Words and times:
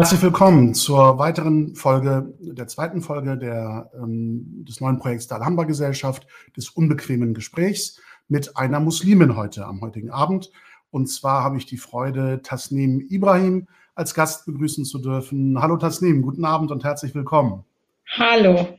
Herzlich 0.00 0.22
willkommen 0.22 0.72
zur 0.72 1.18
weiteren 1.18 1.74
Folge, 1.74 2.32
der 2.40 2.66
zweiten 2.68 3.02
Folge 3.02 3.36
der, 3.36 3.90
ähm, 3.94 4.64
des 4.66 4.80
neuen 4.80 4.98
Projekts 4.98 5.26
der 5.26 5.36
Alhambra 5.36 5.64
Gesellschaft, 5.64 6.26
des 6.56 6.70
unbequemen 6.70 7.34
Gesprächs 7.34 8.00
mit 8.26 8.56
einer 8.56 8.80
Muslimin 8.80 9.36
heute 9.36 9.66
am 9.66 9.82
heutigen 9.82 10.10
Abend. 10.10 10.50
Und 10.90 11.08
zwar 11.08 11.44
habe 11.44 11.58
ich 11.58 11.66
die 11.66 11.76
Freude, 11.76 12.40
Tasnim 12.42 13.06
Ibrahim 13.10 13.68
als 13.94 14.14
Gast 14.14 14.46
begrüßen 14.46 14.86
zu 14.86 15.00
dürfen. 15.00 15.60
Hallo 15.60 15.76
Tasnim, 15.76 16.22
guten 16.22 16.46
Abend 16.46 16.70
und 16.70 16.82
herzlich 16.82 17.14
willkommen. 17.14 17.64
Hallo. 18.16 18.78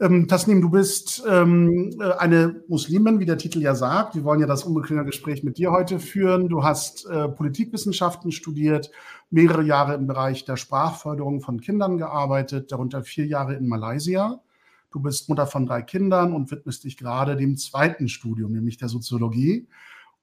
Ähm, 0.00 0.26
Tasnim, 0.26 0.60
du 0.60 0.70
bist 0.70 1.22
ähm, 1.28 1.94
äh, 2.00 2.10
eine 2.18 2.62
Muslimin, 2.66 3.20
wie 3.20 3.26
der 3.26 3.38
Titel 3.38 3.60
ja 3.60 3.76
sagt. 3.76 4.16
Wir 4.16 4.24
wollen 4.24 4.40
ja 4.40 4.46
das 4.46 4.64
unbequeme 4.64 5.04
Gespräch 5.04 5.44
mit 5.44 5.56
dir 5.56 5.70
heute 5.70 6.00
führen. 6.00 6.48
Du 6.48 6.64
hast 6.64 7.06
äh, 7.06 7.28
Politikwissenschaften 7.28 8.32
studiert, 8.32 8.90
mehrere 9.30 9.62
Jahre 9.62 9.94
im 9.94 10.08
Bereich 10.08 10.44
der 10.44 10.56
Sprachförderung 10.56 11.40
von 11.40 11.60
Kindern 11.60 11.96
gearbeitet, 11.96 12.72
darunter 12.72 13.04
vier 13.04 13.26
Jahre 13.26 13.54
in 13.54 13.68
Malaysia. 13.68 14.40
Du 14.90 15.00
bist 15.00 15.28
Mutter 15.28 15.46
von 15.46 15.64
drei 15.64 15.82
Kindern 15.82 16.32
und 16.32 16.50
widmest 16.50 16.82
dich 16.82 16.96
gerade 16.96 17.36
dem 17.36 17.56
zweiten 17.56 18.08
Studium, 18.08 18.52
nämlich 18.52 18.76
der 18.76 18.88
Soziologie. 18.88 19.68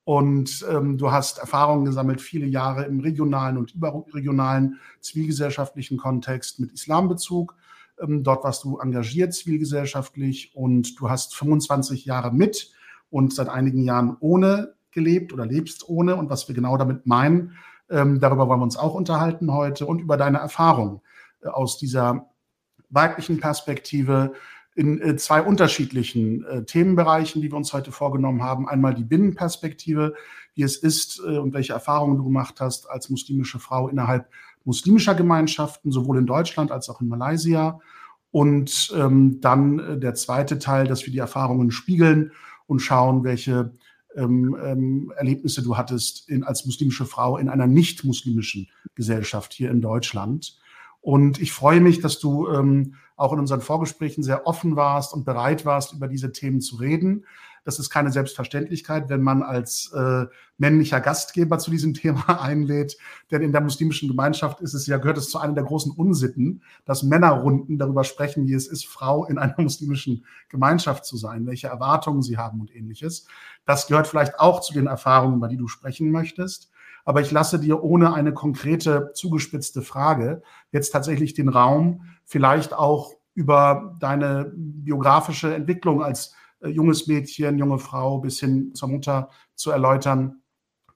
Und 0.04 0.66
ähm, 0.70 0.98
du 0.98 1.12
hast 1.12 1.38
Erfahrungen 1.38 1.86
gesammelt, 1.86 2.20
viele 2.20 2.46
Jahre 2.46 2.86
im 2.86 3.00
regionalen 3.00 3.58
und 3.58 3.74
überregionalen 3.74 4.80
zivilgesellschaftlichen 5.00 5.98
Kontext 5.98 6.60
mit 6.60 6.74
Islambezug 6.74 7.56
ähm, 8.02 8.24
dort 8.24 8.44
warst 8.44 8.64
du 8.64 8.80
engagiert 8.80 9.34
zivilgesellschaftlich 9.34 10.56
und 10.56 11.00
du 11.00 11.10
hast 11.10 11.36
25 11.36 12.06
Jahre 12.06 12.34
mit 12.34 12.72
und 13.10 13.34
seit 13.34 13.50
einigen 13.50 13.84
Jahren 13.84 14.18
ohne 14.20 14.74
gelebt 14.92 15.34
oder 15.34 15.46
lebst 15.46 15.88
ohne. 15.88 16.16
Und 16.16 16.30
was 16.30 16.48
wir 16.48 16.56
genau 16.56 16.78
damit 16.78 17.06
meinen, 17.06 17.54
ähm, 17.90 18.20
darüber 18.20 18.48
wollen 18.48 18.60
wir 18.60 18.64
uns 18.64 18.78
auch 18.78 18.94
unterhalten 18.94 19.54
heute 19.54 19.86
und 19.86 20.00
über 20.00 20.18
deine 20.18 20.40
Erfahrung 20.40 21.02
äh, 21.42 21.48
aus 21.48 21.78
dieser 21.78 22.30
weiblichen 22.90 23.40
Perspektive 23.40 24.34
in 24.74 25.02
äh, 25.02 25.16
zwei 25.18 25.42
unterschiedlichen 25.42 26.46
äh, 26.46 26.64
Themenbereichen, 26.64 27.42
die 27.42 27.52
wir 27.52 27.58
uns 27.58 27.74
heute 27.74 27.92
vorgenommen 27.92 28.44
haben. 28.44 28.68
Einmal 28.68 28.94
die 28.94 29.04
Binnenperspektive, 29.04 30.16
wie 30.54 30.64
es 30.64 30.76
ist 30.76 31.22
und 31.22 31.54
welche 31.54 31.72
Erfahrungen 31.72 32.18
du 32.18 32.26
gemacht 32.26 32.60
hast 32.60 32.90
als 32.90 33.10
muslimische 33.10 33.58
Frau 33.58 33.88
innerhalb 33.88 34.30
muslimischer 34.66 35.16
Gemeinschaften, 35.16 35.92
sowohl 35.92 36.18
in 36.18 36.26
Deutschland 36.26 36.72
als 36.72 36.90
auch 36.90 37.02
in 37.02 37.08
Malaysia. 37.08 37.80
Und 38.32 38.94
ähm, 38.96 39.42
dann 39.42 39.80
äh, 39.80 40.00
der 40.00 40.16
zweite 40.16 40.60
Teil, 40.60 40.88
dass 40.88 41.06
wir 41.06 41.12
die 41.12 41.20
Erfahrungen 41.20 41.72
spiegeln 41.72 42.32
und 42.68 42.80
schauen, 42.80 43.24
welche 43.24 43.74
ähm, 44.16 44.58
ähm, 44.64 45.14
Erlebnisse 45.16 45.62
du 45.62 45.78
hattest 45.78 46.30
in, 46.30 46.44
als 46.44 46.66
muslimische 46.66 47.06
Frau 47.06 47.38
in 47.38 47.50
einer 47.50 47.68
nicht 47.68 48.04
muslimischen 48.04 48.70
Gesellschaft 48.96 49.54
hier 49.54 49.72
in 49.72 49.82
Deutschland. 49.82 50.58
Und 51.02 51.42
ich 51.42 51.52
freue 51.52 51.82
mich, 51.82 52.00
dass 52.00 52.20
du 52.20 52.48
ähm, 52.50 52.96
auch 53.16 53.34
in 53.34 53.40
unseren 53.40 53.62
Vorgesprächen 53.62 54.24
sehr 54.24 54.48
offen 54.48 54.76
warst 54.76 55.14
und 55.14 55.26
bereit 55.26 55.66
warst, 55.66 55.94
über 55.94 56.08
diese 56.08 56.32
Themen 56.32 56.62
zu 56.62 56.78
reden. 56.78 57.26
Das 57.64 57.80
ist 57.80 57.90
keine 57.90 58.12
Selbstverständlichkeit, 58.12 59.10
wenn 59.10 59.22
man 59.22 59.44
als 59.44 59.92
äh, 59.94 60.26
männlicher 60.58 61.00
Gastgeber 61.00 61.60
zu 61.60 61.72
diesem 61.72 61.94
Thema 61.96 62.42
einlädt. 62.42 62.98
Denn 63.30 63.42
in 63.42 63.52
der 63.52 63.62
muslimischen 63.62 64.10
Gemeinschaft 64.10 64.62
ist 64.62 64.74
es 64.74 64.88
ja, 64.88 64.98
gehört 64.98 65.18
es 65.18 65.30
zu 65.30 65.40
einer 65.40 65.54
der 65.54 65.64
großen 65.64 65.92
Unsitten, 65.92 66.64
dass 66.86 67.04
Männerrunden 67.04 67.78
darüber 67.78 68.04
sprechen, 68.04 68.48
wie 68.48 68.54
es 68.54 68.68
ist, 68.68 68.86
Frau 68.86 69.26
in 69.26 69.38
einer 69.38 69.56
muslimischen 69.62 70.26
Gemeinschaft 70.50 71.06
zu 71.06 71.18
sein, 71.18 71.46
welche 71.46 71.68
Erwartungen 71.68 72.22
sie 72.22 72.38
haben 72.38 72.62
und 72.62 72.76
ähnliches. 72.76 73.28
Das 73.66 73.88
gehört 73.88 74.08
vielleicht 74.08 74.40
auch 74.40 74.62
zu 74.62 74.74
den 74.74 74.88
Erfahrungen, 74.88 75.38
über 75.38 75.48
die 75.48 75.58
du 75.58 75.68
sprechen 75.68 76.12
möchtest. 76.12 76.72
Aber 77.04 77.22
ich 77.22 77.32
lasse 77.32 77.60
dir 77.60 77.84
ohne 77.84 78.14
eine 78.14 78.34
konkrete, 78.34 79.12
zugespitzte 79.14 79.82
Frage 79.82 80.42
jetzt 80.72 80.92
tatsächlich 80.92 81.34
den 81.34 81.50
Raum, 81.50 82.06
vielleicht 82.26 82.74
auch 82.74 83.16
über 83.34 83.96
deine 84.00 84.52
biografische 84.56 85.54
Entwicklung 85.54 86.04
als 86.04 86.36
junges 86.68 87.08
Mädchen, 87.08 87.58
junge 87.58 87.80
Frau 87.80 88.20
bis 88.20 88.40
hin 88.40 88.74
zur 88.76 88.90
Mutter 88.90 89.30
zu 89.56 89.72
erläutern, 89.72 90.42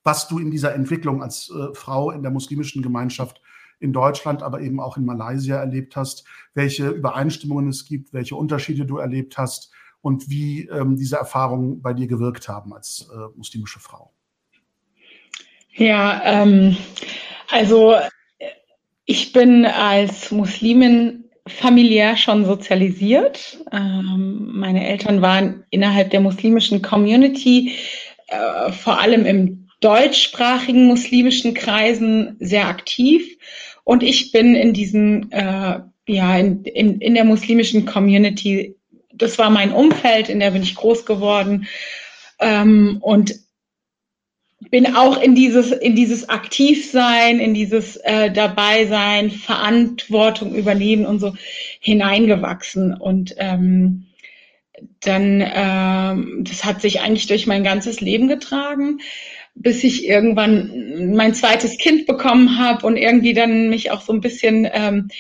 was 0.03 0.27
du 0.27 0.39
in 0.39 0.51
dieser 0.51 0.75
Entwicklung 0.75 1.23
als 1.23 1.49
äh, 1.49 1.73
Frau 1.73 2.11
in 2.11 2.21
der 2.21 2.31
muslimischen 2.31 2.81
Gemeinschaft 2.81 3.41
in 3.79 3.91
Deutschland, 3.91 4.41
aber 4.43 4.61
eben 4.61 4.79
auch 4.79 4.97
in 4.97 5.05
Malaysia 5.05 5.57
erlebt 5.57 5.95
hast, 5.95 6.25
welche 6.53 6.89
Übereinstimmungen 6.89 7.69
es 7.69 7.85
gibt, 7.85 8.13
welche 8.13 8.35
Unterschiede 8.35 8.85
du 8.85 8.97
erlebt 8.97 9.37
hast 9.37 9.71
und 10.01 10.29
wie 10.29 10.67
ähm, 10.67 10.95
diese 10.95 11.17
Erfahrungen 11.17 11.81
bei 11.81 11.93
dir 11.93 12.07
gewirkt 12.07 12.47
haben 12.47 12.73
als 12.73 13.09
äh, 13.11 13.37
muslimische 13.37 13.79
Frau. 13.79 14.11
Ja, 15.73 16.21
ähm, 16.23 16.77
also 17.51 17.95
ich 19.05 19.33
bin 19.33 19.65
als 19.65 20.31
Muslimin 20.31 21.25
familiär 21.47 22.17
schon 22.17 22.45
sozialisiert. 22.45 23.59
Ähm, 23.72 24.51
meine 24.53 24.88
Eltern 24.88 25.22
waren 25.22 25.63
innerhalb 25.69 26.09
der 26.09 26.22
muslimischen 26.22 26.81
Community, 26.81 27.73
äh, 28.28 28.72
vor 28.72 29.00
allem 29.00 29.25
im 29.25 29.67
deutschsprachigen 29.79 30.85
muslimischen 30.88 31.53
Kreisen, 31.53 32.38
sehr 32.39 32.67
aktiv. 32.67 33.38
Und 33.83 34.01
ich 34.01 34.31
bin 34.31 34.56
in 34.56 34.73
diesen, 34.73 35.31
äh, 35.31 35.79
ja, 36.07 36.38
in, 36.38 36.63
in, 36.63 37.00
in 37.00 37.13
der 37.13 37.25
muslimischen 37.25 37.85
Community, 37.85 38.75
das 39.13 39.38
war 39.38 39.51
mein 39.51 39.72
Umfeld, 39.72 40.29
in 40.29 40.39
der 40.39 40.51
bin 40.51 40.63
ich 40.63 40.75
groß 40.75 41.06
geworden. 41.06 41.67
Ähm, 42.39 42.97
und 43.01 43.35
bin 44.59 44.95
auch 44.95 45.21
in 45.21 45.35
dieses, 45.35 45.71
in 45.71 45.95
dieses 45.95 46.29
Aktivsein, 46.29 47.39
in 47.39 47.53
dieses 47.53 47.97
äh, 47.97 48.31
Dabeisein, 48.31 49.29
Verantwortung 49.29 50.55
übernehmen 50.55 51.05
und 51.05 51.19
so 51.19 51.35
hineingewachsen. 51.79 52.94
Und 52.94 53.35
ähm, 53.38 54.07
dann, 55.01 55.44
ähm, 55.45 56.44
das 56.47 56.65
hat 56.65 56.81
sich 56.81 57.01
eigentlich 57.01 57.27
durch 57.27 57.47
mein 57.47 57.63
ganzes 57.63 58.01
Leben 58.01 58.27
getragen, 58.27 58.99
bis 59.55 59.83
ich 59.83 60.07
irgendwann 60.07 61.13
mein 61.15 61.33
zweites 61.33 61.77
Kind 61.77 62.05
bekommen 62.05 62.57
habe 62.59 62.85
und 62.85 62.97
irgendwie 62.97 63.33
dann 63.33 63.69
mich 63.69 63.91
auch 63.91 64.01
so 64.01 64.13
ein 64.13 64.21
bisschen 64.21 64.67
ähm, 64.71 65.09
äh, 65.09 65.13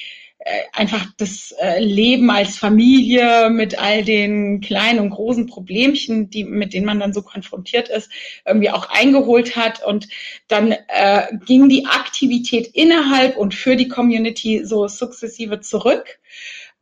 einfach 0.73 1.07
das 1.17 1.53
äh, 1.59 1.83
Leben 1.83 2.29
als 2.29 2.57
Familie 2.57 3.49
mit 3.49 3.79
all 3.79 4.03
den 4.03 4.61
kleinen 4.61 4.99
und 4.99 5.09
großen 5.09 5.47
Problemchen, 5.47 6.29
die, 6.29 6.43
mit 6.43 6.73
denen 6.73 6.85
man 6.85 6.99
dann 6.99 7.13
so 7.13 7.23
konfrontiert 7.23 7.89
ist, 7.89 8.11
irgendwie 8.45 8.69
auch 8.69 8.89
eingeholt 8.89 9.55
hat. 9.55 9.83
Und 9.83 10.07
dann 10.47 10.75
äh, 10.89 11.35
ging 11.45 11.67
die 11.67 11.87
Aktivität 11.87 12.67
innerhalb 12.73 13.37
und 13.37 13.55
für 13.55 13.75
die 13.75 13.87
Community 13.87 14.63
so 14.63 14.87
sukzessive 14.87 15.61
zurück. 15.61 16.19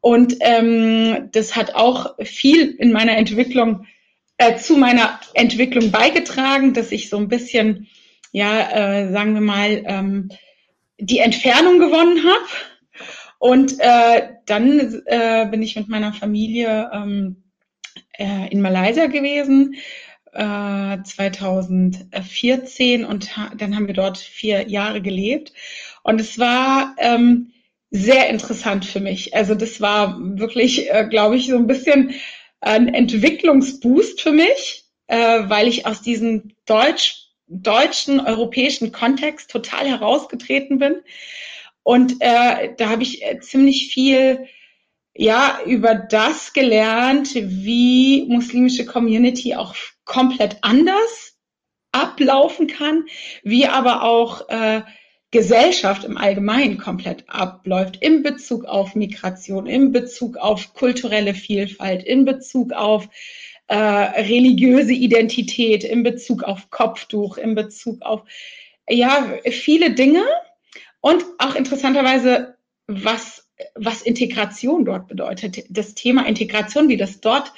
Und 0.02 0.36
ähm, 0.42 1.30
das 1.32 1.56
hat 1.56 1.76
auch 1.76 2.16
viel 2.22 2.72
in 2.72 2.92
meiner 2.92 3.16
Entwicklung, 3.16 3.86
äh, 4.38 4.58
zu 4.58 4.76
meiner 4.76 5.22
Entwicklung 5.36 5.92
beigetragen, 5.92 6.74
dass 6.74 6.92
ich 6.92 7.10
so 7.10 7.16
ein 7.16 7.30
bisschen, 7.30 7.88
ja, 8.34 8.72
äh, 8.72 9.12
sagen 9.14 9.36
wir 9.36 9.42
mal, 9.42 9.84
ähm, 9.86 10.30
die 10.98 11.20
Entfernung 11.20 11.80
gewonnen 11.80 12.26
habe 12.26 12.73
und 13.44 13.76
äh, 13.80 14.30
dann 14.46 15.02
äh, 15.06 15.46
bin 15.52 15.62
ich 15.62 15.76
mit 15.76 15.90
meiner 15.90 16.14
Familie 16.14 16.90
ähm, 16.94 17.44
äh, 18.18 18.50
in 18.50 18.62
Malaysia 18.62 19.08
gewesen, 19.08 19.76
äh, 20.32 20.98
2014 21.04 23.04
und 23.04 23.32
dann 23.58 23.76
haben 23.76 23.88
wir 23.88 23.96
dort 23.96 24.18
vier 24.18 24.70
Jahre 24.70 25.02
gelebt. 25.02 25.52
Und 26.04 26.22
es 26.22 26.40
war 26.40 26.96
ähm, 27.00 27.52
sehr 27.92 28.30
interessant 28.30 28.86
für 28.86 29.02
mich. 29.02 29.36
Also 29.36 29.56
das 29.56 29.82
war 29.82 30.18
wirklich, 30.22 30.90
äh, 30.90 31.06
glaube 31.10 31.36
ich, 31.36 31.48
so 31.48 31.58
ein 31.58 31.68
bisschen 31.68 32.14
ein 32.62 32.94
Entwicklungsboost 32.94 34.22
für 34.22 34.32
mich, 34.32 34.86
äh, 35.08 35.42
weil 35.50 35.68
ich 35.68 35.86
aus 35.86 36.02
diesem 36.02 36.54
deutsch, 36.66 37.28
deutschen, 37.48 38.22
europäischen 38.22 38.94
Kontext 38.94 39.52
total 39.52 39.86
herausgetreten 39.86 40.80
bin 40.80 41.02
und 41.84 42.16
äh, 42.22 42.74
da 42.78 42.90
habe 42.90 43.04
ich 43.04 43.24
äh, 43.24 43.40
ziemlich 43.40 43.94
viel 43.94 44.48
ja 45.16 45.60
über 45.66 45.94
das 45.96 46.54
gelernt, 46.54 47.36
wie 47.36 48.26
muslimische 48.28 48.86
Community 48.86 49.56
auch 49.56 49.76
komplett 50.06 50.58
anders 50.62 51.38
ablaufen 51.92 52.68
kann, 52.68 53.06
wie 53.44 53.68
aber 53.68 54.04
auch 54.04 54.50
äh, 54.50 54.82
Gesellschaft 55.32 56.04
im 56.04 56.18
Allgemeinen 56.18 56.78
komplett 56.78 57.24
abläuft 57.28 57.98
in 58.02 58.24
Bezug 58.24 58.66
auf 58.66 58.96
Migration, 58.96 59.66
in 59.66 59.92
Bezug 59.92 60.38
auf 60.38 60.74
kulturelle 60.74 61.34
Vielfalt, 61.34 62.04
in 62.04 62.24
Bezug 62.24 62.72
auf 62.72 63.10
äh, 63.68 63.76
religiöse 63.76 64.94
Identität, 64.94 65.84
in 65.84 66.04
Bezug 66.04 66.44
auf 66.44 66.70
Kopftuch, 66.70 67.38
in 67.38 67.56
Bezug 67.56 68.02
auf 68.04 68.22
ja 68.88 69.40
viele 69.50 69.92
Dinge, 69.92 70.24
und 71.04 71.26
auch 71.38 71.56
interessanterweise, 71.56 72.56
was, 72.88 73.46
was 73.76 74.02
Integration 74.02 74.86
dort 74.86 75.10
bedeutet. 75.10 75.66
Das 75.70 75.96
Thema 75.96 76.26
Integration, 76.26 76.88
wie 76.88 76.96
das 76.96 77.20
dort 77.20 77.52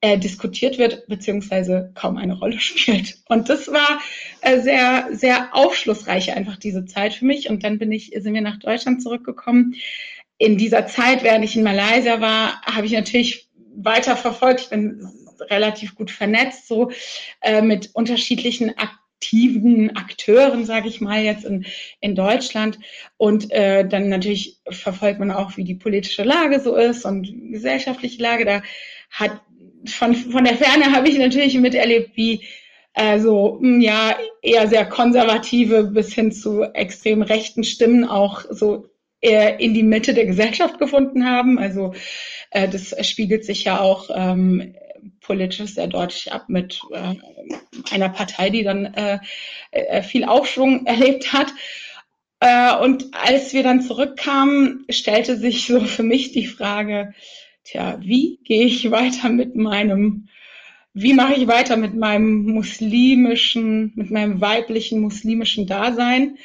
äh, 0.00 0.18
diskutiert 0.18 0.78
wird, 0.78 1.06
beziehungsweise 1.06 1.92
kaum 1.94 2.16
eine 2.16 2.36
Rolle 2.36 2.58
spielt. 2.60 3.18
Und 3.28 3.48
das 3.48 3.68
war 3.68 4.00
äh, 4.40 4.58
sehr, 4.60 5.10
sehr 5.12 5.54
aufschlussreich 5.54 6.32
einfach 6.32 6.56
diese 6.56 6.86
Zeit 6.86 7.14
für 7.14 7.24
mich. 7.24 7.48
Und 7.48 7.62
dann 7.62 7.78
bin 7.78 7.92
ich, 7.92 8.10
sind 8.16 8.34
wir 8.34 8.40
nach 8.40 8.58
Deutschland 8.58 9.00
zurückgekommen. 9.00 9.76
In 10.36 10.58
dieser 10.58 10.88
Zeit, 10.88 11.22
während 11.22 11.44
ich 11.44 11.54
in 11.54 11.62
Malaysia 11.62 12.20
war, 12.20 12.60
habe 12.62 12.86
ich 12.86 12.92
natürlich 12.92 13.48
weiter 13.76 14.16
verfolgt. 14.16 14.62
Ich 14.62 14.70
bin 14.70 15.08
relativ 15.50 15.94
gut 15.94 16.10
vernetzt, 16.10 16.66
so 16.66 16.90
äh, 17.42 17.62
mit 17.62 17.94
unterschiedlichen 17.94 18.76
aktiven 19.18 19.96
Akteuren, 19.96 20.64
sage 20.64 20.88
ich 20.88 21.00
mal, 21.00 21.22
jetzt 21.22 21.44
in, 21.44 21.66
in 22.00 22.14
Deutschland. 22.14 22.78
Und 23.16 23.50
äh, 23.50 23.86
dann 23.86 24.08
natürlich 24.08 24.60
verfolgt 24.70 25.18
man 25.18 25.32
auch, 25.32 25.56
wie 25.56 25.64
die 25.64 25.74
politische 25.74 26.22
Lage 26.22 26.60
so 26.60 26.76
ist 26.76 27.04
und 27.04 27.28
gesellschaftliche 27.50 28.22
Lage. 28.22 28.44
Da 28.44 28.62
hat 29.10 29.40
von, 29.86 30.14
von 30.14 30.44
der 30.44 30.56
Ferne 30.56 30.92
habe 30.94 31.08
ich 31.08 31.18
natürlich 31.18 31.58
miterlebt, 31.58 32.16
wie 32.16 32.44
äh, 32.94 33.18
so 33.18 33.58
hm, 33.60 33.80
ja 33.80 34.16
eher 34.40 34.68
sehr 34.68 34.86
konservative 34.86 35.84
bis 35.84 36.14
hin 36.14 36.30
zu 36.30 36.62
extrem 36.62 37.22
rechten 37.22 37.64
Stimmen 37.64 38.04
auch 38.04 38.44
so 38.50 38.86
eher 39.20 39.58
in 39.58 39.74
die 39.74 39.82
Mitte 39.82 40.14
der 40.14 40.26
Gesellschaft 40.26 40.78
gefunden 40.78 41.24
haben. 41.24 41.58
Also 41.58 41.92
äh, 42.52 42.68
das 42.68 42.94
spiegelt 43.04 43.44
sich 43.44 43.64
ja 43.64 43.80
auch 43.80 44.10
ähm, 44.14 44.74
politisch 45.28 45.74
sehr 45.74 45.86
deutlich 45.86 46.32
ab 46.32 46.48
mit 46.48 46.80
äh, 46.90 47.14
einer 47.92 48.08
Partei, 48.08 48.48
die 48.50 48.64
dann 48.64 48.86
äh, 48.86 49.18
äh, 49.70 50.02
viel 50.02 50.24
Aufschwung 50.24 50.86
erlebt 50.86 51.32
hat. 51.32 51.52
Äh, 52.40 52.76
und 52.78 53.06
als 53.12 53.52
wir 53.52 53.62
dann 53.62 53.82
zurückkamen, 53.82 54.86
stellte 54.88 55.36
sich 55.36 55.66
so 55.66 55.80
für 55.80 56.02
mich 56.02 56.32
die 56.32 56.46
Frage, 56.46 57.14
tja, 57.64 57.98
wie 58.00 58.40
gehe 58.42 58.64
ich 58.64 58.90
weiter 58.90 59.28
mit 59.28 59.54
meinem, 59.54 60.28
wie 60.94 61.12
mache 61.12 61.34
ich 61.34 61.46
weiter 61.46 61.76
mit 61.76 61.94
meinem 61.94 62.44
muslimischen, 62.44 63.92
mit 63.94 64.10
meinem 64.10 64.40
weiblichen 64.40 65.00
muslimischen 65.00 65.66
Dasein? 65.66 66.38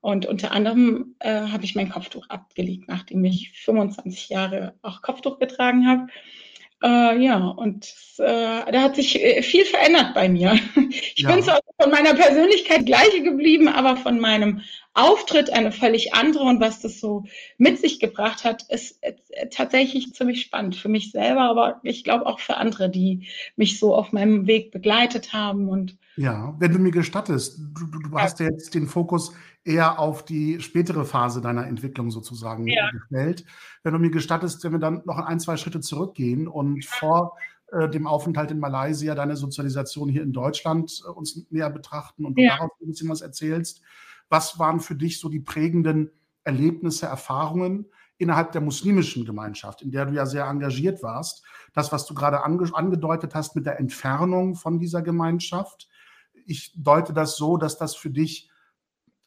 Und 0.00 0.26
unter 0.26 0.52
anderem 0.52 1.14
äh, 1.20 1.30
habe 1.30 1.64
ich 1.64 1.76
mein 1.76 1.88
Kopftuch 1.88 2.28
abgelegt, 2.28 2.88
nachdem 2.88 3.24
ich 3.24 3.52
25 3.52 4.28
Jahre 4.28 4.74
auch 4.82 5.00
Kopftuch 5.00 5.38
getragen 5.38 5.86
habe. 5.86 6.08
Äh, 6.84 7.18
ja, 7.18 7.38
und 7.38 7.94
äh, 8.18 8.70
da 8.70 8.82
hat 8.82 8.96
sich 8.96 9.18
äh, 9.22 9.40
viel 9.40 9.64
verändert 9.64 10.12
bei 10.12 10.28
mir. 10.28 10.58
Ich 11.16 11.22
ja. 11.22 11.32
bin 11.32 11.42
zwar 11.42 11.60
von 11.80 11.90
meiner 11.90 12.14
Persönlichkeit 12.14 12.84
gleiche 12.84 13.22
geblieben, 13.22 13.68
aber 13.68 13.96
von 13.96 14.20
meinem 14.20 14.60
Auftritt 14.92 15.50
eine 15.50 15.72
völlig 15.72 16.12
andere 16.12 16.44
und 16.44 16.60
was 16.60 16.80
das 16.80 17.00
so 17.00 17.24
mit 17.56 17.78
sich 17.78 18.00
gebracht 18.00 18.44
hat, 18.44 18.64
ist 18.68 19.02
äh, 19.02 19.14
tatsächlich 19.50 20.12
ziemlich 20.12 20.42
spannend 20.42 20.76
für 20.76 20.88
mich 20.88 21.10
selber, 21.10 21.42
aber 21.42 21.80
ich 21.84 22.04
glaube 22.04 22.26
auch 22.26 22.38
für 22.38 22.58
andere, 22.58 22.90
die 22.90 23.28
mich 23.56 23.78
so 23.78 23.94
auf 23.94 24.12
meinem 24.12 24.46
Weg 24.46 24.70
begleitet 24.70 25.32
haben 25.32 25.70
und 25.70 25.96
ja, 26.16 26.54
wenn 26.58 26.72
du 26.72 26.78
mir 26.78 26.92
gestattest, 26.92 27.58
du, 27.58 27.86
du, 27.86 27.98
du 27.98 28.18
hast 28.18 28.38
ja 28.40 28.46
jetzt 28.46 28.74
den 28.74 28.86
Fokus 28.86 29.32
eher 29.64 29.98
auf 29.98 30.24
die 30.24 30.60
spätere 30.60 31.04
Phase 31.04 31.40
deiner 31.40 31.66
Entwicklung 31.66 32.10
sozusagen 32.10 32.66
ja. 32.66 32.90
gestellt. 32.90 33.44
Wenn 33.82 33.92
du 33.94 33.98
mir 33.98 34.10
gestattest, 34.10 34.62
wenn 34.64 34.72
wir 34.72 34.78
dann 34.78 35.02
noch 35.06 35.18
ein, 35.18 35.40
zwei 35.40 35.56
Schritte 35.56 35.80
zurückgehen 35.80 36.46
und 36.46 36.84
vor 36.84 37.36
äh, 37.72 37.88
dem 37.88 38.06
Aufenthalt 38.06 38.50
in 38.50 38.60
Malaysia 38.60 39.14
deine 39.14 39.36
Sozialisation 39.36 40.08
hier 40.08 40.22
in 40.22 40.32
Deutschland 40.32 41.02
äh, 41.04 41.10
uns 41.10 41.46
näher 41.50 41.70
betrachten 41.70 42.24
und 42.24 42.38
du 42.38 42.42
ja. 42.42 42.56
darauf 42.56 42.70
ein 42.80 42.86
bisschen 42.86 43.08
was 43.08 43.20
erzählst. 43.20 43.82
Was 44.28 44.58
waren 44.58 44.80
für 44.80 44.94
dich 44.94 45.18
so 45.18 45.28
die 45.28 45.40
prägenden 45.40 46.10
Erlebnisse, 46.44 47.06
Erfahrungen 47.06 47.86
innerhalb 48.18 48.52
der 48.52 48.60
muslimischen 48.60 49.24
Gemeinschaft, 49.24 49.82
in 49.82 49.90
der 49.90 50.06
du 50.06 50.14
ja 50.14 50.26
sehr 50.26 50.46
engagiert 50.46 51.02
warst? 51.02 51.44
Das, 51.72 51.90
was 51.90 52.06
du 52.06 52.14
gerade 52.14 52.44
ange 52.44 52.70
angedeutet 52.74 53.34
hast 53.34 53.56
mit 53.56 53.66
der 53.66 53.80
Entfernung 53.80 54.54
von 54.54 54.78
dieser 54.78 55.02
Gemeinschaft. 55.02 55.88
Ich 56.46 56.72
deute 56.76 57.12
das 57.12 57.36
so, 57.36 57.56
dass 57.56 57.78
das 57.78 57.94
für 57.94 58.10
dich 58.10 58.50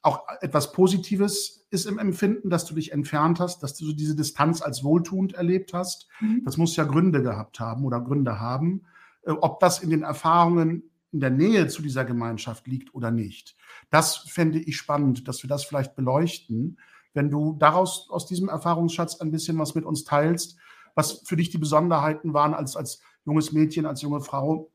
auch 0.02 0.22
etwas 0.42 0.72
Positives 0.72 1.68
ist 1.70 1.86
im 1.86 2.00
Empfinden, 2.00 2.50
dass 2.50 2.66
du 2.66 2.76
dich 2.76 2.92
entfernt 2.94 3.40
hast, 3.40 3.62
dass 3.62 3.76
du 3.76 3.92
diese 3.94 4.16
Distanz 4.16 4.62
als 4.62 4.84
wohltuend 4.84 5.34
erlebt 5.34 5.74
hast. 5.74 6.08
Mhm. 6.22 6.44
Das 6.46 6.58
muss 6.58 6.76
ja 6.76 6.86
Gründe 6.86 7.22
gehabt 7.22 7.60
haben 7.60 7.84
oder 7.84 8.00
Gründe 8.00 8.40
haben. 8.40 8.86
Äh, 9.24 9.32
ob 9.32 9.60
das 9.60 9.80
in 9.80 9.90
den 9.90 10.04
Erfahrungen 10.04 10.84
in 11.12 11.20
der 11.20 11.30
Nähe 11.30 11.68
zu 11.68 11.82
dieser 11.82 12.06
Gemeinschaft 12.06 12.68
liegt 12.68 12.94
oder 12.94 13.12
nicht. 13.12 13.56
Das 13.90 14.18
fände 14.18 14.60
ich 14.60 14.78
spannend, 14.78 15.28
dass 15.28 15.42
wir 15.44 15.50
das 15.50 15.64
vielleicht 15.64 15.96
beleuchten. 15.96 16.80
Wenn 17.14 17.30
du 17.30 17.56
daraus 17.58 18.10
aus 18.10 18.28
diesem 18.28 18.50
Erfahrungsschatz 18.50 19.20
ein 19.20 19.32
bisschen 19.32 19.58
was 19.58 19.74
mit 19.74 19.86
uns 19.86 20.04
teilst, 20.04 20.58
was 20.96 21.24
für 21.26 21.38
dich 21.38 21.50
die 21.50 21.58
Besonderheiten 21.58 22.34
waren 22.34 22.54
als, 22.54 22.76
als 22.76 23.02
junges 23.26 23.52
Mädchen, 23.52 23.86
als 23.86 24.02
junge 24.02 24.22
Frau, 24.22 24.70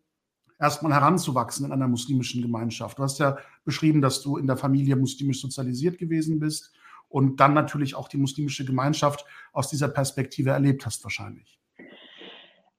erstmal 0.62 0.92
heranzuwachsen 0.92 1.66
in 1.66 1.72
einer 1.72 1.88
muslimischen 1.88 2.40
Gemeinschaft. 2.40 2.98
Du 2.98 3.02
hast 3.02 3.18
ja 3.18 3.36
beschrieben, 3.64 4.00
dass 4.00 4.22
du 4.22 4.36
in 4.36 4.46
der 4.46 4.56
Familie 4.56 4.94
muslimisch 4.94 5.40
sozialisiert 5.40 5.98
gewesen 5.98 6.38
bist 6.38 6.72
und 7.08 7.40
dann 7.40 7.52
natürlich 7.52 7.96
auch 7.96 8.08
die 8.08 8.16
muslimische 8.16 8.64
Gemeinschaft 8.64 9.26
aus 9.52 9.68
dieser 9.68 9.88
Perspektive 9.88 10.50
erlebt 10.50 10.86
hast 10.86 11.02
wahrscheinlich. 11.02 11.58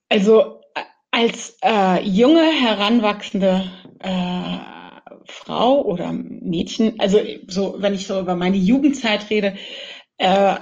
Also 0.09 0.61
als 1.11 1.57
äh, 1.61 2.01
junge, 2.03 2.43
heranwachsende 2.43 3.69
äh, 3.99 4.57
Frau 5.25 5.81
oder 5.83 6.13
Mädchen, 6.13 6.99
also 6.99 7.19
so, 7.47 7.75
wenn 7.79 7.93
ich 7.93 8.07
so 8.07 8.19
über 8.19 8.35
meine 8.35 8.57
Jugendzeit 8.57 9.29
rede, 9.29 9.55
äh, 10.17 10.55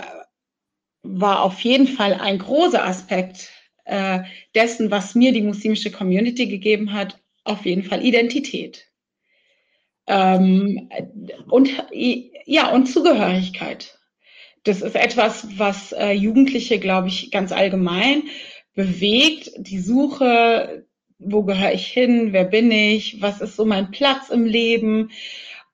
war 1.04 1.42
auf 1.42 1.60
jeden 1.62 1.88
Fall 1.88 2.16
ein 2.16 2.40
großer 2.40 2.84
Aspekt 2.84 3.50
äh, 3.86 4.20
dessen, 4.56 4.92
was 4.92 5.16
mir 5.16 5.32
die 5.32 5.42
muslimische 5.42 5.92
Community 5.92 6.48
gegeben 6.48 6.94
hat, 6.94 7.20
auf 7.44 7.66
jeden 7.66 7.84
Fall 7.84 8.04
Identität. 8.06 8.88
Ähm, 10.08 10.90
und 11.50 11.70
ja, 11.92 12.72
und 12.72 12.88
Zugehörigkeit. 12.88 13.98
Das 14.64 14.82
ist 14.82 14.96
etwas, 14.96 15.48
was 15.58 15.92
äh, 15.92 16.12
Jugendliche, 16.12 16.80
glaube 16.80 17.08
ich, 17.08 17.32
ganz 17.32 17.52
allgemein 17.52 18.24
bewegt. 18.76 19.52
Die 19.58 19.80
Suche, 19.80 20.86
wo 21.18 21.44
gehöre 21.44 21.74
ich 21.74 21.88
hin, 21.88 22.34
wer 22.34 22.46
bin 22.46 22.72
ich, 22.72 23.22
was 23.22 23.42
ist 23.42 23.56
so 23.56 23.66
mein 23.66 23.92
Platz 23.92 24.30
im 24.30 24.46
Leben. 24.46 25.12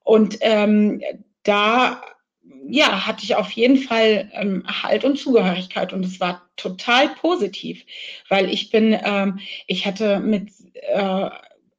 Und 0.03 0.37
ähm, 0.41 1.01
da 1.43 2.01
ja, 2.69 3.05
hatte 3.05 3.23
ich 3.23 3.35
auf 3.35 3.51
jeden 3.51 3.77
Fall 3.77 4.29
ähm, 4.33 4.63
Halt 4.67 5.03
und 5.03 5.17
Zugehörigkeit 5.17 5.93
und 5.93 6.05
es 6.05 6.19
war 6.19 6.49
total 6.57 7.09
positiv, 7.09 7.83
weil 8.29 8.49
ich 8.49 8.69
bin, 8.69 8.97
ähm, 9.03 9.39
ich 9.67 9.85
hatte 9.85 10.19
mit 10.19 10.49
äh, 10.73 11.29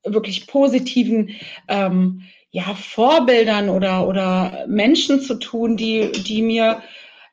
wirklich 0.04 0.46
positiven 0.46 1.36
ähm, 1.68 2.22
ja, 2.50 2.74
Vorbildern 2.74 3.68
oder, 3.68 4.06
oder 4.06 4.64
Menschen 4.66 5.20
zu 5.20 5.34
tun, 5.34 5.76
die, 5.76 6.10
die 6.12 6.42
mir 6.42 6.82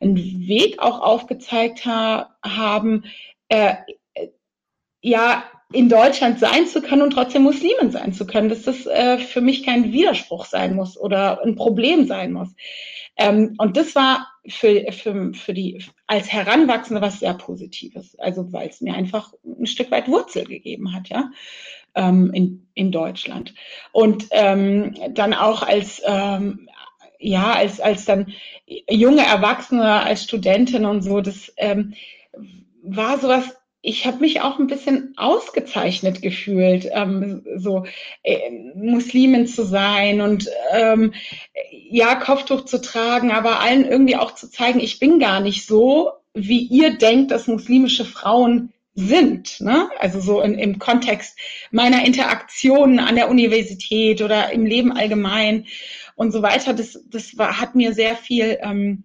einen 0.02 0.18
Weg 0.18 0.80
auch 0.80 1.00
aufgezeigt 1.00 1.86
ha 1.86 2.36
haben, 2.44 3.06
äh, 3.48 3.76
ja, 5.02 5.44
in 5.74 5.90
Deutschland 5.90 6.40
sein 6.40 6.68
zu 6.68 6.82
können 6.82 7.02
und 7.02 7.12
trotzdem 7.12 7.44
Muslimin 7.44 7.92
sein 7.92 8.14
zu 8.14 8.28
können, 8.28 8.50
dass 8.50 8.64
das 8.64 8.86
äh, 8.86 9.18
für 9.18 9.42
mich 9.42 9.64
kein 9.64 9.92
Widerspruch 9.92 10.46
sein 10.46 10.76
muss 10.76 10.98
oder 10.98 11.44
ein 11.44 11.56
Problem 11.56 12.06
sein 12.08 12.34
muss. 12.34 12.50
Ähm, 13.18 13.56
und 13.58 13.78
das 13.78 13.96
war 13.96 14.28
für, 14.48 14.92
für, 14.92 15.34
für 15.34 15.54
die 15.54 15.84
als 16.06 16.32
Heranwachsende 16.32 17.02
was 17.02 17.20
sehr 17.20 17.34
Positives. 17.34 18.18
Also 18.20 18.52
weil 18.54 18.70
es 18.70 18.82
mir 18.82 18.94
einfach 18.94 19.34
ein 19.44 19.66
Stück 19.66 19.90
weit 19.92 20.08
Wurzel 20.08 20.46
gegeben 20.46 20.94
hat, 20.94 21.10
ja, 21.10 21.32
ähm, 21.96 22.32
in, 22.34 22.68
in 22.74 22.92
Deutschland. 22.92 23.54
Und 23.92 24.28
ähm, 24.32 24.96
dann 25.12 25.34
auch 25.34 25.64
als 25.64 26.02
ähm, 26.06 26.70
ja, 27.18 27.54
als, 27.54 27.80
als 27.80 28.06
dann 28.06 28.34
junge 28.90 29.26
Erwachsene, 29.26 30.04
als 30.04 30.26
Studentin 30.26 30.86
und 30.86 31.02
so, 31.02 31.22
das 31.22 31.52
ähm, 31.58 31.94
war 32.84 33.18
sowas 33.18 33.56
ich 33.86 34.08
habe 34.08 34.18
mich 34.18 34.42
auch 34.42 34.58
ein 34.58 34.66
bisschen 34.66 35.14
ausgezeichnet 35.16 36.24
gefühlt, 36.24 36.90
ähm, 36.92 37.46
so 37.56 37.86
äh, 38.24 38.50
Muslimin 38.74 39.46
zu 39.46 39.64
sein 39.64 40.22
und 40.22 40.50
ähm, 40.72 41.14
ja, 41.92 42.16
Kopftuch 42.16 42.66
zu 42.66 42.82
tragen, 42.82 43.32
aber 43.32 43.60
allen 43.60 43.86
irgendwie 43.86 44.16
auch 44.16 44.34
zu 44.34 44.50
zeigen, 44.50 44.80
ich 44.80 45.00
bin 45.00 45.20
gar 45.20 45.40
nicht 45.40 45.68
so, 45.68 46.14
wie 46.34 46.62
ihr 46.62 46.98
denkt, 46.98 47.30
dass 47.30 47.48
muslimische 47.48 48.06
Frauen 48.06 48.74
sind. 48.96 49.62
Ne? 49.62 49.88
Also 50.00 50.20
so 50.20 50.42
in, 50.42 50.58
im 50.58 50.80
Kontext 50.80 51.38
meiner 51.70 52.04
Interaktionen 52.06 53.00
an 53.00 53.16
der 53.16 53.30
Universität 53.30 54.24
oder 54.24 54.52
im 54.52 54.66
Leben 54.66 54.94
allgemein 54.94 55.68
und 56.16 56.32
so 56.32 56.42
weiter. 56.42 56.74
Das, 56.74 57.00
das 57.12 57.38
war, 57.38 57.60
hat 57.62 57.76
mir 57.76 57.94
sehr 57.94 58.16
viel, 58.16 58.58
ähm, 58.62 59.04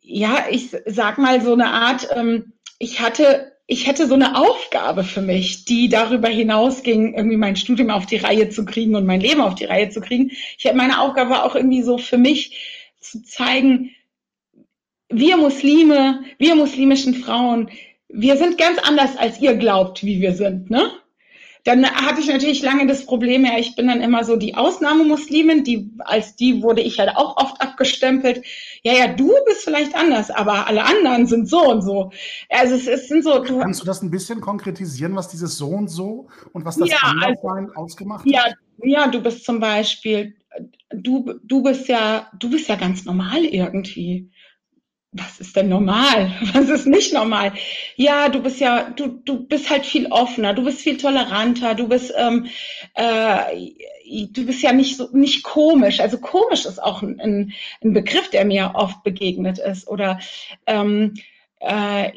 ja, 0.00 0.46
ich 0.50 0.76
sag 0.86 1.18
mal 1.18 1.40
so 1.40 1.52
eine 1.52 1.68
Art, 1.68 2.08
ähm, 2.12 2.54
ich 2.80 3.00
hatte 3.00 3.52
ich 3.68 3.86
hätte 3.86 4.08
so 4.08 4.14
eine 4.14 4.36
Aufgabe 4.36 5.04
für 5.04 5.22
mich, 5.22 5.64
die 5.64 5.88
darüber 5.88 6.28
hinausging, 6.28 7.14
irgendwie 7.14 7.36
mein 7.36 7.54
Studium 7.54 7.90
auf 7.90 8.06
die 8.06 8.16
Reihe 8.16 8.48
zu 8.48 8.64
kriegen 8.64 8.96
und 8.96 9.06
mein 9.06 9.20
Leben 9.20 9.40
auf 9.40 9.54
die 9.54 9.66
Reihe 9.66 9.90
zu 9.90 10.00
kriegen. 10.00 10.32
Ich 10.58 10.66
habe 10.66 10.76
meine 10.76 11.00
Aufgabe 11.00 11.44
auch 11.44 11.54
irgendwie 11.54 11.82
so 11.82 11.98
für 11.98 12.18
mich 12.18 12.90
zu 12.98 13.22
zeigen, 13.22 13.94
wir 15.10 15.36
Muslime, 15.36 16.24
wir 16.38 16.56
muslimischen 16.56 17.14
Frauen 17.14 17.70
wir 18.08 18.36
sind 18.36 18.58
ganz 18.58 18.78
anders, 18.78 19.16
als 19.16 19.40
ihr 19.40 19.54
glaubt, 19.54 20.02
wie 20.02 20.20
wir 20.20 20.34
sind, 20.34 20.70
ne? 20.70 20.90
Dann 21.68 21.84
hatte 21.84 22.22
ich 22.22 22.28
natürlich 22.28 22.62
lange 22.62 22.86
das 22.86 23.04
Problem, 23.04 23.44
ja, 23.44 23.58
ich 23.58 23.76
bin 23.76 23.88
dann 23.88 24.00
immer 24.00 24.24
so 24.24 24.36
die 24.36 24.54
Ausnahmemuslimin, 24.54 25.64
die, 25.64 25.90
als 25.98 26.34
die 26.34 26.62
wurde 26.62 26.80
ich 26.80 26.98
halt 26.98 27.10
auch 27.14 27.36
oft 27.36 27.60
abgestempelt. 27.60 28.42
Ja, 28.84 28.94
ja, 28.94 29.08
du 29.08 29.34
bist 29.44 29.64
vielleicht 29.64 29.94
anders, 29.94 30.30
aber 30.30 30.66
alle 30.66 30.82
anderen 30.82 31.26
sind 31.26 31.46
so 31.46 31.60
und 31.70 31.82
so. 31.82 32.10
Also 32.48 32.74
es, 32.74 32.86
es 32.86 33.08
sind 33.08 33.22
so. 33.22 33.44
Du, 33.44 33.58
Kannst 33.58 33.82
du 33.82 33.84
das 33.84 34.00
ein 34.00 34.10
bisschen 34.10 34.40
konkretisieren, 34.40 35.14
was 35.14 35.28
dieses 35.28 35.58
so 35.58 35.68
und 35.68 35.88
so 35.88 36.28
und 36.54 36.64
was 36.64 36.78
das 36.78 36.88
ja, 36.88 36.96
Anderssein 37.02 37.66
also, 37.66 37.74
ausgemacht 37.74 38.24
ja, 38.24 38.44
hat? 38.44 38.54
Ja, 38.82 39.06
du 39.08 39.20
bist 39.20 39.44
zum 39.44 39.60
Beispiel, 39.60 40.36
du, 40.88 41.34
du 41.44 41.62
bist 41.62 41.86
ja, 41.86 42.30
du 42.40 42.48
bist 42.48 42.66
ja 42.70 42.76
ganz 42.76 43.04
normal 43.04 43.44
irgendwie 43.44 44.30
was 45.12 45.40
ist 45.40 45.56
denn 45.56 45.68
normal? 45.68 46.32
Was 46.52 46.68
ist 46.68 46.86
nicht 46.86 47.14
normal? 47.14 47.52
Ja, 47.96 48.28
du 48.28 48.42
bist 48.42 48.60
ja, 48.60 48.90
du, 48.90 49.06
du 49.06 49.46
bist 49.46 49.70
halt 49.70 49.86
viel 49.86 50.06
offener, 50.08 50.52
du 50.52 50.64
bist 50.64 50.80
viel 50.80 50.98
toleranter, 50.98 51.74
du 51.74 51.88
bist, 51.88 52.12
ähm, 52.16 52.46
äh, 52.94 53.70
du 54.30 54.44
bist 54.44 54.62
ja 54.62 54.72
nicht 54.72 54.96
so 54.96 55.08
nicht 55.12 55.42
komisch. 55.44 56.00
Also 56.00 56.18
komisch 56.18 56.66
ist 56.66 56.82
auch 56.82 57.02
ein, 57.02 57.54
ein 57.82 57.92
Begriff, 57.94 58.28
der 58.30 58.44
mir 58.44 58.72
oft 58.74 59.02
begegnet 59.02 59.58
ist. 59.58 59.88
Oder 59.88 60.20
ähm, 60.66 61.14
äh, 61.60 62.10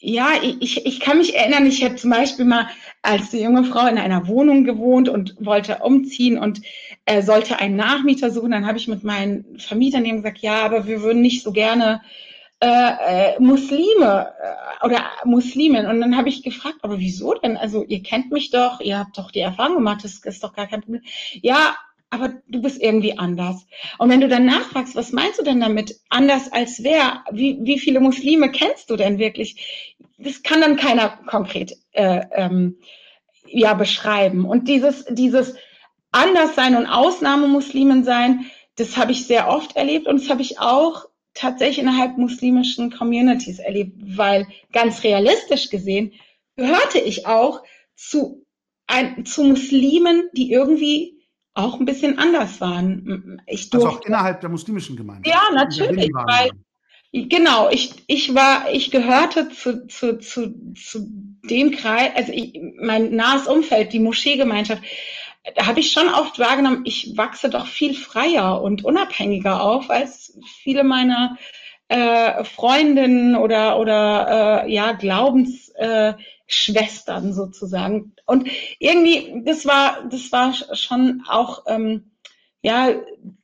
ja, 0.00 0.28
ich, 0.42 0.86
ich 0.86 1.00
kann 1.00 1.18
mich 1.18 1.34
erinnern, 1.34 1.66
ich 1.66 1.82
hätte 1.82 1.96
zum 1.96 2.10
Beispiel 2.10 2.44
mal 2.44 2.68
als 3.02 3.32
junge 3.32 3.64
Frau 3.64 3.86
in 3.88 3.98
einer 3.98 4.28
Wohnung 4.28 4.64
gewohnt 4.64 5.08
und 5.08 5.34
wollte 5.40 5.78
umziehen 5.82 6.38
und 6.38 6.62
äh, 7.04 7.20
sollte 7.20 7.58
einen 7.58 7.76
Nachmieter 7.76 8.30
suchen. 8.30 8.52
Dann 8.52 8.66
habe 8.66 8.78
ich 8.78 8.88
mit 8.88 9.02
meinen 9.02 9.58
Vermietern 9.58 10.04
eben 10.04 10.18
gesagt, 10.18 10.38
ja, 10.38 10.62
aber 10.64 10.86
wir 10.86 11.02
würden 11.02 11.20
nicht 11.20 11.42
so 11.42 11.52
gerne 11.52 12.00
äh, 12.60 13.34
äh, 13.36 13.40
Muslime 13.40 14.32
äh, 14.42 14.84
oder 14.84 15.04
Muslimen. 15.24 15.86
Und 15.86 16.00
dann 16.00 16.16
habe 16.16 16.28
ich 16.28 16.42
gefragt, 16.42 16.78
aber 16.82 16.98
wieso 16.98 17.34
denn? 17.34 17.56
Also 17.56 17.84
ihr 17.84 18.02
kennt 18.02 18.32
mich 18.32 18.50
doch, 18.50 18.80
ihr 18.80 18.98
habt 18.98 19.16
doch 19.16 19.30
die 19.30 19.40
Erfahrung 19.40 19.76
gemacht, 19.76 20.02
das 20.02 20.18
ist 20.24 20.42
doch 20.42 20.54
gar 20.54 20.66
kein 20.66 20.80
Problem. 20.80 21.02
Ja, 21.40 21.76
aber 22.10 22.34
du 22.48 22.60
bist 22.62 22.82
irgendwie 22.82 23.18
anders. 23.18 23.66
Und 23.98 24.10
wenn 24.10 24.20
du 24.20 24.28
dann 24.28 24.46
nachfragst, 24.46 24.96
was 24.96 25.12
meinst 25.12 25.38
du 25.38 25.44
denn 25.44 25.60
damit? 25.60 26.00
Anders 26.08 26.50
als 26.50 26.82
wer? 26.82 27.22
Wie, 27.30 27.58
wie 27.62 27.78
viele 27.78 28.00
Muslime 28.00 28.50
kennst 28.50 28.90
du 28.90 28.96
denn 28.96 29.18
wirklich? 29.18 29.96
Das 30.16 30.42
kann 30.42 30.60
dann 30.60 30.76
keiner 30.76 31.10
konkret 31.26 31.76
äh, 31.92 32.22
ähm, 32.32 32.78
ja 33.46 33.74
beschreiben. 33.74 34.46
Und 34.46 34.68
dieses, 34.68 35.04
dieses 35.10 35.54
Anderssein 36.10 36.76
und 36.76 36.86
Ausnahmemuslimen 36.86 38.04
sein, 38.04 38.46
das 38.76 38.96
habe 38.96 39.12
ich 39.12 39.26
sehr 39.26 39.48
oft 39.48 39.76
erlebt 39.76 40.06
und 40.06 40.20
das 40.20 40.30
habe 40.30 40.40
ich 40.42 40.58
auch 40.58 41.07
tatsächlich 41.38 41.78
innerhalb 41.78 42.18
muslimischen 42.18 42.90
Communities 42.90 43.58
erlebt, 43.58 43.94
weil 44.16 44.46
ganz 44.72 45.04
realistisch 45.04 45.70
gesehen 45.70 46.12
gehörte 46.56 46.98
ich 46.98 47.26
auch 47.26 47.62
zu, 47.94 48.44
ein, 48.86 49.24
zu 49.24 49.44
Muslimen, 49.44 50.28
die 50.32 50.52
irgendwie 50.52 51.14
auch 51.54 51.78
ein 51.78 51.86
bisschen 51.86 52.18
anders 52.18 52.60
waren. 52.60 53.40
Ich 53.46 53.70
durfte, 53.70 53.88
also 53.88 53.98
auch 53.98 54.06
innerhalb 54.06 54.40
der 54.40 54.50
muslimischen 54.50 54.96
Gemeinde. 54.96 55.28
Ja, 55.28 55.42
natürlich, 55.52 56.10
weil 56.12 56.50
Genau, 57.10 57.70
ich, 57.70 57.94
ich 58.06 58.34
war, 58.34 58.70
ich 58.70 58.90
gehörte 58.90 59.48
zu, 59.48 59.86
zu, 59.86 60.18
zu, 60.18 60.74
zu 60.74 61.06
dem 61.48 61.70
Kreis, 61.70 62.10
also 62.14 62.32
ich, 62.32 62.60
mein 62.78 63.14
nahes 63.14 63.46
Umfeld, 63.46 63.94
die 63.94 63.98
Moscheegemeinschaft, 63.98 64.82
da 65.54 65.66
habe 65.66 65.80
ich 65.80 65.92
schon 65.92 66.08
oft 66.08 66.38
wahrgenommen, 66.38 66.82
ich 66.84 67.16
wachse 67.16 67.50
doch 67.50 67.66
viel 67.66 67.94
freier 67.94 68.62
und 68.62 68.84
unabhängiger 68.84 69.62
auf 69.62 69.90
als 69.90 70.38
viele 70.62 70.84
meiner 70.84 71.36
äh, 71.88 72.44
Freundinnen 72.44 73.36
oder 73.36 73.78
oder 73.78 74.64
äh, 74.66 74.72
ja 74.72 74.92
Glaubensschwestern 74.92 77.30
äh, 77.30 77.32
sozusagen. 77.32 78.12
Und 78.26 78.48
irgendwie, 78.78 79.42
das 79.44 79.66
war 79.66 80.04
das 80.10 80.30
war 80.32 80.54
schon 80.74 81.24
auch 81.28 81.64
ähm, 81.66 82.12
ja 82.62 82.90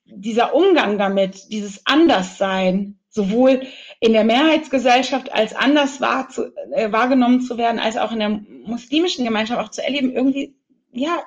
dieser 0.04 0.54
Umgang 0.54 0.98
damit, 0.98 1.50
dieses 1.50 1.86
Anderssein, 1.86 2.98
sowohl 3.08 3.62
in 4.00 4.12
der 4.12 4.24
Mehrheitsgesellschaft 4.24 5.32
als 5.32 5.54
anders 5.54 6.00
wahr 6.00 6.28
zu, 6.28 6.52
äh, 6.72 6.92
wahrgenommen 6.92 7.40
zu 7.40 7.56
werden, 7.56 7.78
als 7.78 7.96
auch 7.96 8.12
in 8.12 8.18
der 8.18 8.40
muslimischen 8.66 9.24
Gemeinschaft 9.24 9.60
auch 9.60 9.70
zu 9.70 9.82
erleben, 9.82 10.12
irgendwie 10.12 10.54
ja 10.92 11.22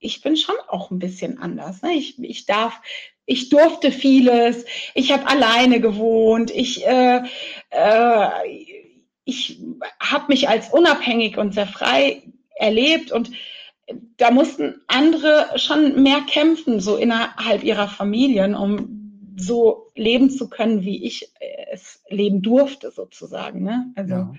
ich 0.00 0.22
bin 0.22 0.36
schon 0.36 0.56
auch 0.68 0.90
ein 0.90 0.98
bisschen 0.98 1.38
anders. 1.38 1.82
Ne? 1.82 1.92
Ich, 1.92 2.18
ich 2.18 2.46
darf, 2.46 2.80
ich 3.26 3.50
durfte 3.50 3.92
vieles. 3.92 4.64
Ich 4.94 5.12
habe 5.12 5.26
alleine 5.28 5.80
gewohnt. 5.80 6.50
Ich, 6.50 6.86
äh, 6.86 7.22
äh, 7.70 8.28
ich 9.24 9.60
habe 10.00 10.24
mich 10.28 10.48
als 10.48 10.70
unabhängig 10.70 11.36
und 11.36 11.54
sehr 11.54 11.66
frei 11.66 12.22
erlebt 12.56 13.12
und 13.12 13.30
da 14.16 14.30
mussten 14.30 14.80
andere 14.86 15.46
schon 15.56 16.02
mehr 16.02 16.20
kämpfen, 16.20 16.80
so 16.80 16.96
innerhalb 16.96 17.64
ihrer 17.64 17.88
Familien, 17.88 18.54
um 18.54 19.34
so 19.36 19.90
leben 19.96 20.30
zu 20.30 20.48
können, 20.48 20.82
wie 20.82 21.04
ich 21.04 21.32
es 21.72 22.02
leben 22.08 22.42
durfte, 22.42 22.90
sozusagen. 22.90 23.64
Ne? 23.64 23.92
Also. 23.96 24.14
Ja 24.14 24.32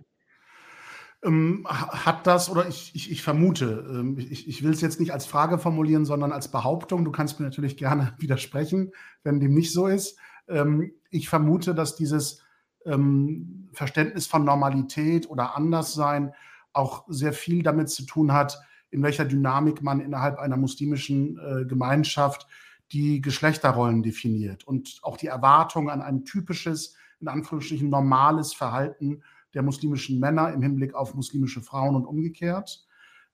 ähm, 1.23 1.65
hat 1.69 2.25
das, 2.25 2.49
oder 2.49 2.67
ich, 2.67 2.95
ich, 2.95 3.11
ich 3.11 3.21
vermute, 3.21 3.85
ähm, 3.89 4.17
ich, 4.17 4.47
ich 4.47 4.63
will 4.63 4.71
es 4.71 4.81
jetzt 4.81 4.99
nicht 4.99 5.13
als 5.13 5.25
Frage 5.25 5.59
formulieren, 5.59 6.05
sondern 6.05 6.31
als 6.31 6.49
Behauptung. 6.49 7.05
Du 7.05 7.11
kannst 7.11 7.39
mir 7.39 7.45
natürlich 7.45 7.77
gerne 7.77 8.13
widersprechen, 8.19 8.91
wenn 9.23 9.39
dem 9.39 9.53
nicht 9.53 9.71
so 9.71 9.87
ist. 9.87 10.17
Ähm, 10.47 10.93
ich 11.09 11.29
vermute, 11.29 11.75
dass 11.75 11.95
dieses 11.95 12.41
ähm, 12.85 13.69
Verständnis 13.73 14.27
von 14.27 14.43
Normalität 14.43 15.29
oder 15.29 15.55
Anderssein 15.55 16.33
auch 16.73 17.05
sehr 17.07 17.33
viel 17.33 17.63
damit 17.63 17.89
zu 17.89 18.05
tun 18.05 18.31
hat, 18.31 18.59
in 18.89 19.03
welcher 19.03 19.25
Dynamik 19.25 19.81
man 19.81 19.99
innerhalb 19.99 20.39
einer 20.39 20.57
muslimischen 20.57 21.37
äh, 21.37 21.65
Gemeinschaft 21.65 22.47
die 22.91 23.21
Geschlechterrollen 23.21 24.03
definiert 24.03 24.65
und 24.65 24.99
auch 25.03 25.17
die 25.17 25.27
Erwartung 25.27 25.89
an 25.89 26.01
ein 26.01 26.25
typisches, 26.25 26.95
in 27.19 27.27
Anführungsstrichen 27.27 27.89
normales 27.89 28.53
Verhalten 28.53 29.21
der 29.53 29.63
muslimischen 29.63 30.19
Männer 30.19 30.53
im 30.53 30.61
Hinblick 30.61 30.93
auf 30.93 31.13
muslimische 31.13 31.61
Frauen 31.61 31.95
und 31.95 32.05
umgekehrt. 32.05 32.85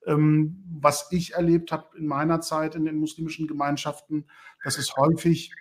Ähm, 0.05 0.63
was 0.79 1.07
ich 1.11 1.33
erlebt 1.33 1.71
habe 1.71 1.97
in 1.97 2.07
meiner 2.07 2.41
Zeit 2.41 2.75
in 2.75 2.85
den 2.85 2.97
muslimischen 2.97 3.47
Gemeinschaften, 3.47 4.25
dass 4.63 4.77
es 4.77 4.95
häufig 4.95 5.51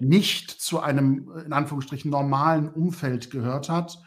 nicht 0.00 0.50
zu 0.50 0.80
einem 0.80 1.30
in 1.44 1.52
Anführungsstrichen 1.52 2.10
normalen 2.10 2.68
Umfeld 2.68 3.30
gehört 3.30 3.68
hat, 3.68 4.02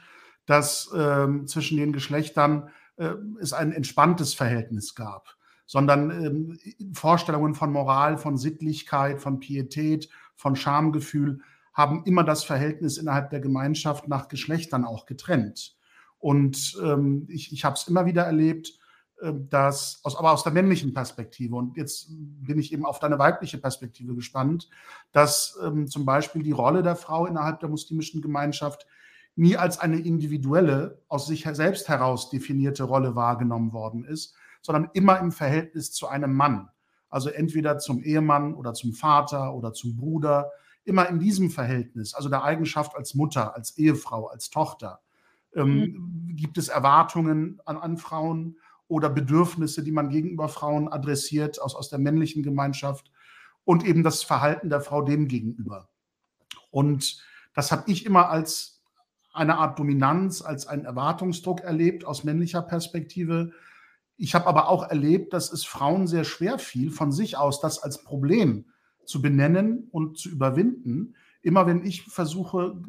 dass 0.45 0.91
ähm, 0.95 1.47
zwischen 1.47 1.77
den 1.77 1.93
Geschlechtern 1.93 2.69
äh, 2.97 3.13
es 3.39 3.53
ein 3.53 3.71
entspanntes 3.71 4.33
Verhältnis 4.33 4.95
gab, 4.95 5.35
sondern 5.65 6.11
ähm, 6.11 6.59
Vorstellungen 6.93 7.55
von 7.55 7.71
Moral, 7.71 8.17
von 8.17 8.37
Sittlichkeit, 8.37 9.21
von 9.21 9.39
Pietät, 9.39 10.09
von 10.35 10.55
Schamgefühl 10.55 11.41
haben 11.77 12.03
immer 12.05 12.24
das 12.24 12.43
Verhältnis 12.43 12.98
innerhalb 12.98 13.29
der 13.29 13.39
Gemeinschaft 13.39 14.07
nach 14.07 14.27
Geschlechtern 14.29 14.84
auch 14.84 15.05
getrennt. 15.05 15.77
Und 16.17 16.75
ähm, 16.84 17.27
ich, 17.29 17.53
ich 17.53 17.63
habe 17.63 17.75
es 17.75 17.88
immer 17.88 18.07
wieder 18.07 18.24
erlebt, 18.24 18.74
äh, 19.22 19.31
dass, 19.31 20.00
aus, 20.03 20.17
aber 20.17 20.31
aus 20.31 20.43
der 20.43 20.53
männlichen 20.53 20.96
Perspektive, 20.96 21.55
und 21.55 21.77
jetzt 21.77 22.07
bin 22.10 22.57
ich 22.57 22.74
eben 22.74 22.84
auf 22.84 22.98
deine 22.98 23.19
weibliche 23.19 23.60
Perspektive 23.60 24.15
gespannt, 24.15 24.69
dass 25.12 25.55
ähm, 25.63 25.88
zum 25.88 26.03
Beispiel 26.03 26.41
die 26.41 26.51
Rolle 26.51 26.81
der 26.81 26.96
Frau 26.96 27.27
innerhalb 27.27 27.60
der 27.60 27.69
muslimischen 27.69 28.24
Gemeinschaft 28.24 28.88
nie 29.36 29.55
als 29.55 29.79
eine 29.79 30.00
individuelle, 30.00 31.03
aus 31.07 31.27
sich 31.27 31.48
selbst 31.51 31.89
heraus 31.89 32.31
definierte 32.31 32.86
Rolle 32.86 33.15
wahrgenommen 33.15 33.72
worden 33.72 34.03
ist, 34.03 34.34
sondern 34.63 34.89
immer 34.93 35.19
im 35.19 35.31
Verhältnis 35.31 35.91
zu 35.91 36.07
einem 36.07 36.34
Mann. 36.34 36.69
Also 37.07 37.29
entweder 37.29 37.77
zum 37.77 38.01
Ehemann 38.01 38.55
oder 38.55 38.74
zum 38.74 38.93
Vater 38.93 39.53
oder 39.53 39.74
zum 39.74 39.96
Bruder 39.96 40.50
immer 40.88 41.10
in 41.10 41.20
diesem 41.20 41.50
Verhältnis, 41.50 42.13
also 42.13 42.29
der 42.29 42.44
Eigenschaft 42.44 42.96
als 42.96 43.13
Mutter, 43.13 43.56
als 43.56 43.77
Ehefrau, 43.77 44.27
als 44.27 44.50
Tochter, 44.50 45.01
ähm, 45.53 45.77
mhm. 45.77 46.36
gibt 46.36 46.58
es 46.58 46.70
Erwartungen 46.70 47.60
an, 47.65 47.77
an, 47.77 47.98
Frauen 47.98 48.58
oder 48.88 49.10
Bedürfnisse, 49.10 49.84
die 49.84 49.91
man 49.91 50.10
gegenüber 50.10 50.50
Frauen 50.50 50.88
adressiert 50.88 51.62
aus, 51.62 51.75
aus 51.75 51.89
der 51.89 52.00
männlichen 52.00 52.44
Gemeinschaft 52.44 53.12
und 53.65 53.86
eben 53.86 54.03
das 54.03 54.24
Verhalten 54.24 54.70
der 54.70 54.82
Frau 54.82 55.01
dem 55.01 55.27
gegenüber. 55.27 55.89
Und 56.72 57.22
das 57.53 57.72
habe 57.72 57.91
ich 57.91 58.06
immer 58.06 58.29
als 58.29 58.82
eine 59.34 59.58
Art 59.58 59.77
Dominanz, 59.77 60.41
als 60.41 60.67
einen 60.67 60.86
Erwartungsdruck 60.86 61.62
erlebt 61.62 62.06
aus 62.06 62.24
männlicher 62.24 62.62
Perspektive. 62.62 63.51
Ich 64.15 64.36
habe 64.36 64.48
aber 64.48 64.70
auch 64.70 64.89
erlebt, 64.89 65.34
dass 65.34 65.51
es 65.51 65.65
Frauen 65.65 66.08
sehr 66.08 66.24
schwer 66.24 66.60
fiel, 66.60 66.91
von 66.91 67.12
sich 67.12 67.38
aus 67.38 67.60
das 67.60 67.79
als 67.79 68.03
Problem 68.03 68.65
zu 69.07 69.21
benennen 69.21 69.87
und 69.91 70.17
zu 70.17 70.29
überwinden. 70.29 71.15
Immer 71.41 71.65
wenn 71.65 71.83
ich 71.85 72.03
Versuche 72.03 72.79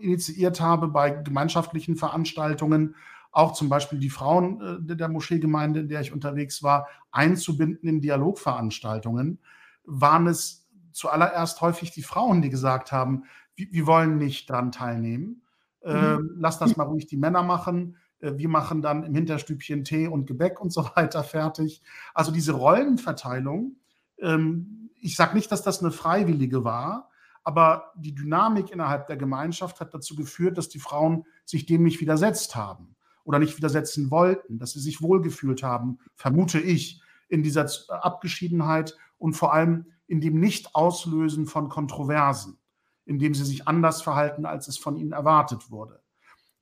initiiert 0.00 0.60
habe 0.60 0.88
bei 0.88 1.10
gemeinschaftlichen 1.10 1.96
Veranstaltungen, 1.96 2.94
auch 3.30 3.52
zum 3.52 3.68
Beispiel 3.68 3.98
die 3.98 4.10
Frauen 4.10 4.88
äh, 4.88 4.96
der 4.96 5.08
Moscheegemeinde, 5.08 5.80
in 5.80 5.88
der 5.88 6.00
ich 6.00 6.12
unterwegs 6.12 6.62
war, 6.62 6.88
einzubinden 7.12 7.88
in 7.88 8.00
Dialogveranstaltungen, 8.00 9.38
waren 9.84 10.26
es 10.26 10.66
zuallererst 10.92 11.60
häufig 11.60 11.90
die 11.92 12.02
Frauen, 12.02 12.42
die 12.42 12.50
gesagt 12.50 12.90
haben, 12.90 13.24
wir 13.54 13.86
wollen 13.86 14.18
nicht 14.18 14.48
daran 14.48 14.72
teilnehmen. 14.72 15.42
Mhm. 15.84 15.90
Ähm, 15.90 16.30
lass 16.36 16.58
das 16.58 16.76
mal 16.76 16.84
ruhig 16.84 17.06
die 17.06 17.16
Männer 17.16 17.42
machen. 17.42 17.96
äh, 18.20 18.32
wir 18.36 18.48
machen 18.48 18.82
dann 18.82 19.04
im 19.04 19.14
Hinterstübchen 19.14 19.84
Tee 19.84 20.08
und 20.08 20.26
Gebäck 20.26 20.60
und 20.60 20.72
so 20.72 20.88
weiter 20.96 21.22
fertig. 21.22 21.82
Also 22.14 22.32
diese 22.32 22.52
Rollenverteilung, 22.52 23.76
ähm, 24.20 24.87
ich 25.00 25.16
sage 25.16 25.34
nicht, 25.34 25.50
dass 25.52 25.62
das 25.62 25.80
eine 25.80 25.90
freiwillige 25.90 26.64
war, 26.64 27.10
aber 27.44 27.92
die 27.96 28.14
Dynamik 28.14 28.70
innerhalb 28.70 29.06
der 29.06 29.16
Gemeinschaft 29.16 29.80
hat 29.80 29.94
dazu 29.94 30.14
geführt, 30.14 30.58
dass 30.58 30.68
die 30.68 30.80
Frauen 30.80 31.24
sich 31.44 31.66
dem 31.66 31.82
nicht 31.82 32.00
widersetzt 32.00 32.56
haben 32.56 32.96
oder 33.24 33.38
nicht 33.38 33.56
widersetzen 33.56 34.10
wollten, 34.10 34.58
dass 34.58 34.72
sie 34.72 34.80
sich 34.80 35.00
wohlgefühlt 35.02 35.62
haben, 35.62 35.98
vermute 36.14 36.60
ich, 36.60 37.02
in 37.28 37.42
dieser 37.42 37.68
Abgeschiedenheit 37.88 38.96
und 39.18 39.34
vor 39.34 39.52
allem 39.52 39.86
in 40.06 40.20
dem 40.20 40.40
Nicht-Auslösen 40.40 41.46
von 41.46 41.68
Kontroversen, 41.68 42.58
in 43.04 43.18
dem 43.18 43.34
sie 43.34 43.44
sich 43.44 43.68
anders 43.68 44.02
verhalten, 44.02 44.46
als 44.46 44.68
es 44.68 44.78
von 44.78 44.96
ihnen 44.96 45.12
erwartet 45.12 45.70
wurde. 45.70 46.00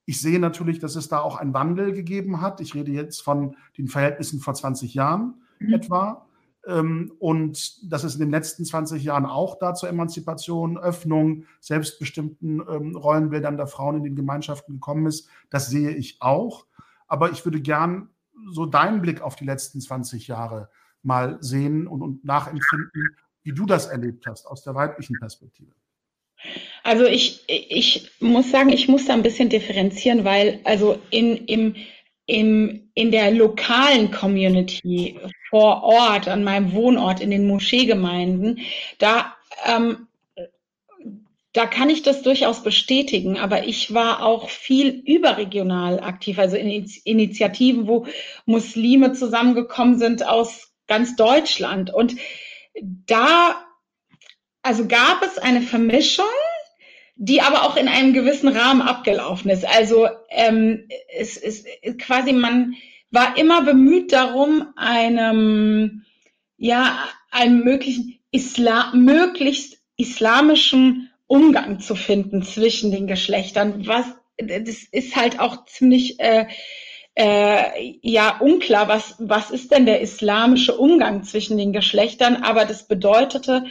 Ich 0.04 0.20
sehe 0.20 0.38
natürlich, 0.38 0.78
dass 0.78 0.94
es 0.94 1.08
da 1.08 1.20
auch 1.20 1.36
einen 1.36 1.54
Wandel 1.54 1.92
gegeben 1.92 2.40
hat. 2.40 2.60
Ich 2.60 2.74
rede 2.74 2.92
jetzt 2.92 3.22
von 3.22 3.56
den 3.76 3.88
Verhältnissen 3.88 4.40
vor 4.40 4.54
20 4.54 4.94
Jahren 4.94 5.42
mhm. 5.58 5.74
etwa. 5.74 6.25
Ähm, 6.66 7.12
und 7.18 7.92
dass 7.92 8.04
es 8.04 8.14
in 8.14 8.20
den 8.20 8.30
letzten 8.30 8.64
20 8.64 9.02
Jahren 9.04 9.26
auch 9.26 9.58
da 9.58 9.74
zur 9.74 9.88
Emanzipation, 9.88 10.78
Öffnung, 10.78 11.44
selbstbestimmten 11.60 12.60
ähm, 12.68 12.96
Rollenbildern 12.96 13.56
der 13.56 13.66
Frauen 13.66 13.96
in 13.96 14.04
den 14.04 14.16
Gemeinschaften 14.16 14.74
gekommen 14.74 15.06
ist, 15.06 15.28
das 15.50 15.68
sehe 15.68 15.90
ich 15.90 16.20
auch. 16.20 16.66
Aber 17.06 17.30
ich 17.30 17.44
würde 17.44 17.60
gern 17.60 18.08
so 18.50 18.66
deinen 18.66 19.00
Blick 19.00 19.22
auf 19.22 19.36
die 19.36 19.44
letzten 19.44 19.80
20 19.80 20.26
Jahre 20.26 20.68
mal 21.02 21.38
sehen 21.40 21.86
und, 21.86 22.02
und 22.02 22.24
nachempfinden, 22.24 23.16
wie 23.44 23.52
du 23.52 23.64
das 23.64 23.86
erlebt 23.86 24.26
hast 24.26 24.46
aus 24.46 24.62
der 24.62 24.74
weiblichen 24.74 25.16
Perspektive. 25.20 25.70
Also 26.82 27.04
ich, 27.04 27.44
ich 27.48 28.10
muss 28.20 28.50
sagen, 28.50 28.70
ich 28.70 28.88
muss 28.88 29.06
da 29.06 29.14
ein 29.14 29.22
bisschen 29.22 29.48
differenzieren, 29.48 30.24
weil 30.24 30.60
also 30.64 31.00
in, 31.10 31.36
im, 31.46 31.76
im, 32.26 32.90
in 32.94 33.10
der 33.10 33.30
lokalen 33.30 34.10
Community 34.10 35.18
vor 35.50 35.82
Ort, 35.84 36.28
an 36.28 36.44
meinem 36.44 36.72
Wohnort, 36.72 37.20
in 37.20 37.30
den 37.30 37.46
Moscheegemeinden, 37.46 38.60
da, 38.98 39.34
ähm, 39.64 40.08
da 41.52 41.66
kann 41.66 41.88
ich 41.88 42.02
das 42.02 42.22
durchaus 42.22 42.62
bestätigen, 42.62 43.38
aber 43.38 43.66
ich 43.66 43.94
war 43.94 44.22
auch 44.22 44.50
viel 44.50 44.88
überregional 44.88 46.00
aktiv, 46.00 46.38
also 46.38 46.56
in 46.56 46.90
Initiativen, 47.04 47.86
wo 47.86 48.06
Muslime 48.44 49.12
zusammengekommen 49.12 49.98
sind 49.98 50.26
aus 50.26 50.72
ganz 50.88 51.16
Deutschland. 51.16 51.94
Und 51.94 52.16
da 53.06 53.56
also 54.66 54.88
gab 54.88 55.22
es 55.22 55.38
eine 55.38 55.62
Vermischung, 55.62 56.24
die 57.16 57.40
aber 57.40 57.64
auch 57.64 57.76
in 57.76 57.88
einem 57.88 58.12
gewissen 58.12 58.48
Rahmen 58.48 58.82
abgelaufen 58.82 59.50
ist. 59.50 59.66
Also 59.66 60.06
ähm, 60.28 60.86
es 61.16 61.36
ist 61.38 61.66
quasi, 61.98 62.32
man 62.32 62.74
war 63.10 63.38
immer 63.38 63.62
bemüht 63.62 64.12
darum, 64.12 64.68
einem, 64.76 66.04
ja, 66.58 66.98
einem 67.30 67.64
möglichen 67.64 68.18
Islam, 68.30 69.04
möglichst 69.04 69.78
islamischen 69.96 71.10
Umgang 71.26 71.80
zu 71.80 71.94
finden 71.94 72.42
zwischen 72.42 72.90
den 72.90 73.06
Geschlechtern. 73.06 73.86
Was, 73.86 74.04
das 74.36 74.82
ist 74.90 75.16
halt 75.16 75.40
auch 75.40 75.64
ziemlich 75.64 76.20
äh, 76.20 76.46
äh, 77.14 77.94
ja 78.02 78.38
unklar, 78.38 78.88
was, 78.88 79.16
was 79.18 79.50
ist 79.50 79.72
denn 79.72 79.86
der 79.86 80.02
islamische 80.02 80.76
Umgang 80.76 81.24
zwischen 81.24 81.56
den 81.56 81.72
Geschlechtern, 81.72 82.36
aber 82.42 82.66
das 82.66 82.86
bedeutete, 82.86 83.64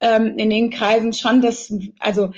ähm, 0.00 0.38
in 0.38 0.50
den 0.50 0.70
Kreisen 0.70 1.12
schon, 1.12 1.40
dass, 1.40 1.72
also, 2.00 2.32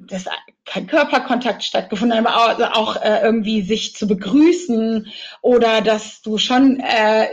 dass 0.00 0.24
kein 0.64 0.86
Körperkontakt 0.86 1.62
stattgefunden 1.62 2.18
hat, 2.18 2.26
aber 2.26 2.74
auch, 2.74 2.96
auch 2.96 3.02
äh, 3.02 3.20
irgendwie 3.22 3.62
sich 3.62 3.94
zu 3.94 4.06
begrüßen 4.06 5.06
oder 5.42 5.80
dass 5.80 6.22
du 6.22 6.38
schon 6.38 6.80
äh, 6.80 7.26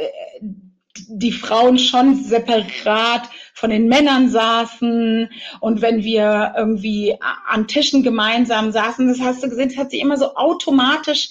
die 1.07 1.31
Frauen 1.31 1.79
schon 1.79 2.15
separat 2.23 3.29
von 3.53 3.71
den 3.71 3.87
Männern 3.87 4.29
saßen 4.29 5.29
und 5.59 5.81
wenn 5.81 6.03
wir 6.03 6.53
irgendwie 6.55 7.17
an 7.47 7.67
Tischen 7.67 8.03
gemeinsam 8.03 8.71
saßen, 8.71 9.07
das 9.07 9.19
hast 9.19 9.43
du 9.43 9.49
gesehen, 9.49 9.69
es 9.69 9.77
hat 9.77 9.91
sich 9.91 10.01
immer 10.01 10.17
so 10.17 10.35
automatisch 10.35 11.29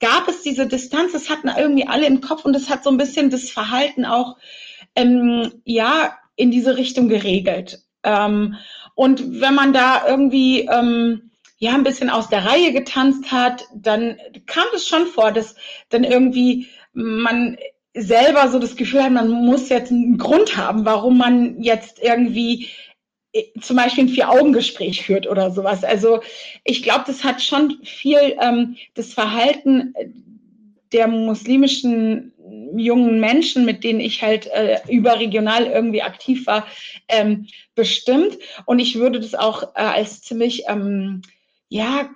gab 0.00 0.28
es 0.28 0.42
diese 0.42 0.66
Distanz, 0.66 1.12
das 1.12 1.30
hatten 1.30 1.48
irgendwie 1.48 1.86
alle 1.86 2.06
im 2.06 2.20
Kopf 2.20 2.44
und 2.44 2.52
das 2.52 2.68
hat 2.68 2.84
so 2.84 2.90
ein 2.90 2.98
bisschen 2.98 3.30
das 3.30 3.50
Verhalten 3.50 4.04
auch 4.04 4.36
ähm, 4.94 5.62
ja 5.64 6.18
in 6.36 6.50
diese 6.50 6.76
Richtung 6.76 7.08
geregelt. 7.08 7.80
Ähm, 8.02 8.56
und 8.94 9.40
wenn 9.40 9.54
man 9.54 9.72
da 9.72 10.06
irgendwie 10.06 10.60
ähm, 10.62 11.30
ja 11.58 11.74
ein 11.74 11.84
bisschen 11.84 12.10
aus 12.10 12.28
der 12.28 12.44
Reihe 12.44 12.72
getanzt 12.72 13.32
hat, 13.32 13.64
dann 13.74 14.18
kam 14.46 14.64
es 14.74 14.86
schon 14.86 15.06
vor, 15.06 15.32
dass 15.32 15.54
dann 15.88 16.04
irgendwie 16.04 16.68
man 16.92 17.56
selber 17.94 18.48
so 18.48 18.58
das 18.58 18.76
Gefühl 18.76 19.04
hat, 19.04 19.12
man 19.12 19.30
muss 19.30 19.68
jetzt 19.68 19.90
einen 19.90 20.18
Grund 20.18 20.56
haben, 20.56 20.84
warum 20.84 21.18
man 21.18 21.62
jetzt 21.62 22.00
irgendwie 22.02 22.68
äh, 23.32 23.44
zum 23.60 23.76
Beispiel 23.76 24.04
ein 24.04 24.08
Vier-Augen-Gespräch 24.08 25.04
führt 25.04 25.28
oder 25.28 25.50
sowas. 25.50 25.84
Also 25.84 26.20
ich 26.64 26.82
glaube, 26.82 27.04
das 27.06 27.24
hat 27.24 27.42
schon 27.42 27.78
viel 27.84 28.36
ähm, 28.40 28.76
das 28.94 29.12
Verhalten 29.12 29.94
der 30.94 31.08
muslimischen 31.08 32.32
jungen 32.76 33.20
Menschen, 33.20 33.64
mit 33.64 33.84
denen 33.84 34.00
ich 34.00 34.22
halt 34.22 34.46
äh, 34.46 34.78
überregional 34.88 35.66
irgendwie 35.66 36.02
aktiv 36.02 36.46
war, 36.46 36.66
ähm, 37.08 37.46
bestimmt. 37.74 38.38
Und 38.64 38.78
ich 38.78 38.96
würde 38.96 39.20
das 39.20 39.34
auch 39.34 39.74
äh, 39.74 39.80
als 39.80 40.22
ziemlich, 40.22 40.64
ähm, 40.68 41.22
ja, 41.68 42.10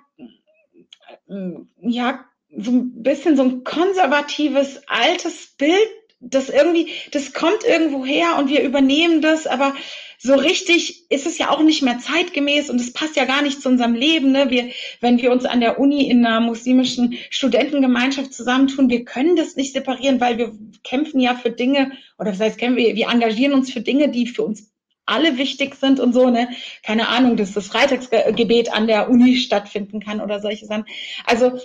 äh, 1.27 1.51
ja, 1.81 2.25
so 2.57 2.71
ein 2.71 3.03
bisschen 3.03 3.37
so 3.37 3.43
ein 3.43 3.63
konservatives, 3.63 4.81
altes 4.87 5.53
Bild, 5.57 5.87
das 6.19 6.49
irgendwie, 6.49 6.91
das 7.11 7.33
kommt 7.33 7.63
irgendwo 7.63 8.05
her 8.05 8.37
und 8.37 8.49
wir 8.49 8.63
übernehmen 8.63 9.21
das, 9.21 9.47
aber 9.47 9.73
so 10.21 10.35
richtig 10.35 11.09
ist 11.09 11.25
es 11.25 11.37
ja 11.37 11.49
auch 11.49 11.61
nicht 11.61 11.81
mehr 11.81 11.97
zeitgemäß 11.97 12.69
und 12.69 12.81
es 12.81 12.91
passt 12.91 13.15
ja 13.15 13.23
gar 13.23 13.41
nicht 13.41 13.61
zu 13.61 13.69
unserem 13.69 13.93
Leben. 13.93 14.33
Ne? 14.33 14.49
Wir, 14.49 14.69
wenn 14.99 15.21
wir 15.21 15.31
uns 15.31 15.45
an 15.45 15.61
der 15.61 15.79
Uni 15.79 16.09
in 16.09 16.25
einer 16.25 16.41
muslimischen 16.41 17.17
Studentengemeinschaft 17.29 18.33
zusammentun, 18.33 18.89
wir 18.89 19.05
können 19.05 19.37
das 19.37 19.55
nicht 19.55 19.71
separieren, 19.71 20.19
weil 20.19 20.37
wir 20.37 20.51
kämpfen 20.83 21.21
ja 21.21 21.35
für 21.35 21.51
Dinge, 21.51 21.93
oder 22.17 22.31
das 22.31 22.41
heißt, 22.41 22.59
wir, 22.59 22.75
wir 22.75 23.07
engagieren 23.07 23.53
uns 23.53 23.71
für 23.71 23.79
Dinge, 23.79 24.09
die 24.09 24.27
für 24.27 24.43
uns 24.43 24.73
alle 25.05 25.37
wichtig 25.37 25.75
sind 25.75 25.99
und 25.99 26.13
so, 26.13 26.29
ne? 26.29 26.49
Keine 26.83 27.07
Ahnung, 27.07 27.35
dass 27.35 27.53
das 27.53 27.67
Freitagsgebet 27.67 28.71
an 28.71 28.87
der 28.87 29.09
Uni 29.09 29.37
stattfinden 29.37 30.01
kann 30.01 30.21
oder 30.21 30.39
solche 30.39 30.65
Sachen. 30.65 30.85
Also 31.25 31.59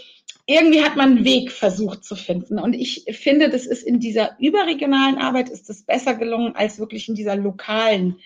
irgendwie 0.47 0.83
hat 0.83 0.97
man 0.97 1.17
einen 1.17 1.25
Weg 1.25 1.53
versucht 1.53 2.05
zu 2.05 2.17
finden. 2.17 2.59
Und 2.59 2.75
ich 2.75 3.05
finde, 3.13 3.49
das 3.49 3.67
ist 3.67 3.83
in 3.83 3.99
dieser 3.99 4.37
überregionalen 4.39 5.19
Arbeit 5.19 5.49
ist 5.49 5.71
es 5.71 5.85
besser 5.85 6.15
gelungen 6.15 6.55
als 6.55 6.79
wirklich 6.79 7.09
in 7.09 7.15
dieser 7.15 7.37
lokalen, 7.37 8.19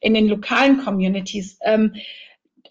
in 0.00 0.14
den 0.14 0.28
lokalen 0.28 0.82
Communities. 0.82 1.58
Ähm, 1.62 1.94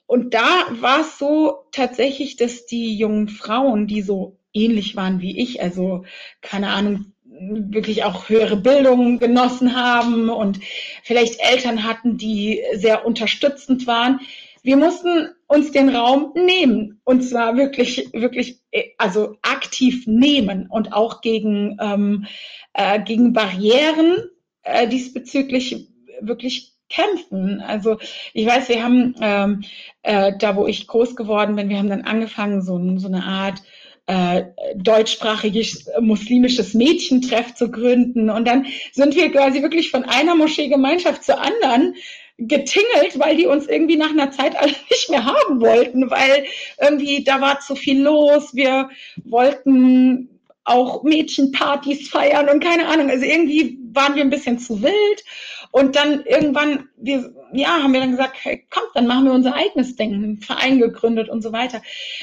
und 0.07 0.33
da 0.33 0.65
war 0.71 1.01
es 1.01 1.17
so 1.19 1.65
tatsächlich, 1.71 2.35
dass 2.35 2.65
die 2.65 2.95
jungen 2.95 3.27
Frauen, 3.27 3.87
die 3.87 4.01
so 4.01 4.37
ähnlich 4.53 4.95
waren 4.95 5.21
wie 5.21 5.39
ich, 5.39 5.61
also 5.61 6.05
keine 6.41 6.69
Ahnung, 6.69 7.13
wirklich 7.25 8.03
auch 8.03 8.29
höhere 8.29 8.55
Bildung 8.55 9.19
genossen 9.19 9.75
haben 9.75 10.29
und 10.29 10.59
vielleicht 11.03 11.39
Eltern 11.39 11.83
hatten, 11.83 12.17
die 12.17 12.61
sehr 12.73 13.05
unterstützend 13.05 13.87
waren, 13.87 14.21
wir 14.65 14.77
mussten 14.77 15.29
uns 15.47 15.71
den 15.71 15.95
Raum 15.95 16.33
nehmen 16.35 16.99
und 17.03 17.21
zwar 17.21 17.55
wirklich, 17.55 18.09
wirklich, 18.13 18.61
äh, 18.71 18.89
also 18.97 19.37
aktiv 19.43 20.07
nehmen 20.07 20.67
und 20.69 20.91
auch 20.91 21.21
gegen, 21.21 21.77
ähm, 21.79 22.25
äh, 22.73 22.99
gegen 23.01 23.33
Barrieren 23.33 24.17
äh, 24.63 24.87
diesbezüglich 24.87 25.87
wirklich 26.19 26.73
kämpfen. 26.89 27.61
Also 27.61 27.97
ich 28.33 28.47
weiß, 28.47 28.69
wir 28.69 28.83
haben 28.83 29.15
ähm, 29.21 29.63
äh, 30.01 30.33
da, 30.39 30.55
wo 30.55 30.65
ich 30.65 30.87
groß 30.87 31.15
geworden 31.15 31.55
bin, 31.55 31.69
wir 31.69 31.77
haben 31.77 31.89
dann 31.89 32.01
angefangen, 32.01 32.61
so, 32.61 32.79
so 32.97 33.07
eine 33.07 33.23
Art 33.23 33.61
äh, 34.07 34.45
deutschsprachiges 34.75 35.89
muslimisches 35.99 36.73
Mädchentreff 36.73 37.53
zu 37.53 37.69
gründen. 37.69 38.29
Und 38.29 38.47
dann 38.47 38.65
sind 38.93 39.15
wir 39.15 39.31
quasi 39.31 39.61
wirklich 39.61 39.91
von 39.91 40.05
einer 40.05 40.35
Moscheegemeinschaft 40.35 41.23
zur 41.23 41.39
anderen 41.39 41.95
getingelt, 42.37 43.17
weil 43.17 43.37
die 43.37 43.45
uns 43.45 43.67
irgendwie 43.67 43.97
nach 43.97 44.09
einer 44.09 44.31
Zeit 44.31 44.55
alle 44.55 44.73
nicht 44.89 45.09
mehr 45.09 45.25
haben 45.25 45.61
wollten, 45.61 46.09
weil 46.09 46.45
irgendwie 46.81 47.23
da 47.23 47.41
war 47.41 47.59
zu 47.59 47.75
viel 47.75 48.01
los. 48.01 48.55
Wir 48.55 48.89
wollten 49.23 50.29
auch 50.65 51.03
Mädchenpartys 51.03 52.09
feiern 52.09 52.49
und 52.49 52.63
keine 52.63 52.87
Ahnung. 52.87 53.09
Also 53.09 53.23
irgendwie 53.23 53.79
waren 53.93 54.15
wir 54.15 54.23
ein 54.23 54.31
bisschen 54.31 54.59
zu 54.59 54.81
wild. 54.81 55.23
Und 55.71 55.95
dann 55.97 56.23
irgendwann, 56.23 56.87
wir, 56.95 57.33
ja, 57.51 57.83
haben 57.83 57.91
wir 57.91 57.99
dann 57.99 58.11
gesagt, 58.11 58.37
hey, 58.41 58.65
kommt, 58.69 58.91
dann 58.93 59.07
machen 59.07 59.25
wir 59.25 59.33
unser 59.33 59.55
eigenes 59.55 59.95
Ding, 59.95 60.13
einen 60.13 60.37
Verein 60.37 60.79
gegründet 60.79 61.27
und 61.29 61.41
so 61.41 61.51
weiter. 61.51 61.81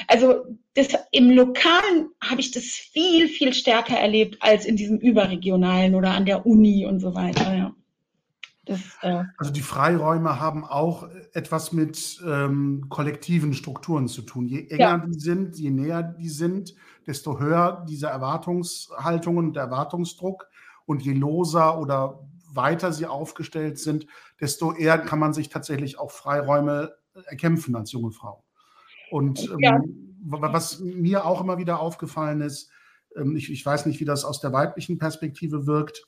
Also 0.08 0.46
das, 0.74 0.88
im 1.10 1.30
Lokalen 1.30 2.08
habe 2.22 2.40
ich 2.40 2.50
das 2.50 2.64
viel, 2.64 3.28
viel 3.28 3.52
stärker 3.52 3.98
erlebt 3.98 4.38
als 4.40 4.64
in 4.64 4.76
diesem 4.76 4.98
überregionalen 4.98 5.94
oder 5.94 6.12
an 6.12 6.24
der 6.24 6.46
Uni 6.46 6.86
und 6.86 7.00
so 7.00 7.14
weiter. 7.14 7.54
Ja. 7.54 7.74
Das, 8.64 8.80
äh 9.02 9.24
also 9.38 9.52
die 9.52 9.60
Freiräume 9.60 10.38
haben 10.38 10.64
auch 10.64 11.08
etwas 11.32 11.72
mit 11.72 12.22
ähm, 12.24 12.86
kollektiven 12.88 13.54
Strukturen 13.54 14.06
zu 14.06 14.22
tun. 14.22 14.46
Je 14.46 14.68
enger 14.68 14.78
ja. 14.78 14.98
die 14.98 15.18
sind, 15.18 15.58
je 15.58 15.70
näher 15.70 16.02
die 16.02 16.28
sind, 16.28 16.74
desto 17.06 17.40
höher 17.40 17.84
diese 17.88 18.06
Erwartungshaltungen 18.06 19.48
und 19.48 19.56
der 19.56 19.64
Erwartungsdruck. 19.64 20.48
Und 20.84 21.02
je 21.02 21.12
loser 21.12 21.78
oder 21.78 22.28
weiter 22.52 22.92
sie 22.92 23.06
aufgestellt 23.06 23.78
sind, 23.78 24.06
desto 24.40 24.72
eher 24.72 24.98
kann 24.98 25.18
man 25.18 25.32
sich 25.32 25.48
tatsächlich 25.48 25.98
auch 25.98 26.10
Freiräume 26.10 26.94
erkämpfen 27.26 27.76
als 27.76 27.92
junge 27.92 28.10
Frau. 28.10 28.44
Und 29.10 29.48
ja. 29.58 29.76
ähm, 29.76 30.16
was 30.24 30.80
mir 30.80 31.24
auch 31.24 31.40
immer 31.40 31.58
wieder 31.58 31.80
aufgefallen 31.80 32.40
ist, 32.40 32.70
ähm, 33.16 33.36
ich, 33.36 33.50
ich 33.50 33.64
weiß 33.64 33.86
nicht, 33.86 34.00
wie 34.00 34.04
das 34.04 34.24
aus 34.24 34.40
der 34.40 34.52
weiblichen 34.52 34.98
Perspektive 34.98 35.66
wirkt, 35.66 36.06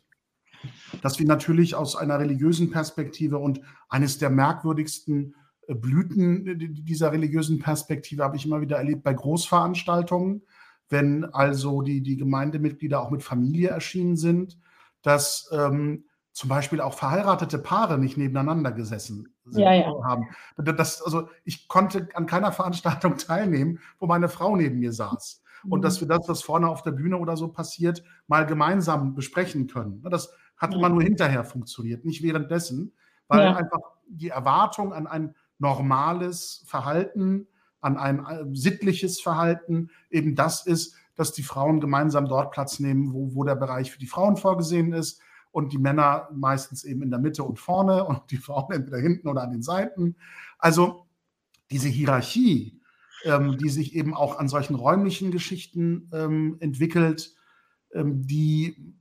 dass 1.02 1.18
wir 1.18 1.26
natürlich 1.26 1.74
aus 1.74 1.96
einer 1.96 2.18
religiösen 2.18 2.70
Perspektive 2.70 3.38
und 3.38 3.60
eines 3.88 4.18
der 4.18 4.30
merkwürdigsten 4.30 5.34
äh, 5.66 5.74
Blüten 5.74 6.58
dieser 6.58 7.12
religiösen 7.12 7.58
Perspektive 7.58 8.22
habe 8.24 8.36
ich 8.36 8.46
immer 8.46 8.60
wieder 8.60 8.76
erlebt 8.76 9.02
bei 9.02 9.14
Großveranstaltungen, 9.14 10.42
wenn 10.88 11.24
also 11.24 11.82
die, 11.82 12.02
die 12.02 12.16
Gemeindemitglieder 12.16 13.00
auch 13.00 13.10
mit 13.10 13.22
Familie 13.22 13.68
erschienen 13.68 14.16
sind, 14.16 14.58
dass 15.02 15.50
ähm, 15.52 16.04
zum 16.34 16.48
Beispiel 16.48 16.80
auch 16.80 16.94
verheiratete 16.94 17.58
Paare 17.58 17.96
nicht 17.96 18.16
nebeneinander 18.16 18.72
gesessen 18.72 19.34
ja, 19.52 19.72
ja. 19.72 19.86
haben. 20.04 20.28
Das, 20.56 21.00
also 21.00 21.28
ich 21.44 21.68
konnte 21.68 22.08
an 22.14 22.26
keiner 22.26 22.50
Veranstaltung 22.50 23.16
teilnehmen, 23.18 23.78
wo 23.98 24.06
meine 24.06 24.28
Frau 24.28 24.56
neben 24.56 24.80
mir 24.80 24.92
saß. 24.92 25.42
Mhm. 25.62 25.72
Und 25.72 25.82
dass 25.82 26.00
wir 26.00 26.08
das, 26.08 26.28
was 26.28 26.42
vorne 26.42 26.68
auf 26.68 26.82
der 26.82 26.90
Bühne 26.90 27.18
oder 27.18 27.36
so 27.36 27.48
passiert, 27.48 28.02
mal 28.26 28.46
gemeinsam 28.46 29.14
besprechen 29.14 29.68
können. 29.68 30.02
Das 30.10 30.30
hat 30.56 30.72
ja. 30.72 30.78
immer 30.78 30.88
nur 30.88 31.02
hinterher 31.02 31.44
funktioniert, 31.44 32.04
nicht 32.04 32.22
währenddessen, 32.22 32.92
weil 33.28 33.44
ja. 33.44 33.56
einfach 33.56 33.80
die 34.06 34.28
Erwartung 34.28 34.92
an 34.92 35.06
ein 35.06 35.34
normales 35.58 36.62
Verhalten, 36.66 37.46
an 37.80 37.96
ein 37.96 38.24
äh, 38.24 38.44
sittliches 38.52 39.20
Verhalten 39.20 39.90
eben 40.10 40.34
das 40.34 40.66
ist, 40.66 40.96
dass 41.16 41.32
die 41.32 41.42
Frauen 41.42 41.80
gemeinsam 41.80 42.26
dort 42.28 42.52
Platz 42.52 42.80
nehmen, 42.80 43.12
wo, 43.12 43.34
wo 43.34 43.44
der 43.44 43.54
Bereich 43.54 43.90
für 43.90 43.98
die 43.98 44.06
Frauen 44.06 44.36
vorgesehen 44.36 44.92
ist 44.92 45.20
und 45.52 45.72
die 45.72 45.78
Männer 45.78 46.28
meistens 46.32 46.84
eben 46.84 47.02
in 47.02 47.10
der 47.10 47.20
Mitte 47.20 47.44
und 47.44 47.58
vorne 47.58 48.04
und 48.08 48.22
die 48.30 48.36
Frauen 48.36 48.72
entweder 48.72 48.98
hinten 48.98 49.28
oder 49.28 49.42
an 49.42 49.52
den 49.52 49.62
Seiten. 49.62 50.16
Also 50.58 51.06
diese 51.70 51.88
Hierarchie, 51.88 52.80
ähm, 53.24 53.56
die 53.58 53.68
sich 53.68 53.94
eben 53.94 54.14
auch 54.14 54.38
an 54.38 54.48
solchen 54.48 54.74
räumlichen 54.74 55.30
Geschichten 55.30 56.10
ähm, 56.12 56.56
entwickelt, 56.60 57.34
ähm, 57.92 58.26
die 58.26 58.94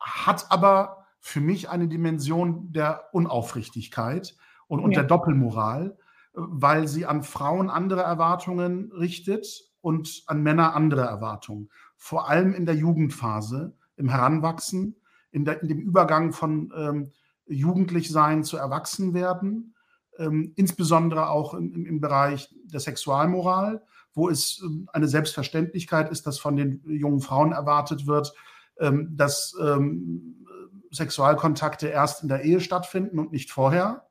hat 0.00 0.46
aber 0.50 1.06
für 1.20 1.40
mich 1.40 1.68
eine 1.68 1.88
Dimension 1.88 2.72
der 2.72 3.04
Unaufrichtigkeit 3.12 4.36
und, 4.66 4.80
und 4.80 4.92
ja. 4.92 5.00
der 5.00 5.08
Doppelmoral, 5.08 5.98
weil 6.32 6.88
sie 6.88 7.06
an 7.06 7.22
Frauen 7.22 7.70
andere 7.70 8.02
Erwartungen 8.02 8.90
richtet 8.92 9.70
und 9.80 10.22
an 10.26 10.42
Männer 10.42 10.74
andere 10.74 11.02
Erwartungen. 11.02 11.70
Vor 11.96 12.28
allem 12.28 12.54
in 12.54 12.66
der 12.66 12.74
Jugendphase, 12.74 13.76
im 13.96 14.08
Heranwachsen 14.08 14.96
in, 15.30 15.44
der, 15.44 15.62
in 15.62 15.68
dem 15.68 15.80
Übergang 15.80 16.32
von 16.32 16.72
ähm, 16.76 17.12
Jugendlichsein 17.46 18.44
zu 18.44 18.56
Erwachsenwerden, 18.56 19.74
ähm, 20.18 20.52
insbesondere 20.56 21.28
auch 21.28 21.54
im, 21.54 21.86
im, 21.86 22.00
Bereich 22.00 22.54
der 22.64 22.80
Sexualmoral, 22.80 23.82
wo 24.14 24.28
es 24.28 24.60
ähm, 24.64 24.88
eine 24.92 25.08
Selbstverständlichkeit 25.08 26.10
ist, 26.10 26.26
dass 26.26 26.38
von 26.38 26.56
den 26.56 26.82
jungen 26.86 27.20
Frauen 27.20 27.52
erwartet 27.52 28.06
wird, 28.06 28.32
ähm, 28.80 29.16
dass 29.16 29.54
ähm, 29.60 30.46
Sexualkontakte 30.90 31.88
erst 31.88 32.22
in 32.22 32.28
der 32.28 32.42
Ehe 32.42 32.60
stattfinden 32.60 33.18
und 33.18 33.32
nicht 33.32 33.50
vorher. 33.50 34.06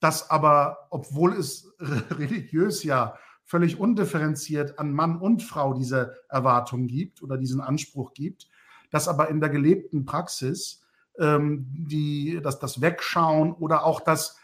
Dass 0.00 0.30
aber, 0.30 0.88
obwohl 0.90 1.32
es 1.34 1.72
religiös 2.10 2.82
ja 2.82 3.14
völlig 3.44 3.80
undifferenziert 3.80 4.78
an 4.78 4.92
Mann 4.92 5.18
und 5.18 5.42
Frau 5.42 5.72
diese 5.74 6.14
Erwartung 6.28 6.86
gibt 6.86 7.22
oder 7.22 7.38
diesen 7.38 7.60
Anspruch 7.60 8.12
gibt, 8.12 8.48
dass 8.90 9.08
aber 9.08 9.28
in 9.28 9.40
der 9.40 9.48
gelebten 9.48 10.04
Praxis 10.04 10.82
ähm, 11.18 11.66
die, 11.70 12.40
dass 12.42 12.58
das 12.58 12.80
Wegschauen 12.80 13.52
oder 13.52 13.84
auch 13.84 14.00
das 14.00 14.38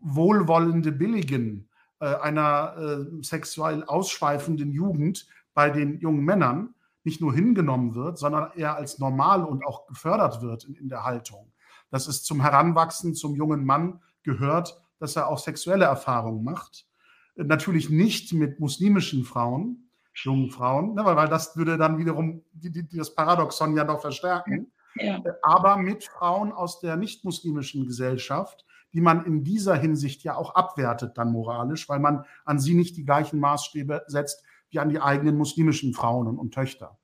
wohlwollende 0.00 0.92
Billigen 0.92 1.68
äh, 2.00 2.06
einer 2.06 2.76
äh, 2.78 3.22
sexuell 3.22 3.84
ausschweifenden 3.84 4.72
Jugend 4.72 5.26
bei 5.54 5.70
den 5.70 5.98
jungen 5.98 6.24
Männern 6.24 6.74
nicht 7.08 7.22
nur 7.22 7.32
hingenommen 7.32 7.94
wird, 7.94 8.18
sondern 8.18 8.50
eher 8.54 8.76
als 8.76 8.98
normal 8.98 9.42
und 9.42 9.64
auch 9.64 9.86
gefördert 9.86 10.42
wird 10.42 10.64
in, 10.64 10.74
in 10.74 10.88
der 10.90 11.04
Haltung. 11.04 11.52
Dass 11.90 12.06
es 12.06 12.22
zum 12.22 12.42
Heranwachsen, 12.42 13.14
zum 13.14 13.34
jungen 13.34 13.64
Mann 13.64 14.02
gehört, 14.22 14.78
dass 14.98 15.16
er 15.16 15.28
auch 15.28 15.38
sexuelle 15.38 15.86
Erfahrungen 15.86 16.44
macht. 16.44 16.86
Natürlich 17.34 17.88
nicht 17.88 18.34
mit 18.34 18.60
muslimischen 18.60 19.24
Frauen, 19.24 19.90
jungen 20.12 20.50
Frauen, 20.50 20.94
ne, 20.94 21.04
weil, 21.04 21.16
weil 21.16 21.28
das 21.28 21.56
würde 21.56 21.78
dann 21.78 21.96
wiederum 21.96 22.44
die, 22.52 22.70
die, 22.70 22.96
das 22.96 23.14
Paradoxon 23.14 23.74
ja 23.74 23.84
noch 23.84 24.00
verstärken. 24.00 24.70
Ja. 24.96 25.22
Aber 25.42 25.76
mit 25.76 26.04
Frauen 26.04 26.52
aus 26.52 26.80
der 26.80 26.96
nicht-muslimischen 26.96 27.86
Gesellschaft, 27.86 28.66
die 28.92 29.00
man 29.00 29.24
in 29.24 29.44
dieser 29.44 29.76
Hinsicht 29.76 30.24
ja 30.24 30.36
auch 30.36 30.54
abwertet 30.54 31.16
dann 31.16 31.32
moralisch, 31.32 31.88
weil 31.88 32.00
man 32.00 32.24
an 32.44 32.58
sie 32.58 32.74
nicht 32.74 32.96
die 32.96 33.04
gleichen 33.04 33.38
Maßstäbe 33.38 34.02
setzt 34.08 34.44
wie 34.70 34.80
an 34.80 34.88
die 34.88 35.00
eigenen 35.00 35.36
muslimischen 35.36 35.94
Frauen 35.94 36.26
und, 36.26 36.38
und 36.38 36.52
Töchter 36.52 36.97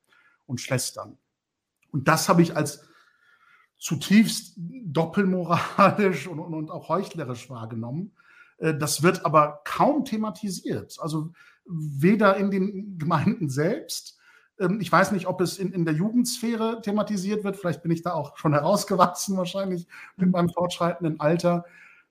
und 0.46 0.60
Schwestern. 0.60 1.18
Und 1.90 2.08
das 2.08 2.28
habe 2.28 2.42
ich 2.42 2.56
als 2.56 2.88
zutiefst 3.78 4.54
doppelmoralisch 4.56 6.26
und, 6.26 6.38
und, 6.38 6.70
auch 6.70 6.88
heuchlerisch 6.88 7.50
wahrgenommen. 7.50 8.12
Äh, 8.58 8.74
das 8.74 9.02
wird 9.02 9.24
aber 9.24 9.60
kaum 9.64 10.04
thematisiert. 10.04 10.96
Also 11.00 11.32
weder 11.66 12.36
in 12.36 12.50
den 12.50 12.98
Gemeinden 12.98 13.48
selbst. 13.48 14.18
Ähm, 14.58 14.80
ich 14.80 14.90
weiß 14.90 15.12
nicht, 15.12 15.26
ob 15.26 15.40
es 15.40 15.58
in, 15.58 15.72
in 15.72 15.84
der 15.84 15.94
Jugendsphäre 15.94 16.80
thematisiert 16.82 17.44
wird. 17.44 17.56
Vielleicht 17.56 17.82
bin 17.82 17.92
ich 17.92 18.02
da 18.02 18.12
auch 18.12 18.36
schon 18.36 18.52
herausgewachsen, 18.52 19.36
wahrscheinlich 19.36 19.86
mit 20.16 20.30
meinem 20.30 20.48
fortschreitenden 20.48 21.20
Alter. 21.20 21.64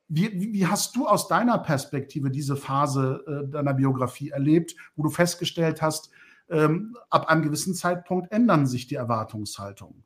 Wie, 0.09 0.53
wie 0.53 0.67
hast 0.67 0.95
du 0.95 1.07
aus 1.07 1.27
deiner 1.27 1.57
Perspektive 1.57 2.29
diese 2.29 2.55
Phase 2.55 3.23
äh, 3.25 3.49
deiner 3.49 3.73
Biografie 3.73 4.29
erlebt, 4.29 4.75
wo 4.95 5.03
du 5.03 5.09
festgestellt 5.09 5.81
hast, 5.81 6.11
ähm, 6.49 6.95
ab 7.09 7.27
einem 7.27 7.43
gewissen 7.43 7.73
Zeitpunkt 7.73 8.31
ändern 8.31 8.65
sich 8.65 8.87
die 8.87 8.95
Erwartungshaltungen 8.95 10.03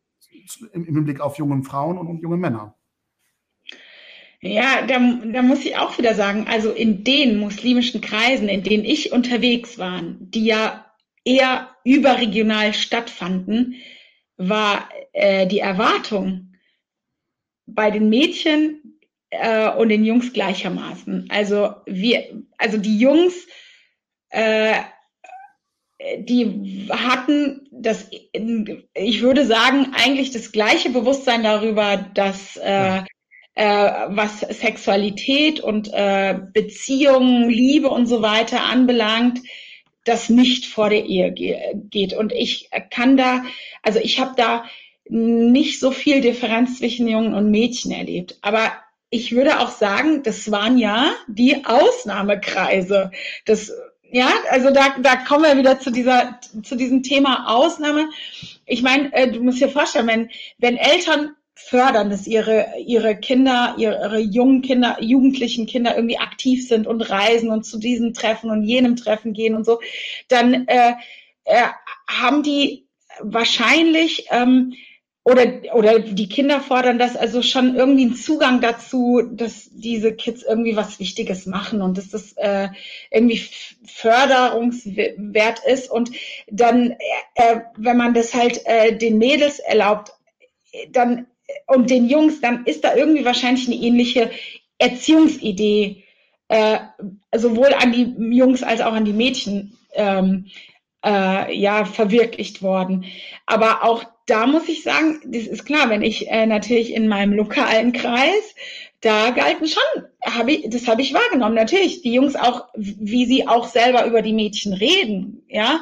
im, 0.74 0.86
im 0.86 0.96
Hinblick 0.96 1.20
auf 1.20 1.38
junge 1.38 1.64
Frauen 1.64 1.98
und, 1.98 2.08
und 2.08 2.22
junge 2.22 2.38
Männer? 2.38 2.76
Ja, 4.40 4.86
da, 4.86 5.00
da 5.00 5.42
muss 5.42 5.66
ich 5.66 5.78
auch 5.78 5.98
wieder 5.98 6.14
sagen, 6.14 6.46
also 6.48 6.72
in 6.72 7.04
den 7.04 7.40
muslimischen 7.40 8.02
Kreisen, 8.02 8.48
in 8.50 8.64
denen 8.64 8.86
ich 8.86 9.12
unterwegs 9.12 9.80
war, 9.80 10.02
die 10.04 10.46
ja 10.46 10.86
eher 11.24 11.70
überregional 11.84 12.74
stattfanden, 12.74 13.76
war 14.38 14.90
äh, 15.14 15.48
die 15.48 15.60
Erwartung 15.60 16.54
bei 17.66 17.90
den 17.90 18.10
Mädchen 18.10 19.00
äh, 19.32 19.72
und 19.72 19.90
den 19.90 20.06
Jungs 20.06 20.32
gleichermaßen. 20.32 21.28
Also 21.30 21.74
wir, 21.88 22.44
also 22.60 22.78
die 22.78 23.00
Jungs, 23.00 23.34
äh, 24.30 24.76
die 26.20 26.88
hatten 26.92 27.68
das, 27.72 28.10
ich 28.12 29.22
würde 29.22 29.46
sagen, 29.46 29.94
eigentlich 29.94 30.32
das 30.32 30.52
gleiche 30.52 30.90
Bewusstsein 30.90 31.44
darüber, 31.44 31.98
dass 32.14 32.56
äh, 32.58 33.02
äh, 33.56 33.92
was 34.10 34.42
Sexualität 34.42 35.60
und 35.60 35.92
äh, 35.92 36.38
Beziehungen, 36.54 37.50
Liebe 37.50 37.90
und 37.90 38.06
so 38.06 38.22
weiter 38.22 38.64
anbelangt, 38.66 39.40
das 40.04 40.30
nicht 40.30 40.68
vor 40.68 40.90
der 40.90 41.06
Ehe 41.06 41.32
ge 41.34 41.58
geht. 41.90 42.14
Und 42.14 42.32
ich 42.32 42.70
kann 42.92 43.18
da, 43.18 43.44
also 43.82 44.00
ich 44.00 44.20
habe 44.20 44.34
da 44.38 44.66
nicht 45.10 45.80
so 45.80 45.92
viel 45.92 46.22
Differenz 46.22 46.78
zwischen 46.78 47.08
Jungen 47.08 47.34
und 47.34 47.50
Mädchen 47.50 47.92
erlebt. 47.92 48.38
Aber 48.42 48.72
ich 49.10 49.34
würde 49.34 49.60
auch 49.60 49.72
sagen, 49.72 50.22
das 50.24 50.52
waren 50.52 50.78
ja 50.78 51.12
die 51.28 51.66
Ausnahmekreise. 51.66 53.12
Das, 53.46 53.72
ja, 54.12 54.30
also 54.50 54.72
da, 54.72 54.96
da 55.02 55.16
kommen 55.18 55.44
wir 55.44 55.58
wieder 55.58 55.80
zu 55.80 55.92
dieser, 55.92 56.40
zu 56.64 56.76
diesem 56.76 57.04
Thema 57.04 57.48
Ausnahme. 57.48 58.10
Ich 58.66 58.82
meine, 58.82 59.14
äh, 59.14 59.32
du 59.32 59.42
musst 59.42 59.62
dir 59.62 59.70
vorstellen, 59.70 60.08
wenn, 60.08 60.30
wenn 60.58 60.78
Eltern 60.78 61.36
fördern, 61.56 62.10
dass 62.10 62.28
ihre, 62.28 62.68
ihre 62.86 63.18
Kinder, 63.18 63.76
ihre 63.78 64.20
jungen 64.20 64.62
Kinder, 64.62 64.98
jugendlichen 65.02 65.66
Kinder 65.66 65.96
irgendwie 65.96 66.20
aktiv 66.20 66.68
sind 66.68 66.88
und 66.88 67.02
reisen 67.02 67.50
und 67.50 67.66
zu 67.66 67.80
diesem 67.80 68.14
Treffen 68.14 68.52
und 68.52 68.64
jenem 68.64 68.96
Treffen 68.96 69.34
gehen 69.34 69.56
und 69.56 69.66
so, 69.66 69.80
dann 70.28 70.68
äh, 70.68 70.94
äh, 71.46 71.64
haben 72.08 72.44
die 72.44 72.88
wahrscheinlich 73.20 74.28
ähm, 74.30 74.74
oder, 75.28 75.46
oder 75.74 76.00
die 76.00 76.30
Kinder 76.30 76.62
fordern 76.62 77.00
das 77.00 77.18
also 77.18 77.42
schon 77.42 77.76
irgendwie 77.76 78.04
einen 78.04 78.16
Zugang 78.16 78.62
dazu, 78.62 79.22
dass 79.30 79.70
diese 79.74 80.16
Kids 80.16 80.42
irgendwie 80.42 80.78
was 80.78 81.02
Wichtiges 81.02 81.46
machen 81.46 81.82
und 81.82 81.98
dass 81.98 82.12
das 82.12 82.32
äh, 82.38 82.70
irgendwie 83.12 83.42
förderungswert 83.84 85.60
ist. 85.68 85.92
Und 85.92 86.12
dann, 86.50 86.96
äh, 87.36 87.60
wenn 87.76 87.98
man 87.98 88.14
das 88.14 88.34
halt 88.34 88.66
äh, 88.68 88.96
den 88.96 89.18
Mädels 89.18 89.60
erlaubt, 89.60 90.14
dann 90.94 91.28
und 91.66 91.90
den 91.90 92.08
Jungs, 92.08 92.40
dann 92.40 92.66
ist 92.66 92.86
da 92.86 92.96
irgendwie 92.96 93.26
wahrscheinlich 93.26 93.68
eine 93.68 93.76
ähnliche 93.76 94.32
Erziehungsidee, 94.78 96.06
äh, 96.48 96.80
sowohl 97.36 97.74
an 97.74 97.92
die 97.92 98.16
Jungs 98.34 98.64
als 98.64 98.80
auch 98.80 98.94
an 98.94 99.04
die 99.04 99.12
Mädchen 99.12 99.78
ähm, 99.92 100.46
äh, 101.06 101.56
ja 101.56 101.86
verwirklicht 101.86 102.62
worden. 102.62 103.06
Aber 103.46 103.84
auch 103.84 104.06
da 104.26 104.46
muss 104.46 104.68
ich 104.68 104.84
sagen, 104.84 105.22
das 105.26 105.48
ist 105.48 105.66
klar, 105.66 105.90
wenn 105.90 106.02
ich 106.02 106.30
äh, 106.30 106.46
natürlich 106.46 106.94
in 106.94 107.08
meinem 107.08 107.34
lokalen 107.34 107.94
Kreis, 107.94 108.56
da 109.02 109.30
galten 109.30 109.68
schon, 109.68 110.04
habe 110.26 110.52
ich, 110.52 110.70
das 110.70 110.88
habe 110.88 111.02
ich 111.02 111.14
wahrgenommen, 111.14 111.56
natürlich, 111.56 112.02
die 112.02 112.14
Jungs 112.14 112.36
auch, 112.36 112.66
wie 112.76 113.26
sie 113.26 113.48
auch 113.48 113.68
selber 113.68 114.06
über 114.06 114.22
die 114.22 114.34
Mädchen 114.34 114.74
reden, 114.74 115.44
ja, 115.48 115.82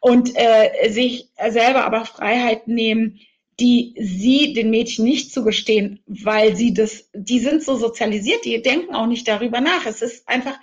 und 0.00 0.32
äh, 0.34 0.90
sich 0.90 1.30
selber 1.48 1.84
aber 1.84 2.04
Freiheit 2.04 2.68
nehmen, 2.68 3.20
die 3.58 3.94
sie 3.98 4.52
den 4.52 4.70
Mädchen 4.70 5.04
nicht 5.04 5.32
zugestehen, 5.32 6.00
weil 6.06 6.56
sie 6.56 6.74
das, 6.74 7.08
die 7.14 7.38
sind 7.38 7.62
so 7.62 7.76
sozialisiert, 7.76 8.44
die 8.44 8.60
denken 8.60 8.94
auch 8.94 9.06
nicht 9.06 9.26
darüber 9.26 9.60
nach. 9.62 9.86
Es 9.86 10.02
ist 10.02 10.28
einfach, 10.28 10.58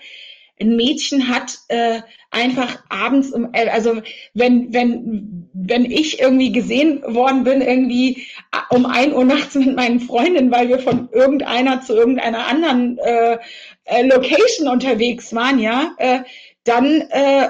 ein 0.60 0.76
Mädchen 0.76 1.30
hat 1.30 1.58
äh, 1.68 2.02
einfach 2.30 2.84
abends, 2.90 3.32
um, 3.32 3.50
also 3.54 4.02
wenn, 4.34 4.74
wenn, 4.74 5.50
wenn 5.54 5.86
ich 5.86 6.20
irgendwie 6.20 6.52
gesehen 6.52 7.02
worden 7.08 7.44
bin, 7.44 7.62
irgendwie 7.62 8.28
äh, 8.52 8.76
um 8.76 8.86
ein 8.86 9.14
Uhr 9.14 9.26
nachts 9.26 9.56
mit 9.56 9.76
meinen 9.76 10.00
Freundinnen, 10.00 10.52
weil 10.52 10.70
wir 10.70 10.80
von 10.80 11.10
irgendeiner 11.12 11.82
zu 11.82 11.96
irgendeiner 11.96 12.48
anderen 12.48 12.98
äh, 13.00 13.38
äh, 13.86 14.04
Location 14.04 14.68
unterwegs 14.68 15.34
waren, 15.34 15.60
ja, 15.60 15.94
äh, 15.98 16.20
dann 16.64 17.02
äh, 17.10 17.50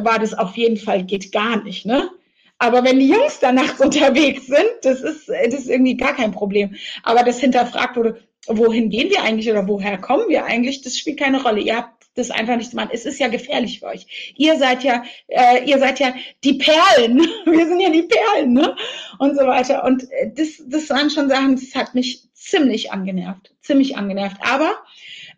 war 0.00 0.18
das 0.18 0.34
auf 0.34 0.56
jeden 0.56 0.76
Fall, 0.76 1.04
geht 1.04 1.32
gar 1.32 1.62
nicht, 1.62 1.84
ne? 1.84 2.10
Aber 2.58 2.84
wenn 2.84 2.98
die 2.98 3.08
Jungs 3.08 3.40
da 3.40 3.52
nachts 3.52 3.80
unterwegs 3.80 4.46
sind, 4.46 4.70
das 4.82 5.00
ist, 5.00 5.28
das 5.28 5.54
ist 5.54 5.70
irgendwie 5.70 5.96
gar 5.96 6.14
kein 6.14 6.30
Problem. 6.30 6.74
Aber 7.02 7.22
das 7.22 7.40
hinterfragt 7.40 7.96
wurde, 7.96 8.20
wohin 8.46 8.90
gehen 8.90 9.08
wir 9.10 9.22
eigentlich 9.22 9.50
oder 9.50 9.66
woher 9.66 9.96
kommen 9.98 10.28
wir 10.28 10.44
eigentlich, 10.44 10.82
das 10.82 10.98
spielt 10.98 11.18
keine 11.18 11.42
Rolle. 11.42 11.60
Ihr 11.60 11.76
habt 11.76 11.99
das 12.14 12.30
einfach 12.30 12.56
nicht 12.56 12.70
zu 12.70 12.76
machen. 12.76 12.90
Es 12.92 13.06
ist 13.06 13.18
ja 13.18 13.28
gefährlich 13.28 13.80
für 13.80 13.86
euch. 13.86 14.34
Ihr 14.36 14.58
seid 14.58 14.82
ja, 14.82 15.04
äh, 15.28 15.64
ihr 15.64 15.78
seid 15.78 16.00
ja 16.00 16.14
die 16.42 16.54
Perlen. 16.54 17.18
Wir 17.46 17.66
sind 17.66 17.80
ja 17.80 17.90
die 17.90 18.02
Perlen, 18.02 18.52
ne? 18.52 18.76
Und 19.18 19.36
so 19.36 19.46
weiter. 19.46 19.84
Und 19.84 20.10
äh, 20.10 20.32
das, 20.34 20.62
das 20.66 20.90
waren 20.90 21.10
schon 21.10 21.28
Sachen, 21.28 21.56
das 21.56 21.74
hat 21.74 21.94
mich 21.94 22.28
ziemlich 22.34 22.92
angenervt, 22.92 23.54
ziemlich 23.60 23.96
angenervt. 23.96 24.38
Aber 24.40 24.82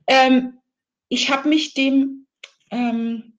ähm, 0.07 0.59
ich 1.09 1.31
habe 1.31 1.49
mich 1.49 1.75
dem, 1.75 2.27
ähm, 2.71 3.35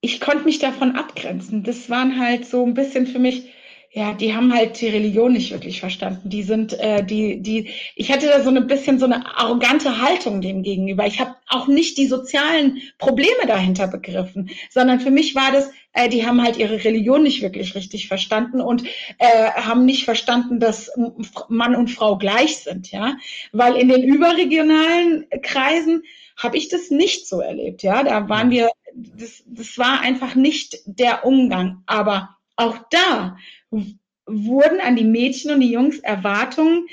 ich 0.00 0.20
konnte 0.20 0.44
mich 0.44 0.60
davon 0.60 0.94
abgrenzen. 0.94 1.64
Das 1.64 1.90
waren 1.90 2.20
halt 2.20 2.46
so 2.46 2.64
ein 2.64 2.74
bisschen 2.74 3.06
für 3.06 3.18
mich 3.18 3.50
ja, 3.98 4.12
die 4.12 4.32
haben 4.32 4.54
halt 4.54 4.80
die 4.80 4.86
Religion 4.86 5.32
nicht 5.32 5.50
wirklich 5.50 5.80
verstanden. 5.80 6.30
Die 6.30 6.44
sind, 6.44 6.72
äh, 6.78 7.04
die, 7.04 7.42
die, 7.42 7.70
ich 7.96 8.12
hatte 8.12 8.28
da 8.28 8.44
so 8.44 8.50
ein 8.50 8.66
bisschen 8.68 9.00
so 9.00 9.06
eine 9.06 9.26
arrogante 9.36 10.00
Haltung 10.00 10.40
dem 10.40 10.62
gegenüber. 10.62 11.04
Ich 11.04 11.18
habe 11.18 11.34
auch 11.48 11.66
nicht 11.66 11.98
die 11.98 12.06
sozialen 12.06 12.80
Probleme 12.98 13.48
dahinter 13.48 13.88
begriffen, 13.88 14.50
sondern 14.70 15.00
für 15.00 15.10
mich 15.10 15.34
war 15.34 15.50
das, 15.50 15.72
äh, 15.94 16.08
die 16.08 16.24
haben 16.24 16.40
halt 16.44 16.58
ihre 16.58 16.84
Religion 16.84 17.24
nicht 17.24 17.42
wirklich 17.42 17.74
richtig 17.74 18.06
verstanden 18.06 18.60
und 18.60 18.84
äh, 19.18 19.50
haben 19.56 19.84
nicht 19.84 20.04
verstanden, 20.04 20.60
dass 20.60 20.92
Mann 21.48 21.74
und 21.74 21.88
Frau 21.88 22.18
gleich 22.18 22.58
sind, 22.58 22.92
ja, 22.92 23.16
weil 23.50 23.74
in 23.74 23.88
den 23.88 24.04
überregionalen 24.04 25.26
Kreisen 25.42 26.04
habe 26.36 26.56
ich 26.56 26.68
das 26.68 26.90
nicht 26.90 27.26
so 27.26 27.40
erlebt, 27.40 27.82
ja. 27.82 28.04
Da 28.04 28.28
waren 28.28 28.52
wir, 28.52 28.70
das, 28.94 29.42
das 29.44 29.76
war 29.76 30.02
einfach 30.02 30.36
nicht 30.36 30.78
der 30.86 31.26
Umgang, 31.26 31.82
aber 31.86 32.37
auch 32.58 32.78
da 32.90 33.38
wurden 34.26 34.80
an 34.80 34.96
die 34.96 35.04
Mädchen 35.04 35.50
und 35.52 35.60
die 35.60 35.72
Jungs 35.72 35.98
Erwartungen 36.00 36.88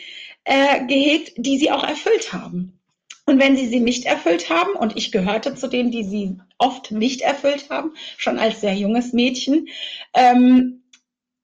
äh, 0.45 0.86
gehegt, 0.86 1.34
die 1.38 1.58
sie 1.58 1.71
auch 1.71 1.84
erfüllt 1.84 2.32
haben. 2.32 2.80
Und 3.25 3.39
wenn 3.39 3.58
sie 3.58 3.67
sie 3.67 3.80
nicht 3.80 4.06
erfüllt 4.06 4.49
haben, 4.49 4.75
und 4.75 4.95
ich 4.95 5.12
gehörte 5.12 5.56
zu 5.56 5.67
denen, 5.67 5.91
die 5.91 6.04
sie 6.04 6.38
oft 6.60 6.91
nicht 6.91 7.21
erfüllt 7.21 7.69
haben, 7.71 7.93
schon 8.17 8.38
als 8.38 8.62
sehr 8.62 8.75
junges 8.75 9.13
Mädchen, 9.13 9.67
ähm, 10.13 10.84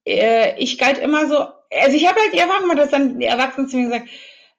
äh, 0.06 0.58
ich 0.62 0.78
galt 0.78 1.00
immer 1.00 1.28
so, 1.28 1.38
also 1.38 1.98
ich 1.98 2.08
habe 2.08 2.20
halt 2.20 2.34
Erfahrung 2.34 2.70
gemacht, 2.70 2.78
dass 2.78 2.92
dann 2.92 3.20
die 3.20 3.26
Erwachsenen 3.26 3.68
zu 3.68 3.78
mir 3.78 3.86
gesagt, 3.86 4.10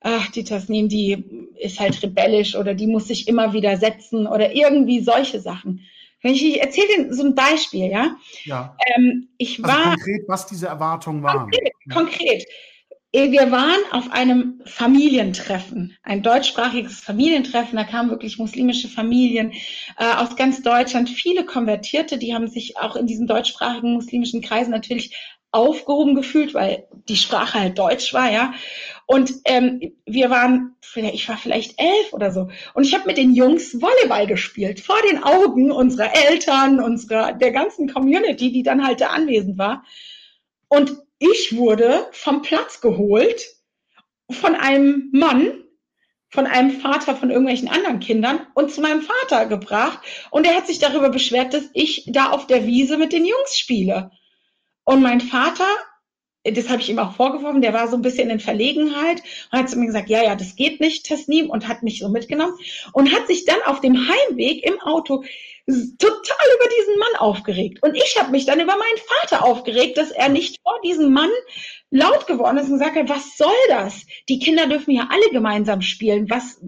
ach, 0.01 0.31
die 0.33 0.42
Tasnim, 0.42 0.88
die 0.88 1.48
ist 1.57 1.79
halt 1.79 2.03
rebellisch 2.03 2.57
oder 2.57 2.75
die 2.75 2.88
muss 2.88 3.07
sich 3.07 3.29
immer 3.29 3.53
widersetzen 3.53 4.27
oder 4.27 4.53
irgendwie 4.53 5.01
solche 5.01 5.40
Sachen. 5.40 5.87
Wenn 6.23 6.35
ich, 6.35 6.45
ich 6.45 6.61
erzähle 6.61 6.95
Ihnen 6.95 7.15
so 7.15 7.25
ein 7.25 7.35
Beispiel, 7.35 7.91
ja. 7.91 8.17
Ja. 8.45 8.77
Ähm, 8.95 9.29
ich 9.39 9.63
also 9.63 9.77
war 9.77 9.95
konkret, 9.95 10.23
was 10.29 10.47
diese 10.47 10.69
Erwartungen 10.69 11.23
waren. 11.23 11.51
Konkret, 11.51 11.73
ja. 11.87 11.95
konkret. 11.95 12.45
Äh, 13.13 13.31
wir 13.31 13.51
waren 13.51 13.81
auf 13.91 14.11
einem 14.11 14.63
Familientreffen, 14.65 15.97
ein 16.03 16.23
deutschsprachiges 16.23 17.01
Familientreffen. 17.01 17.77
Da 17.77 17.85
kamen 17.85 18.11
wirklich 18.11 18.39
muslimische 18.39 18.89
Familien 18.89 19.53
äh, 19.99 20.15
aus 20.17 20.37
ganz 20.37 20.63
Deutschland, 20.63 21.11
viele 21.11 21.45
Konvertierte, 21.45 22.19
die 22.19 22.35
haben 22.35 22.49
sich 22.49 22.79
auch 22.79 22.97
in 22.97 23.07
diesen 23.07 23.27
deutschsprachigen 23.27 23.93
muslimischen 23.95 24.41
Kreisen 24.41 24.71
natürlich 24.71 25.15
aufgehoben 25.51 26.15
gefühlt, 26.15 26.55
weil 26.55 26.89
die 27.09 27.17
Sprache 27.17 27.61
halt 27.61 27.79
Deutsch 27.79 28.15
war, 28.15 28.33
ja. 28.33 28.55
Und 29.12 29.35
ähm, 29.44 29.92
wir 30.07 30.31
waren, 30.31 30.75
ich 30.94 31.29
war 31.29 31.37
vielleicht 31.37 31.79
elf 31.79 32.14
oder 32.14 32.33
so. 32.33 32.48
Und 32.72 32.85
ich 32.85 32.94
habe 32.94 33.05
mit 33.07 33.18
den 33.18 33.35
Jungs 33.35 33.79
Volleyball 33.79 34.27
gespielt, 34.27 34.81
vor 34.81 34.96
den 35.11 35.22
Augen 35.22 35.70
unserer 35.70 36.16
Eltern, 36.31 36.81
unserer, 36.81 37.35
der 37.35 37.51
ganzen 37.51 37.92
Community, 37.92 38.51
die 38.53 38.62
dann 38.62 38.87
halt 38.87 39.03
da 39.03 39.09
anwesend 39.09 39.59
war. 39.59 39.85
Und 40.68 40.96
ich 41.18 41.55
wurde 41.59 42.07
vom 42.12 42.40
Platz 42.40 42.81
geholt 42.81 43.44
von 44.31 44.55
einem 44.55 45.11
Mann, 45.12 45.62
von 46.31 46.46
einem 46.46 46.70
Vater 46.81 47.14
von 47.14 47.29
irgendwelchen 47.29 47.68
anderen 47.68 48.01
Kindern 48.01 48.46
und 48.55 48.72
zu 48.72 48.81
meinem 48.81 49.03
Vater 49.03 49.44
gebracht. 49.44 49.98
Und 50.31 50.46
er 50.46 50.57
hat 50.57 50.66
sich 50.66 50.79
darüber 50.79 51.11
beschwert, 51.11 51.53
dass 51.53 51.68
ich 51.75 52.05
da 52.07 52.31
auf 52.31 52.46
der 52.46 52.64
Wiese 52.64 52.96
mit 52.96 53.12
den 53.12 53.27
Jungs 53.27 53.59
spiele. 53.59 54.11
Und 54.85 55.03
mein 55.03 55.20
Vater, 55.20 55.68
das 56.44 56.68
habe 56.68 56.81
ich 56.81 56.90
ihm 56.90 56.98
auch 56.98 57.14
vorgeworfen, 57.14 57.62
der 57.62 57.72
war 57.72 57.88
so 57.88 57.96
ein 57.96 58.02
bisschen 58.02 58.31
in 58.31 58.40
Verlegenheit 58.40 59.22
und 59.50 59.59
hat 59.59 59.70
zu 59.70 59.78
mir 59.78 59.87
gesagt, 59.87 60.09
ja, 60.09 60.22
ja, 60.22 60.35
das 60.35 60.57
geht 60.57 60.81
nicht, 60.81 61.07
Tasnim, 61.07 61.50
und 61.50 61.68
hat 61.68 61.83
mich 61.83 62.00
so 62.00 62.09
mitgenommen 62.09 62.55
und 62.92 63.12
hat 63.12 63.26
sich 63.28 63.44
dann 63.44 63.62
auf 63.64 63.81
dem 63.81 63.96
Heimweg 63.96 64.64
im 64.66 64.81
Auto 64.81 65.22
total 65.66 66.46
über 66.57 66.68
diesen 66.76 66.98
Mann 66.98 67.20
aufgeregt. 67.20 67.78
Und 67.83 67.94
ich 67.94 68.18
habe 68.18 68.33
mich 68.33 68.46
dann 68.46 68.59
über 68.59 68.72
meinen 68.72 68.98
Vater 69.20 69.44
aufgeregt, 69.44 69.96
dass 69.96 70.11
er 70.11 70.28
nicht 70.28 70.61
vor 70.62 70.81
diesem 70.85 71.12
Mann 71.12 71.31
laut 71.90 72.26
geworden 72.26 72.57
ist 72.57 72.66
und 72.66 72.78
gesagt 72.78 72.96
hat, 72.96 73.09
was 73.09 73.37
soll 73.37 73.55
das? 73.68 74.07
Die 74.28 74.40
Kinder 74.40 74.66
dürfen 74.66 74.90
ja 74.90 75.09
alle 75.11 75.31
gemeinsam 75.31 75.83
spielen. 75.83 76.28
Was, 76.31 76.61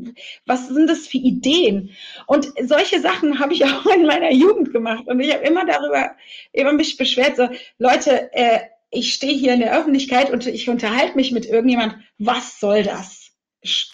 was 0.47 0.69
sind 0.69 0.89
das 0.89 1.09
für 1.09 1.19
Ideen? 1.19 1.91
Und 2.27 2.53
solche 2.63 3.01
Sachen 3.01 3.41
habe 3.41 3.55
ich 3.55 3.65
auch 3.65 3.87
in 3.87 4.07
meiner 4.07 4.31
Jugend 4.31 4.73
gemacht. 4.73 5.05
Und 5.07 5.19
ich 5.19 5.33
habe 5.35 5.45
immer 5.45 5.67
darüber, 5.67 6.13
immer 6.53 6.73
mich 6.73 6.97
beschwert, 6.97 7.37
so, 7.37 7.49
Leute, 7.79 8.33
äh, 8.33 8.61
ich 8.95 9.15
stehe 9.15 9.37
hier 9.37 9.55
in 9.55 9.61
der 9.61 9.77
Öffentlichkeit 9.77 10.31
und 10.31 10.47
ich 10.47 10.69
unterhalte 10.69 11.17
mich 11.17 11.33
mit 11.33 11.47
irgendjemand, 11.47 11.97
was 12.19 12.59
soll 12.61 12.83
das? 12.83 13.31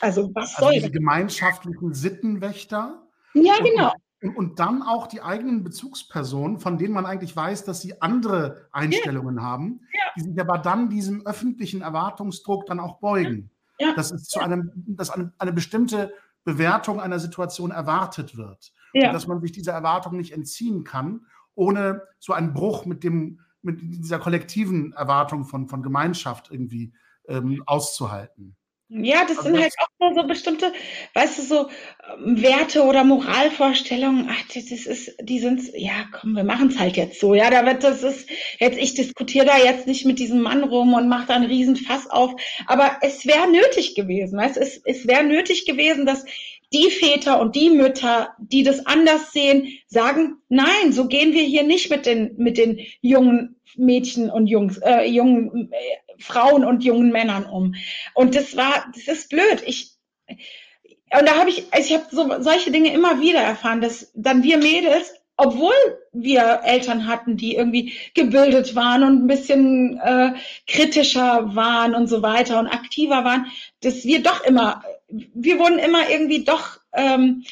Also, 0.01 0.31
was 0.35 0.57
also 0.57 0.65
soll 0.65 0.73
diese 0.75 0.87
das? 0.87 0.93
gemeinschaftlichen 0.93 1.95
Sittenwächter? 1.95 3.07
Ja, 3.35 3.55
genau. 3.63 3.93
Und 4.37 4.59
dann 4.59 4.83
auch 4.83 5.07
die 5.07 5.23
eigenen 5.23 5.65
Bezugspersonen, 5.65 6.59
von 6.59 6.77
denen 6.77 6.93
man 6.93 7.07
eigentlich 7.07 7.35
weiß, 7.35 7.65
dass 7.65 7.81
sie 7.81 8.03
andere 8.03 8.69
Einstellungen 8.71 9.37
ja. 9.37 9.43
haben, 9.43 9.81
ja. 9.95 10.01
die 10.17 10.21
sich 10.23 10.41
aber 10.41 10.59
dann 10.59 10.91
diesem 10.91 11.25
öffentlichen 11.27 11.81
Erwartungsdruck 11.81 12.67
dann 12.67 12.81
auch 12.81 12.99
beugen. 12.99 13.51
Ja. 13.79 13.95
Dass 13.95 14.11
es 14.11 14.25
zu 14.25 14.41
einem, 14.41 14.73
dass 14.89 15.09
eine, 15.09 15.33
eine, 15.39 15.55
bestimmte 15.55 16.13
Bewertung 16.45 17.01
einer 17.01 17.19
Situation 17.19 17.71
erwartet 17.71 18.37
wird. 18.37 18.73
Und 18.93 19.15
dass 19.15 19.27
man 19.27 19.41
sich 19.41 19.53
dieser 19.53 19.73
Erwartung 19.73 20.19
nicht 20.19 20.33
entziehen 20.33 20.85
kann, 20.85 21.25
ohne 21.55 22.03
so 22.19 22.35
einen 22.35 22.53
Bruch 22.53 22.85
mit 22.85 23.05
dem, 23.05 23.41
mit 23.63 23.81
dieser 23.83 24.19
kollektiven 24.19 24.93
Erwartung 24.93 25.45
von, 25.45 25.69
von 25.69 25.83
Gemeinschaft 25.83 26.51
irgendwie 26.51 26.93
ähm, 27.29 27.63
auszuhalten. 27.67 28.57
Ja, 28.93 29.21
das 29.23 29.39
also 29.39 29.51
sind 29.51 29.61
halt 29.61 29.73
auch 29.79 30.01
nur 30.01 30.21
so 30.21 30.27
bestimmte, 30.27 30.73
weißt 31.15 31.39
du, 31.39 31.43
so 31.43 31.69
ähm, 32.13 32.43
Werte 32.43 32.83
oder 32.83 33.05
Moralvorstellungen. 33.05 34.29
Ach, 34.29 34.43
das 34.53 34.73
ist, 34.73 35.15
die 35.23 35.39
sind, 35.39 35.63
ja, 35.75 36.07
komm, 36.11 36.33
wir 36.33 36.43
machen 36.43 36.71
es 36.71 36.79
halt 36.79 36.97
jetzt 36.97 37.21
so. 37.21 37.35
Ja, 37.35 37.51
da 37.51 37.65
wird 37.65 37.85
das 37.85 38.03
ist 38.03 38.29
jetzt, 38.59 38.79
ich 38.79 38.95
diskutiere 38.95 39.47
da 39.47 39.59
jetzt 39.59 39.87
nicht 39.87 40.07
mit 40.07 40.19
diesem 40.19 40.41
Mann 40.43 40.65
rum 40.65 40.93
und 40.95 41.09
mache 41.09 41.29
da 41.29 41.35
einen 41.37 41.47
riesen 41.47 41.77
Fass 41.77 42.11
auf. 42.11 42.33
Aber 42.67 42.97
es 43.03 43.25
wäre 43.27 43.49
nötig 43.49 43.95
gewesen, 43.95 44.37
weißt 44.37 44.57
du, 44.57 44.61
es, 44.61 44.81
es 44.85 45.07
wäre 45.07 45.23
nötig 45.23 45.67
gewesen, 45.67 46.05
dass 46.05 46.25
die 46.73 46.91
Väter 46.91 47.41
und 47.41 47.57
die 47.57 47.71
Mütter, 47.71 48.35
die 48.39 48.63
das 48.63 48.87
anders 48.87 49.33
sehen, 49.33 49.69
sagen, 49.89 50.37
nein, 50.49 50.93
so 50.93 51.09
gehen 51.09 51.33
wir 51.33 51.43
hier 51.43 51.65
nicht 51.65 51.91
mit 51.91 52.07
den, 52.07 52.37
mit 52.37 52.59
den 52.59 52.81
jungen 53.01 53.57
Mädchen 53.77 54.31
und 54.31 54.47
Jungs, 54.47 54.79
äh, 54.79 55.05
jungen 55.05 55.73
äh, 55.73 55.77
Frauen 56.19 56.65
und 56.65 56.85
jungen 56.85 57.11
Männern 57.11 57.45
um. 57.45 57.75
Und 58.15 58.37
das 58.37 58.57
war, 58.57 58.93
das 58.95 59.09
ist 59.09 59.31
blöd. 59.31 59.63
Ich, 59.67 59.93
und 60.29 61.27
da 61.27 61.37
habe 61.37 61.51
ich, 61.51 61.65
ich 61.77 61.93
habe 61.93 62.05
so 62.11 62.41
solche 62.41 62.71
Dinge 62.71 62.93
immer 62.93 63.21
wieder 63.21 63.41
erfahren, 63.41 63.81
dass 63.81 64.13
dann 64.15 64.43
wir 64.43 64.59
Mädels 64.59 65.13
obwohl 65.41 65.73
wir 66.13 66.61
Eltern 66.65 67.07
hatten, 67.07 67.37
die 67.37 67.55
irgendwie 67.55 67.95
gebildet 68.15 68.75
waren 68.75 69.03
und 69.03 69.25
ein 69.25 69.27
bisschen 69.27 69.99
äh, 69.99 70.35
kritischer 70.67 71.55
waren 71.55 71.95
und 71.95 72.09
so 72.09 72.23
weiter 72.23 72.59
und 72.59 72.67
aktiver 72.67 73.25
waren, 73.25 73.47
dass 73.81 74.05
wir 74.05 74.23
doch 74.23 74.45
immer, 74.45 74.83
wir 75.09 75.59
wurden 75.59 75.79
immer 75.79 76.11
irgendwie 76.11 76.45
doch 76.45 76.79
ähm, 76.93 77.45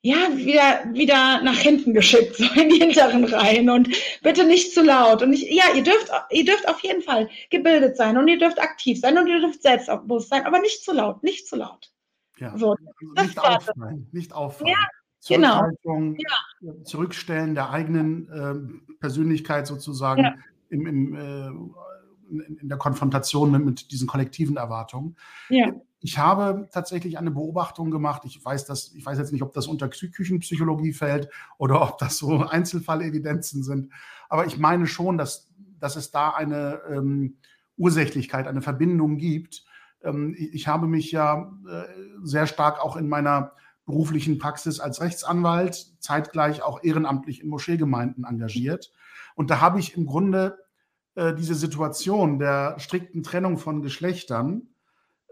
ja, 0.00 0.36
wieder, 0.36 0.84
wieder 0.92 1.42
nach 1.42 1.58
hinten 1.58 1.94
geschickt, 1.94 2.36
so 2.36 2.44
in 2.60 2.68
die 2.68 2.78
hinteren 2.78 3.24
Reihen 3.24 3.70
und 3.70 3.88
bitte 4.22 4.44
nicht 4.44 4.72
zu 4.72 4.82
laut. 4.82 5.22
Und 5.22 5.32
ich, 5.32 5.50
ja, 5.50 5.64
ihr 5.74 5.82
dürft, 5.82 6.10
ihr 6.30 6.44
dürft 6.44 6.68
auf 6.68 6.80
jeden 6.80 7.02
Fall 7.02 7.28
gebildet 7.50 7.96
sein 7.96 8.16
und 8.16 8.28
ihr 8.28 8.38
dürft 8.38 8.60
aktiv 8.60 9.00
sein 9.00 9.18
und 9.18 9.26
ihr 9.26 9.40
dürft 9.40 9.62
selbstbewusst 9.62 10.28
sein, 10.28 10.46
aber 10.46 10.60
nicht 10.60 10.84
zu 10.84 10.92
laut, 10.92 11.22
nicht 11.22 11.46
zu 11.46 11.56
laut. 11.56 11.90
Ja, 12.38 12.56
so, 12.56 12.76
also 13.16 13.22
nicht 13.22 13.38
auffallen, 13.38 14.08
nicht 14.12 14.32
auffallen. 14.32 14.72
Ja, 14.72 14.88
Genau. 15.28 15.70
Ja. 15.84 16.72
Zurückstellen 16.84 17.54
der 17.54 17.70
eigenen 17.70 18.28
äh, 18.28 18.94
Persönlichkeit 19.00 19.66
sozusagen 19.66 20.22
ja. 20.22 20.34
im, 20.70 20.86
im, 20.86 21.14
äh, 21.14 21.46
in, 22.30 22.58
in, 22.60 22.68
der 22.68 22.78
Konfrontation 22.78 23.50
mit, 23.50 23.64
mit, 23.64 23.90
diesen 23.90 24.06
kollektiven 24.06 24.56
Erwartungen. 24.56 25.16
Ja. 25.48 25.72
Ich 26.00 26.18
habe 26.18 26.68
tatsächlich 26.70 27.16
eine 27.16 27.30
Beobachtung 27.30 27.90
gemacht. 27.90 28.22
Ich 28.26 28.44
weiß, 28.44 28.66
dass, 28.66 28.92
ich 28.94 29.06
weiß 29.06 29.16
jetzt 29.18 29.32
nicht, 29.32 29.42
ob 29.42 29.54
das 29.54 29.66
unter 29.66 29.88
Küchenpsychologie 29.88 30.92
fällt 30.92 31.30
oder 31.56 31.80
ob 31.80 31.96
das 31.98 32.18
so 32.18 32.38
Einzelfallevidenzen 32.46 33.62
sind. 33.62 33.90
Aber 34.28 34.46
ich 34.46 34.58
meine 34.58 34.86
schon, 34.86 35.16
dass, 35.16 35.48
dass 35.80 35.96
es 35.96 36.10
da 36.10 36.30
eine 36.30 36.80
ähm, 36.90 37.38
Ursächlichkeit, 37.76 38.46
eine 38.46 38.62
Verbindung 38.62 39.16
gibt. 39.16 39.64
Ähm, 40.02 40.34
ich, 40.36 40.52
ich, 40.54 40.68
habe 40.68 40.86
mich 40.86 41.10
ja 41.10 41.50
äh, 41.66 41.84
sehr 42.22 42.46
stark 42.46 42.84
auch 42.84 42.96
in 42.96 43.08
meiner 43.08 43.52
beruflichen 43.86 44.38
Praxis 44.38 44.80
als 44.80 45.00
Rechtsanwalt, 45.00 45.94
zeitgleich 46.00 46.62
auch 46.62 46.82
ehrenamtlich 46.82 47.42
in 47.42 47.48
Moscheegemeinden 47.48 48.24
engagiert. 48.24 48.92
Und 49.34 49.50
da 49.50 49.60
habe 49.60 49.78
ich 49.78 49.96
im 49.96 50.06
Grunde 50.06 50.58
äh, 51.14 51.34
diese 51.34 51.54
Situation 51.54 52.38
der 52.38 52.78
strikten 52.78 53.22
Trennung 53.22 53.58
von 53.58 53.82
Geschlechtern 53.82 54.68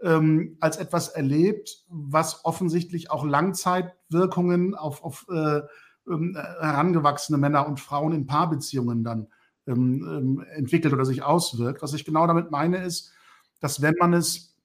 ähm, 0.01 0.57
als 0.59 0.77
etwas 0.77 1.09
erlebt, 1.09 1.83
was 1.87 2.45
offensichtlich 2.45 3.09
auch 3.09 3.25
Langzeitwirkungen 3.25 4.75
auf, 4.75 5.03
auf 5.03 5.25
äh, 5.29 5.57
äh, 5.57 6.33
herangewachsene 6.59 7.37
Männer 7.37 7.67
und 7.67 7.79
Frauen 7.79 8.13
in 8.13 8.27
Paarbeziehungen 8.27 9.03
dann 9.03 9.27
ähm, 9.65 10.05
ähm, 10.05 10.45
entwickelt 10.55 10.93
oder 10.93 11.05
sich 11.05 11.23
auswirkt. 11.23 11.81
Was 11.81 11.93
ich 11.93 12.03
genau 12.03 12.27
damit 12.27 12.51
meine, 12.51 12.83
ist, 12.83 13.13
dass 13.61 13.81
wenn 13.81 13.95
man 13.97 14.13
es, 14.13 14.57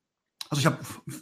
also 0.51 0.59
ich 0.61 0.67
habe 0.67 0.79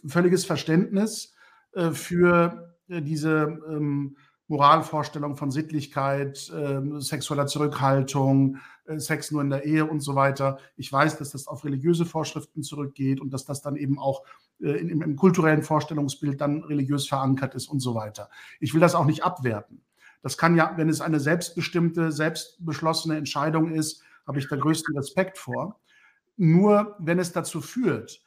völliges 0.09 0.47
Verständnis, 0.47 1.35
äh, 1.77 1.91
für 1.93 2.75
äh, 2.89 3.03
diese 3.03 3.61
ähm, 3.69 4.17
Moralvorstellung 4.49 5.37
von 5.37 5.51
Sittlichkeit, 5.51 6.51
äh, 6.51 6.81
sexueller 7.01 7.47
Zurückhaltung, 7.47 8.59
äh, 8.87 8.99
Sex 8.99 9.31
nur 9.31 9.43
in 9.43 9.51
der 9.51 9.65
Ehe 9.65 9.85
und 9.85 10.01
so 10.01 10.15
weiter. 10.15 10.59
Ich 10.77 10.91
weiß, 10.91 11.19
dass 11.19 11.33
das 11.33 11.49
auf 11.49 11.65
religiöse 11.65 12.07
Vorschriften 12.07 12.63
zurückgeht 12.63 13.21
und 13.21 13.33
dass 13.33 13.45
das 13.45 13.61
dann 13.61 13.77
eben 13.77 13.99
auch 13.99 14.23
äh, 14.61 14.71
im, 14.71 15.03
im, 15.03 15.17
kulturellen 15.17 15.63
Vorstellungsbild 15.63 16.41
dann 16.41 16.63
religiös 16.65 17.07
verankert 17.07 17.55
ist 17.55 17.69
und 17.69 17.81
so 17.81 17.95
weiter. 17.95 18.31
Ich 18.59 18.73
will 18.73 18.81
das 18.81 18.95
auch 18.95 19.05
nicht 19.05 19.23
abwerten. 19.23 19.83
Das 20.23 20.39
kann 20.39 20.57
ja, 20.57 20.73
wenn 20.77 20.89
es 20.89 21.01
eine 21.01 21.21
selbstbestimmte, 21.21 22.11
selbstbeschlossene 22.11 23.17
Entscheidung 23.17 23.73
ist, 23.73 24.03
habe 24.27 24.39
ich 24.39 24.49
da 24.49 24.57
größten 24.57 24.97
Respekt 24.97 25.39
vor. 25.39 25.79
Nur 26.37 26.97
wenn 26.99 27.19
es 27.19 27.33
dazu 27.33 27.61
führt, 27.61 28.23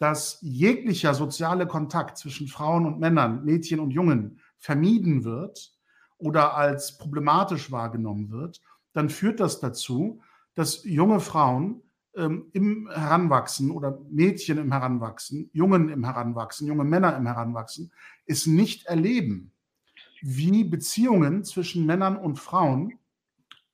dass 0.00 0.38
jeglicher 0.40 1.12
soziale 1.12 1.66
Kontakt 1.66 2.16
zwischen 2.16 2.48
Frauen 2.48 2.86
und 2.86 3.00
Männern, 3.00 3.44
Mädchen 3.44 3.80
und 3.80 3.90
Jungen 3.90 4.40
vermieden 4.56 5.24
wird 5.24 5.74
oder 6.16 6.56
als 6.56 6.96
problematisch 6.96 7.70
wahrgenommen 7.70 8.30
wird, 8.30 8.62
dann 8.94 9.10
führt 9.10 9.40
das 9.40 9.60
dazu, 9.60 10.22
dass 10.54 10.84
junge 10.84 11.20
Frauen 11.20 11.82
ähm, 12.16 12.46
im 12.54 12.88
Heranwachsen 12.90 13.70
oder 13.70 14.00
Mädchen 14.10 14.56
im 14.56 14.72
Heranwachsen, 14.72 15.50
Jungen 15.52 15.90
im 15.90 16.02
Heranwachsen, 16.02 16.66
junge 16.66 16.84
Männer 16.84 17.14
im 17.14 17.26
Heranwachsen, 17.26 17.92
es 18.24 18.46
nicht 18.46 18.86
erleben, 18.86 19.52
wie 20.22 20.64
Beziehungen 20.64 21.44
zwischen 21.44 21.84
Männern 21.84 22.16
und 22.16 22.38
Frauen 22.38 22.98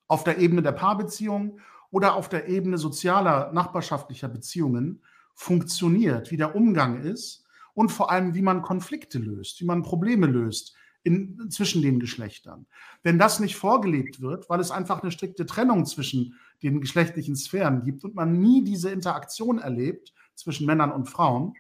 auf 0.08 0.24
der 0.24 0.38
Ebene 0.38 0.62
der 0.62 0.72
Paarbeziehung 0.72 1.60
oder 1.92 2.16
auf 2.16 2.28
der 2.28 2.48
Ebene 2.48 2.78
sozialer, 2.78 3.52
nachbarschaftlicher 3.52 4.28
Beziehungen 4.28 5.02
funktioniert, 5.36 6.32
wie 6.32 6.36
der 6.36 6.56
Umgang 6.56 7.02
ist 7.02 7.44
und 7.74 7.92
vor 7.92 8.10
allem, 8.10 8.34
wie 8.34 8.42
man 8.42 8.62
Konflikte 8.62 9.18
löst, 9.18 9.60
wie 9.60 9.66
man 9.66 9.82
Probleme 9.82 10.26
löst 10.26 10.74
in, 11.04 11.50
zwischen 11.50 11.82
den 11.82 12.00
Geschlechtern. 12.00 12.66
Wenn 13.04 13.18
das 13.18 13.38
nicht 13.38 13.54
vorgelebt 13.54 14.20
wird, 14.20 14.50
weil 14.50 14.58
es 14.58 14.72
einfach 14.72 15.02
eine 15.02 15.12
strikte 15.12 15.46
Trennung 15.46 15.84
zwischen 15.84 16.34
den 16.62 16.80
geschlechtlichen 16.80 17.36
Sphären 17.36 17.84
gibt 17.84 18.02
und 18.02 18.14
man 18.14 18.40
nie 18.40 18.64
diese 18.64 18.90
Interaktion 18.90 19.58
erlebt 19.58 20.14
zwischen 20.34 20.66
Männern 20.66 20.90
und 20.90 21.08
Frauen, 21.08 21.54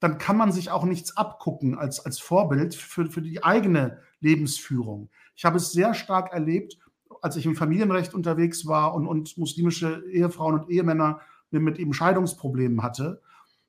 dann 0.00 0.18
kann 0.18 0.36
man 0.36 0.50
sich 0.50 0.70
auch 0.70 0.84
nichts 0.84 1.16
abgucken 1.16 1.78
als, 1.78 2.04
als 2.04 2.18
Vorbild 2.18 2.74
für, 2.74 3.06
für 3.06 3.22
die 3.22 3.44
eigene 3.44 4.00
Lebensführung. 4.20 5.08
Ich 5.36 5.44
habe 5.44 5.56
es 5.56 5.72
sehr 5.72 5.94
stark 5.94 6.32
erlebt, 6.32 6.78
als 7.22 7.36
ich 7.36 7.46
im 7.46 7.54
Familienrecht 7.54 8.12
unterwegs 8.12 8.66
war 8.66 8.94
und, 8.94 9.06
und 9.06 9.38
muslimische 9.38 10.02
Ehefrauen 10.10 10.60
und 10.60 10.70
Ehemänner 10.70 11.20
mit 11.58 11.78
eben 11.78 11.92
Scheidungsproblemen 11.92 12.82
hatte, 12.82 13.20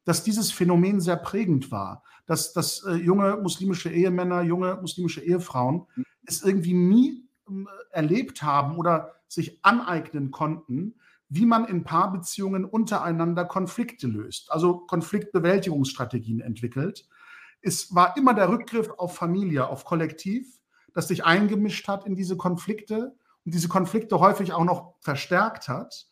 dass 0.06 0.24
dieses 0.24 0.52
Phänomen 0.52 1.00
sehr 1.00 1.18
prägend 1.18 1.72
war, 1.72 2.04
dass, 2.26 2.54
dass 2.54 2.84
äh, 2.84 2.94
junge 2.94 3.38
muslimische 3.38 3.90
Ehemänner, 3.90 4.42
junge 4.42 4.78
muslimische 4.82 5.22
Ehefrauen 5.22 5.88
mhm. 5.96 6.06
es 6.26 6.44
irgendwie 6.44 6.74
nie 6.74 7.28
äh, 7.48 7.54
erlebt 7.92 8.44
haben 8.44 8.78
oder 8.78 9.14
sich 9.28 9.60
aneignen 9.64 10.32
konnten, 10.32 10.96
wie 11.30 11.46
man 11.46 11.66
in 11.66 11.84
Paarbeziehungen 11.84 12.66
untereinander 12.66 13.46
Konflikte 13.46 14.08
löst, 14.08 14.52
also 14.52 14.80
Konfliktbewältigungsstrategien 14.80 16.42
entwickelt. 16.42 17.08
Es 17.62 17.96
war 17.96 18.18
immer 18.18 18.34
der 18.34 18.50
Rückgriff 18.50 18.90
auf 18.98 19.16
Familie, 19.16 19.68
auf 19.68 19.86
Kollektiv, 19.86 20.60
das 20.94 21.08
sich 21.08 21.24
eingemischt 21.24 21.88
hat 21.88 22.06
in 22.06 22.16
diese 22.16 22.36
Konflikte 22.36 23.16
und 23.46 23.54
diese 23.54 23.70
Konflikte 23.70 24.20
häufig 24.20 24.52
auch 24.52 24.66
noch 24.66 24.96
verstärkt 25.00 25.70
hat 25.70 26.08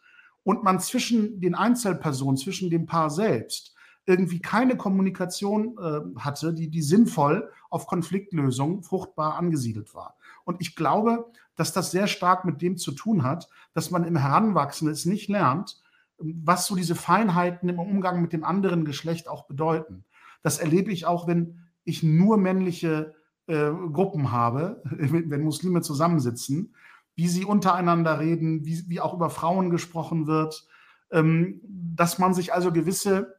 und 0.50 0.64
man 0.64 0.80
zwischen 0.80 1.40
den 1.40 1.54
Einzelpersonen, 1.54 2.36
zwischen 2.36 2.72
dem 2.72 2.88
Paar 2.88 3.12
selbst 3.12 3.76
irgendwie 4.08 4.40
keine 4.40 4.78
Kommunikation 4.78 5.78
äh, 5.78 6.20
hatte, 6.20 6.56
die, 6.56 6.72
die 6.72 6.82
sinnvoll 6.82 7.52
auf 7.70 7.86
Konfliktlösung 7.86 8.82
fruchtbar 8.82 9.36
angesiedelt 9.36 9.94
war. 9.94 10.18
Und 10.46 10.60
ich 10.60 10.76
glaube, 10.76 11.32
dass 11.56 11.72
das 11.72 11.92
sehr 11.92 12.08
stark 12.08 12.46
mit 12.46 12.64
dem 12.64 12.78
zu 12.78 12.94
tun 12.94 13.22
hat, 13.22 13.48
dass 13.76 13.92
man 13.92 14.06
im 14.06 14.18
Heranwachsen 14.18 14.90
es 14.90 15.06
nicht 15.06 15.30
lernt, 15.30 15.80
was 16.18 16.66
so 16.66 16.76
diese 16.76 16.96
Feinheiten 16.96 17.70
im 17.70 17.78
Umgang 17.78 18.20
mit 18.20 18.34
dem 18.34 18.44
anderen 18.44 18.86
Geschlecht 18.86 19.28
auch 19.28 19.46
bedeuten. 19.46 20.04
Das 20.42 20.58
erlebe 20.58 20.92
ich 20.92 21.06
auch, 21.06 21.28
wenn 21.28 21.60
ich 21.84 22.02
nur 22.02 22.38
männliche 22.38 23.14
äh, 23.46 23.70
Gruppen 23.70 24.32
habe, 24.32 24.82
wenn 24.90 25.44
Muslime 25.44 25.82
zusammensitzen, 25.82 26.74
wie 27.20 27.28
sie 27.28 27.44
untereinander 27.44 28.22
reden, 28.22 28.64
wie, 28.64 28.82
wie 28.88 29.02
auch 29.02 29.14
über 29.14 29.30
Frauen 29.30 29.72
gesprochen 29.72 30.26
wird, 30.26 30.66
ähm, 31.12 31.60
dass 31.68 32.18
man 32.18 32.34
sich 32.34 32.54
also 32.54 32.72
gewisse 32.72 33.36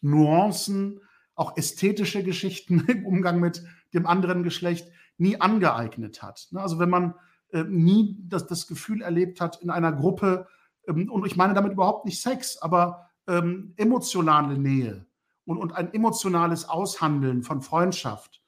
Nuancen, 0.00 1.00
auch 1.34 1.54
ästhetische 1.58 2.24
Geschichten 2.24 2.80
im 2.88 3.04
Umgang 3.04 3.38
mit 3.38 3.62
dem 3.92 4.06
anderen 4.06 4.42
Geschlecht 4.42 4.88
nie 5.18 5.38
angeeignet 5.38 6.22
hat. 6.22 6.48
Ne? 6.50 6.62
Also 6.62 6.78
wenn 6.78 6.88
man 6.88 7.14
äh, 7.52 7.62
nie 7.64 8.16
das, 8.22 8.46
das 8.46 8.66
Gefühl 8.66 9.02
erlebt 9.02 9.42
hat 9.42 9.60
in 9.60 9.68
einer 9.68 9.92
Gruppe, 9.92 10.46
ähm, 10.88 11.10
und 11.10 11.26
ich 11.26 11.36
meine 11.36 11.52
damit 11.52 11.72
überhaupt 11.72 12.06
nicht 12.06 12.22
Sex, 12.22 12.56
aber 12.56 13.10
ähm, 13.26 13.74
emotionale 13.76 14.56
Nähe 14.56 15.04
und, 15.44 15.58
und 15.58 15.72
ein 15.74 15.92
emotionales 15.92 16.66
Aushandeln 16.70 17.42
von 17.42 17.60
Freundschaft 17.60 18.39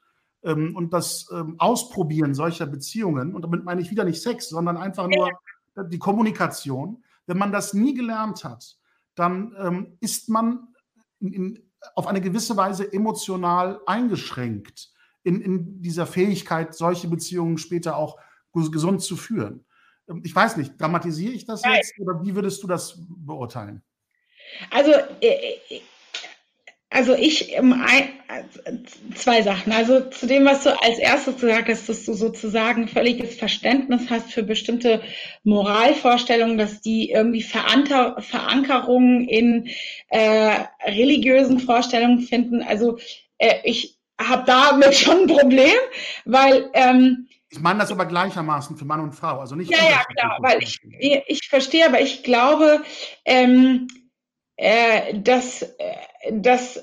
ähm, 0.43 0.77
und 0.77 0.93
das 0.93 1.29
ähm, 1.33 1.57
Ausprobieren 1.59 2.35
solcher 2.35 2.67
Beziehungen, 2.67 3.35
und 3.35 3.43
damit 3.43 3.65
meine 3.65 3.81
ich 3.81 3.91
wieder 3.91 4.05
nicht 4.05 4.23
Sex, 4.23 4.49
sondern 4.49 4.77
einfach 4.77 5.09
nur 5.09 5.31
ja. 5.77 5.85
die 5.85 5.99
Kommunikation, 5.99 7.03
wenn 7.27 7.39
man 7.39 7.53
das 7.53 7.75
nie 7.75 7.95
gelernt 7.95 8.45
hat, 8.45 8.77
dann 9.15 9.55
ähm, 9.59 9.99
ist 10.01 10.29
man 10.29 10.69
in, 11.21 11.33
in, 11.33 11.71
auf 11.95 12.07
eine 12.07 12.21
gewisse 12.21 12.57
Weise 12.57 12.93
emotional 12.93 13.81
eingeschränkt 13.87 14.91
in, 15.23 15.41
in 15.41 15.83
dieser 15.83 16.07
Fähigkeit, 16.07 16.75
solche 16.75 17.09
Beziehungen 17.09 17.59
später 17.59 17.97
auch 17.97 18.19
gesund 18.53 19.03
zu 19.03 19.17
führen. 19.17 19.65
Ähm, 20.09 20.23
ich 20.25 20.35
weiß 20.35 20.57
nicht, 20.57 20.81
dramatisiere 20.81 21.33
ich 21.33 21.47
das 21.47 21.63
jetzt 21.65 21.99
oder 21.99 22.23
wie 22.23 22.35
würdest 22.35 22.63
du 22.63 22.67
das 22.67 22.99
beurteilen? 23.09 23.83
Also 24.71 24.91
äh, 25.21 25.55
äh, 25.69 25.81
also 26.93 27.15
ich, 27.15 27.57
ähm, 27.57 27.83
zwei 29.15 29.43
Sachen. 29.43 29.73
Also 29.73 30.01
zu 30.11 30.27
dem, 30.27 30.45
was 30.45 30.63
du 30.65 30.71
als 30.83 30.99
erstes 30.99 31.41
gesagt 31.41 31.69
hast, 31.69 31.89
dass 31.89 32.05
du 32.05 32.13
sozusagen 32.13 32.89
völliges 32.89 33.37
Verständnis 33.37 34.11
hast 34.11 34.33
für 34.33 34.43
bestimmte 34.43 35.03
Moralvorstellungen, 35.45 36.59
dass 36.59 36.81
die 36.81 37.11
irgendwie 37.11 37.43
Veranker 37.43 38.21
Verankerungen 38.21 39.27
in 39.27 39.69
äh, 40.09 40.65
religiösen 40.87 41.61
Vorstellungen 41.61 42.21
finden. 42.21 42.63
Also 42.63 42.99
äh, 43.39 43.57
ich 43.65 43.99
habe 44.21 44.45
damit 44.47 44.95
schon 44.95 45.23
ein 45.23 45.27
Problem, 45.27 45.75
weil 46.25 46.71
ähm, 46.75 47.27
Ich 47.51 47.61
meine 47.61 47.81
das 47.81 47.91
aber 47.91 48.07
gleichermaßen 48.07 48.77
für 48.77 48.85
Mann 48.85 49.01
und 49.01 49.15
Frau, 49.15 49.41
also 49.41 49.55
nicht. 49.55 49.71
Ja, 49.71 49.79
ja, 49.79 50.05
klar, 50.05 50.39
weil 50.41 50.63
ich, 50.63 50.79
ich 51.27 51.49
verstehe, 51.49 51.87
aber 51.87 52.01
ich 52.01 52.23
glaube, 52.23 52.83
ähm, 53.25 53.89
äh, 54.63 55.19
dass, 55.19 55.63
äh, 55.63 55.67
dass 56.31 56.77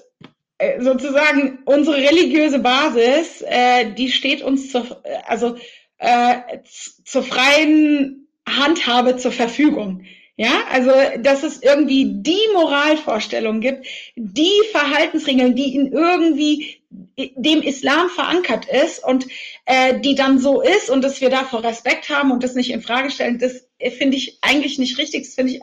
äh, 0.58 0.82
sozusagen 0.82 1.60
unsere 1.64 1.96
religiöse 1.96 2.60
Basis, 2.60 3.42
äh, 3.48 3.94
die 3.94 4.12
steht 4.12 4.42
uns 4.42 4.70
zur, 4.70 5.02
also 5.26 5.56
äh, 5.98 6.60
zur 7.06 7.24
freien 7.24 8.28
Handhabe 8.46 9.16
zur 9.16 9.32
Verfügung. 9.32 10.04
Ja, 10.36 10.64
also 10.72 10.92
dass 11.20 11.44
es 11.44 11.62
irgendwie 11.62 12.22
die 12.22 12.40
Moralvorstellung 12.54 13.60
gibt, 13.60 13.86
die 14.16 14.62
Verhaltensregeln, 14.72 15.56
die 15.56 15.76
in 15.76 15.92
irgendwie 15.92 16.82
dem 16.90 17.62
Islam 17.62 18.10
verankert 18.10 18.66
ist 18.66 19.04
und 19.04 19.28
äh, 19.66 20.00
die 20.00 20.16
dann 20.16 20.40
so 20.40 20.62
ist 20.62 20.90
und 20.90 21.02
dass 21.04 21.20
wir 21.20 21.30
davor 21.30 21.64
Respekt 21.64 22.10
haben 22.10 22.32
und 22.32 22.44
das 22.44 22.56
nicht 22.56 22.72
in 22.72 22.82
Frage 22.82 23.12
stellen, 23.12 23.38
das 23.38 23.68
finde 23.98 24.18
ich 24.18 24.40
eigentlich 24.42 24.80
nicht 24.80 24.98
richtig. 24.98 25.26
Das 25.26 25.36
finde 25.36 25.54
ich 25.54 25.62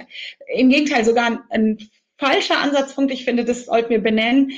im 0.55 0.69
Gegenteil 0.69 1.05
sogar 1.05 1.27
ein, 1.27 1.41
ein 1.51 1.79
falscher 2.19 2.59
Ansatzpunkt. 2.59 3.13
Ich 3.13 3.25
finde, 3.25 3.45
das 3.45 3.67
sollten 3.67 3.91
wir 3.91 4.03
benennen, 4.03 4.53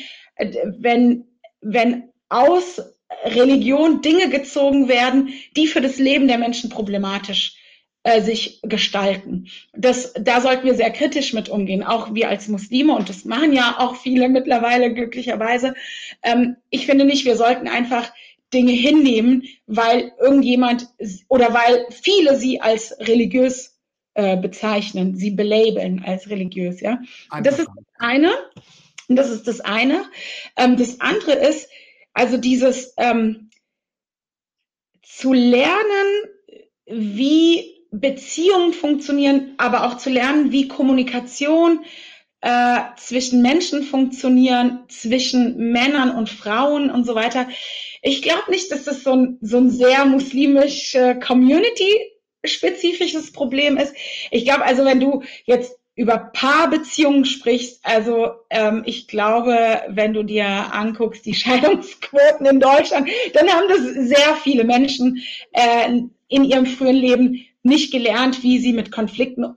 wenn 0.79 1.25
wenn 1.61 2.11
aus 2.29 2.81
Religion 3.25 4.03
Dinge 4.03 4.29
gezogen 4.29 4.89
werden, 4.89 5.31
die 5.57 5.67
für 5.67 5.81
das 5.81 5.99
Leben 5.99 6.29
der 6.29 6.39
Menschen 6.39 6.71
problematisch 6.71 7.57
äh, 8.05 8.21
sich 8.21 8.61
gestalten. 8.63 9.49
Das, 9.73 10.13
da 10.15 10.41
sollten 10.41 10.67
wir 10.67 10.75
sehr 10.75 10.91
kritisch 10.91 11.33
mit 11.33 11.49
umgehen, 11.49 11.83
auch 11.83 12.15
wir 12.15 12.29
als 12.29 12.49
Muslime, 12.49 12.95
und 12.95 13.09
das 13.09 13.25
machen 13.25 13.53
ja 13.53 13.77
auch 13.79 13.97
viele 13.97 14.29
mittlerweile 14.29 14.93
glücklicherweise. 14.93 15.75
Ähm, 16.23 16.57
ich 16.71 16.87
finde 16.87 17.05
nicht, 17.05 17.25
wir 17.25 17.37
sollten 17.37 17.67
einfach 17.67 18.13
Dinge 18.53 18.73
hinnehmen, 18.73 19.45
weil 19.67 20.13
irgendjemand 20.21 20.87
oder 21.29 21.53
weil 21.53 21.87
viele 21.91 22.37
sie 22.37 22.61
als 22.61 22.97
religiös 23.01 23.78
äh, 24.19 24.37
bezeichnen, 24.37 25.15
sie 25.15 25.31
belabeln 25.31 26.03
als 26.05 26.29
religiös. 26.29 26.81
Ja, 26.81 27.01
das 27.41 27.61
ist 27.61 27.69
das 27.69 27.85
eine. 28.01 28.33
Das 29.07 29.31
ist 29.31 29.47
das 29.47 29.61
eine. 29.61 30.05
Ähm, 30.57 30.77
das 30.77 31.01
andere 31.01 31.35
ist 31.35 31.69
also 32.15 32.37
dieses 32.37 32.95
ähm, 32.97 33.51
zu 35.05 35.33
lernen, 35.33 36.09
wie 36.87 37.77
Beziehungen 37.93 38.73
funktionieren, 38.73 39.55
aber 39.57 39.87
auch 39.87 39.99
zu 39.99 40.11
lernen, 40.11 40.51
wie 40.51 40.67
Kommunikation 40.67 41.85
äh, 42.41 42.81
zwischen 42.97 43.41
Menschen 43.41 43.85
funktionieren, 43.85 44.81
zwischen 44.89 45.71
Männern 45.71 46.11
und 46.11 46.29
Frauen 46.29 46.91
und 46.91 47.05
so 47.05 47.15
weiter. 47.15 47.49
Ich 48.03 48.23
glaube 48.23 48.51
nicht, 48.51 48.73
dass 48.73 48.83
das 48.83 49.05
so 49.05 49.13
ein, 49.13 49.39
so 49.43 49.59
ein 49.59 49.71
sehr 49.71 50.07
muslimisch 50.07 50.97
äh, 50.97 51.15
Community-spezifisches 52.49 53.33
Problem 53.33 53.77
ist. 53.77 53.95
Ich 54.31 54.45
glaube 54.45 54.65
also, 54.65 54.85
wenn 54.85 55.01
du 55.01 55.23
jetzt 55.45 55.79
über 55.95 56.31
Paarbeziehungen 56.33 57.25
sprichst, 57.25 57.81
also 57.83 58.31
ähm, 58.51 58.83
ich 58.87 59.09
glaube, 59.09 59.83
wenn 59.89 60.13
du 60.13 60.23
dir 60.23 60.47
anguckst, 60.47 61.27
die 61.27 61.35
Scheidungsquoten 61.35 62.47
in 62.47 62.61
Deutschland, 62.61 63.09
dann 63.35 63.49
haben 63.49 63.69
das 63.69 64.09
sehr 64.09 64.37
viele 64.43 64.65
Menschen 64.65 65.23
äh, 65.53 65.91
in 66.29 66.45
ihrem 66.45 66.67
frühen 66.67 66.97
Leben 66.97 67.45
nicht 67.63 67.91
gelernt, 67.91 68.43
wie 68.43 68.59
sie 68.59 68.73
mit 68.73 68.93
Konflikten, 68.93 69.57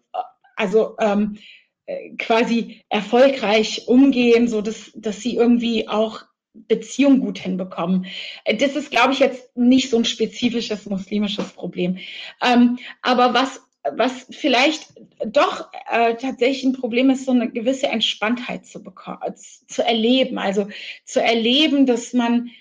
also 0.55 0.95
ähm, 0.99 1.37
äh, 1.85 2.15
quasi 2.17 2.81
erfolgreich 2.89 3.87
umgehen, 3.87 4.47
so 4.47 4.61
dass, 4.61 4.91
dass 4.95 5.21
sie 5.21 5.35
irgendwie 5.35 5.87
auch 5.87 6.23
Beziehung 6.53 7.19
gut 7.19 7.39
hinbekommen. 7.39 8.05
Das 8.45 8.75
ist, 8.75 8.91
glaube 8.91 9.13
ich, 9.13 9.19
jetzt 9.19 9.55
nicht 9.55 9.89
so 9.89 9.97
ein 9.97 10.05
spezifisches 10.05 10.85
muslimisches 10.85 11.51
Problem. 11.53 11.97
Ähm, 12.41 12.79
aber 13.01 13.33
was, 13.33 13.61
was 13.95 14.27
vielleicht 14.31 14.93
doch 15.25 15.71
äh, 15.89 16.15
tatsächlich 16.15 16.63
ein 16.63 16.73
Problem 16.73 17.09
ist, 17.09 17.25
so 17.25 17.31
eine 17.31 17.49
gewisse 17.49 17.87
Entspanntheit 17.87 18.65
zu 18.65 18.83
bekommen, 18.83 19.19
zu 19.35 19.83
erleben. 19.83 20.37
Also 20.37 20.67
zu 21.05 21.21
erleben, 21.21 21.85
dass 21.85 22.13
man, 22.13 22.51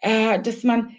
äh, 0.00 0.40
dass 0.40 0.62
man, 0.62 0.96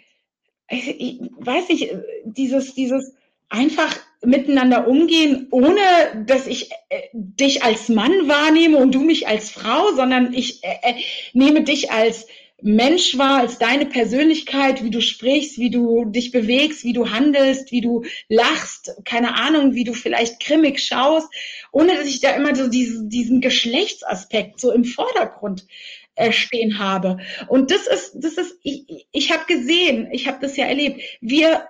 ich, 0.68 1.00
ich 1.00 1.20
weiß 1.38 1.68
nicht, 1.68 1.94
dieses, 2.24 2.74
dieses 2.74 3.14
einfach 3.48 3.96
miteinander 4.22 4.86
umgehen, 4.86 5.48
ohne 5.50 5.80
dass 6.26 6.46
ich 6.46 6.70
äh, 6.88 7.08
dich 7.12 7.62
als 7.62 7.88
Mann 7.88 8.28
wahrnehme 8.28 8.76
und 8.76 8.94
du 8.94 9.00
mich 9.00 9.26
als 9.26 9.50
Frau, 9.50 9.94
sondern 9.94 10.32
ich 10.32 10.62
äh, 10.62 10.76
äh, 10.82 10.94
nehme 11.32 11.64
dich 11.64 11.90
als 11.90 12.26
Mensch 12.62 13.16
wahr, 13.18 13.38
als 13.38 13.58
deine 13.58 13.86
Persönlichkeit, 13.86 14.84
wie 14.84 14.90
du 14.90 15.00
sprichst, 15.00 15.58
wie 15.58 15.70
du 15.70 16.04
dich 16.04 16.30
bewegst, 16.30 16.84
wie 16.84 16.92
du 16.92 17.10
handelst, 17.10 17.72
wie 17.72 17.80
du 17.80 18.04
lachst, 18.28 18.92
keine 19.04 19.36
Ahnung, 19.36 19.74
wie 19.74 19.84
du 19.84 19.92
vielleicht 19.92 20.40
grimmig 20.40 20.80
schaust, 20.82 21.28
ohne 21.72 21.96
dass 21.96 22.06
ich 22.06 22.20
da 22.20 22.30
immer 22.30 22.54
so 22.54 22.68
diesen, 22.68 23.08
diesen 23.08 23.40
Geschlechtsaspekt 23.40 24.60
so 24.60 24.72
im 24.72 24.84
Vordergrund 24.84 25.66
äh, 26.14 26.32
stehen 26.32 26.78
habe. 26.78 27.18
Und 27.48 27.70
das 27.70 27.86
ist, 27.86 28.12
das 28.16 28.34
ist, 28.34 28.58
ich, 28.62 29.06
ich 29.10 29.32
habe 29.32 29.46
gesehen, 29.46 30.08
ich 30.12 30.28
habe 30.28 30.38
das 30.40 30.56
ja 30.56 30.66
erlebt. 30.66 31.00
Wir 31.20 31.62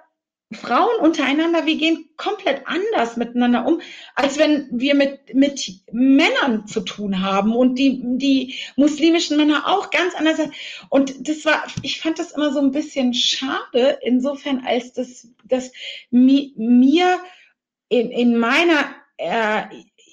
Frauen 0.52 0.96
untereinander, 1.00 1.64
wir 1.64 1.76
gehen 1.76 2.08
komplett 2.16 2.66
anders 2.66 3.16
miteinander 3.16 3.66
um, 3.66 3.80
als 4.16 4.36
wenn 4.36 4.68
wir 4.72 4.96
mit, 4.96 5.32
mit 5.32 5.82
Männern 5.92 6.66
zu 6.66 6.80
tun 6.80 7.22
haben 7.22 7.54
und 7.54 7.76
die, 7.76 8.00
die 8.02 8.56
muslimischen 8.74 9.36
Männer 9.36 9.68
auch 9.68 9.90
ganz 9.90 10.14
anders. 10.16 10.40
Und 10.88 11.28
das 11.28 11.44
war, 11.44 11.64
ich 11.82 12.00
fand 12.00 12.18
das 12.18 12.32
immer 12.32 12.52
so 12.52 12.58
ein 12.58 12.72
bisschen 12.72 13.14
schade, 13.14 14.00
insofern, 14.02 14.64
als 14.66 14.92
das, 14.92 15.28
das 15.44 15.70
mi, 16.10 16.52
mir 16.56 17.20
in, 17.88 18.10
in 18.10 18.36
meiner 18.36 18.92
äh, 19.18 19.62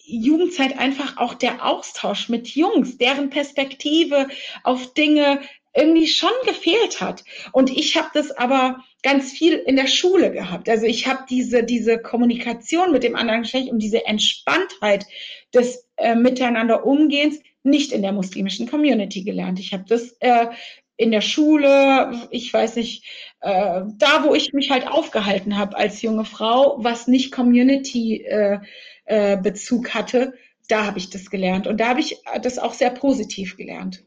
Jugendzeit 0.05 0.77
einfach 0.77 1.17
auch 1.17 1.33
der 1.33 1.65
Austausch 1.65 2.29
mit 2.29 2.47
Jungs, 2.49 2.99
deren 2.99 3.31
Perspektive 3.31 4.27
auf 4.63 4.93
Dinge 4.93 5.41
irgendwie 5.75 6.07
schon 6.07 6.31
gefehlt 6.45 7.01
hat. 7.01 7.23
Und 7.51 7.69
ich 7.69 7.97
habe 7.97 8.09
das 8.13 8.31
aber 8.31 8.83
ganz 9.03 9.31
viel 9.31 9.53
in 9.53 9.75
der 9.75 9.85
Schule 9.87 10.31
gehabt. 10.31 10.69
Also 10.69 10.85
ich 10.85 11.07
habe 11.07 11.23
diese, 11.29 11.63
diese 11.63 11.99
Kommunikation 11.99 12.91
mit 12.91 13.03
dem 13.03 13.15
anderen 13.15 13.43
Geschlecht 13.43 13.71
und 13.71 13.79
diese 13.79 14.05
Entspanntheit 14.05 15.05
des 15.53 15.87
äh, 15.97 16.15
Miteinander 16.15 16.85
Umgehens 16.85 17.39
nicht 17.63 17.91
in 17.91 18.01
der 18.01 18.13
muslimischen 18.13 18.69
Community 18.69 19.23
gelernt. 19.23 19.59
Ich 19.59 19.73
habe 19.73 19.83
das 19.87 20.15
äh, 20.19 20.47
in 20.95 21.11
der 21.11 21.21
Schule, 21.21 22.27
ich 22.31 22.51
weiß 22.51 22.77
nicht, 22.77 23.05
äh, 23.41 23.83
da 23.97 24.23
wo 24.23 24.33
ich 24.33 24.53
mich 24.53 24.71
halt 24.71 24.87
aufgehalten 24.87 25.57
habe 25.57 25.77
als 25.77 26.01
junge 26.01 26.25
Frau, 26.25 26.77
was 26.79 27.07
nicht 27.07 27.31
Community-Bezug 27.31 29.85
äh, 29.85 29.89
äh, 29.89 29.93
hatte, 29.93 30.33
da 30.67 30.85
habe 30.85 30.97
ich 30.97 31.11
das 31.11 31.29
gelernt. 31.29 31.67
Und 31.67 31.79
da 31.79 31.89
habe 31.89 31.99
ich 31.99 32.17
das 32.41 32.57
auch 32.57 32.73
sehr 32.73 32.89
positiv 32.89 33.57
gelernt. 33.57 34.03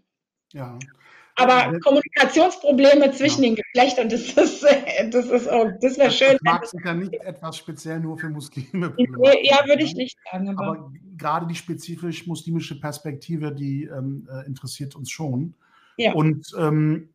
Ja, 0.53 0.80
aber 1.41 1.78
Kommunikationsprobleme 1.80 3.11
zwischen 3.12 3.43
ja. 3.43 3.51
den 3.51 3.57
Geschlechtern, 3.57 4.09
das 4.09 4.22
ist, 4.22 4.62
das 5.11 5.26
ist 5.26 5.49
oh, 5.51 5.70
das 5.80 5.99
wäre 5.99 6.11
schön. 6.11 6.32
Das 6.32 6.41
mag 6.43 6.66
sicher 6.66 6.95
nicht 6.95 7.14
etwas 7.14 7.57
speziell 7.57 8.01
nur 8.01 8.18
für 8.18 8.28
Muslime. 8.28 8.95
Ja, 8.97 9.66
würde 9.66 9.82
ich 9.82 9.95
nicht 9.95 10.18
sagen. 10.30 10.49
Aber, 10.51 10.66
aber 10.66 10.93
gerade 11.16 11.47
die 11.47 11.55
spezifisch 11.55 12.26
muslimische 12.26 12.80
Perspektive, 12.80 13.53
die 13.53 13.84
ähm, 13.84 14.28
äh, 14.30 14.47
interessiert 14.47 14.95
uns 14.97 15.11
schon. 15.11 15.55
Ja. 15.97 16.12
Und 16.14 16.47
ähm, 16.59 17.11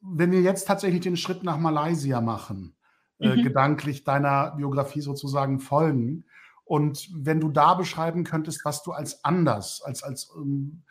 wenn 0.00 0.32
wir 0.32 0.40
jetzt 0.40 0.66
tatsächlich 0.66 1.00
den 1.00 1.16
Schritt 1.16 1.42
nach 1.42 1.58
Malaysia 1.58 2.20
machen, 2.20 2.74
äh, 3.18 3.36
mhm. 3.36 3.42
gedanklich 3.42 4.04
deiner 4.04 4.52
Biografie 4.56 5.00
sozusagen 5.00 5.60
folgen, 5.60 6.24
und 6.66 7.08
wenn 7.14 7.38
du 7.38 7.48
da 7.48 7.74
beschreiben 7.74 8.24
könntest, 8.24 8.64
was 8.64 8.82
du 8.82 8.90
als 8.90 9.24
anders, 9.24 9.82
als, 9.82 10.02
als 10.02 10.32
ähm, 10.36 10.82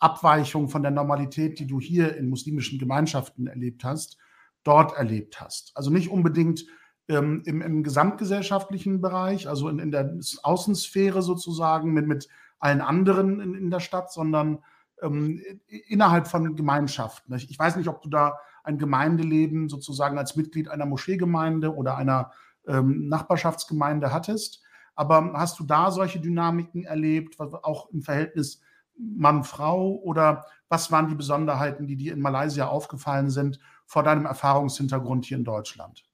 Abweichung 0.00 0.68
von 0.68 0.82
der 0.82 0.90
Normalität, 0.90 1.58
die 1.58 1.66
du 1.66 1.80
hier 1.80 2.16
in 2.16 2.28
muslimischen 2.28 2.78
Gemeinschaften 2.78 3.46
erlebt 3.46 3.84
hast, 3.84 4.18
dort 4.64 4.96
erlebt 4.96 5.40
hast. 5.40 5.72
Also 5.74 5.90
nicht 5.90 6.10
unbedingt 6.10 6.66
ähm, 7.08 7.42
im, 7.46 7.62
im, 7.62 7.82
gesamtgesellschaftlichen 7.82 9.00
Bereich, 9.00 9.48
also 9.48 9.68
in, 9.68 9.78
in, 9.78 9.90
der 9.90 10.18
Außensphäre 10.42 11.22
sozusagen 11.22 11.92
mit, 11.92 12.06
mit 12.06 12.28
allen 12.58 12.80
anderen 12.80 13.40
in, 13.40 13.54
in 13.54 13.70
der 13.70 13.80
Stadt, 13.80 14.12
sondern 14.12 14.58
ähm, 15.00 15.40
innerhalb 15.68 16.26
von 16.26 16.56
Gemeinschaften. 16.56 17.34
Ich, 17.34 17.58
weiß 17.58 17.76
nicht, 17.76 17.88
ob 17.88 18.02
du 18.02 18.08
da 18.08 18.38
ein 18.64 18.78
Gemeindeleben 18.78 19.68
sozusagen 19.68 20.18
als 20.18 20.36
Mitglied 20.36 20.68
einer 20.68 20.86
Moscheegemeinde 20.86 21.74
oder 21.74 21.96
einer 21.96 22.32
ähm, 22.66 23.08
Nachbarschaftsgemeinde 23.08 24.12
hattest, 24.12 24.62
aber 24.94 25.32
hast 25.34 25.60
du 25.60 25.64
da 25.64 25.92
solche 25.92 26.20
Dynamiken 26.20 26.84
erlebt, 26.84 27.38
auch 27.38 27.88
im 27.90 28.02
Verhältnis 28.02 28.60
Mann, 28.98 29.44
Frau 29.44 29.94
oder 30.02 30.46
was 30.68 30.90
waren 30.90 31.08
die 31.08 31.14
Besonderheiten, 31.14 31.86
die 31.86 31.96
dir 31.96 32.12
in 32.12 32.20
Malaysia 32.20 32.68
aufgefallen 32.68 33.30
sind 33.30 33.58
vor 33.86 34.02
deinem 34.02 34.26
Erfahrungshintergrund 34.26 35.24
hier 35.24 35.38
in 35.38 35.44
Deutschland? 35.44 36.04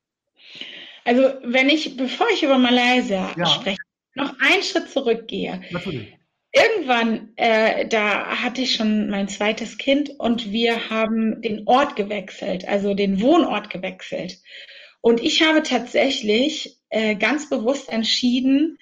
Also 1.04 1.22
wenn 1.44 1.68
ich, 1.68 1.96
bevor 1.96 2.26
ich 2.32 2.42
über 2.42 2.58
Malaysia 2.58 3.30
ja. 3.36 3.46
spreche, 3.46 3.78
noch 4.14 4.34
einen 4.40 4.62
Schritt 4.62 4.88
zurückgehe. 4.90 5.60
Natürlich. 5.70 6.16
Irgendwann, 6.52 7.32
äh, 7.34 7.88
da 7.88 8.26
hatte 8.26 8.60
ich 8.60 8.76
schon 8.76 9.10
mein 9.10 9.26
zweites 9.26 9.76
Kind 9.76 10.10
und 10.18 10.52
wir 10.52 10.88
haben 10.88 11.42
den 11.42 11.66
Ort 11.66 11.96
gewechselt, 11.96 12.66
also 12.68 12.94
den 12.94 13.20
Wohnort 13.20 13.70
gewechselt. 13.70 14.38
Und 15.00 15.20
ich 15.20 15.42
habe 15.42 15.64
tatsächlich 15.64 16.78
äh, 16.90 17.16
ganz 17.16 17.50
bewusst 17.50 17.88
entschieden, 17.88 18.78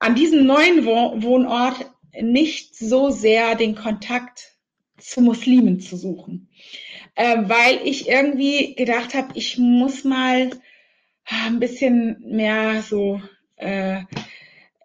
an 0.00 0.16
diesem 0.16 0.44
neuen 0.44 0.84
Wohnort 0.84 1.88
nicht 2.20 2.76
so 2.76 3.10
sehr 3.10 3.54
den 3.54 3.74
Kontakt 3.74 4.52
zu 4.98 5.20
Muslimen 5.20 5.80
zu 5.80 5.96
suchen, 5.96 6.48
äh, 7.14 7.38
weil 7.42 7.80
ich 7.84 8.08
irgendwie 8.08 8.74
gedacht 8.74 9.14
habe, 9.14 9.28
ich 9.34 9.58
muss 9.58 10.04
mal 10.04 10.50
äh, 10.50 11.46
ein 11.46 11.58
bisschen 11.58 12.22
mehr 12.26 12.82
so 12.82 13.20
äh, 13.56 14.02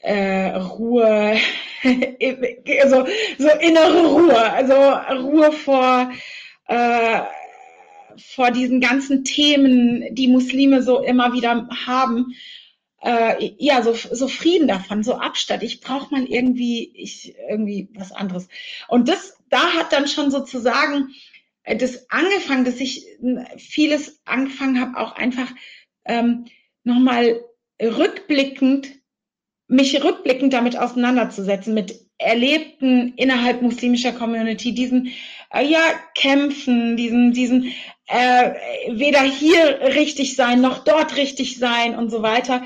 äh, 0.02 0.56
Ruhe, 0.56 1.38
also 2.82 3.06
so 3.38 3.50
innere 3.60 4.08
Ruhe, 4.08 4.52
also 4.52 4.74
Ruhe 5.28 5.52
vor 5.52 6.12
äh, 6.68 7.22
vor 8.18 8.52
diesen 8.52 8.82
ganzen 8.82 9.24
Themen, 9.24 10.04
die 10.16 10.28
Muslime 10.28 10.82
so 10.82 11.04
immer 11.04 11.34
wieder 11.34 11.68
haben, 11.86 12.34
äh, 13.02 13.52
ja, 13.58 13.82
so, 13.84 13.94
so 13.94 14.28
Frieden 14.28 14.68
davon, 14.68 15.04
so 15.04 15.16
Abstand. 15.16 15.64
Ich 15.64 15.82
brauche 15.82 16.14
mal 16.14 16.26
irgendwie, 16.26 16.92
ich, 16.96 17.36
irgendwie 17.50 17.90
was 17.94 18.12
anderes. 18.12 18.48
Und 18.88 19.08
das, 19.08 19.38
da 19.50 19.74
hat 19.74 19.94
dann 19.94 20.08
schon 20.08 20.32
sozusagen 20.32 21.10
äh, 21.64 21.76
das 21.76 22.10
angefangen, 22.10 22.66
dass 22.66 22.80
ich 22.80 23.06
vieles 23.58 24.20
angefangen 24.26 24.82
habe, 24.82 25.00
auch 25.00 25.16
einfach 25.16 25.52
ähm, 26.06 26.46
nochmal 26.84 27.42
rückblickend, 27.82 28.88
mich 29.68 30.04
rückblickend 30.04 30.54
damit 30.54 30.78
auseinanderzusetzen, 30.78 31.74
mit 31.74 32.08
Erlebten 32.18 33.14
innerhalb 33.16 33.62
muslimischer 33.62 34.12
Community, 34.12 34.74
diesen 34.74 35.12
äh, 35.52 35.66
ja, 35.66 35.82
Kämpfen, 36.16 36.98
diesen, 36.98 37.32
diesen 37.32 37.72
äh, 38.08 38.54
weder 38.92 39.22
hier 39.22 39.80
richtig 39.82 40.36
sein 40.36 40.62
noch 40.62 40.84
dort 40.84 41.18
richtig 41.18 41.60
sein 41.60 41.96
und 41.96 42.10
so 42.10 42.22
weiter. 42.22 42.64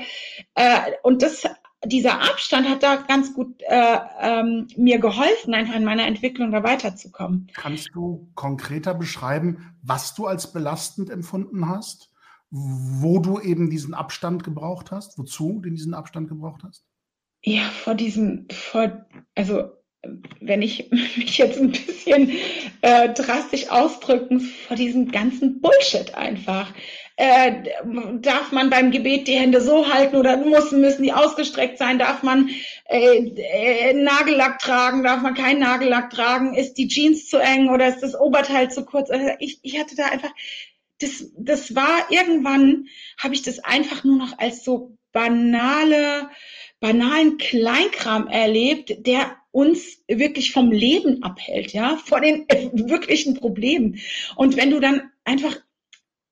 Äh, 0.54 0.92
und 1.02 1.22
das, 1.22 1.44
dieser 1.84 2.20
Abstand 2.20 2.68
hat 2.68 2.82
da 2.82 2.96
ganz 2.96 3.34
gut 3.34 3.60
äh, 3.62 3.98
ähm, 4.20 4.68
mir 4.76 4.98
geholfen, 4.98 5.54
einfach 5.54 5.74
in 5.74 5.84
meiner 5.84 6.06
Entwicklung 6.06 6.52
da 6.52 6.62
weiterzukommen. 6.62 7.48
Kannst 7.54 7.90
du 7.94 8.30
konkreter 8.34 8.94
beschreiben, 8.94 9.74
was 9.82 10.14
du 10.14 10.26
als 10.26 10.52
belastend 10.52 11.10
empfunden 11.10 11.68
hast? 11.68 12.10
Wo 12.50 13.18
du 13.18 13.40
eben 13.40 13.70
diesen 13.70 13.94
Abstand 13.94 14.44
gebraucht 14.44 14.90
hast? 14.90 15.18
Wozu 15.18 15.60
du 15.62 15.70
diesen 15.70 15.94
Abstand 15.94 16.28
gebraucht 16.28 16.62
hast? 16.64 16.84
Ja, 17.44 17.62
vor 17.62 17.94
diesem, 17.94 18.46
vor, 18.52 19.06
also 19.34 19.70
wenn 20.40 20.62
ich 20.62 20.90
mich 21.16 21.38
jetzt 21.38 21.58
ein 21.58 21.72
bisschen 21.72 22.30
äh, 22.82 23.08
drastisch 23.10 23.68
ausdrücken, 23.68 24.40
vor 24.40 24.76
diesem 24.76 25.10
ganzen 25.10 25.60
Bullshit 25.60 26.14
einfach. 26.14 26.72
Äh, 27.16 27.64
darf 28.20 28.52
man 28.52 28.70
beim 28.70 28.90
Gebet 28.90 29.28
die 29.28 29.38
Hände 29.38 29.60
so 29.60 29.92
halten 29.92 30.16
oder 30.16 30.38
müssen, 30.38 30.80
müssen 30.80 31.02
die 31.02 31.12
ausgestreckt 31.12 31.78
sein? 31.78 31.98
Darf 31.98 32.22
man 32.22 32.48
äh, 32.88 33.18
äh, 33.18 33.92
Nagellack 33.92 34.58
tragen? 34.58 35.04
Darf 35.04 35.22
man 35.22 35.34
keinen 35.34 35.60
Nagellack 35.60 36.10
tragen? 36.10 36.54
Ist 36.54 36.74
die 36.74 36.88
Jeans 36.88 37.28
zu 37.28 37.38
eng 37.38 37.68
oder 37.68 37.88
ist 37.88 38.00
das 38.00 38.18
Oberteil 38.18 38.70
zu 38.70 38.84
kurz? 38.84 39.10
Also 39.10 39.28
ich, 39.40 39.60
ich 39.62 39.78
hatte 39.78 39.94
da 39.94 40.06
einfach, 40.06 40.32
das, 41.00 41.30
das 41.36 41.74
war 41.74 42.10
irgendwann, 42.10 42.86
habe 43.18 43.34
ich 43.34 43.42
das 43.42 43.58
einfach 43.58 44.04
nur 44.04 44.16
noch 44.16 44.38
als 44.38 44.64
so 44.64 44.96
banale, 45.12 46.30
banalen 46.80 47.36
Kleinkram 47.36 48.26
erlebt, 48.26 49.06
der 49.06 49.36
uns 49.52 50.02
wirklich 50.08 50.52
vom 50.52 50.72
Leben 50.72 51.22
abhält, 51.22 51.72
ja, 51.72 51.96
vor 51.96 52.20
den 52.20 52.46
wirklichen 52.72 53.34
Problemen. 53.34 54.00
Und 54.34 54.56
wenn 54.56 54.70
du 54.70 54.80
dann 54.80 55.10
einfach 55.24 55.56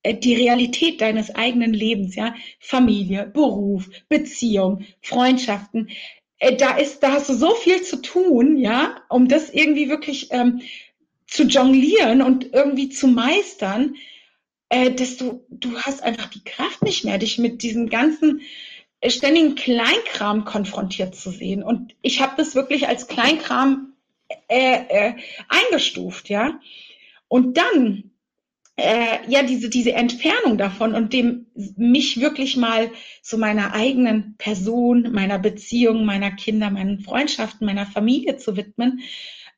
äh, 0.02 0.14
die 0.14 0.34
Realität 0.34 1.00
deines 1.00 1.34
eigenen 1.34 1.72
Lebens, 1.72 2.16
ja, 2.16 2.34
Familie, 2.58 3.26
Beruf, 3.26 3.88
Beziehung, 4.08 4.86
Freundschaften, 5.02 5.90
äh, 6.38 6.56
da 6.56 6.76
ist, 6.76 7.02
da 7.02 7.12
hast 7.12 7.28
du 7.28 7.34
so 7.34 7.54
viel 7.54 7.82
zu 7.82 8.00
tun, 8.00 8.56
ja, 8.56 9.02
um 9.10 9.28
das 9.28 9.50
irgendwie 9.50 9.88
wirklich 9.88 10.28
ähm, 10.30 10.62
zu 11.26 11.44
jonglieren 11.44 12.22
und 12.22 12.52
irgendwie 12.52 12.88
zu 12.88 13.06
meistern, 13.06 13.96
äh, 14.70 14.90
dass 14.90 15.18
du, 15.18 15.44
du 15.50 15.78
hast 15.80 16.02
einfach 16.02 16.30
die 16.30 16.44
Kraft 16.44 16.82
nicht 16.82 17.04
mehr, 17.04 17.18
dich 17.18 17.38
mit 17.38 17.62
diesen 17.62 17.90
ganzen 17.90 18.40
ständigen 19.08 19.54
Kleinkram 19.54 20.44
konfrontiert 20.44 21.14
zu 21.14 21.30
sehen. 21.30 21.62
Und 21.62 21.94
ich 22.02 22.20
habe 22.20 22.34
das 22.36 22.54
wirklich 22.54 22.88
als 22.88 23.06
Kleinkram 23.06 23.94
äh, 24.48 24.80
äh, 24.88 25.14
eingestuft, 25.48 26.28
ja. 26.28 26.60
Und 27.28 27.56
dann 27.56 28.10
äh, 28.76 29.18
ja 29.28 29.42
diese 29.42 29.68
diese 29.68 29.92
Entfernung 29.92 30.58
davon 30.58 30.94
und 30.94 31.12
dem 31.12 31.46
mich 31.76 32.20
wirklich 32.20 32.56
mal 32.56 32.90
so 33.22 33.38
meiner 33.38 33.72
eigenen 33.72 34.36
Person, 34.36 35.12
meiner 35.12 35.38
Beziehung, 35.38 36.04
meiner 36.04 36.30
Kinder, 36.30 36.70
meinen 36.70 37.00
Freundschaften, 37.00 37.66
meiner 37.66 37.86
Familie 37.86 38.36
zu 38.36 38.56
widmen, 38.56 39.00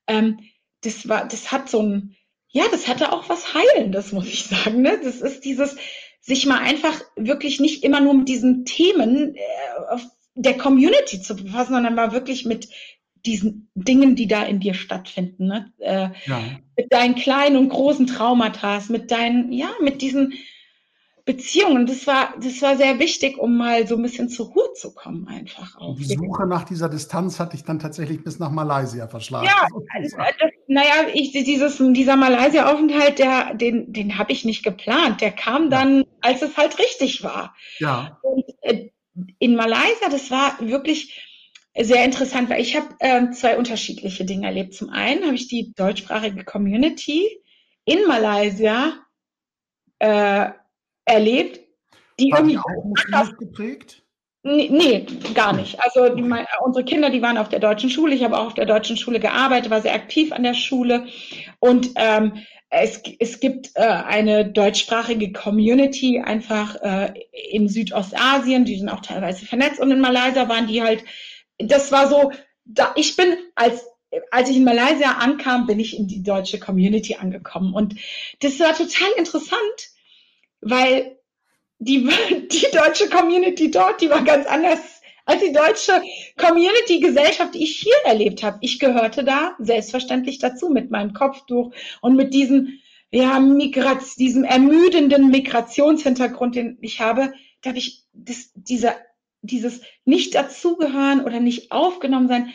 ähm, 0.06 0.38
das 0.82 1.08
war, 1.08 1.26
das 1.26 1.52
hat 1.52 1.68
so 1.68 1.82
ein, 1.82 2.16
ja, 2.48 2.64
das 2.70 2.88
hatte 2.88 3.12
auch 3.12 3.28
was 3.28 3.54
Heilendes, 3.54 4.12
muss 4.12 4.26
ich 4.26 4.44
sagen. 4.44 4.82
Ne? 4.82 5.00
Das 5.02 5.20
ist 5.20 5.44
dieses 5.44 5.76
sich 6.22 6.46
mal 6.46 6.60
einfach 6.60 7.02
wirklich 7.16 7.60
nicht 7.60 7.84
immer 7.84 8.00
nur 8.00 8.14
mit 8.14 8.28
diesen 8.28 8.64
Themen 8.64 9.34
äh, 9.34 9.98
der 10.34 10.56
Community 10.56 11.20
zu 11.20 11.36
befassen, 11.36 11.74
sondern 11.74 11.94
mal 11.94 12.12
wirklich 12.12 12.46
mit 12.46 12.68
diesen 13.26 13.68
Dingen, 13.74 14.16
die 14.16 14.26
da 14.26 14.42
in 14.44 14.60
dir 14.60 14.74
stattfinden, 14.74 15.46
ne? 15.46 15.72
Äh, 15.78 16.08
ja. 16.26 16.40
mit 16.76 16.92
deinen 16.92 17.14
kleinen 17.14 17.56
und 17.56 17.68
großen 17.68 18.06
Traumata, 18.06 18.82
mit 18.88 19.10
deinen, 19.10 19.52
ja, 19.52 19.70
mit 19.80 20.00
diesen 20.02 20.32
Beziehungen. 21.24 21.86
Das 21.86 22.06
war, 22.06 22.34
das 22.40 22.60
war 22.62 22.76
sehr 22.76 22.98
wichtig, 22.98 23.38
um 23.38 23.56
mal 23.56 23.86
so 23.86 23.96
ein 23.96 24.02
bisschen 24.02 24.28
zur 24.28 24.46
Ruhe 24.46 24.72
zu 24.74 24.92
kommen, 24.92 25.28
einfach 25.28 25.76
auch. 25.78 25.96
Die 25.96 26.04
Suche 26.04 26.46
nach 26.46 26.64
dieser 26.64 26.88
Distanz 26.88 27.38
hat 27.38 27.52
dich 27.52 27.62
dann 27.64 27.78
tatsächlich 27.78 28.24
bis 28.24 28.38
nach 28.38 28.50
Malaysia 28.50 29.06
verschlagen. 29.06 29.46
Ja, 29.46 29.68
das, 30.00 30.12
naja, 30.66 31.06
ich, 31.12 31.32
dieses, 31.32 31.78
dieser 31.78 32.16
Malaysia-Aufenthalt, 32.16 33.18
der, 33.18 33.54
den, 33.54 33.92
den 33.92 34.18
habe 34.18 34.32
ich 34.32 34.44
nicht 34.44 34.64
geplant. 34.64 35.20
Der 35.20 35.30
kam 35.30 35.70
dann, 35.70 35.98
ja. 35.98 36.04
als 36.20 36.42
es 36.42 36.56
halt 36.56 36.78
richtig 36.78 37.22
war. 37.22 37.54
Ja. 37.78 38.18
Und 38.22 38.44
äh, 38.62 38.90
in 39.38 39.54
Malaysia, 39.54 40.08
das 40.10 40.30
war 40.30 40.56
wirklich 40.60 41.28
sehr 41.78 42.04
interessant, 42.04 42.50
weil 42.50 42.60
ich 42.60 42.76
habe 42.76 42.88
äh, 42.98 43.30
zwei 43.30 43.56
unterschiedliche 43.56 44.24
Dinge 44.24 44.46
erlebt. 44.46 44.74
Zum 44.74 44.90
einen 44.90 45.24
habe 45.24 45.34
ich 45.34 45.48
die 45.48 45.72
deutschsprachige 45.74 46.44
Community 46.44 47.28
in 47.84 48.06
Malaysia 48.06 48.94
äh, 49.98 50.50
erlebt, 51.04 51.60
die 52.18 52.30
War 52.30 52.40
irgendwie 52.40 52.58
die 53.08 53.14
auch 53.14 53.36
geprägt? 53.36 54.02
Nee, 54.44 54.68
nee, 54.70 55.06
gar 55.34 55.52
nicht. 55.52 55.80
Also 55.82 56.14
die, 56.14 56.24
unsere 56.64 56.84
Kinder, 56.84 57.10
die 57.10 57.22
waren 57.22 57.38
auf 57.38 57.48
der 57.48 57.60
deutschen 57.60 57.90
Schule. 57.90 58.14
Ich 58.14 58.24
habe 58.24 58.36
auch 58.36 58.46
auf 58.46 58.54
der 58.54 58.66
deutschen 58.66 58.96
Schule 58.96 59.20
gearbeitet, 59.20 59.70
war 59.70 59.80
sehr 59.80 59.94
aktiv 59.94 60.32
an 60.32 60.42
der 60.42 60.54
Schule. 60.54 61.06
Und 61.60 61.90
ähm, 61.94 62.42
es, 62.68 63.02
es 63.20 63.38
gibt 63.38 63.70
äh, 63.74 63.82
eine 63.82 64.46
deutschsprachige 64.46 65.32
Community 65.32 66.20
einfach 66.20 66.74
äh, 66.82 67.12
in 67.50 67.68
Südostasien, 67.68 68.64
die 68.64 68.78
sind 68.78 68.88
auch 68.88 69.00
teilweise 69.00 69.46
vernetzt. 69.46 69.78
Und 69.78 69.92
in 69.92 70.00
Malaysia 70.00 70.48
waren 70.48 70.66
die 70.66 70.82
halt, 70.82 71.04
das 71.58 71.92
war 71.92 72.08
so, 72.08 72.32
da 72.64 72.92
ich 72.96 73.14
bin 73.14 73.36
als 73.54 73.86
als 74.30 74.50
ich 74.50 74.58
in 74.58 74.64
Malaysia 74.64 75.12
ankam, 75.12 75.66
bin 75.66 75.80
ich 75.80 75.96
in 75.96 76.06
die 76.06 76.22
deutsche 76.22 76.58
Community 76.58 77.14
angekommen. 77.14 77.72
Und 77.72 77.94
das 78.40 78.60
war 78.60 78.74
total 78.74 79.10
interessant, 79.16 79.58
weil 80.62 81.18
die, 81.78 82.08
die 82.50 82.66
deutsche 82.72 83.08
Community 83.10 83.70
dort, 83.70 84.00
die 84.00 84.08
war 84.08 84.24
ganz 84.24 84.46
anders 84.46 84.80
als 85.24 85.40
die 85.40 85.52
deutsche 85.52 86.02
Community-Gesellschaft, 86.36 87.54
die 87.54 87.62
ich 87.62 87.76
hier 87.76 87.94
erlebt 88.04 88.42
habe. 88.42 88.58
Ich 88.60 88.78
gehörte 88.78 89.22
da 89.22 89.54
selbstverständlich 89.58 90.38
dazu 90.38 90.68
mit 90.68 90.90
meinem 90.90 91.12
Kopftuch 91.12 91.72
und 92.00 92.16
mit 92.16 92.34
diesem, 92.34 92.80
ja, 93.10 93.38
Migration, 93.38 94.14
diesem 94.18 94.44
ermüdenden 94.44 95.30
Migrationshintergrund, 95.30 96.56
den 96.56 96.78
ich 96.80 97.00
habe. 97.00 97.32
Da 97.60 97.70
habe 97.70 97.78
ich 97.78 98.04
das, 98.12 98.50
diese, 98.54 98.94
dieses 99.42 99.82
nicht 100.04 100.34
dazugehören 100.34 101.24
oder 101.24 101.38
nicht 101.38 101.70
aufgenommen 101.70 102.28
sein, 102.28 102.52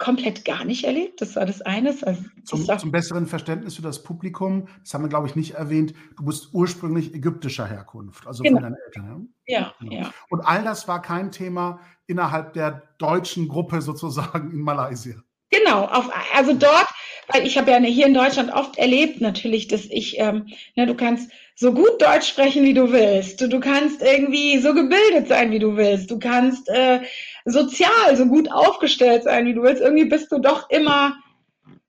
komplett 0.00 0.44
gar 0.44 0.64
nicht 0.64 0.84
erlebt. 0.84 1.20
Das 1.20 1.36
war 1.36 1.46
das 1.46 1.62
eine. 1.62 1.90
Also 1.90 2.24
zum, 2.44 2.66
zum, 2.66 2.90
besseren 2.90 3.26
Verständnis 3.26 3.76
für 3.76 3.82
das 3.82 4.02
Publikum, 4.02 4.66
das 4.82 4.92
haben 4.94 5.04
wir, 5.04 5.08
glaube 5.08 5.28
ich, 5.28 5.36
nicht 5.36 5.52
erwähnt, 5.52 5.94
du 6.16 6.24
bist 6.24 6.48
ursprünglich 6.52 7.14
ägyptischer 7.14 7.66
Herkunft, 7.66 8.26
also 8.26 8.42
genau. 8.42 8.56
von 8.56 8.62
deinen 8.64 8.76
Eltern. 8.86 9.28
Ja? 9.46 9.58
Ja, 9.58 9.74
genau. 9.78 9.92
ja. 9.92 10.14
Und 10.30 10.40
all 10.40 10.64
das 10.64 10.88
war 10.88 11.00
kein 11.00 11.30
Thema 11.30 11.78
innerhalb 12.08 12.54
der 12.54 12.82
deutschen 12.98 13.46
Gruppe 13.46 13.82
sozusagen 13.82 14.50
in 14.50 14.62
Malaysia. 14.62 15.14
Genau, 15.50 15.84
auf, 15.84 16.08
also 16.34 16.54
dort, 16.54 16.86
weil 17.28 17.44
ich 17.44 17.58
habe 17.58 17.72
ja 17.72 17.78
hier 17.78 18.06
in 18.06 18.14
Deutschland 18.14 18.52
oft 18.52 18.78
erlebt 18.78 19.20
natürlich, 19.20 19.66
dass 19.68 19.84
ich, 19.84 20.18
ähm, 20.18 20.46
ne, 20.76 20.86
du 20.86 20.94
kannst 20.94 21.30
so 21.56 21.74
gut 21.74 22.00
Deutsch 22.00 22.28
sprechen, 22.28 22.64
wie 22.64 22.72
du 22.72 22.90
willst. 22.92 23.40
Du, 23.40 23.48
du 23.48 23.60
kannst 23.60 24.00
irgendwie 24.00 24.58
so 24.58 24.72
gebildet 24.72 25.28
sein, 25.28 25.50
wie 25.50 25.58
du 25.58 25.76
willst. 25.76 26.10
Du 26.10 26.18
kannst 26.18 26.68
äh, 26.68 27.00
sozial 27.44 28.16
so 28.16 28.26
gut 28.26 28.50
aufgestellt 28.50 29.24
sein, 29.24 29.46
wie 29.46 29.54
du 29.54 29.62
willst. 29.62 29.82
Irgendwie 29.82 30.04
bist 30.04 30.30
du 30.32 30.38
doch 30.38 30.70
immer 30.70 31.16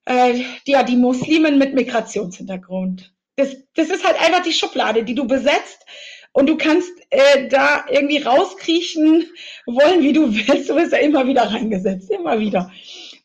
äh, 0.05 0.43
ja 0.65 0.83
die 0.83 0.97
Muslimen 0.97 1.57
mit 1.57 1.73
Migrationshintergrund. 1.73 3.13
Das, 3.35 3.55
das 3.75 3.89
ist 3.89 4.05
halt 4.05 4.19
einfach 4.21 4.43
die 4.43 4.53
Schublade, 4.53 5.03
die 5.03 5.15
du 5.15 5.25
besetzt 5.25 5.85
und 6.33 6.47
du 6.47 6.57
kannst 6.57 6.91
äh, 7.09 7.47
da 7.47 7.85
irgendwie 7.89 8.21
rauskriechen 8.21 9.25
wollen, 9.65 10.01
wie 10.01 10.13
du 10.13 10.33
willst. 10.33 10.69
Du 10.69 10.75
wirst 10.75 10.93
ja 10.93 10.99
immer 10.99 11.27
wieder 11.27 11.43
reingesetzt, 11.43 12.09
immer 12.09 12.39
wieder. 12.39 12.71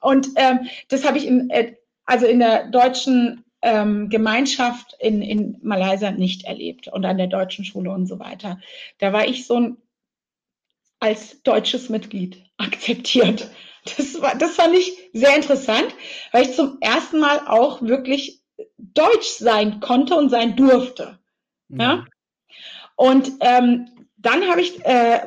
Und 0.00 0.28
ähm, 0.36 0.68
das 0.88 1.06
habe 1.06 1.18
ich 1.18 1.26
in, 1.26 1.50
äh, 1.50 1.74
also 2.04 2.26
in 2.26 2.38
der 2.38 2.68
deutschen 2.68 3.44
ähm, 3.62 4.08
Gemeinschaft 4.10 4.94
in, 5.00 5.22
in 5.22 5.58
Malaysia 5.62 6.10
nicht 6.10 6.44
erlebt 6.44 6.88
und 6.88 7.04
an 7.04 7.18
der 7.18 7.26
deutschen 7.26 7.64
Schule 7.64 7.90
und 7.90 8.06
so 8.06 8.18
weiter. 8.18 8.60
Da 8.98 9.12
war 9.12 9.26
ich 9.26 9.46
so 9.46 9.56
ein, 9.56 9.76
als 11.00 11.42
deutsches 11.42 11.88
Mitglied 11.88 12.42
akzeptiert. 12.56 13.50
Das, 13.96 14.20
war, 14.20 14.34
das 14.36 14.56
fand 14.56 14.74
ich 14.74 15.10
sehr 15.12 15.36
interessant, 15.36 15.94
weil 16.32 16.42
ich 16.42 16.56
zum 16.56 16.78
ersten 16.80 17.20
Mal 17.20 17.46
auch 17.46 17.82
wirklich 17.82 18.42
deutsch 18.78 19.28
sein 19.38 19.80
konnte 19.80 20.16
und 20.16 20.28
sein 20.28 20.56
durfte. 20.56 21.20
Mhm. 21.68 21.80
Ja? 21.80 22.04
Und 22.96 23.30
ähm, 23.40 23.88
dann 24.16 24.48
habe 24.48 24.60
ich 24.60 24.84
äh, 24.84 25.20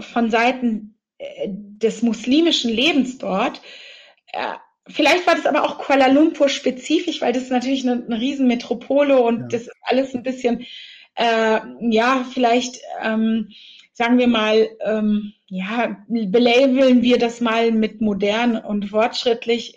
von 0.00 0.30
Seiten 0.30 0.98
äh, 1.18 1.48
des 1.48 2.02
muslimischen 2.02 2.72
Lebens 2.72 3.18
dort, 3.18 3.60
äh, 4.32 4.54
vielleicht 4.88 5.26
war 5.26 5.34
das 5.34 5.46
aber 5.46 5.64
auch 5.64 5.78
Kuala 5.78 6.08
Lumpur 6.08 6.48
spezifisch, 6.48 7.20
weil 7.20 7.32
das 7.32 7.44
ist 7.44 7.50
natürlich 7.50 7.88
eine, 7.88 8.04
eine 8.04 8.20
Riesenmetropole 8.20 9.20
und 9.20 9.40
ja. 9.40 9.46
das 9.48 9.62
ist 9.62 9.72
alles 9.82 10.14
ein 10.14 10.22
bisschen, 10.22 10.66
äh, 11.14 11.60
ja, 11.80 12.24
vielleicht, 12.32 12.80
ähm, 13.02 13.50
sagen 13.92 14.18
wir 14.18 14.26
mal, 14.26 14.68
ähm, 14.80 15.34
ja, 15.48 15.96
belabeln 16.08 17.02
wir 17.02 17.18
das 17.18 17.40
mal 17.40 17.72
mit 17.72 18.00
modern 18.00 18.56
und 18.56 18.86
fortschrittlich, 18.86 19.74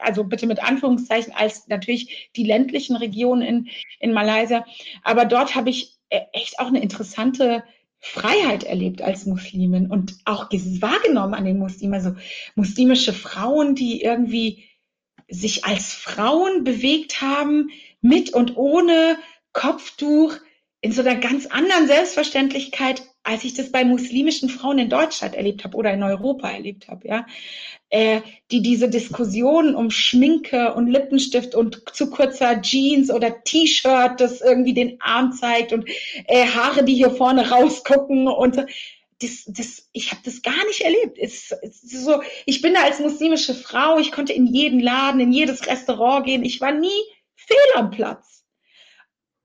also 0.00 0.24
bitte 0.24 0.46
mit 0.46 0.62
Anführungszeichen, 0.62 1.32
als 1.32 1.66
natürlich 1.66 2.30
die 2.36 2.44
ländlichen 2.44 2.94
Regionen 2.96 3.42
in, 3.42 3.68
in 3.98 4.12
Malaysia. 4.12 4.64
Aber 5.02 5.24
dort 5.24 5.56
habe 5.56 5.70
ich 5.70 5.96
e, 6.08 6.20
echt 6.32 6.60
auch 6.60 6.68
eine 6.68 6.82
interessante 6.82 7.64
Freiheit 7.98 8.64
erlebt 8.64 9.02
als 9.02 9.26
Muslimin 9.26 9.90
und 9.90 10.14
auch 10.24 10.50
wahrgenommen 10.50 11.34
an 11.34 11.44
den 11.44 11.58
Muslimen. 11.58 11.94
Also 11.94 12.14
muslimische 12.54 13.12
Frauen, 13.12 13.74
die 13.74 14.02
irgendwie 14.02 14.64
sich 15.28 15.64
als 15.64 15.92
Frauen 15.92 16.62
bewegt 16.62 17.22
haben, 17.22 17.70
mit 18.00 18.34
und 18.34 18.56
ohne 18.56 19.16
Kopftuch, 19.52 20.34
in 20.80 20.92
so 20.92 21.00
einer 21.02 21.14
ganz 21.14 21.46
anderen 21.46 21.86
Selbstverständlichkeit, 21.86 23.02
als 23.24 23.44
ich 23.44 23.54
das 23.54 23.70
bei 23.70 23.84
muslimischen 23.84 24.48
Frauen 24.48 24.78
in 24.78 24.90
Deutschland 24.90 25.34
erlebt 25.34 25.64
habe 25.64 25.76
oder 25.76 25.92
in 25.92 26.02
Europa 26.02 26.50
erlebt 26.50 26.88
habe, 26.88 27.06
ja, 27.06 27.26
äh, 27.90 28.20
die 28.50 28.62
diese 28.62 28.88
Diskussion 28.88 29.74
um 29.74 29.90
Schminke 29.90 30.74
und 30.74 30.88
Lippenstift 30.88 31.54
und 31.54 31.82
zu 31.92 32.10
kurzer 32.10 32.60
Jeans 32.62 33.10
oder 33.10 33.44
T-Shirt, 33.44 34.20
das 34.20 34.40
irgendwie 34.40 34.74
den 34.74 35.00
Arm 35.00 35.32
zeigt 35.32 35.72
und 35.72 35.88
äh, 36.26 36.46
Haare, 36.46 36.84
die 36.84 36.94
hier 36.94 37.10
vorne 37.10 37.50
rausgucken 37.50 38.26
und 38.26 38.56
das, 39.20 39.44
das, 39.46 39.88
ich 39.92 40.10
habe 40.10 40.22
das 40.24 40.42
gar 40.42 40.64
nicht 40.66 40.80
erlebt. 40.80 41.16
Es, 41.18 41.52
es 41.62 41.80
so, 41.80 42.22
ich 42.44 42.60
bin 42.60 42.74
da 42.74 42.82
als 42.82 42.98
muslimische 42.98 43.54
Frau, 43.54 43.98
ich 43.98 44.10
konnte 44.10 44.32
in 44.32 44.46
jeden 44.46 44.80
Laden, 44.80 45.20
in 45.20 45.32
jedes 45.32 45.66
Restaurant 45.66 46.26
gehen, 46.26 46.44
ich 46.44 46.60
war 46.60 46.72
nie 46.72 46.90
fehl 47.36 47.56
am 47.76 47.90
Platz. 47.90 48.44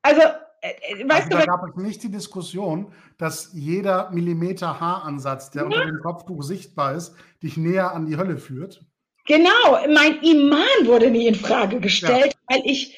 Also 0.01 0.21
äh, 0.21 0.25
äh, 0.25 0.46
weißt 0.61 1.09
also, 1.09 1.29
du, 1.29 1.37
da 1.37 1.45
gab 1.45 1.63
es 1.67 1.75
nicht 1.75 2.03
die 2.03 2.11
Diskussion, 2.11 2.91
dass 3.17 3.51
jeder 3.53 4.09
Millimeter 4.11 4.79
Haaransatz, 4.79 5.51
der 5.51 5.63
ja. 5.63 5.67
unter 5.67 5.85
dem 5.85 5.99
Kopftuch 6.01 6.43
sichtbar 6.43 6.95
ist, 6.95 7.15
dich 7.43 7.57
näher 7.57 7.93
an 7.93 8.05
die 8.05 8.17
Hölle 8.17 8.37
führt. 8.37 8.85
Genau, 9.25 9.77
mein 9.93 10.21
Iman 10.21 10.85
wurde 10.85 11.11
nie 11.11 11.27
in 11.27 11.35
Frage 11.35 11.79
gestellt, 11.79 12.33
ja. 12.33 12.55
weil 12.55 12.61
ich 12.65 12.97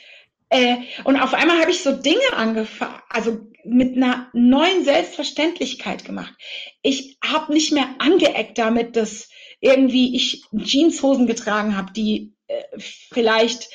äh, 0.49 0.77
und 1.03 1.17
auf 1.17 1.33
einmal 1.33 1.59
habe 1.59 1.71
ich 1.71 1.83
so 1.83 1.91
Dinge 1.91 2.33
angefangen, 2.35 3.01
also 3.09 3.39
mit 3.63 3.95
einer 3.95 4.29
neuen 4.33 4.83
Selbstverständlichkeit 4.83 6.05
gemacht. 6.05 6.33
Ich 6.81 7.17
habe 7.23 7.53
nicht 7.53 7.71
mehr 7.71 7.87
angeeckt 7.99 8.57
damit, 8.57 8.95
dass 8.95 9.29
irgendwie 9.59 10.15
ich 10.15 10.43
Jeanshosen 10.51 11.27
getragen 11.27 11.77
habe, 11.77 11.91
die 11.93 12.33
äh, 12.47 12.63
vielleicht 12.77 13.69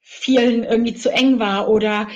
vielen 0.00 0.64
irgendwie 0.64 0.94
zu 0.94 1.10
eng 1.10 1.38
war 1.38 1.68
oder 1.68 2.08
äh, 2.08 2.14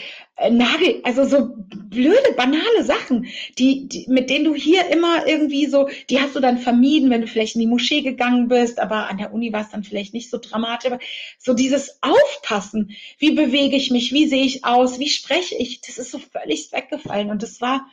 Nagel, 0.50 1.00
also 1.04 1.24
so 1.24 1.54
blöde, 1.68 2.32
banale 2.36 2.84
Sachen, 2.84 3.26
die, 3.58 3.88
die, 3.88 4.06
mit 4.08 4.30
denen 4.30 4.44
du 4.44 4.54
hier 4.54 4.88
immer 4.88 5.26
irgendwie 5.26 5.66
so, 5.66 5.88
die 6.10 6.20
hast 6.20 6.34
du 6.34 6.40
dann 6.40 6.58
vermieden, 6.58 7.10
wenn 7.10 7.20
du 7.20 7.26
vielleicht 7.26 7.54
in 7.54 7.60
die 7.60 7.66
Moschee 7.66 8.02
gegangen 8.02 8.48
bist, 8.48 8.78
aber 8.78 9.08
an 9.08 9.18
der 9.18 9.32
Uni 9.32 9.52
war 9.52 9.62
es 9.62 9.70
dann 9.70 9.84
vielleicht 9.84 10.14
nicht 10.14 10.30
so 10.30 10.38
dramatisch, 10.38 10.90
aber 10.90 11.00
so 11.38 11.54
dieses 11.54 11.98
Aufpassen, 12.02 12.92
wie 13.18 13.32
bewege 13.32 13.76
ich 13.76 13.90
mich, 13.90 14.12
wie 14.12 14.26
sehe 14.26 14.44
ich 14.44 14.64
aus, 14.64 14.98
wie 14.98 15.08
spreche 15.08 15.54
ich, 15.56 15.80
das 15.82 15.98
ist 15.98 16.10
so 16.10 16.18
völlig 16.18 16.72
weggefallen 16.72 17.30
und 17.30 17.42
das 17.42 17.60
war, 17.60 17.86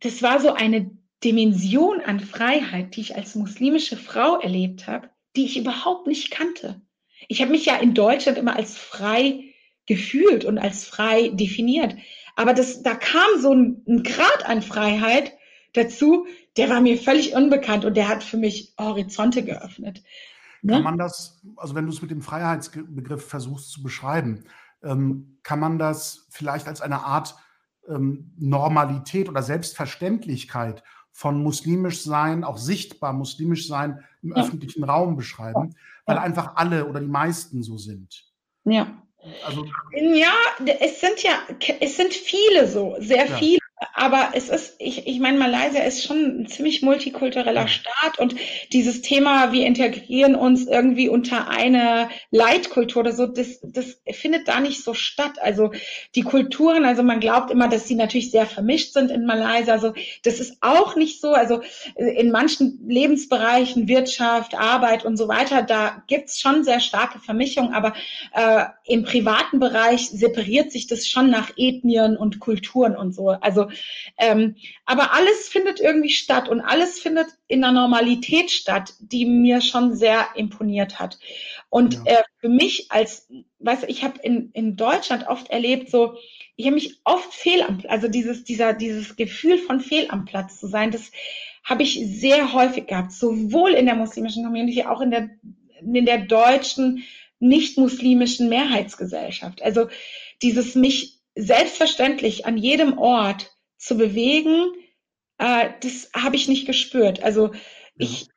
das 0.00 0.22
war 0.22 0.40
so 0.40 0.52
eine 0.52 0.90
Dimension 1.22 2.00
an 2.00 2.20
Freiheit, 2.20 2.96
die 2.96 3.02
ich 3.02 3.16
als 3.16 3.34
muslimische 3.34 3.96
Frau 3.96 4.38
erlebt 4.38 4.86
habe, 4.86 5.10
die 5.36 5.44
ich 5.44 5.56
überhaupt 5.56 6.06
nicht 6.06 6.30
kannte. 6.30 6.80
Ich 7.28 7.40
habe 7.42 7.50
mich 7.50 7.66
ja 7.66 7.76
in 7.76 7.94
Deutschland 7.94 8.38
immer 8.38 8.56
als 8.56 8.76
frei 8.76 9.49
gefühlt 9.90 10.44
und 10.44 10.56
als 10.56 10.84
frei 10.84 11.30
definiert. 11.30 11.96
Aber 12.36 12.54
das, 12.54 12.84
da 12.84 12.94
kam 12.94 13.40
so 13.40 13.52
ein, 13.52 13.82
ein 13.88 14.04
Grad 14.04 14.46
an 14.46 14.62
Freiheit 14.62 15.32
dazu, 15.72 16.26
der 16.56 16.70
war 16.70 16.80
mir 16.80 16.96
völlig 16.96 17.34
unbekannt 17.34 17.84
und 17.84 17.96
der 17.96 18.08
hat 18.08 18.22
für 18.22 18.36
mich 18.36 18.72
Horizonte 18.78 19.44
geöffnet. 19.44 20.04
Ne? 20.62 20.74
Kann 20.74 20.84
man 20.84 20.96
das, 20.96 21.42
also 21.56 21.74
wenn 21.74 21.86
du 21.86 21.92
es 21.92 22.00
mit 22.02 22.12
dem 22.12 22.22
Freiheitsbegriff 22.22 23.26
versuchst 23.26 23.72
zu 23.72 23.82
beschreiben, 23.82 24.44
ähm, 24.84 25.38
kann 25.42 25.58
man 25.58 25.76
das 25.76 26.28
vielleicht 26.30 26.68
als 26.68 26.80
eine 26.80 27.04
Art 27.04 27.34
ähm, 27.88 28.32
Normalität 28.38 29.28
oder 29.28 29.42
Selbstverständlichkeit 29.42 30.84
von 31.10 31.42
muslimisch 31.42 32.04
sein, 32.04 32.44
auch 32.44 32.58
sichtbar 32.58 33.12
muslimisch 33.12 33.66
sein 33.66 34.04
im 34.22 34.30
ja. 34.30 34.36
öffentlichen 34.36 34.84
Raum 34.84 35.16
beschreiben, 35.16 35.74
weil 36.06 36.16
einfach 36.16 36.54
alle 36.54 36.86
oder 36.86 37.00
die 37.00 37.08
meisten 37.08 37.64
so 37.64 37.76
sind. 37.76 38.30
Ja. 38.62 39.02
Also, 39.44 39.66
ja, 39.92 40.32
es 40.80 41.00
sind 41.00 41.22
ja, 41.22 41.42
es 41.80 41.96
sind 41.96 42.14
viele 42.14 42.66
so, 42.66 42.96
sehr 42.98 43.26
ja. 43.26 43.36
viele 43.36 43.60
aber 43.94 44.30
es 44.34 44.50
ist, 44.50 44.74
ich, 44.78 45.06
ich 45.06 45.20
meine, 45.20 45.38
Malaysia 45.38 45.82
ist 45.82 46.04
schon 46.04 46.42
ein 46.42 46.46
ziemlich 46.46 46.82
multikultureller 46.82 47.66
Staat 47.66 48.18
und 48.18 48.34
dieses 48.72 49.00
Thema, 49.00 49.52
wir 49.52 49.64
integrieren 49.64 50.34
uns 50.34 50.66
irgendwie 50.66 51.08
unter 51.08 51.48
eine 51.48 52.10
Leitkultur 52.30 53.00
oder 53.00 53.12
so, 53.12 53.26
das, 53.26 53.58
das 53.62 53.98
findet 54.12 54.48
da 54.48 54.60
nicht 54.60 54.84
so 54.84 54.92
statt. 54.92 55.40
Also 55.40 55.72
die 56.14 56.22
Kulturen, 56.22 56.84
also 56.84 57.02
man 57.02 57.20
glaubt 57.20 57.50
immer, 57.50 57.68
dass 57.68 57.88
sie 57.88 57.94
natürlich 57.94 58.30
sehr 58.30 58.44
vermischt 58.44 58.92
sind 58.92 59.10
in 59.10 59.24
Malaysia. 59.24 59.72
Also 59.72 59.94
das 60.24 60.40
ist 60.40 60.58
auch 60.60 60.94
nicht 60.94 61.20
so. 61.20 61.32
Also 61.32 61.62
in 61.96 62.30
manchen 62.30 62.80
Lebensbereichen, 62.86 63.88
Wirtschaft, 63.88 64.54
Arbeit 64.54 65.06
und 65.06 65.16
so 65.16 65.26
weiter, 65.26 65.62
da 65.62 66.02
gibt's 66.06 66.38
schon 66.38 66.64
sehr 66.64 66.80
starke 66.80 67.18
Vermischung, 67.18 67.72
aber 67.72 67.94
äh, 68.34 68.66
im 68.84 69.04
privaten 69.04 69.58
Bereich 69.58 70.10
separiert 70.10 70.70
sich 70.70 70.86
das 70.86 71.08
schon 71.08 71.30
nach 71.30 71.52
Ethnien 71.56 72.18
und 72.18 72.40
Kulturen 72.40 72.94
und 72.94 73.14
so. 73.14 73.28
Also 73.28 73.69
ähm, 74.18 74.56
aber 74.84 75.12
alles 75.12 75.48
findet 75.48 75.80
irgendwie 75.80 76.10
statt 76.10 76.48
und 76.48 76.60
alles 76.60 77.00
findet 77.00 77.26
in 77.48 77.64
einer 77.64 77.80
Normalität 77.80 78.50
statt, 78.50 78.94
die 79.00 79.26
mir 79.26 79.60
schon 79.60 79.94
sehr 79.94 80.28
imponiert 80.34 80.98
hat. 80.98 81.18
Und 81.68 81.94
ja. 81.94 82.02
äh, 82.06 82.22
für 82.40 82.48
mich 82.48 82.90
als, 82.90 83.28
weißt 83.60 83.84
du, 83.84 83.86
ich 83.88 84.02
habe 84.04 84.18
in, 84.22 84.50
in 84.52 84.76
Deutschland 84.76 85.26
oft 85.28 85.50
erlebt, 85.50 85.90
so, 85.90 86.16
ich 86.56 86.66
habe 86.66 86.74
mich 86.74 87.00
oft 87.04 87.32
fehl 87.32 87.62
am, 87.62 87.82
also 87.88 88.08
dieses, 88.08 88.44
dieser, 88.44 88.72
dieses 88.72 89.16
Gefühl 89.16 89.58
von 89.58 89.80
fehl 89.80 90.06
am 90.10 90.24
Platz 90.24 90.58
zu 90.58 90.66
sein, 90.66 90.90
das 90.90 91.10
habe 91.64 91.82
ich 91.82 92.00
sehr 92.04 92.52
häufig 92.52 92.86
gehabt, 92.86 93.12
sowohl 93.12 93.72
in 93.72 93.86
der 93.86 93.94
muslimischen 93.94 94.44
Community, 94.44 94.84
auch 94.84 95.00
in 95.00 95.10
der, 95.10 95.30
in 95.80 96.04
der 96.06 96.18
deutschen, 96.18 97.04
nicht-muslimischen 97.38 98.48
Mehrheitsgesellschaft. 98.48 99.62
Also 99.62 99.88
dieses 100.42 100.74
mich 100.74 101.20
selbstverständlich 101.34 102.46
an 102.46 102.56
jedem 102.56 102.98
Ort 102.98 103.50
zu 103.80 103.96
bewegen, 103.96 104.72
äh, 105.38 105.70
das 105.80 106.10
habe 106.14 106.36
ich 106.36 106.48
nicht 106.48 106.66
gespürt. 106.66 107.22
Also 107.22 107.50
ich, 107.96 108.28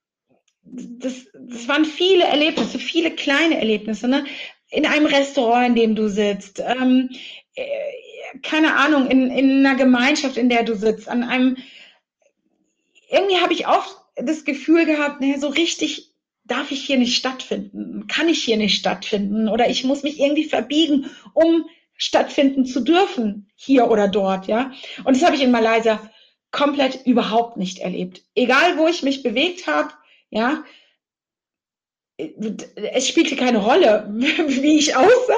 das, 0.63 1.27
das 1.33 1.67
waren 1.67 1.85
viele 1.85 2.23
Erlebnisse, 2.23 2.79
viele 2.79 3.11
kleine 3.11 3.57
Erlebnisse. 3.57 4.07
Ne? 4.07 4.25
In 4.71 4.85
einem 4.85 5.05
Restaurant, 5.05 5.67
in 5.67 5.75
dem 5.75 5.95
du 5.95 6.07
sitzt, 6.07 6.59
ähm, 6.59 7.09
äh, 7.55 7.65
keine 8.41 8.75
Ahnung, 8.77 9.07
in, 9.11 9.29
in 9.29 9.65
einer 9.65 9.75
Gemeinschaft, 9.75 10.37
in 10.37 10.49
der 10.49 10.63
du 10.63 10.75
sitzt, 10.75 11.07
an 11.09 11.23
einem, 11.23 11.57
irgendwie 13.09 13.37
habe 13.37 13.53
ich 13.53 13.67
oft 13.67 13.95
das 14.15 14.45
Gefühl 14.45 14.85
gehabt, 14.85 15.21
ne, 15.21 15.37
so 15.39 15.49
richtig 15.49 16.13
darf 16.45 16.71
ich 16.71 16.85
hier 16.85 16.97
nicht 16.97 17.15
stattfinden, 17.15 18.07
kann 18.07 18.29
ich 18.29 18.43
hier 18.43 18.57
nicht 18.57 18.77
stattfinden 18.77 19.47
oder 19.47 19.69
ich 19.69 19.83
muss 19.83 20.03
mich 20.03 20.19
irgendwie 20.19 20.45
verbiegen, 20.45 21.09
um 21.33 21.65
stattfinden 21.95 22.65
zu 22.65 22.81
dürfen, 22.81 23.49
hier 23.55 23.89
oder 23.89 24.07
dort, 24.07 24.47
ja. 24.47 24.71
Und 25.03 25.15
das 25.15 25.23
habe 25.23 25.35
ich 25.35 25.43
in 25.43 25.51
Malaysia 25.51 25.99
komplett 26.51 27.05
überhaupt 27.05 27.57
nicht 27.57 27.79
erlebt. 27.79 28.21
Egal, 28.35 28.77
wo 28.77 28.87
ich 28.87 29.03
mich 29.03 29.23
bewegt 29.23 29.67
habe, 29.67 29.89
ja, 30.29 30.63
es 32.17 33.07
spielte 33.07 33.35
keine 33.35 33.57
Rolle, 33.57 34.07
wie 34.17 34.77
ich 34.77 34.95
aussah 34.95 35.33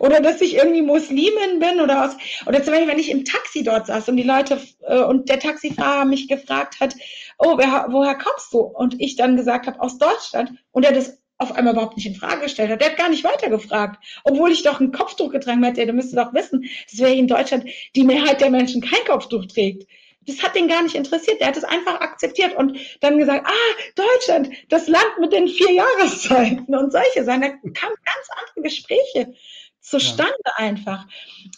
oder 0.00 0.20
dass 0.20 0.40
ich 0.40 0.56
irgendwie 0.56 0.82
Muslimin 0.82 1.60
bin 1.60 1.80
oder 1.80 2.04
aus, 2.04 2.16
oder 2.46 2.62
zum 2.62 2.72
Beispiel, 2.72 2.88
wenn 2.88 2.98
ich 2.98 3.10
im 3.10 3.24
Taxi 3.24 3.62
dort 3.62 3.86
saß 3.86 4.08
und 4.08 4.16
die 4.16 4.24
Leute 4.24 4.60
äh, 4.82 5.02
und 5.02 5.28
der 5.28 5.38
Taxifahrer 5.38 6.04
mich 6.04 6.28
gefragt 6.28 6.80
hat, 6.80 6.96
oh, 7.38 7.56
wer, 7.58 7.86
woher 7.90 8.16
kommst 8.16 8.52
du? 8.52 8.58
Und 8.58 9.00
ich 9.00 9.14
dann 9.16 9.36
gesagt 9.36 9.66
habe, 9.68 9.80
aus 9.80 9.98
Deutschland 9.98 10.52
und 10.72 10.84
er 10.84 10.92
das 10.92 11.22
auf 11.38 11.52
einmal 11.52 11.74
überhaupt 11.74 11.96
nicht 11.96 12.06
in 12.06 12.14
Frage 12.14 12.42
gestellt 12.42 12.70
hat. 12.70 12.80
Der 12.80 12.90
hat 12.90 12.96
gar 12.96 13.08
nicht 13.08 13.24
weitergefragt, 13.24 14.02
obwohl 14.24 14.52
ich 14.52 14.62
doch 14.62 14.80
ein 14.80 14.92
Kopftuch 14.92 15.30
getragen 15.30 15.62
hätte. 15.64 15.84
Der 15.84 15.94
müsste 15.94 16.16
doch 16.16 16.32
wissen, 16.32 16.68
dass 16.90 16.98
wir 16.98 17.08
in 17.08 17.28
Deutschland 17.28 17.66
die 17.94 18.04
Mehrheit 18.04 18.40
der 18.40 18.50
Menschen 18.50 18.80
kein 18.80 19.04
Kopftuch 19.06 19.46
trägt. 19.46 19.86
Das 20.22 20.42
hat 20.42 20.56
den 20.56 20.68
gar 20.68 20.82
nicht 20.82 20.96
interessiert. 20.96 21.40
Der 21.40 21.48
hat 21.48 21.56
es 21.56 21.64
einfach 21.64 22.00
akzeptiert 22.00 22.56
und 22.56 22.78
dann 23.00 23.18
gesagt, 23.18 23.46
ah, 23.46 23.82
Deutschland, 23.94 24.50
das 24.68 24.88
Land 24.88 25.18
mit 25.20 25.32
den 25.32 25.46
vier 25.46 25.72
Jahreszeiten 25.72 26.74
und 26.74 26.90
solche 26.90 27.24
Sachen. 27.24 27.42
Da 27.42 27.48
kamen 27.48 27.96
ganz 28.04 28.28
andere 28.40 28.62
Gespräche 28.62 29.34
zustande 29.80 30.34
ja. 30.44 30.52
einfach. 30.56 31.06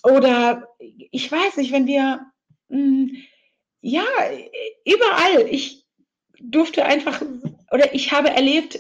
Oder 0.02 0.68
ich 1.10 1.30
weiß 1.30 1.56
nicht, 1.56 1.72
wenn 1.72 1.86
wir, 1.86 2.20
mh, 2.68 2.76
hm, 2.78 3.16
ja, 3.80 4.04
überall, 4.84 5.46
ich 5.48 5.84
durfte 6.40 6.84
einfach, 6.84 7.22
oder 7.70 7.94
ich 7.94 8.12
habe 8.12 8.30
erlebt, 8.30 8.78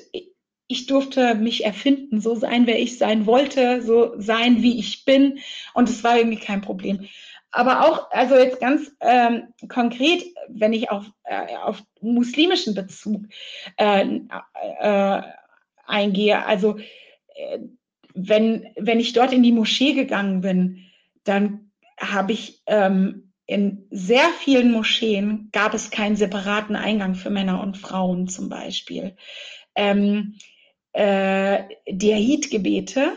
ich 0.68 0.86
durfte 0.86 1.34
mich 1.34 1.64
erfinden, 1.64 2.20
so 2.20 2.34
sein, 2.34 2.66
wer 2.66 2.78
ich 2.78 2.98
sein 2.98 3.26
wollte, 3.26 3.82
so 3.82 4.12
sein, 4.18 4.62
wie 4.62 4.78
ich 4.78 5.06
bin. 5.06 5.38
Und 5.74 5.88
es 5.88 6.04
war 6.04 6.18
irgendwie 6.18 6.38
kein 6.38 6.60
Problem. 6.60 7.08
Aber 7.50 7.86
auch, 7.86 8.10
also 8.10 8.36
jetzt 8.36 8.60
ganz 8.60 8.92
ähm, 9.00 9.54
konkret, 9.68 10.22
wenn 10.48 10.74
ich 10.74 10.90
auf, 10.90 11.06
äh, 11.24 11.56
auf 11.56 11.82
muslimischen 12.02 12.74
Bezug 12.74 13.24
äh, 13.78 14.20
äh, 14.80 15.22
eingehe, 15.86 16.44
also 16.44 16.78
äh, 17.34 17.58
wenn, 18.14 18.66
wenn 18.76 19.00
ich 19.00 19.14
dort 19.14 19.32
in 19.32 19.42
die 19.42 19.52
Moschee 19.52 19.94
gegangen 19.94 20.42
bin, 20.42 20.84
dann 21.24 21.70
habe 21.98 22.32
ich 22.32 22.62
ähm, 22.66 23.32
in 23.46 23.86
sehr 23.90 24.28
vielen 24.40 24.70
Moscheen 24.70 25.48
gab 25.52 25.72
es 25.72 25.90
keinen 25.90 26.16
separaten 26.16 26.76
Eingang 26.76 27.14
für 27.14 27.30
Männer 27.30 27.62
und 27.62 27.78
Frauen 27.78 28.28
zum 28.28 28.50
Beispiel. 28.50 29.16
Ähm, 29.74 30.34
äh, 30.98 31.62
die 31.88 32.12
Eid-Gebete, 32.12 33.12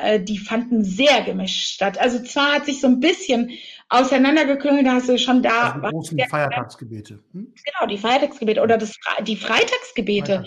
äh, 0.00 0.18
die 0.18 0.38
fanden 0.38 0.82
sehr 0.82 1.22
gemischt 1.22 1.74
statt. 1.74 1.98
Also 2.00 2.22
zwar 2.22 2.54
hat 2.54 2.64
sich 2.64 2.80
so 2.80 2.86
ein 2.86 3.00
bisschen 3.00 3.50
auseinandergeklüngelt, 3.90 4.86
da 4.86 4.92
hast 4.94 5.10
du 5.10 5.18
schon 5.18 5.42
da. 5.42 5.72
Also 5.72 5.80
die 5.80 5.90
großen 5.90 6.20
Feiertagsgebete. 6.30 7.22
Hm? 7.32 7.52
Genau, 7.64 7.86
die 7.86 7.98
Feiertagsgebete 7.98 8.62
oder 8.62 8.78
das, 8.78 8.94
die 9.22 9.36
Freitagsgebete. 9.36 10.46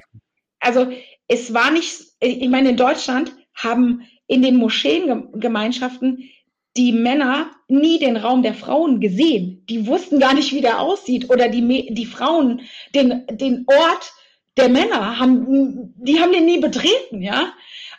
Also 0.60 0.92
es 1.28 1.54
war 1.54 1.70
nicht, 1.70 2.02
ich 2.20 2.50
meine, 2.50 2.70
in 2.70 2.78
Deutschland 2.78 3.36
haben 3.54 4.02
in 4.26 4.42
den 4.42 4.56
Moscheengemeinschaften 4.56 6.30
die 6.78 6.94
Männer 6.94 7.52
nie 7.68 8.00
den 8.00 8.18
Raum 8.18 8.42
der 8.42 8.56
Frauen 8.56 9.00
gesehen. 9.00 9.66
Die 9.70 9.86
wussten 9.86 10.20
gar 10.20 10.34
nicht, 10.34 10.52
wie 10.52 10.62
der 10.62 10.80
aussieht. 10.80 11.30
Oder 11.30 11.48
die, 11.50 11.94
die 11.94 12.06
Frauen 12.06 12.62
den, 12.96 13.28
den 13.28 13.66
Ort 13.68 14.14
der 14.58 14.70
Männer 14.70 15.20
haben, 15.20 15.94
die 15.96 16.20
haben 16.20 16.32
den 16.32 16.46
nie 16.46 16.60
betreten, 16.60 17.22
ja. 17.22 17.54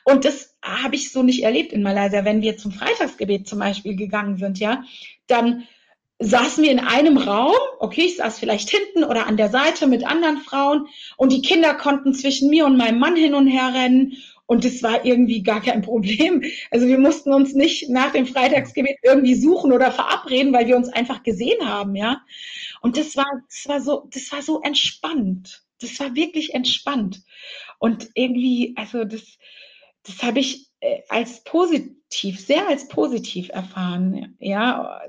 Und 0.04 0.24
das 0.24 0.56
habe 0.62 0.96
ich 0.96 1.12
so 1.12 1.22
nicht 1.22 1.42
erlebt 1.42 1.72
in 1.72 1.82
Malaysia. 1.82 2.24
Wenn 2.24 2.42
wir 2.42 2.56
zum 2.56 2.72
Freitagsgebet 2.72 3.46
zum 3.46 3.60
Beispiel 3.60 3.96
gegangen 3.96 4.36
sind, 4.36 4.58
ja, 4.58 4.84
dann 5.26 5.66
saßen 6.18 6.62
wir 6.62 6.70
in 6.70 6.80
einem 6.80 7.16
Raum, 7.16 7.54
okay, 7.78 8.02
ich 8.02 8.16
saß 8.16 8.38
vielleicht 8.38 8.70
hinten 8.70 9.04
oder 9.04 9.26
an 9.26 9.36
der 9.36 9.50
Seite 9.50 9.86
mit 9.86 10.06
anderen 10.06 10.38
Frauen 10.38 10.86
und 11.16 11.32
die 11.32 11.42
Kinder 11.42 11.74
konnten 11.74 12.14
zwischen 12.14 12.48
mir 12.48 12.66
und 12.66 12.76
meinem 12.76 12.98
Mann 12.98 13.16
hin 13.16 13.34
und 13.34 13.48
her 13.48 13.72
rennen 13.74 14.16
und 14.46 14.64
das 14.64 14.82
war 14.82 15.04
irgendwie 15.04 15.42
gar 15.42 15.62
kein 15.62 15.82
Problem. 15.82 16.44
Also 16.70 16.86
wir 16.86 16.98
mussten 16.98 17.32
uns 17.32 17.54
nicht 17.54 17.88
nach 17.88 18.12
dem 18.12 18.26
Freitagsgebet 18.26 18.98
irgendwie 19.02 19.34
suchen 19.34 19.72
oder 19.72 19.90
verabreden, 19.90 20.52
weil 20.52 20.66
wir 20.66 20.76
uns 20.76 20.88
einfach 20.88 21.22
gesehen 21.22 21.68
haben, 21.68 21.96
ja. 21.96 22.22
Und 22.80 22.96
das 22.96 23.16
war, 23.16 23.26
das 23.48 23.68
war 23.68 23.80
so, 23.80 24.08
das 24.12 24.30
war 24.30 24.42
so 24.42 24.60
entspannt 24.60 25.64
das 25.82 25.98
war 26.00 26.14
wirklich 26.14 26.54
entspannt. 26.54 27.22
Und 27.78 28.08
irgendwie, 28.14 28.74
also 28.76 29.04
das, 29.04 29.22
das 30.04 30.22
habe 30.22 30.40
ich 30.40 30.70
äh, 30.80 31.02
als 31.08 31.44
positiv, 31.44 32.44
sehr 32.44 32.68
als 32.68 32.88
positiv 32.88 33.48
erfahren. 33.50 34.36
Ja. 34.40 35.00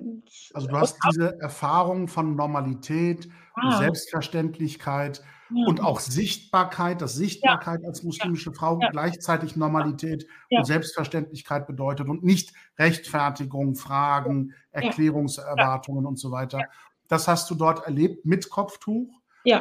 Also 0.53 0.67
du 0.67 0.78
hast 0.78 0.97
diese 1.09 1.39
Erfahrung 1.39 2.07
von 2.07 2.36
Normalität, 2.36 3.28
ah. 3.55 3.78
Selbstverständlichkeit 3.80 5.24
ja. 5.49 5.65
und 5.67 5.82
auch 5.82 5.99
Sichtbarkeit, 5.99 7.01
dass 7.01 7.15
Sichtbarkeit 7.15 7.82
ja. 7.82 7.88
als 7.88 8.03
muslimische 8.03 8.51
ja. 8.51 8.55
Frau 8.55 8.78
gleichzeitig 8.78 9.55
Normalität 9.55 10.28
und 10.51 10.65
Selbstverständlichkeit 10.65 11.65
bedeutet 11.67 12.07
und 12.07 12.24
nicht 12.24 12.53
Rechtfertigung, 12.78 13.76
Fragen, 13.76 14.53
Erklärungserwartungen 14.71 16.05
und 16.05 16.17
so 16.17 16.32
weiter. 16.32 16.61
Das 17.07 17.28
hast 17.28 17.49
du 17.49 17.55
dort 17.55 17.86
erlebt 17.86 18.26
mit 18.26 18.49
Kopftuch 18.49 19.09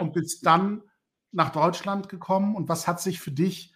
und 0.01 0.13
bist 0.13 0.47
dann 0.47 0.83
nach 1.33 1.51
Deutschland 1.51 2.09
gekommen 2.09 2.55
und 2.55 2.69
was 2.69 2.87
hat 2.87 3.01
sich 3.01 3.21
für 3.21 3.31
dich 3.33 3.73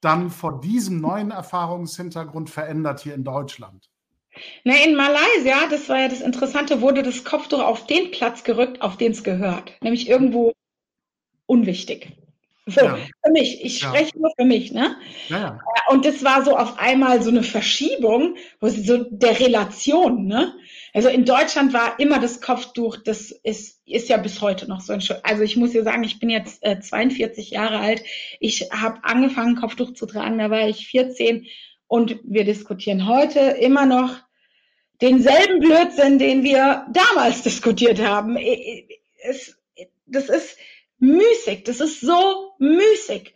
dann 0.00 0.30
vor 0.30 0.60
diesem 0.60 1.00
neuen 1.00 1.30
Erfahrungshintergrund 1.30 2.50
verändert 2.50 3.00
hier 3.00 3.14
in 3.14 3.24
Deutschland? 3.24 3.88
Na, 4.64 4.74
in 4.84 4.94
Malaysia, 4.94 5.66
das 5.70 5.88
war 5.88 6.00
ja 6.00 6.08
das 6.08 6.20
Interessante, 6.20 6.80
wurde 6.80 7.02
das 7.02 7.24
Kopftuch 7.24 7.60
auf 7.60 7.86
den 7.86 8.10
Platz 8.10 8.44
gerückt, 8.44 8.82
auf 8.82 8.96
den 8.96 9.12
es 9.12 9.24
gehört, 9.24 9.72
nämlich 9.80 10.08
irgendwo 10.08 10.52
unwichtig. 11.46 12.12
So, 12.66 12.84
ja. 12.84 12.98
für 13.24 13.32
mich. 13.32 13.64
Ich 13.64 13.80
ja. 13.80 13.88
spreche 13.88 14.18
nur 14.18 14.32
für 14.36 14.44
mich, 14.44 14.72
ne? 14.72 14.96
Ja, 15.28 15.60
und 15.88 16.04
das 16.04 16.24
war 16.24 16.44
so 16.44 16.56
auf 16.56 16.78
einmal 16.78 17.22
so 17.22 17.30
eine 17.30 17.44
Verschiebung, 17.44 18.36
wo 18.60 18.68
sie 18.68 18.82
so 18.82 19.04
der 19.08 19.38
Relation, 19.38 20.26
ne? 20.26 20.52
Also 20.96 21.10
in 21.10 21.26
Deutschland 21.26 21.74
war 21.74 22.00
immer 22.00 22.20
das 22.20 22.40
Kopftuch, 22.40 22.96
das 22.96 23.30
ist, 23.30 23.82
ist 23.84 24.08
ja 24.08 24.16
bis 24.16 24.40
heute 24.40 24.66
noch 24.66 24.80
so 24.80 24.94
ein. 24.94 25.02
Also 25.24 25.42
ich 25.42 25.54
muss 25.58 25.72
dir 25.72 25.82
sagen, 25.82 26.02
ich 26.04 26.20
bin 26.20 26.30
jetzt 26.30 26.64
äh, 26.64 26.80
42 26.80 27.50
Jahre 27.50 27.80
alt. 27.80 28.02
Ich 28.40 28.70
habe 28.72 29.04
angefangen, 29.04 29.56
Kopftuch 29.56 29.92
zu 29.92 30.06
tragen, 30.06 30.38
da 30.38 30.48
war 30.48 30.66
ich 30.66 30.86
14 30.86 31.48
und 31.86 32.18
wir 32.24 32.44
diskutieren 32.44 33.06
heute 33.06 33.40
immer 33.40 33.84
noch 33.84 34.16
denselben 35.02 35.60
Blödsinn, 35.60 36.18
den 36.18 36.44
wir 36.44 36.86
damals 36.90 37.42
diskutiert 37.42 38.00
haben. 38.00 38.38
Es, 39.22 39.54
das 40.06 40.30
ist 40.30 40.56
müßig, 40.98 41.64
das 41.64 41.80
ist 41.80 42.00
so 42.00 42.52
müßig. 42.58 43.34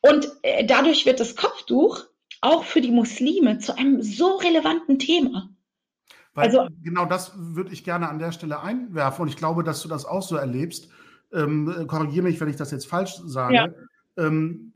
Und 0.00 0.26
äh, 0.40 0.64
dadurch 0.64 1.04
wird 1.04 1.20
das 1.20 1.36
Kopftuch 1.36 2.06
auch 2.40 2.64
für 2.64 2.80
die 2.80 2.92
Muslime 2.92 3.58
zu 3.58 3.76
einem 3.76 4.00
so 4.00 4.36
relevanten 4.36 4.98
Thema. 4.98 5.53
Weil 6.34 6.46
also, 6.46 6.68
genau 6.82 7.06
das 7.06 7.32
würde 7.36 7.72
ich 7.72 7.84
gerne 7.84 8.08
an 8.08 8.18
der 8.18 8.32
Stelle 8.32 8.60
einwerfen 8.60 9.22
und 9.22 9.28
ich 9.28 9.36
glaube, 9.36 9.62
dass 9.62 9.82
du 9.82 9.88
das 9.88 10.04
auch 10.04 10.22
so 10.22 10.36
erlebst. 10.36 10.88
Ähm, 11.32 11.86
Korrigiere 11.86 12.24
mich, 12.24 12.40
wenn 12.40 12.48
ich 12.48 12.56
das 12.56 12.70
jetzt 12.70 12.86
falsch 12.86 13.20
sage. 13.24 13.54
Ja. 13.54 13.68
Ähm, 14.16 14.72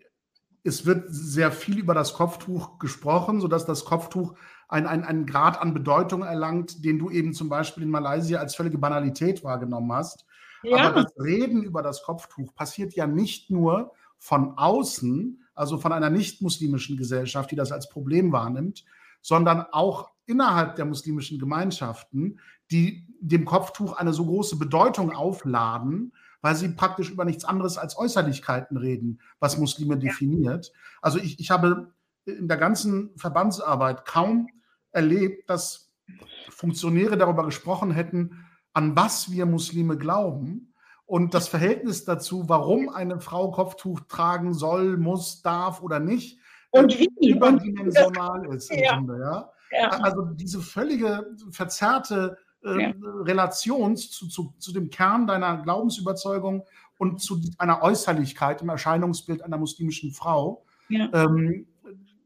es 0.64 0.86
wird 0.86 1.06
sehr 1.08 1.50
viel 1.50 1.78
über 1.78 1.94
das 1.94 2.14
Kopftuch 2.14 2.78
gesprochen, 2.78 3.40
sodass 3.40 3.64
das 3.64 3.84
Kopftuch 3.84 4.34
einen, 4.68 4.86
einen, 4.86 5.04
einen 5.04 5.26
Grad 5.26 5.60
an 5.60 5.72
Bedeutung 5.74 6.22
erlangt, 6.22 6.84
den 6.84 6.98
du 6.98 7.10
eben 7.10 7.32
zum 7.32 7.48
Beispiel 7.48 7.84
in 7.84 7.90
Malaysia 7.90 8.38
als 8.38 8.54
völlige 8.54 8.78
Banalität 8.78 9.42
wahrgenommen 9.42 9.92
hast. 9.92 10.26
Ja. 10.62 10.88
Aber 10.88 11.02
das 11.02 11.14
Reden 11.18 11.62
über 11.62 11.82
das 11.82 12.02
Kopftuch 12.02 12.54
passiert 12.54 12.94
ja 12.94 13.06
nicht 13.06 13.50
nur 13.50 13.92
von 14.18 14.58
außen, 14.58 15.42
also 15.54 15.78
von 15.78 15.92
einer 15.92 16.10
nicht-muslimischen 16.10 16.96
Gesellschaft, 16.96 17.50
die 17.50 17.56
das 17.56 17.72
als 17.72 17.88
Problem 17.88 18.32
wahrnimmt, 18.32 18.84
sondern 19.22 19.64
auch 19.72 20.10
innerhalb 20.28 20.76
der 20.76 20.84
muslimischen 20.84 21.38
Gemeinschaften, 21.38 22.38
die 22.70 23.06
dem 23.20 23.44
Kopftuch 23.44 23.96
eine 23.96 24.12
so 24.12 24.26
große 24.26 24.56
Bedeutung 24.56 25.12
aufladen, 25.12 26.12
weil 26.40 26.54
sie 26.54 26.68
praktisch 26.68 27.10
über 27.10 27.24
nichts 27.24 27.44
anderes 27.44 27.78
als 27.78 27.98
Äußerlichkeiten 27.98 28.76
reden, 28.76 29.20
was 29.40 29.58
Muslime 29.58 29.98
definiert. 29.98 30.72
Also 31.02 31.18
ich, 31.18 31.40
ich 31.40 31.50
habe 31.50 31.92
in 32.26 32.46
der 32.46 32.58
ganzen 32.58 33.10
Verbandsarbeit 33.16 34.04
kaum 34.04 34.48
erlebt, 34.92 35.48
dass 35.50 35.90
Funktionäre 36.50 37.16
darüber 37.16 37.44
gesprochen 37.44 37.90
hätten, 37.90 38.46
an 38.72 38.94
was 38.94 39.32
wir 39.32 39.46
Muslime 39.46 39.96
glauben 39.96 40.74
und 41.06 41.34
das 41.34 41.48
Verhältnis 41.48 42.04
dazu, 42.04 42.48
warum 42.48 42.88
eine 42.90 43.20
Frau 43.20 43.50
Kopftuch 43.50 44.00
tragen 44.08 44.54
soll, 44.54 44.98
muss, 44.98 45.42
darf 45.42 45.82
oder 45.82 46.00
nicht, 46.00 46.38
und 46.70 46.98
wie 46.98 47.30
überdimensional 47.30 48.44
ist 48.54 48.70
im 48.70 48.78
ja. 48.78 48.96
Grunde, 48.96 49.20
ja. 49.20 49.50
Ja. 49.70 49.90
Also 50.00 50.24
diese 50.24 50.60
völlige 50.60 51.26
verzerrte 51.50 52.38
äh, 52.64 52.82
ja. 52.82 52.92
Relation 53.22 53.96
zu, 53.96 54.28
zu, 54.28 54.54
zu 54.58 54.72
dem 54.72 54.90
Kern 54.90 55.26
deiner 55.26 55.58
Glaubensüberzeugung 55.58 56.64
und 56.96 57.20
zu 57.20 57.40
einer 57.58 57.82
Äußerlichkeit 57.82 58.62
im 58.62 58.68
Erscheinungsbild 58.68 59.42
einer 59.42 59.58
muslimischen 59.58 60.12
Frau, 60.12 60.64
ja. 60.88 61.08
ähm, 61.12 61.66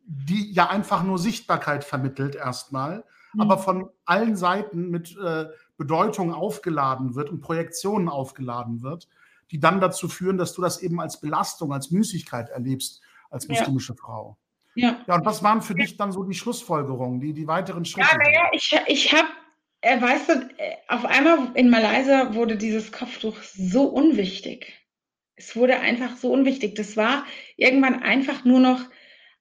die 0.07 0.53
ja 0.53 0.69
einfach 0.69 1.03
nur 1.03 1.19
Sichtbarkeit 1.19 1.85
vermittelt 1.85 2.35
erstmal, 2.35 3.05
mhm. 3.35 3.41
aber 3.41 3.59
von 3.59 3.91
allen 4.05 4.37
Seiten 4.37 4.91
mit 4.91 5.17
äh, 5.19 5.47
Bedeutung 5.77 6.33
aufgeladen 6.33 7.15
wird 7.15 7.31
und 7.31 7.41
Projektionen 7.41 8.09
aufgeladen 8.09 8.83
wird, 8.83 9.09
die 9.51 9.61
dann 9.61 9.81
dazu 9.81 10.09
führen, 10.09 10.39
dass 10.39 10.55
du 10.55 10.63
das 10.63 10.81
eben 10.81 11.01
als 11.01 11.21
Belastung, 11.21 11.73
als 11.73 11.91
Müßigkeit 11.91 12.49
erlebst 12.49 13.03
als 13.31 13.49
muslimische 13.49 13.95
Frau. 13.95 14.37
Ja. 14.75 15.05
ja, 15.07 15.15
und 15.15 15.25
was 15.25 15.43
waren 15.43 15.63
für 15.63 15.75
dich 15.75 15.97
dann 15.97 16.13
so 16.13 16.25
die 16.25 16.35
Schlussfolgerungen, 16.35 17.21
die, 17.21 17.33
die 17.33 17.47
weiteren 17.47 17.85
Schritte? 17.85 18.09
Ja, 18.11 18.17
naja, 18.17 18.51
ich, 18.53 18.75
ich 18.87 19.13
habe, 19.13 19.29
äh, 19.83 20.01
weißt 20.01 20.29
du, 20.29 20.33
äh, 20.33 20.77
auf 20.89 21.05
einmal 21.05 21.51
in 21.55 21.69
Malaysia 21.69 22.35
wurde 22.35 22.57
dieses 22.57 22.91
Kopftuch 22.91 23.37
so 23.43 23.85
unwichtig. 23.85 24.73
Es 25.37 25.57
wurde 25.57 25.81
einfach 25.81 26.17
so 26.17 26.33
unwichtig. 26.33 26.75
Das 26.75 26.97
war 26.97 27.25
irgendwann 27.57 28.03
einfach 28.03 28.45
nur 28.45 28.61
noch 28.61 28.81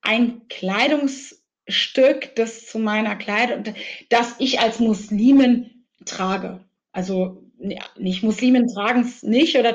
ein 0.01 0.47
Kleidungsstück, 0.49 2.35
das 2.35 2.65
zu 2.65 2.79
meiner 2.79 3.15
Kleidung, 3.15 3.73
das 4.09 4.35
ich 4.39 4.59
als 4.59 4.79
Muslimin 4.79 5.85
trage. 6.05 6.65
Also 6.91 7.43
nicht 7.97 8.23
Muslimen 8.23 8.67
tragen 8.67 9.01
es 9.01 9.23
nicht 9.23 9.55
oder 9.55 9.73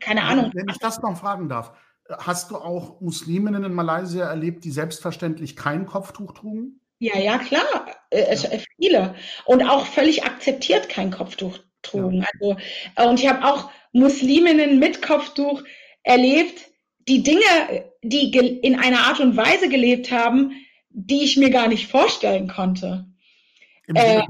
keine 0.00 0.22
Ahnung. 0.22 0.50
Wenn 0.54 0.68
ich 0.68 0.78
das 0.78 1.00
noch 1.02 1.16
fragen 1.16 1.48
darf, 1.48 1.72
hast 2.18 2.50
du 2.50 2.56
auch 2.56 3.00
Musliminnen 3.00 3.64
in 3.64 3.74
Malaysia 3.74 4.26
erlebt, 4.26 4.64
die 4.64 4.70
selbstverständlich 4.70 5.56
kein 5.56 5.86
Kopftuch 5.86 6.32
trugen? 6.32 6.80
Ja, 6.98 7.18
ja, 7.18 7.38
klar. 7.38 7.86
Äh, 8.10 8.34
ja. 8.34 8.50
Viele. 8.76 9.14
Und 9.44 9.62
auch 9.62 9.86
völlig 9.86 10.24
akzeptiert 10.24 10.88
kein 10.88 11.10
Kopftuch 11.10 11.58
trugen. 11.82 12.22
Ja. 12.22 12.26
Also, 12.32 12.56
äh, 12.96 13.08
und 13.08 13.20
ich 13.20 13.28
habe 13.28 13.44
auch 13.44 13.70
Musliminnen 13.92 14.78
mit 14.78 15.02
Kopftuch 15.02 15.62
erlebt, 16.02 16.70
die 17.08 17.22
Dinge, 17.22 17.90
die 18.02 18.30
in 18.62 18.78
einer 18.78 19.00
Art 19.00 19.20
und 19.20 19.36
Weise 19.36 19.68
gelebt 19.68 20.10
haben, 20.10 20.52
die 20.90 21.24
ich 21.24 21.36
mir 21.36 21.50
gar 21.50 21.68
nicht 21.68 21.88
vorstellen 21.88 22.48
konnte. 22.48 23.06
Äh, 23.94 24.22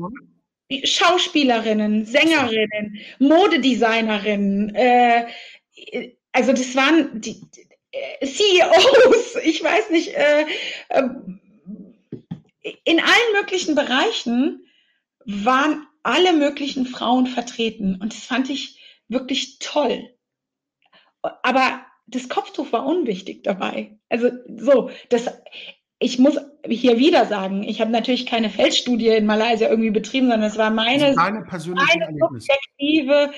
Schauspielerinnen, 0.84 2.06
Sängerinnen, 2.06 2.98
Modedesignerinnen, 3.18 4.74
äh, 4.74 5.26
also 6.32 6.52
das 6.52 6.74
waren 6.74 7.20
die 7.20 7.42
äh, 7.56 7.71
CEOs, 8.24 9.36
ich 9.44 9.62
weiß 9.62 9.90
nicht, 9.90 10.14
äh, 10.14 10.46
äh, 10.88 11.08
in 12.84 13.00
allen 13.00 13.32
möglichen 13.34 13.74
Bereichen 13.74 14.66
waren 15.24 15.86
alle 16.02 16.32
möglichen 16.32 16.86
Frauen 16.86 17.26
vertreten 17.26 17.98
und 18.00 18.12
das 18.12 18.24
fand 18.24 18.50
ich 18.50 18.80
wirklich 19.08 19.58
toll. 19.58 20.08
Aber 21.22 21.84
das 22.06 22.28
Kopftuch 22.28 22.72
war 22.72 22.84
unwichtig 22.86 23.44
dabei. 23.44 23.98
Also 24.08 24.30
so, 24.56 24.90
das, 25.08 25.30
ich 25.98 26.18
muss 26.18 26.38
hier 26.68 26.98
wieder 26.98 27.26
sagen, 27.26 27.62
ich 27.62 27.80
habe 27.80 27.90
natürlich 27.90 28.26
keine 28.26 28.50
Feldstudie 28.50 29.08
in 29.08 29.26
Malaysia 29.26 29.68
irgendwie 29.68 29.90
betrieben, 29.90 30.28
sondern 30.28 30.50
es 30.50 30.58
war 30.58 30.70
meine, 30.70 31.14
meine 31.14 32.18
subjektive 32.18 33.32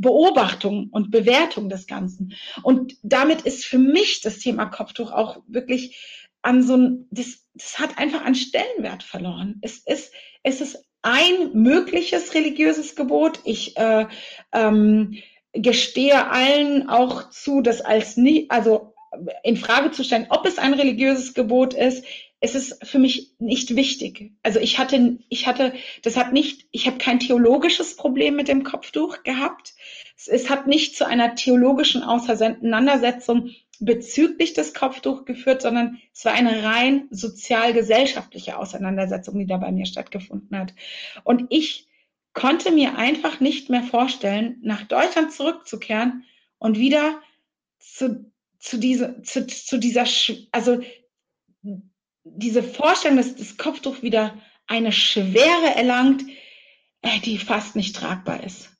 Beobachtung 0.00 0.88
und 0.90 1.10
Bewertung 1.10 1.68
des 1.68 1.86
Ganzen. 1.86 2.34
Und 2.62 2.96
damit 3.02 3.42
ist 3.42 3.64
für 3.64 3.78
mich 3.78 4.20
das 4.20 4.38
Thema 4.38 4.66
Kopftuch 4.66 5.12
auch 5.12 5.42
wirklich 5.46 6.26
an 6.42 6.62
so 6.62 6.76
ein, 6.76 7.06
das, 7.10 7.46
das 7.54 7.78
hat 7.78 7.98
einfach 7.98 8.24
an 8.24 8.34
Stellenwert 8.34 9.02
verloren. 9.02 9.58
Es 9.62 9.78
ist, 9.78 10.12
es 10.42 10.60
ist 10.60 10.84
ein 11.02 11.52
mögliches 11.52 12.34
religiöses 12.34 12.96
Gebot. 12.96 13.40
Ich 13.44 13.76
äh, 13.76 14.06
ähm, 14.52 15.18
gestehe 15.52 16.30
allen 16.30 16.88
auch 16.88 17.30
zu, 17.30 17.60
das 17.60 17.80
als 17.80 18.16
nie, 18.16 18.46
also 18.48 18.94
in 19.42 19.56
Frage 19.56 19.90
zu 19.90 20.04
stellen, 20.04 20.26
ob 20.30 20.46
es 20.46 20.58
ein 20.58 20.74
religiöses 20.74 21.34
Gebot 21.34 21.74
ist. 21.74 22.04
Es 22.40 22.54
ist 22.54 22.86
für 22.86 22.98
mich 22.98 23.34
nicht 23.38 23.76
wichtig. 23.76 24.32
Also 24.42 24.60
ich 24.60 24.78
hatte, 24.78 25.18
ich 25.28 25.46
hatte, 25.46 25.74
das 26.02 26.16
hat 26.16 26.32
nicht, 26.32 26.66
ich 26.70 26.86
habe 26.86 26.96
kein 26.96 27.20
theologisches 27.20 27.96
Problem 27.96 28.34
mit 28.34 28.48
dem 28.48 28.64
Kopftuch 28.64 29.22
gehabt. 29.22 29.74
Es, 30.16 30.26
es 30.26 30.50
hat 30.50 30.66
nicht 30.66 30.96
zu 30.96 31.06
einer 31.06 31.34
theologischen 31.34 32.02
Auseinandersetzung 32.02 33.50
bezüglich 33.78 34.54
des 34.54 34.74
Kopftuch 34.74 35.24
geführt, 35.24 35.62
sondern 35.62 35.98
es 36.14 36.24
war 36.24 36.32
eine 36.32 36.62
rein 36.64 37.08
sozial-gesellschaftliche 37.10 38.58
Auseinandersetzung, 38.58 39.38
die 39.38 39.46
da 39.46 39.56
bei 39.56 39.72
mir 39.72 39.86
stattgefunden 39.86 40.58
hat. 40.58 40.74
Und 41.24 41.46
ich 41.50 41.88
konnte 42.32 42.70
mir 42.70 42.96
einfach 42.96 43.40
nicht 43.40 43.70
mehr 43.70 43.82
vorstellen, 43.82 44.58
nach 44.62 44.82
Deutschland 44.84 45.32
zurückzukehren 45.32 46.24
und 46.58 46.78
wieder 46.78 47.20
zu, 47.78 48.30
zu, 48.58 48.78
diese, 48.78 49.22
zu, 49.22 49.46
zu 49.46 49.78
dieser, 49.78 50.04
also 50.52 50.80
diese 52.24 52.62
Vorstellung, 52.62 53.16
dass 53.16 53.36
das 53.36 53.56
Kopftuch 53.56 54.02
wieder 54.02 54.36
eine 54.66 54.92
Schwere 54.92 55.74
erlangt, 55.74 56.22
äh, 57.02 57.18
die 57.20 57.38
fast 57.38 57.76
nicht 57.76 57.96
tragbar 57.96 58.44
ist. 58.44 58.70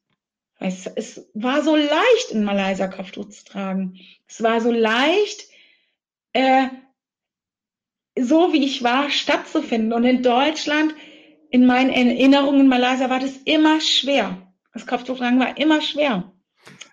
Es, 0.59 0.87
es 0.87 1.31
war 1.33 1.63
so 1.63 1.75
leicht, 1.75 2.31
in 2.31 2.45
Malaysia 2.45 2.87
Kopftuch 2.87 3.31
zu 3.31 3.45
tragen. 3.45 3.99
Es 4.29 4.43
war 4.43 4.61
so 4.61 4.71
leicht, 4.71 5.49
äh, 6.35 6.69
so 8.19 8.53
wie 8.53 8.65
ich 8.65 8.83
war, 8.83 9.11
stattzufinden. 9.11 9.95
Und 9.95 10.05
in 10.05 10.23
Deutschland 10.23 10.95
in 11.51 11.67
meinen 11.67 11.91
Erinnerungen 11.91 12.61
in 12.61 12.69
Malaysia 12.69 13.09
war 13.09 13.21
das 13.21 13.37
immer 13.39 13.81
schwer. 13.81 14.53
Das 14.73 14.87
Kopftuchtragen 14.87 15.41
war 15.41 15.57
immer 15.59 15.81
schwer. 15.81 16.30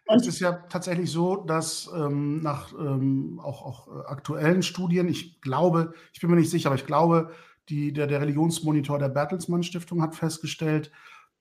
Und 0.08 0.22
es 0.22 0.28
ist 0.28 0.40
ja 0.40 0.54
tatsächlich 0.54 1.12
so, 1.12 1.36
dass 1.36 1.90
ähm, 1.96 2.42
nach 2.42 2.74
ähm, 2.74 3.40
auch, 3.44 3.64
auch 3.64 3.88
äh, 3.88 4.08
aktuellen 4.08 4.64
Studien, 4.64 5.08
ich 5.08 5.42
glaube, 5.42 5.94
ich 6.14 6.22
bin 6.22 6.30
mir 6.30 6.38
nicht 6.38 6.50
sicher, 6.50 6.70
aber 6.70 6.76
ich 6.76 6.86
glaube, 6.86 7.32
die, 7.70 7.92
der, 7.92 8.08
der 8.08 8.22
Religionsmonitor 8.22 8.98
der 9.00 9.10
Bertelsmann 9.10 9.64
Stiftung 9.64 10.02
hat 10.02 10.16
festgestellt, 10.16 10.92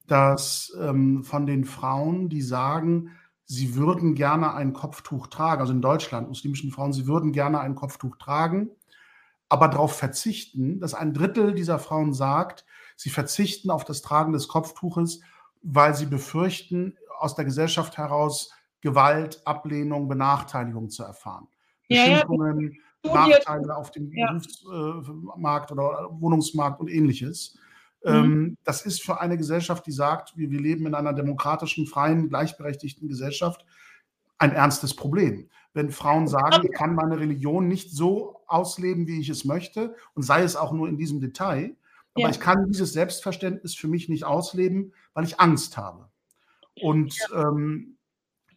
dass 0.07 0.77
ähm, 0.81 1.23
von 1.25 1.47
den 1.47 1.64
Frauen, 1.64 2.29
die 2.29 2.43
sagen, 2.43 3.12
sie 3.45 3.77
würden 3.77 4.14
gerne 4.14 4.55
ein 4.55 4.73
Kopftuch 4.73 5.29
tragen, 5.29 5.61
also 5.61 5.73
in 5.73 5.83
Deutschland, 5.83 6.29
muslimischen 6.29 6.73
Frauen, 6.73 6.93
sie 6.93 7.07
würden 7.07 7.33
gerne 7.33 7.61
ein 7.61 7.77
Kopftuch 7.77 8.17
tragen, 8.17 8.71
aber 9.49 9.69
darauf 9.69 9.97
verzichten, 9.97 10.81
dass 10.81 10.95
ein 10.95 11.14
Drittel 11.14 11.55
dieser 11.55 11.79
Frauen 11.79 12.12
sagt, 12.12 12.64
Sie 12.97 13.11
verzichten 13.11 13.71
auf 13.71 13.85
das 13.85 14.03
Tragen 14.03 14.33
des 14.33 14.49
Kopftuches, 14.49 15.21
weil 15.62 15.95
sie 15.95 16.07
befürchten, 16.07 16.97
aus 17.19 17.35
der 17.35 17.45
Gesellschaft 17.45 17.99
heraus 17.99 18.51
Gewalt, 18.87 19.43
Ablehnung, 19.45 20.07
Benachteiligung 20.07 20.91
zu 20.91 21.03
erfahren. 21.03 21.49
Beschimpfungen, 21.89 22.78
ja, 23.05 23.14
Nachteile 23.14 23.76
auf 23.76 23.91
dem 23.91 24.12
ja. 24.12 24.39
Berufsmarkt 24.64 25.72
oder 25.72 26.09
Wohnungsmarkt 26.20 26.80
und 26.80 26.89
ähnliches. 26.89 27.59
Mhm. 28.05 28.14
Ähm, 28.14 28.57
das 28.62 28.87
ist 28.87 29.03
für 29.03 29.20
eine 29.20 29.37
Gesellschaft, 29.37 29.84
die 29.87 29.93
sagt, 29.93 30.37
wir, 30.37 30.51
wir 30.51 30.61
leben 30.61 30.87
in 30.87 30.95
einer 30.95 31.12
demokratischen, 31.12 31.87
freien, 31.87 32.28
gleichberechtigten 32.28 33.09
Gesellschaft, 33.09 33.64
ein 34.39 34.53
ernstes 34.53 34.95
Problem. 34.95 35.49
Wenn 35.74 35.91
Frauen 35.91 36.28
sagen, 36.28 36.64
ich 36.64 36.72
kann 36.72 36.95
meine 36.95 37.18
Religion 37.18 37.66
nicht 37.66 37.91
so 37.91 38.43
ausleben, 38.47 39.09
wie 39.09 39.20
ich 39.20 39.28
es 39.28 39.45
möchte, 39.45 39.97
und 40.14 40.22
sei 40.22 40.43
es 40.43 40.55
auch 40.55 40.72
nur 40.72 40.89
in 40.89 40.97
diesem 40.97 41.20
Detail, 41.20 41.74
aber 42.14 42.22
ja. 42.22 42.30
ich 42.30 42.39
kann 42.39 42.66
dieses 42.68 42.93
Selbstverständnis 42.93 43.74
für 43.74 43.89
mich 43.89 44.09
nicht 44.09 44.24
ausleben, 44.24 44.93
weil 45.12 45.24
ich 45.24 45.41
Angst 45.41 45.76
habe. 45.76 46.09
Und 46.80 47.16
ähm, 47.34 47.95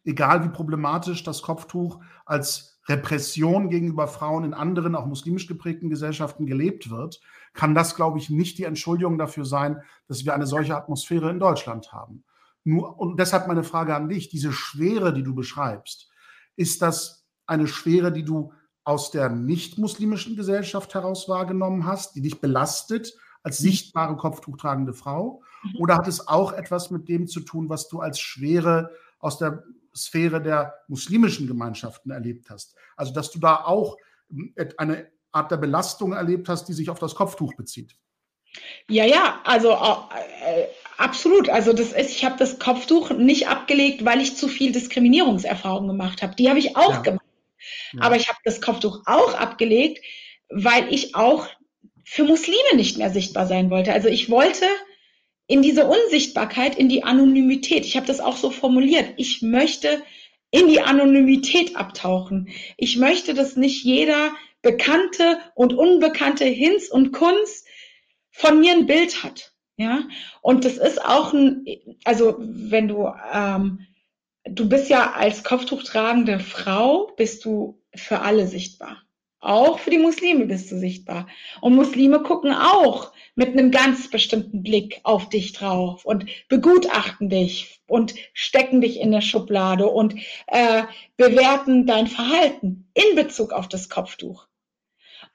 egal 0.09 0.43
wie 0.43 0.49
problematisch 0.49 1.23
das 1.23 1.41
Kopftuch 1.41 2.01
als 2.25 2.79
Repression 2.87 3.69
gegenüber 3.69 4.07
Frauen 4.07 4.43
in 4.43 4.53
anderen, 4.53 4.95
auch 4.95 5.05
muslimisch 5.05 5.47
geprägten 5.47 5.89
Gesellschaften 5.89 6.47
gelebt 6.47 6.89
wird, 6.89 7.21
kann 7.53 7.75
das, 7.75 7.95
glaube 7.95 8.17
ich, 8.17 8.29
nicht 8.29 8.57
die 8.57 8.63
Entschuldigung 8.63 9.17
dafür 9.17 9.45
sein, 9.45 9.81
dass 10.07 10.25
wir 10.25 10.33
eine 10.33 10.47
solche 10.47 10.75
Atmosphäre 10.75 11.29
in 11.29 11.39
Deutschland 11.39 11.93
haben. 11.93 12.23
Nur, 12.63 12.99
und 12.99 13.19
deshalb 13.19 13.47
meine 13.47 13.63
Frage 13.63 13.95
an 13.95 14.09
dich, 14.09 14.29
diese 14.29 14.51
Schwere, 14.51 15.13
die 15.13 15.23
du 15.23 15.35
beschreibst, 15.35 16.09
ist 16.55 16.81
das 16.81 17.27
eine 17.45 17.67
Schwere, 17.67 18.11
die 18.11 18.25
du 18.25 18.53
aus 18.83 19.11
der 19.11 19.29
nicht-muslimischen 19.29 20.35
Gesellschaft 20.35 20.93
heraus 20.95 21.29
wahrgenommen 21.29 21.85
hast, 21.85 22.15
die 22.15 22.21
dich 22.21 22.41
belastet, 22.41 23.13
als 23.43 23.59
mhm. 23.59 23.65
sichtbare 23.65 24.17
Kopftuchtragende 24.17 24.93
Frau? 24.93 25.43
Mhm. 25.63 25.75
Oder 25.79 25.95
hat 25.95 26.07
es 26.07 26.27
auch 26.27 26.53
etwas 26.53 26.89
mit 26.89 27.07
dem 27.07 27.27
zu 27.27 27.41
tun, 27.41 27.69
was 27.69 27.87
du 27.87 27.99
als 27.99 28.19
Schwere 28.19 28.91
aus 29.19 29.37
der 29.37 29.63
Sphäre 29.95 30.41
der 30.41 30.75
muslimischen 30.87 31.47
Gemeinschaften 31.47 32.11
erlebt 32.11 32.49
hast? 32.49 32.75
Also, 32.95 33.13
dass 33.13 33.31
du 33.31 33.39
da 33.39 33.63
auch 33.65 33.97
hm, 34.29 34.53
eine 34.77 35.09
Art 35.31 35.51
der 35.51 35.57
Belastung 35.57 36.13
erlebt 36.13 36.49
hast, 36.49 36.65
die 36.65 36.73
sich 36.73 36.89
auf 36.89 36.99
das 36.99 37.15
Kopftuch 37.15 37.53
bezieht. 37.55 37.95
Ja, 38.87 39.05
ja, 39.05 39.41
also 39.43 39.71
äh, 39.71 40.67
absolut. 40.97 41.49
Also 41.49 41.73
das 41.73 41.93
ist, 41.93 42.09
ich 42.09 42.25
habe 42.25 42.37
das 42.37 42.57
Kopftuch 42.57 43.11
nicht 43.11 43.47
abgelegt, 43.47 44.05
weil 44.05 44.21
ich 44.21 44.35
zu 44.35 44.47
viel 44.47 44.71
Diskriminierungserfahrung 44.71 45.87
gemacht 45.87 46.23
habe. 46.23 46.35
Die 46.35 46.49
habe 46.49 46.59
ich 46.59 46.75
auch 46.75 46.93
ja. 46.93 47.01
gemacht. 47.01 47.25
Ja. 47.93 48.01
Aber 48.01 48.15
ich 48.15 48.27
habe 48.27 48.39
das 48.43 48.61
Kopftuch 48.61 49.03
auch 49.05 49.33
abgelegt, 49.35 50.03
weil 50.49 50.91
ich 50.91 51.13
auch 51.15 51.47
für 52.03 52.23
Muslime 52.23 52.75
nicht 52.75 52.97
mehr 52.97 53.11
sichtbar 53.11 53.45
sein 53.45 53.69
wollte. 53.69 53.93
Also 53.93 54.07
ich 54.07 54.31
wollte 54.31 54.65
in 55.49 55.63
diese 55.63 55.87
Unsichtbarkeit, 55.87 56.77
in 56.77 56.89
die 56.89 57.03
Anonymität. 57.03 57.83
Ich 57.83 57.97
habe 57.97 58.05
das 58.05 58.19
auch 58.19 58.37
so 58.37 58.51
formuliert. 58.51 59.13
Ich 59.17 59.41
möchte 59.41 60.03
in 60.51 60.67
die 60.67 60.79
Anonymität 60.79 61.75
abtauchen. 61.75 62.49
Ich 62.77 62.97
möchte, 62.97 63.33
dass 63.33 63.55
nicht 63.55 63.83
jeder 63.83 64.31
Bekannte 64.61 65.39
und 65.55 65.73
Unbekannte 65.73 66.45
Hinz 66.45 66.87
und 66.87 67.11
Kunz 67.11 67.65
von 68.29 68.59
mir 68.59 68.73
ein 68.73 68.85
Bild 68.85 69.23
hat. 69.23 69.53
Ja, 69.75 70.03
und 70.41 70.65
das 70.65 70.77
ist 70.77 71.03
auch 71.03 71.33
ein, 71.33 71.65
also 72.03 72.35
wenn 72.39 72.87
du, 72.87 73.11
ähm, 73.33 73.87
du 74.43 74.69
bist 74.69 74.89
ja 74.89 75.13
als 75.13 75.43
Kopftuch 75.43 75.81
tragende 75.81 76.39
Frau, 76.39 77.11
bist 77.17 77.43
du 77.43 77.81
für 77.95 78.19
alle 78.19 78.45
sichtbar. 78.45 79.01
Auch 79.41 79.79
für 79.79 79.89
die 79.89 79.97
Muslime 79.97 80.45
bist 80.45 80.69
du 80.71 80.77
sichtbar. 80.77 81.27
Und 81.61 81.75
Muslime 81.75 82.21
gucken 82.21 82.51
auch 82.51 83.13
mit 83.35 83.49
einem 83.49 83.71
ganz 83.71 84.09
bestimmten 84.09 84.63
Blick 84.63 84.99
auf 85.03 85.29
dich 85.29 85.53
drauf 85.53 86.03
und 86.03 86.25
begutachten 86.49 87.29
dich 87.29 87.81
und 87.87 88.15
stecken 88.33 88.81
dich 88.81 88.99
in 88.99 89.11
der 89.11 89.21
Schublade 89.21 89.87
und 89.87 90.15
äh, 90.47 90.83
bewerten 91.15 91.85
dein 91.85 92.07
Verhalten 92.07 92.89
in 92.93 93.15
Bezug 93.15 93.53
auf 93.53 93.69
das 93.69 93.87
Kopftuch. 93.87 94.47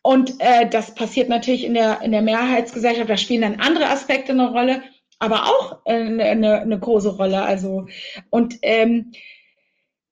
Und 0.03 0.35
äh, 0.39 0.69
das 0.69 0.95
passiert 0.95 1.31
natürlich 1.31 1.65
in 1.65 1.73
der, 1.73 2.03
in 2.03 2.13
der 2.13 2.21
Mehrheitsgesellschaft. 2.21 3.09
Da 3.09 3.17
spielen 3.17 3.41
dann 3.41 3.61
andere 3.61 3.89
Aspekte 3.89 4.33
eine 4.33 4.51
Rolle, 4.51 4.83
aber 5.19 5.47
auch 5.47 5.81
äh, 5.87 5.95
eine, 5.95 6.61
eine 6.61 6.79
große 6.79 7.17
Rolle. 7.17 7.43
Also 7.43 7.87
und 8.29 8.59
ähm, 8.61 9.13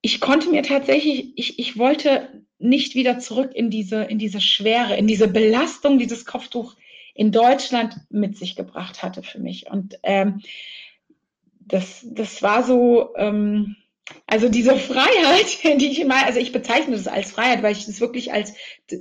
ich 0.00 0.18
konnte 0.20 0.48
mir 0.48 0.62
tatsächlich, 0.62 1.32
ich, 1.36 1.58
ich 1.58 1.78
wollte 1.78 2.41
nicht 2.62 2.94
wieder 2.94 3.18
zurück 3.18 3.52
in 3.54 3.70
diese, 3.70 4.04
in 4.04 4.18
diese 4.18 4.40
Schwere, 4.40 4.96
in 4.96 5.06
diese 5.06 5.28
Belastung, 5.28 5.98
die 5.98 6.06
das 6.06 6.24
Kopftuch 6.24 6.76
in 7.14 7.32
Deutschland 7.32 7.96
mit 8.10 8.36
sich 8.36 8.56
gebracht 8.56 9.02
hatte 9.02 9.22
für 9.22 9.38
mich. 9.38 9.70
Und 9.70 9.98
ähm, 10.02 10.40
das, 11.60 12.06
das 12.08 12.42
war 12.42 12.62
so, 12.62 13.10
ähm, 13.16 13.76
also 14.26 14.48
diese 14.48 14.76
Freiheit, 14.76 15.58
die 15.80 15.90
ich 15.90 16.00
immer, 16.00 16.24
also 16.24 16.38
ich 16.38 16.52
bezeichne 16.52 16.96
das 16.96 17.06
als 17.06 17.32
Freiheit, 17.32 17.62
weil 17.62 17.72
ich 17.72 17.86
das 17.86 18.00
wirklich 18.00 18.32
als, 18.32 18.54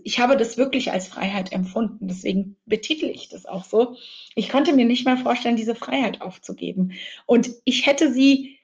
ich 0.04 0.20
habe 0.20 0.38
das 0.38 0.58
wirklich 0.58 0.92
als 0.92 1.08
Freiheit 1.08 1.52
empfunden. 1.52 2.08
Deswegen 2.08 2.58
betitel 2.66 3.06
ich 3.06 3.30
das 3.30 3.46
auch 3.46 3.64
so. 3.64 3.96
Ich 4.36 4.50
konnte 4.50 4.74
mir 4.74 4.86
nicht 4.86 5.06
mehr 5.06 5.18
vorstellen, 5.18 5.56
diese 5.56 5.76
Freiheit 5.76 6.22
aufzugeben. 6.22 6.94
Und 7.26 7.50
ich 7.66 7.86
hätte 7.86 8.12
sie 8.12 8.58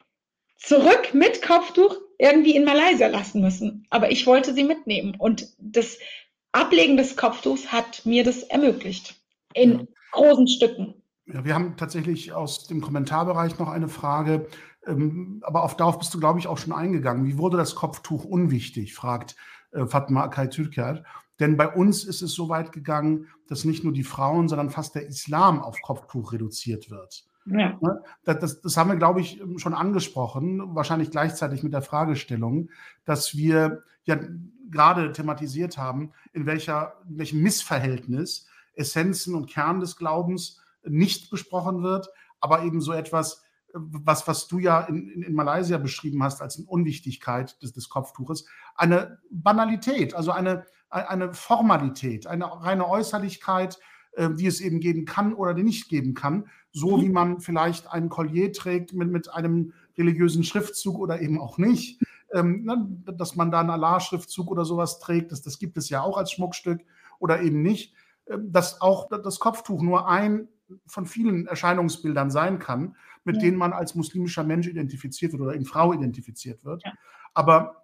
zurück 0.58 1.14
mit 1.14 1.42
Kopftuch 1.42 1.96
irgendwie 2.18 2.56
in 2.56 2.66
Malaysia 2.66 3.08
lassen 3.08 3.42
müssen. 3.42 3.86
Aber 3.90 4.12
ich 4.12 4.26
wollte 4.26 4.54
sie 4.54 4.64
mitnehmen. 4.64 5.16
Und 5.18 5.54
das 5.60 5.98
Ablegen 6.52 6.98
des 6.98 7.16
Kopftuchs 7.16 7.72
hat 7.72 8.06
mir 8.06 8.24
das 8.24 8.44
ermöglicht. 8.44 9.16
In 9.54 9.80
ja. 9.80 9.86
großen 10.12 10.48
Stücken. 10.48 10.96
Ja, 11.26 11.44
wir 11.44 11.54
haben 11.54 11.76
tatsächlich 11.78 12.32
aus 12.32 12.68
dem 12.68 12.82
Kommentarbereich 12.82 13.60
noch 13.60 13.70
eine 13.70 13.90
Frage. 13.90 14.48
Ähm, 14.86 15.42
aber 15.44 15.64
auf 15.64 15.76
darauf 15.76 16.00
bist 16.00 16.14
du, 16.14 16.20
glaube 16.20 16.40
ich, 16.40 16.48
auch 16.48 16.58
schon 16.58 16.74
eingegangen. 16.74 17.26
Wie 17.26 17.38
wurde 17.38 17.58
das 17.58 17.76
Kopftuch 17.76 18.24
unwichtig, 18.24 18.94
fragt 18.94 19.36
äh, 19.72 19.86
Fatma 19.86 20.24
Akay 20.24 20.50
Türker. 20.50 21.04
Denn 21.40 21.58
bei 21.58 21.68
uns 21.68 22.04
ist 22.04 22.22
es 22.22 22.34
so 22.34 22.50
weit 22.50 22.72
gegangen, 22.72 23.28
dass 23.48 23.64
nicht 23.64 23.84
nur 23.84 23.94
die 23.94 24.04
Frauen, 24.04 24.48
sondern 24.48 24.70
fast 24.70 24.96
der 24.96 25.06
Islam 25.06 25.62
auf 25.62 25.80
Kopftuch 25.82 26.34
reduziert 26.34 26.90
wird. 26.90 27.27
Ja. 27.50 27.78
Ne? 27.80 28.04
Das, 28.24 28.40
das, 28.40 28.62
das, 28.62 28.78
haben 28.78 28.90
wir, 28.90 28.98
glaube 28.98 29.22
ich, 29.22 29.42
schon 29.58 29.74
angesprochen, 29.74 30.76
wahrscheinlich 30.76 31.12
gleichzeitig 31.12 31.64
mit 31.64 31.74
der 31.74 31.82
Fragestellung, 31.82 32.70
dass 33.06 33.36
wir 33.36 33.84
ja 34.04 34.20
gerade 34.70 35.12
thematisiert 35.12 35.78
haben, 35.78 36.12
in, 36.34 36.46
welcher, 36.46 36.94
in 37.08 37.18
welchem 37.18 37.42
Missverhältnis 37.42 38.48
Essenzen 38.74 39.34
und 39.36 39.50
Kern 39.50 39.80
des 39.80 39.96
Glaubens 39.96 40.62
nicht 40.84 41.30
besprochen 41.30 41.84
wird, 41.84 42.10
aber 42.40 42.64
eben 42.64 42.82
so 42.82 42.94
etwas, 42.94 43.44
was, 43.74 44.28
was 44.28 44.48
du 44.48 44.60
ja 44.60 44.82
in, 44.82 45.10
in, 45.10 45.24
in 45.24 45.34
Malaysia 45.34 45.78
beschrieben 45.78 46.24
hast 46.24 46.42
als 46.42 46.58
eine 46.58 46.68
Unwichtigkeit 46.68 47.62
des, 47.62 47.74
des 47.74 47.90
Kopftuches, 47.90 48.46
eine 48.76 49.20
Banalität, 49.30 50.14
also 50.16 50.32
eine, 50.32 50.66
eine 50.90 51.34
Formalität, 51.34 52.28
eine 52.28 52.46
reine 52.46 52.88
Äußerlichkeit, 52.88 53.80
äh, 54.18 54.30
wie 54.34 54.48
es 54.48 54.62
eben 54.62 54.80
geben 54.80 55.06
kann 55.06 55.34
oder 55.34 55.54
nicht 55.54 55.90
geben 55.90 56.14
kann. 56.14 56.50
So 56.72 56.98
mhm. 56.98 57.02
wie 57.02 57.10
man 57.10 57.40
vielleicht 57.40 57.88
ein 57.88 58.10
Collier 58.10 58.52
trägt 58.52 58.94
mit, 58.94 59.10
mit 59.10 59.32
einem 59.32 59.74
religiösen 59.98 60.44
Schriftzug 60.44 60.98
oder 60.98 61.22
eben 61.22 61.40
auch 61.40 61.58
nicht. 61.58 62.02
Ähm, 62.34 62.64
ne, 62.66 62.88
dass 63.16 63.36
man 63.36 63.52
da 63.52 63.62
einen 63.62 63.70
Allah-Schriftzug 63.70 64.52
oder 64.52 64.66
sowas 64.66 65.00
trägt, 65.00 65.32
das, 65.32 65.42
das 65.44 65.60
gibt 65.60 65.78
es 65.78 65.90
ja 65.90 66.02
auch 66.02 66.18
als 66.18 66.32
Schmuckstück 66.32 66.82
oder 67.20 67.42
eben 67.42 67.62
nicht. 67.62 67.94
Ähm, 68.26 68.52
dass 68.52 68.82
auch 68.82 69.08
das 69.10 69.40
Kopftuch 69.40 69.82
nur 69.82 70.10
ein 70.10 70.48
von 70.86 71.06
vielen 71.06 71.48
Erscheinungsbildern 71.48 72.30
sein 72.30 72.60
kann, 72.60 72.96
mit 73.24 73.38
ja. 73.38 73.44
denen 73.44 73.58
man 73.58 73.72
als 73.72 73.96
muslimischer 73.96 74.44
Mensch 74.44 74.68
identifiziert 74.68 75.32
wird 75.32 75.42
oder 75.42 75.54
in 75.54 75.64
Frau 75.64 75.94
identifiziert 75.94 76.66
wird. 76.66 76.84
Ja. 76.84 76.94
Aber 77.34 77.84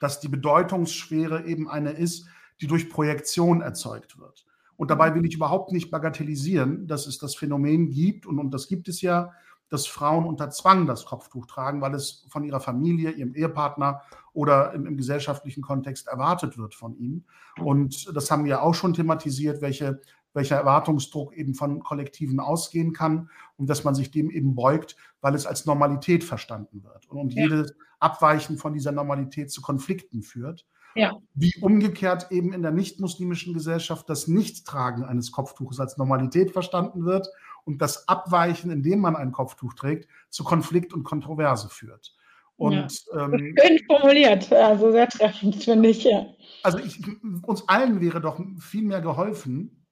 dass 0.00 0.20
die 0.20 0.28
Bedeutungsschwere 0.28 1.46
eben 1.46 1.70
eine 1.70 1.92
ist, 1.92 2.26
die 2.60 2.66
durch 2.66 2.90
Projektion 2.90 3.60
erzeugt 3.60 4.18
wird. 4.18 4.44
Und 4.80 4.90
dabei 4.90 5.14
will 5.14 5.26
ich 5.26 5.34
überhaupt 5.34 5.72
nicht 5.72 5.90
bagatellisieren, 5.90 6.86
dass 6.86 7.06
es 7.06 7.18
das 7.18 7.34
Phänomen 7.34 7.90
gibt, 7.90 8.24
und, 8.24 8.38
und 8.38 8.50
das 8.54 8.66
gibt 8.66 8.88
es 8.88 9.02
ja, 9.02 9.30
dass 9.68 9.86
Frauen 9.86 10.24
unter 10.24 10.48
Zwang 10.48 10.86
das 10.86 11.04
Kopftuch 11.04 11.44
tragen, 11.44 11.82
weil 11.82 11.94
es 11.94 12.24
von 12.30 12.44
ihrer 12.44 12.60
Familie, 12.60 13.10
ihrem 13.10 13.34
Ehepartner 13.34 14.00
oder 14.32 14.72
im, 14.72 14.86
im, 14.86 14.96
gesellschaftlichen 14.96 15.60
Kontext 15.60 16.08
erwartet 16.08 16.56
wird 16.56 16.74
von 16.74 16.96
ihnen. 16.96 17.26
Und 17.58 18.16
das 18.16 18.30
haben 18.30 18.46
wir 18.46 18.62
auch 18.62 18.72
schon 18.72 18.94
thematisiert, 18.94 19.60
welche, 19.60 20.00
welcher 20.32 20.56
Erwartungsdruck 20.56 21.36
eben 21.36 21.52
von 21.52 21.80
Kollektiven 21.80 22.40
ausgehen 22.40 22.94
kann 22.94 23.28
und 23.58 23.68
dass 23.68 23.84
man 23.84 23.94
sich 23.94 24.10
dem 24.10 24.30
eben 24.30 24.54
beugt, 24.54 24.96
weil 25.20 25.34
es 25.34 25.44
als 25.44 25.66
Normalität 25.66 26.24
verstanden 26.24 26.82
wird. 26.84 27.06
Und, 27.10 27.18
und 27.18 27.34
ja. 27.34 27.42
jedes 27.42 27.74
Abweichen 27.98 28.56
von 28.56 28.72
dieser 28.72 28.92
Normalität 28.92 29.50
zu 29.50 29.60
Konflikten 29.60 30.22
führt. 30.22 30.64
Ja. 30.94 31.16
Wie 31.34 31.54
umgekehrt 31.60 32.30
eben 32.30 32.52
in 32.52 32.62
der 32.62 32.72
nicht-muslimischen 32.72 33.54
Gesellschaft 33.54 34.08
das 34.08 34.26
Nichttragen 34.26 35.04
eines 35.04 35.32
Kopftuches 35.32 35.78
als 35.80 35.96
Normalität 35.96 36.50
verstanden 36.50 37.04
wird 37.04 37.28
und 37.64 37.80
das 37.80 38.08
Abweichen, 38.08 38.70
indem 38.70 39.00
man 39.00 39.16
ein 39.16 39.32
Kopftuch 39.32 39.74
trägt, 39.74 40.08
zu 40.30 40.44
Konflikt 40.44 40.92
und 40.92 41.04
Kontroverse 41.04 41.68
führt. 41.68 42.14
Und, 42.56 42.74
ja. 43.12 43.24
ähm, 43.24 43.54
Schön 43.58 43.80
formuliert, 43.86 44.52
also 44.52 44.92
sehr 44.92 45.08
treffend, 45.08 45.62
finde 45.62 45.88
ich, 45.88 46.04
ja. 46.04 46.26
Also 46.62 46.78
ich, 46.78 47.00
uns 47.42 47.68
allen 47.68 48.00
wäre 48.00 48.20
doch 48.20 48.40
viel 48.58 48.82
mehr 48.82 49.00
geholfen, 49.00 49.86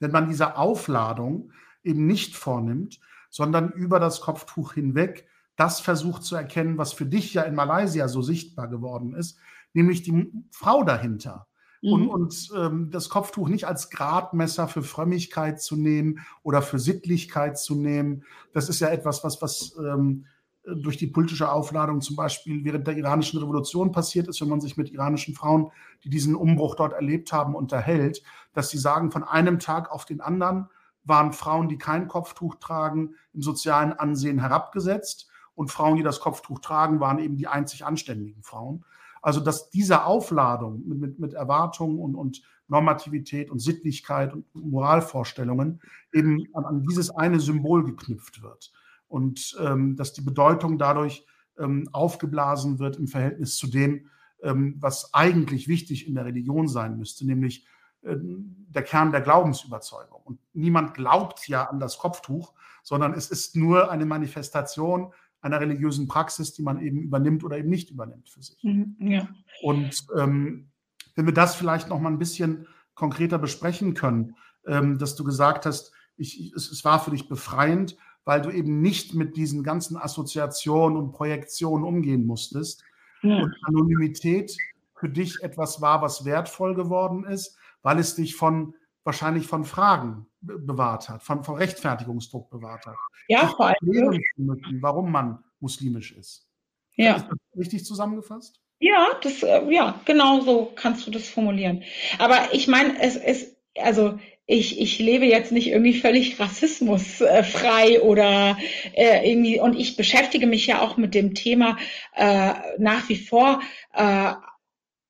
wenn 0.00 0.10
man 0.10 0.28
diese 0.28 0.56
Aufladung 0.56 1.52
eben 1.84 2.06
nicht 2.06 2.34
vornimmt, 2.34 2.98
sondern 3.30 3.70
über 3.72 4.00
das 4.00 4.20
Kopftuch 4.20 4.74
hinweg 4.74 5.28
das 5.58 5.80
versucht 5.80 6.22
zu 6.22 6.36
erkennen, 6.36 6.78
was 6.78 6.92
für 6.92 7.04
dich 7.04 7.34
ja 7.34 7.42
in 7.42 7.56
Malaysia 7.56 8.06
so 8.06 8.22
sichtbar 8.22 8.68
geworden 8.68 9.14
ist, 9.14 9.38
nämlich 9.72 10.02
die 10.02 10.32
Frau 10.50 10.82
dahinter. 10.84 11.46
Mhm. 11.82 11.92
Und, 11.92 12.08
und 12.08 12.48
ähm, 12.56 12.90
das 12.90 13.08
Kopftuch 13.08 13.48
nicht 13.48 13.66
als 13.66 13.90
Gradmesser 13.90 14.68
für 14.68 14.82
Frömmigkeit 14.82 15.60
zu 15.60 15.76
nehmen 15.76 16.20
oder 16.42 16.62
für 16.62 16.78
Sittlichkeit 16.78 17.58
zu 17.58 17.74
nehmen. 17.74 18.24
Das 18.52 18.68
ist 18.68 18.80
ja 18.80 18.88
etwas, 18.88 19.22
was, 19.24 19.40
was 19.42 19.76
ähm, 19.78 20.26
durch 20.64 20.96
die 20.96 21.06
politische 21.06 21.50
Aufladung 21.50 22.00
zum 22.00 22.16
Beispiel 22.16 22.64
während 22.64 22.86
der 22.86 22.96
iranischen 22.96 23.38
Revolution 23.38 23.92
passiert 23.92 24.28
ist, 24.28 24.40
wenn 24.40 24.48
man 24.48 24.60
sich 24.60 24.76
mit 24.76 24.90
iranischen 24.90 25.34
Frauen, 25.34 25.70
die 26.04 26.10
diesen 26.10 26.34
Umbruch 26.34 26.74
dort 26.74 26.92
erlebt 26.92 27.32
haben, 27.32 27.54
unterhält, 27.54 28.22
dass 28.52 28.70
sie 28.70 28.78
sagen, 28.78 29.10
von 29.10 29.24
einem 29.24 29.58
Tag 29.58 29.90
auf 29.90 30.04
den 30.04 30.20
anderen 30.20 30.68
waren 31.04 31.32
Frauen, 31.32 31.68
die 31.68 31.78
kein 31.78 32.06
Kopftuch 32.06 32.56
tragen, 32.56 33.14
im 33.32 33.42
sozialen 33.42 33.92
Ansehen 33.92 34.40
herabgesetzt 34.40 35.30
und 35.54 35.70
Frauen, 35.70 35.96
die 35.96 36.02
das 36.02 36.20
Kopftuch 36.20 36.58
tragen, 36.58 37.00
waren 37.00 37.18
eben 37.18 37.36
die 37.36 37.46
einzig 37.46 37.86
anständigen 37.86 38.42
Frauen. 38.42 38.84
Also, 39.22 39.40
dass 39.40 39.70
diese 39.70 40.04
Aufladung 40.04 40.82
mit, 40.86 40.98
mit, 40.98 41.18
mit 41.18 41.32
Erwartungen 41.34 41.98
und, 41.98 42.14
und 42.14 42.42
Normativität 42.68 43.50
und 43.50 43.58
Sittlichkeit 43.58 44.32
und 44.32 44.44
Moralvorstellungen 44.54 45.80
eben 46.12 46.46
an, 46.52 46.64
an 46.64 46.82
dieses 46.82 47.10
eine 47.10 47.40
Symbol 47.40 47.84
geknüpft 47.84 48.42
wird. 48.42 48.72
Und 49.08 49.56
ähm, 49.60 49.96
dass 49.96 50.12
die 50.12 50.20
Bedeutung 50.20 50.78
dadurch 50.78 51.26
ähm, 51.58 51.88
aufgeblasen 51.92 52.78
wird 52.78 52.96
im 52.96 53.08
Verhältnis 53.08 53.56
zu 53.56 53.68
dem, 53.68 54.08
ähm, 54.42 54.76
was 54.78 55.14
eigentlich 55.14 55.66
wichtig 55.66 56.06
in 56.06 56.14
der 56.14 56.26
Religion 56.26 56.68
sein 56.68 56.98
müsste, 56.98 57.26
nämlich 57.26 57.66
ähm, 58.04 58.66
der 58.68 58.82
Kern 58.82 59.10
der 59.10 59.22
Glaubensüberzeugung. 59.22 60.20
Und 60.22 60.38
niemand 60.52 60.94
glaubt 60.94 61.48
ja 61.48 61.64
an 61.64 61.80
das 61.80 61.98
Kopftuch, 61.98 62.52
sondern 62.82 63.14
es 63.14 63.30
ist 63.30 63.56
nur 63.56 63.90
eine 63.90 64.06
Manifestation 64.06 65.12
einer 65.40 65.60
religiösen 65.60 66.08
Praxis, 66.08 66.52
die 66.52 66.62
man 66.62 66.80
eben 66.80 67.00
übernimmt 67.00 67.44
oder 67.44 67.58
eben 67.58 67.68
nicht 67.68 67.90
übernimmt 67.90 68.28
für 68.28 68.42
sich. 68.42 68.62
Mhm, 68.62 68.96
ja. 69.00 69.28
Und 69.62 70.06
ähm, 70.16 70.68
wenn 71.14 71.26
wir 71.26 71.34
das 71.34 71.54
vielleicht 71.54 71.88
noch 71.88 72.00
mal 72.00 72.10
ein 72.10 72.18
bisschen 72.18 72.66
konkreter 72.94 73.38
besprechen 73.38 73.94
können, 73.94 74.36
ähm, 74.66 74.98
dass 74.98 75.14
du 75.14 75.24
gesagt 75.24 75.66
hast, 75.66 75.92
ich, 76.16 76.52
es, 76.54 76.70
es, 76.70 76.84
war 76.84 76.98
für 76.98 77.12
dich 77.12 77.28
befreiend, 77.28 77.96
weil 78.24 78.42
du 78.42 78.50
eben 78.50 78.80
nicht 78.82 79.14
mit 79.14 79.36
diesen 79.36 79.62
ganzen 79.62 79.96
Assoziationen 79.96 80.98
und 80.98 81.12
Projektionen 81.12 81.84
umgehen 81.84 82.26
musstest. 82.26 82.82
Ja. 83.22 83.42
Und 83.42 83.54
Anonymität 83.62 84.56
für 84.96 85.08
dich 85.08 85.42
etwas 85.42 85.80
war, 85.80 86.02
was 86.02 86.24
wertvoll 86.24 86.74
geworden 86.74 87.24
ist, 87.24 87.56
weil 87.82 87.98
es 87.98 88.16
dich 88.16 88.34
von 88.34 88.74
wahrscheinlich 89.08 89.46
von 89.46 89.64
Fragen 89.64 90.26
bewahrt 90.42 91.08
hat, 91.08 91.22
von, 91.22 91.42
von 91.42 91.54
Rechtfertigungsdruck 91.54 92.50
bewahrt 92.50 92.84
hat. 92.84 92.96
Ja, 93.26 93.48
vor 93.48 93.68
allem. 93.68 93.76
Müssen, 93.80 94.82
warum 94.82 95.10
man 95.10 95.42
muslimisch 95.60 96.12
ist. 96.12 96.46
Ja. 96.94 97.16
Ist 97.16 97.26
das 97.30 97.38
richtig 97.56 97.86
zusammengefasst? 97.86 98.60
Ja, 98.80 99.06
das, 99.22 99.42
äh, 99.42 99.62
ja, 99.72 99.98
genau 100.04 100.40
so 100.42 100.72
kannst 100.74 101.06
du 101.06 101.10
das 101.10 101.26
formulieren. 101.26 101.84
Aber 102.18 102.52
ich 102.52 102.68
meine, 102.68 103.00
es 103.00 103.16
ist, 103.16 103.56
also 103.80 104.18
ich, 104.44 104.78
ich 104.78 104.98
lebe 104.98 105.24
jetzt 105.24 105.52
nicht 105.52 105.68
irgendwie 105.68 105.98
völlig 105.98 106.38
rassismusfrei 106.38 107.94
äh, 107.94 108.00
oder 108.00 108.58
äh, 108.92 109.26
irgendwie, 109.26 109.58
und 109.58 109.74
ich 109.74 109.96
beschäftige 109.96 110.46
mich 110.46 110.66
ja 110.66 110.82
auch 110.82 110.98
mit 110.98 111.14
dem 111.14 111.34
Thema 111.34 111.78
äh, 112.14 112.52
nach 112.76 113.08
wie 113.08 113.16
vor 113.16 113.62
äh, 113.94 114.34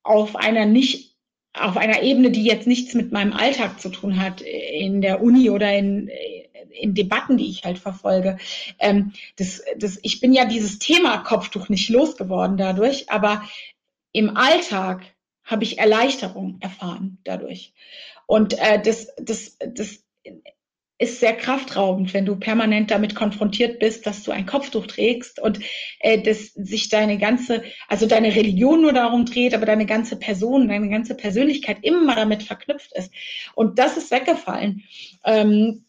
auf 0.05 0.37
einer 0.37 0.67
nicht 0.67 1.18
auf 1.55 1.77
einer 1.77 2.03
Ebene, 2.03 2.31
die 2.31 2.45
jetzt 2.45 2.67
nichts 2.67 2.95
mit 2.95 3.13
meinem 3.13 3.33
Alltag 3.33 3.81
zu 3.81 3.89
tun 3.89 4.21
hat, 4.21 4.41
in 4.41 5.01
der 5.01 5.23
Uni 5.23 5.51
oder 5.51 5.77
in, 5.77 6.11
in 6.71 6.95
Debatten, 6.95 7.37
die 7.37 7.51
ich 7.51 7.65
halt 7.65 7.79
verfolge. 7.79 8.39
Ähm, 8.79 9.13
das, 9.37 9.63
das, 9.77 9.99
ich 10.03 10.21
bin 10.21 10.33
ja 10.33 10.45
dieses 10.45 10.79
Thema 10.79 11.19
Kopftuch 11.19 11.69
nicht 11.69 11.89
losgeworden 11.89 12.57
dadurch, 12.57 13.11
aber 13.11 13.43
im 14.13 14.37
Alltag 14.37 15.03
habe 15.45 15.65
ich 15.65 15.79
Erleichterung 15.79 16.59
erfahren 16.61 17.19
dadurch. 17.25 17.73
Und 18.27 18.59
äh, 18.59 18.81
das, 18.81 19.09
das, 19.17 19.57
das 19.59 20.05
ist 20.99 21.21
sehr 21.21 21.37
kraftraubend, 21.37 22.13
wenn 22.13 22.27
du 22.27 22.37
permanent 22.37 22.91
damit 22.91 23.15
konfrontiert 23.15 23.79
bist, 23.79 24.07
dass 24.07 24.25
du 24.25 24.33
ein 24.33 24.47
Kopftuch 24.47 24.87
trägst 24.87 25.41
und 25.41 25.61
äh, 26.01 26.21
dass 26.21 26.53
sich 26.55 26.89
deine 26.89 27.19
ganze, 27.19 27.63
also 27.87 28.07
deine 28.07 28.35
Religion 28.35 28.83
nur 28.83 28.93
darum 28.93 29.25
dreht, 29.25 29.55
aber 29.55 29.65
deine 29.65 29.87
ganze 29.87 30.17
Person, 30.17 30.69
deine 30.69 30.89
ganze 30.89 31.15
Persönlichkeit 31.15 31.79
immer 31.83 32.17
damit 32.17 32.43
verknüpft 32.43 32.93
ist. 32.95 33.13
Und 33.55 33.79
das 33.79 33.97
ist 33.97 34.11
weggefallen. 34.11 34.83
Ähm, 35.25 35.85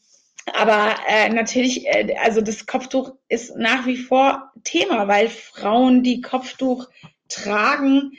aber 0.54 0.96
äh, 1.08 1.30
natürlich, 1.30 1.88
äh, 1.88 2.16
also 2.24 2.42
das 2.42 2.68
Kopftuch 2.68 3.16
ist 3.30 3.56
nach 3.58 3.88
wie 3.88 3.98
vor 3.98 4.52
Thema, 4.64 5.08
weil 5.08 5.30
Frauen, 5.30 6.04
die 6.04 6.22
Kopftuch 6.22 6.88
tragen 7.30 8.12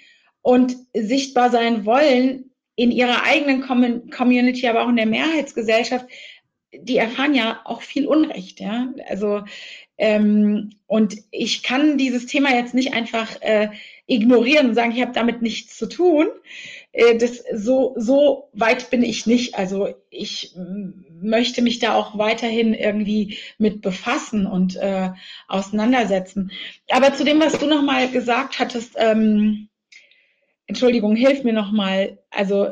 und 0.43 0.77
sichtbar 0.93 1.51
sein 1.51 1.87
wollen, 1.87 2.51
in 2.77 2.91
ihrer 2.91 3.25
eigenen 3.25 3.61
Community, 4.11 4.67
aber 4.67 4.85
auch 4.85 4.89
in 4.89 4.97
der 4.97 5.05
Mehrheitsgesellschaft, 5.05 6.07
die 6.73 6.97
erfahren 6.97 7.35
ja 7.35 7.61
auch 7.65 7.83
viel 7.83 8.07
Unrecht, 8.07 8.61
ja. 8.61 8.89
Also 9.09 9.43
ähm, 9.99 10.71
und 10.87 11.17
ich 11.31 11.63
kann 11.63 11.99
dieses 11.99 12.27
Thema 12.27 12.55
jetzt 12.55 12.75
nicht 12.75 12.95
einfach 12.95 13.41
äh, 13.43 13.69
ignorieren 14.07 14.69
und 14.69 14.75
sagen, 14.75 14.93
ich 14.93 15.03
habe 15.03 15.13
damit 15.13 15.43
nichts 15.43 15.77
zu 15.77 15.87
tun. 15.87 16.29
Äh, 16.93 17.19
das 17.19 17.45
so 17.55 17.95
so 17.99 18.49
weit 18.53 18.91
bin 18.91 19.03
ich 19.03 19.27
nicht. 19.27 19.57
Also 19.57 19.95
ich 20.09 20.57
möchte 21.21 21.61
mich 21.63 21.81
da 21.81 21.95
auch 21.95 22.17
weiterhin 22.17 22.73
irgendwie 22.73 23.39
mit 23.59 23.83
befassen 23.83 24.47
und 24.47 24.77
äh, 24.77 25.11
auseinandersetzen. 25.49 26.51
Aber 26.89 27.15
zu 27.15 27.25
dem, 27.25 27.41
was 27.41 27.59
du 27.59 27.67
noch 27.67 27.83
mal 27.83 28.09
gesagt 28.11 28.59
hattest, 28.59 28.95
ähm, 28.97 29.69
Entschuldigung, 30.67 31.17
hilf 31.17 31.45
mir 31.45 31.53
noch 31.53 31.73
mal. 31.73 32.19
Also 32.31 32.69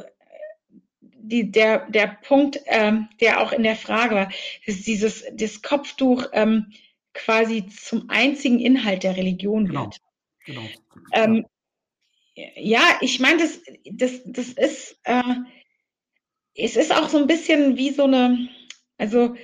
die, 1.29 1.51
der, 1.51 1.89
der 1.91 2.19
Punkt, 2.23 2.61
ähm, 2.67 3.09
der 3.21 3.41
auch 3.41 3.53
in 3.53 3.63
der 3.63 3.77
Frage 3.77 4.15
war, 4.15 4.33
ist 4.65 4.87
dieses 4.87 5.25
das 5.33 5.63
Kopftuch 5.63 6.27
ähm, 6.33 6.73
quasi 7.15 7.67
zum 7.67 8.09
einzigen 8.09 8.61
Inhalt 8.61 9.03
der 9.03 9.17
Religion 9.17 9.67
genau. 9.67 9.85
wird. 9.85 9.99
Genau. 10.47 10.63
Ähm, 11.13 11.47
ja, 12.57 12.99
ich 13.01 13.19
meine, 13.21 13.39
das, 13.39 13.61
das, 13.85 14.21
das 14.25 14.49
ist, 14.49 14.99
äh, 15.05 15.23
es 16.55 16.77
ist 16.77 16.95
auch 16.95 17.09
so 17.09 17.19
ein 17.19 17.27
bisschen 17.27 17.77
wie 17.77 17.91
so 17.91 18.05
eine, 18.05 18.49
also 18.97 19.35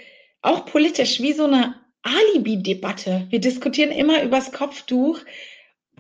auch 0.43 0.67
politisch, 0.67 1.21
wie 1.21 1.33
so 1.33 1.45
eine 1.45 1.81
Alibi-Debatte. 2.03 3.27
Wir 3.31 3.41
diskutieren 3.41 3.91
immer 3.91 4.23
übers 4.23 4.53
Kopftuch. 4.53 5.21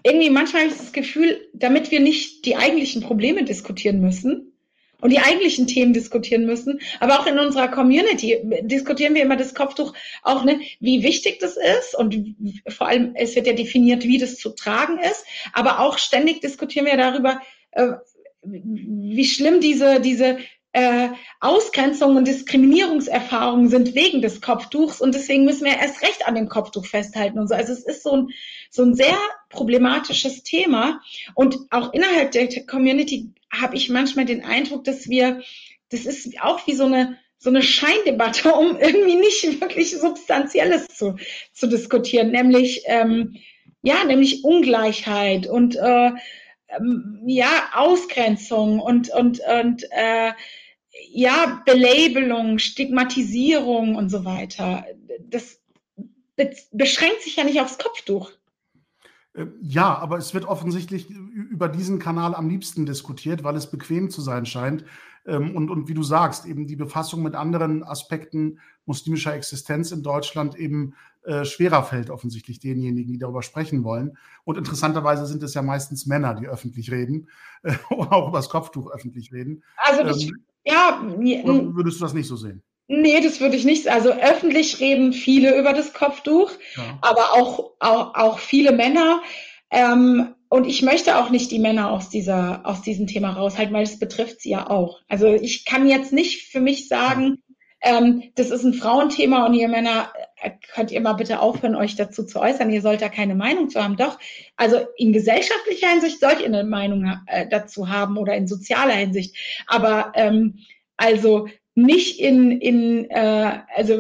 Irgendwie 0.02 0.30
manchmal 0.30 0.62
habe 0.62 0.72
ich 0.72 0.78
das 0.78 0.92
Gefühl, 0.92 1.48
damit 1.54 1.90
wir 1.90 2.00
nicht 2.00 2.44
die 2.44 2.56
eigentlichen 2.56 3.02
Probleme 3.02 3.44
diskutieren 3.44 4.00
müssen, 4.00 4.53
und 5.00 5.10
die 5.10 5.18
eigentlichen 5.18 5.66
Themen 5.66 5.92
diskutieren 5.92 6.46
müssen. 6.46 6.80
Aber 7.00 7.20
auch 7.20 7.26
in 7.26 7.38
unserer 7.38 7.68
Community 7.68 8.40
diskutieren 8.62 9.14
wir 9.14 9.22
immer 9.22 9.36
das 9.36 9.54
Kopftuch 9.54 9.92
auch, 10.22 10.44
ne, 10.44 10.60
wie 10.80 11.02
wichtig 11.02 11.38
das 11.40 11.56
ist 11.56 11.94
und 11.94 12.34
vor 12.68 12.88
allem 12.88 13.14
es 13.14 13.36
wird 13.36 13.46
ja 13.46 13.52
definiert, 13.52 14.04
wie 14.04 14.18
das 14.18 14.36
zu 14.36 14.50
tragen 14.50 14.98
ist. 14.98 15.24
Aber 15.52 15.80
auch 15.80 15.98
ständig 15.98 16.40
diskutieren 16.40 16.86
wir 16.86 16.96
darüber, 16.96 17.40
äh, 17.72 17.92
wie 18.42 19.24
schlimm 19.24 19.60
diese 19.60 20.00
diese 20.00 20.38
äh, 20.74 21.10
Ausgrenzung 21.38 22.16
und 22.16 22.26
Diskriminierungserfahrungen 22.26 23.68
sind 23.68 23.94
wegen 23.94 24.20
des 24.20 24.40
Kopftuchs 24.40 25.00
und 25.00 25.14
deswegen 25.14 25.44
müssen 25.44 25.64
wir 25.64 25.76
erst 25.76 26.02
recht 26.02 26.26
an 26.26 26.34
dem 26.34 26.48
Kopftuch 26.48 26.84
festhalten 26.84 27.38
und 27.38 27.48
so. 27.48 27.54
Also 27.54 27.72
es 27.72 27.84
ist 27.84 28.02
so 28.02 28.16
ein, 28.16 28.28
so 28.70 28.82
ein 28.82 28.94
sehr 28.94 29.16
problematisches 29.50 30.42
Thema 30.42 31.00
und 31.34 31.56
auch 31.70 31.92
innerhalb 31.92 32.32
der 32.32 32.48
Community 32.66 33.30
habe 33.52 33.76
ich 33.76 33.88
manchmal 33.88 34.24
den 34.24 34.44
Eindruck, 34.44 34.82
dass 34.82 35.08
wir, 35.08 35.42
das 35.90 36.06
ist 36.06 36.28
auch 36.42 36.66
wie 36.66 36.74
so 36.74 36.86
eine 36.86 37.18
so 37.38 37.50
eine 37.50 37.62
Scheindebatte, 37.62 38.52
um 38.54 38.78
irgendwie 38.78 39.16
nicht 39.16 39.60
wirklich 39.60 39.96
Substanzielles 39.96 40.88
zu, 40.88 41.16
zu 41.52 41.68
diskutieren, 41.68 42.30
nämlich 42.30 42.82
ähm, 42.86 43.36
ja, 43.82 44.02
nämlich 44.04 44.42
Ungleichheit 44.44 45.46
und 45.46 45.76
äh, 45.76 46.10
ähm, 46.68 47.22
ja 47.26 47.70
Ausgrenzung 47.74 48.80
und 48.80 49.10
und 49.10 49.40
und 49.40 49.84
äh, 49.90 50.32
ja, 51.10 51.62
Belabelung, 51.64 52.58
Stigmatisierung 52.58 53.96
und 53.96 54.10
so 54.10 54.24
weiter. 54.24 54.84
Das 55.28 55.60
beschränkt 56.72 57.22
sich 57.22 57.36
ja 57.36 57.44
nicht 57.44 57.60
aufs 57.60 57.78
Kopftuch. 57.78 58.32
Äh, 59.34 59.46
ja, 59.60 59.96
aber 59.96 60.18
es 60.18 60.34
wird 60.34 60.44
offensichtlich 60.44 61.10
über 61.10 61.68
diesen 61.68 61.98
Kanal 61.98 62.34
am 62.34 62.48
liebsten 62.48 62.86
diskutiert, 62.86 63.44
weil 63.44 63.56
es 63.56 63.70
bequem 63.70 64.10
zu 64.10 64.20
sein 64.20 64.46
scheint. 64.46 64.84
Ähm, 65.26 65.56
und, 65.56 65.70
und 65.70 65.88
wie 65.88 65.94
du 65.94 66.02
sagst, 66.02 66.46
eben 66.46 66.66
die 66.66 66.76
Befassung 66.76 67.22
mit 67.22 67.34
anderen 67.34 67.82
Aspekten 67.82 68.60
muslimischer 68.84 69.34
Existenz 69.34 69.90
in 69.90 70.02
Deutschland 70.02 70.56
eben 70.56 70.94
äh, 71.22 71.44
schwerer 71.44 71.82
fällt, 71.82 72.10
offensichtlich 72.10 72.60
denjenigen, 72.60 73.12
die 73.12 73.18
darüber 73.18 73.42
sprechen 73.42 73.82
wollen. 73.84 74.18
Und 74.44 74.58
interessanterweise 74.58 75.26
sind 75.26 75.42
es 75.42 75.54
ja 75.54 75.62
meistens 75.62 76.06
Männer, 76.06 76.34
die 76.34 76.46
öffentlich 76.46 76.90
reden 76.90 77.28
äh, 77.62 77.74
oder 77.90 78.12
auch 78.12 78.28
über 78.28 78.38
das 78.38 78.50
Kopftuch 78.50 78.90
öffentlich 78.90 79.32
reden. 79.32 79.62
Also 79.76 80.02
das, 80.04 80.22
ähm, 80.22 80.44
ja. 80.64 81.00
Oder 81.00 81.74
würdest 81.74 82.00
du 82.00 82.04
das 82.04 82.14
nicht 82.14 82.28
so 82.28 82.36
sehen? 82.36 82.62
Nee, 82.86 83.20
das 83.22 83.40
würde 83.40 83.56
ich 83.56 83.64
nicht. 83.64 83.88
Also 83.88 84.10
öffentlich 84.10 84.80
reden 84.80 85.12
viele 85.12 85.58
über 85.58 85.72
das 85.72 85.94
Kopftuch, 85.94 86.50
ja. 86.76 86.98
aber 87.00 87.32
auch, 87.32 87.72
auch, 87.80 88.14
auch 88.14 88.38
viele 88.38 88.72
Männer. 88.72 89.22
Ähm, 89.70 90.34
und 90.50 90.66
ich 90.66 90.82
möchte 90.82 91.16
auch 91.16 91.30
nicht 91.30 91.50
die 91.50 91.58
Männer 91.58 91.90
aus 91.90 92.10
dieser, 92.10 92.60
aus 92.64 92.82
diesem 92.82 93.06
Thema 93.06 93.32
raushalten, 93.32 93.74
weil 93.74 93.84
es 93.84 93.98
betrifft 93.98 94.40
sie 94.40 94.50
ja 94.50 94.68
auch. 94.68 95.00
Also 95.08 95.28
ich 95.28 95.64
kann 95.64 95.88
jetzt 95.88 96.12
nicht 96.12 96.52
für 96.52 96.60
mich 96.60 96.88
sagen, 96.88 97.42
ähm, 97.80 98.22
das 98.34 98.50
ist 98.50 98.64
ein 98.64 98.74
Frauenthema 98.74 99.46
und 99.46 99.54
ihr 99.54 99.68
Männer 99.68 100.12
könnt 100.72 100.90
ihr 100.90 101.00
mal 101.00 101.14
bitte 101.14 101.40
aufhören, 101.40 101.76
euch 101.76 101.96
dazu 101.96 102.24
zu 102.24 102.40
äußern. 102.40 102.70
Ihr 102.70 102.82
sollt 102.82 103.02
da 103.02 103.08
keine 103.08 103.34
Meinung 103.34 103.68
zu 103.68 103.82
haben. 103.82 103.96
Doch, 103.96 104.18
also 104.56 104.78
in 104.96 105.12
gesellschaftlicher 105.12 105.88
Hinsicht 105.88 106.20
sollt 106.20 106.40
ihr 106.40 106.46
eine 106.46 106.64
Meinung 106.64 107.18
äh, 107.26 107.46
dazu 107.48 107.88
haben 107.88 108.16
oder 108.16 108.34
in 108.34 108.46
sozialer 108.46 108.94
Hinsicht. 108.94 109.36
Aber 109.66 110.12
ähm, 110.14 110.58
also 110.96 111.48
nicht 111.74 112.20
in, 112.20 112.60
in 112.60 113.10
äh, 113.10 113.60
also 113.74 113.98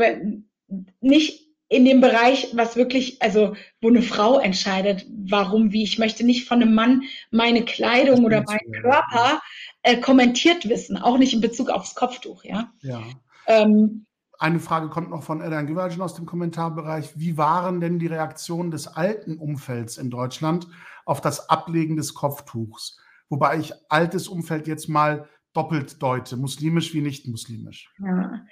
nicht 1.00 1.44
in 1.68 1.84
dem 1.84 2.00
Bereich, 2.00 2.48
was 2.52 2.76
wirklich, 2.76 3.20
also 3.20 3.56
wo 3.80 3.88
eine 3.88 4.02
Frau 4.02 4.38
entscheidet, 4.38 5.06
warum, 5.08 5.72
wie. 5.72 5.82
Ich 5.82 5.98
möchte 5.98 6.24
nicht 6.24 6.46
von 6.46 6.62
einem 6.62 6.74
Mann 6.74 7.02
meine 7.30 7.64
Kleidung 7.64 8.24
oder 8.24 8.42
meinen 8.42 8.72
Körper 8.80 9.40
äh, 9.82 9.96
kommentiert 9.96 10.68
wissen, 10.68 10.96
auch 10.96 11.18
nicht 11.18 11.34
in 11.34 11.40
Bezug 11.40 11.70
aufs 11.70 11.94
Kopftuch, 11.94 12.44
ja. 12.44 12.72
Ja. 12.82 13.02
Ähm, 13.46 14.06
eine 14.38 14.60
Frage 14.60 14.88
kommt 14.88 15.10
noch 15.10 15.22
von 15.22 15.40
Edan 15.40 15.66
Güvercin 15.66 16.02
aus 16.02 16.14
dem 16.14 16.26
Kommentarbereich. 16.26 17.18
Wie 17.18 17.36
waren 17.36 17.80
denn 17.80 17.98
die 17.98 18.06
Reaktionen 18.06 18.70
des 18.70 18.88
alten 18.88 19.38
Umfelds 19.38 19.96
in 19.96 20.10
Deutschland 20.10 20.66
auf 21.04 21.20
das 21.20 21.48
Ablegen 21.50 21.96
des 21.96 22.14
Kopftuchs? 22.14 22.98
Wobei 23.28 23.58
ich 23.58 23.72
altes 23.88 24.28
Umfeld 24.28 24.66
jetzt 24.66 24.88
mal 24.88 25.28
doppelt 25.52 26.02
deute, 26.02 26.36
muslimisch 26.36 26.94
wie 26.94 27.00
nicht 27.00 27.26
muslimisch. 27.26 27.90
Ja. 27.98 28.46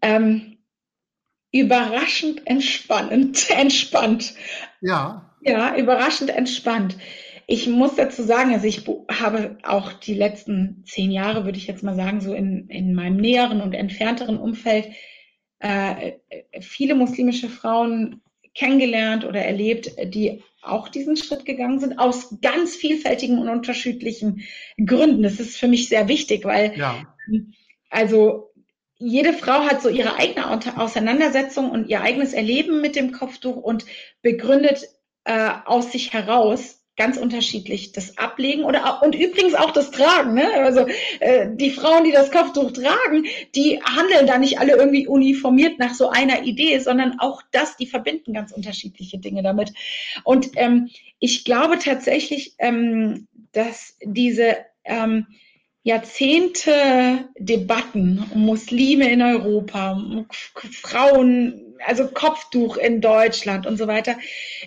Ähm, 0.00 0.58
überraschend 1.52 2.46
entspannend, 2.46 3.48
entspannt. 3.56 4.34
Ja. 4.80 5.30
Ja, 5.42 5.76
überraschend 5.76 6.30
entspannt. 6.30 6.96
Ich 7.46 7.66
muss 7.66 7.96
dazu 7.96 8.22
sagen, 8.22 8.52
also 8.52 8.66
ich 8.66 8.86
habe 9.10 9.58
auch 9.62 9.92
die 9.92 10.14
letzten 10.14 10.84
zehn 10.86 11.10
Jahre, 11.10 11.44
würde 11.44 11.58
ich 11.58 11.66
jetzt 11.66 11.82
mal 11.82 11.96
sagen, 11.96 12.20
so 12.20 12.34
in, 12.34 12.68
in 12.68 12.94
meinem 12.94 13.16
näheren 13.16 13.60
und 13.60 13.74
entfernteren 13.74 14.38
Umfeld 14.38 14.88
äh, 15.58 16.12
viele 16.60 16.94
muslimische 16.94 17.48
Frauen 17.48 18.20
kennengelernt 18.54 19.24
oder 19.24 19.40
erlebt, 19.40 19.92
die 20.04 20.42
auch 20.60 20.88
diesen 20.88 21.16
Schritt 21.16 21.44
gegangen 21.44 21.80
sind, 21.80 21.98
aus 21.98 22.36
ganz 22.40 22.76
vielfältigen 22.76 23.38
und 23.38 23.48
unterschiedlichen 23.48 24.42
Gründen. 24.84 25.22
Das 25.22 25.40
ist 25.40 25.56
für 25.56 25.68
mich 25.68 25.88
sehr 25.88 26.08
wichtig, 26.08 26.44
weil 26.44 26.76
ja. 26.76 27.14
also 27.90 28.52
jede 28.96 29.32
Frau 29.32 29.64
hat 29.64 29.82
so 29.82 29.88
ihre 29.88 30.16
eigene 30.16 30.48
Auseinandersetzung 30.78 31.70
und 31.70 31.88
ihr 31.88 32.02
eigenes 32.02 32.32
Erleben 32.32 32.80
mit 32.80 32.94
dem 32.94 33.12
Kopftuch 33.12 33.56
und 33.56 33.84
begründet 34.20 34.88
äh, 35.24 35.50
aus 35.64 35.90
sich 35.90 36.12
heraus 36.12 36.81
ganz 37.02 37.16
unterschiedlich 37.16 37.90
das 37.90 38.16
Ablegen 38.16 38.62
oder 38.62 39.02
und 39.02 39.16
übrigens 39.16 39.54
auch 39.54 39.72
das 39.72 39.90
Tragen. 39.90 40.34
Ne? 40.34 40.48
Also 40.54 40.86
äh, 41.18 41.48
die 41.52 41.72
Frauen, 41.72 42.04
die 42.04 42.12
das 42.12 42.30
Kopftuch 42.30 42.70
tragen, 42.70 43.24
die 43.56 43.82
handeln 43.82 44.28
da 44.28 44.38
nicht 44.38 44.60
alle 44.60 44.76
irgendwie 44.76 45.08
uniformiert 45.08 45.80
nach 45.80 45.94
so 45.94 46.10
einer 46.10 46.44
Idee, 46.44 46.78
sondern 46.78 47.18
auch 47.18 47.42
das, 47.50 47.76
die 47.76 47.88
verbinden 47.88 48.34
ganz 48.34 48.52
unterschiedliche 48.52 49.18
Dinge 49.18 49.42
damit. 49.42 49.72
Und 50.22 50.50
ähm, 50.54 50.90
ich 51.18 51.44
glaube 51.44 51.80
tatsächlich, 51.80 52.54
ähm, 52.58 53.26
dass 53.50 53.96
diese 54.04 54.58
ähm, 54.84 55.26
Jahrzehnte 55.82 57.28
Debatten 57.36 58.24
um 58.32 58.46
Muslime 58.46 59.10
in 59.10 59.22
Europa, 59.22 59.90
um 59.90 60.26
Frauen, 60.54 61.74
also 61.84 62.06
Kopftuch 62.06 62.76
in 62.76 63.00
Deutschland 63.00 63.66
und 63.66 63.76
so 63.76 63.88
weiter, 63.88 64.14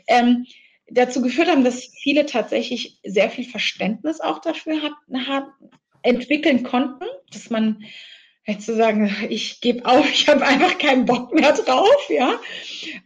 ähm, 0.07 0.45
dazu 0.87 1.21
geführt 1.21 1.49
haben, 1.49 1.63
dass 1.63 1.89
viele 2.01 2.25
tatsächlich 2.25 2.99
sehr 3.03 3.29
viel 3.29 3.45
Verständnis 3.45 4.19
auch 4.21 4.39
dafür 4.39 4.81
hat, 4.81 4.93
hat 5.27 5.47
entwickeln 6.03 6.63
konnten, 6.63 7.05
dass 7.31 7.49
man 7.49 7.83
jetzt 8.47 8.65
zu 8.65 8.75
sagen, 8.75 9.13
ich 9.29 9.59
gebe 9.61 9.85
auf, 9.85 10.09
ich 10.11 10.27
habe 10.27 10.45
einfach 10.45 10.77
keinen 10.77 11.05
Bock 11.05 11.33
mehr 11.33 11.53
drauf, 11.53 12.09
ja. 12.09 12.39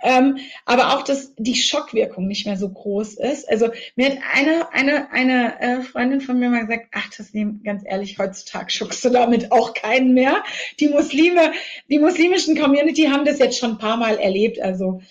Ähm, 0.03 0.37
aber 0.65 0.93
auch, 0.95 1.03
dass 1.03 1.33
die 1.37 1.55
Schockwirkung 1.55 2.27
nicht 2.27 2.45
mehr 2.45 2.57
so 2.57 2.69
groß 2.69 3.15
ist. 3.15 3.49
Also 3.49 3.69
mir 3.95 4.11
hat 4.11 4.17
eine, 4.33 4.73
eine, 4.73 5.11
eine 5.11 5.61
äh, 5.61 5.81
Freundin 5.81 6.21
von 6.21 6.39
mir 6.39 6.49
mal 6.49 6.65
gesagt, 6.65 6.87
ach, 6.93 7.09
das 7.17 7.33
nehmen, 7.33 7.61
ganz 7.63 7.83
ehrlich, 7.85 8.17
heutzutage 8.17 8.71
schockst 8.71 9.03
du 9.05 9.09
damit 9.09 9.51
auch 9.51 9.73
keinen 9.73 10.13
mehr. 10.13 10.43
Die 10.79 10.89
Muslime, 10.89 11.53
die 11.89 11.99
muslimischen 11.99 12.57
Community 12.57 13.03
haben 13.03 13.25
das 13.25 13.39
jetzt 13.39 13.57
schon 13.57 13.71
ein 13.71 13.77
paar 13.77 13.97
Mal 13.97 14.17
erlebt. 14.17 14.61
Also, 14.61 15.01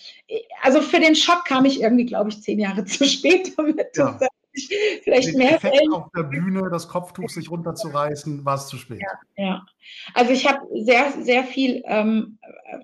also 0.61 0.81
für 0.81 0.99
den 0.99 1.15
Schock 1.15 1.45
kam 1.45 1.65
ich 1.65 1.81
irgendwie, 1.81 2.05
glaube 2.05 2.29
ich, 2.29 2.41
zehn 2.41 2.59
Jahre 2.59 2.85
zu 2.85 3.05
spät 3.05 3.53
damit. 3.57 3.95
Ja 3.95 4.19
vielleicht 5.03 5.35
mehr 5.35 5.55
Effekt 5.55 5.75
Fällen. 5.75 5.93
auf 5.93 6.09
der 6.15 6.23
Bühne, 6.23 6.69
das 6.69 6.87
Kopftuch 6.87 7.29
sich 7.29 7.49
runterzureißen, 7.49 8.43
war 8.45 8.55
es 8.55 8.67
zu 8.67 8.77
spät. 8.77 9.01
Ja, 9.01 9.43
ja. 9.43 9.65
also 10.13 10.31
ich 10.31 10.47
habe 10.47 10.59
sehr, 10.83 11.13
sehr 11.21 11.43
viel 11.43 11.83
ähm, 11.85 12.39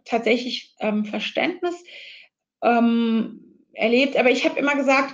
tatsächlich 0.06 0.76
ähm, 0.80 1.06
Verständnis 1.06 1.76
ähm, 2.64 3.42
erlebt, 3.74 4.18
aber 4.18 4.32
ich 4.32 4.46
habe 4.46 4.60
immer 4.60 4.76
gesagt, 4.76 5.14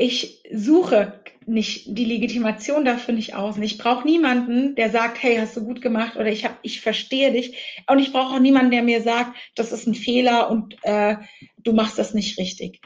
ich 0.00 0.44
suche 0.52 1.20
nicht 1.48 1.86
die 1.88 2.04
Legitimation 2.04 2.84
dafür 2.84 3.14
nicht 3.14 3.34
aus. 3.34 3.58
Ich 3.58 3.78
brauche 3.78 4.06
niemanden, 4.06 4.76
der 4.76 4.90
sagt, 4.90 5.20
hey, 5.22 5.36
hast 5.36 5.56
du 5.56 5.64
gut 5.64 5.80
gemacht 5.80 6.16
oder 6.16 6.28
ich 6.28 6.44
hab, 6.44 6.58
ich 6.62 6.80
verstehe 6.80 7.32
dich. 7.32 7.82
Und 7.88 7.98
ich 7.98 8.12
brauche 8.12 8.36
auch 8.36 8.40
niemanden, 8.40 8.70
der 8.70 8.82
mir 8.82 9.02
sagt, 9.02 9.36
das 9.56 9.72
ist 9.72 9.86
ein 9.86 9.94
Fehler 9.94 10.50
und 10.50 10.76
äh, 10.82 11.16
du 11.58 11.72
machst 11.72 11.98
das 11.98 12.14
nicht 12.14 12.38
richtig. 12.38 12.80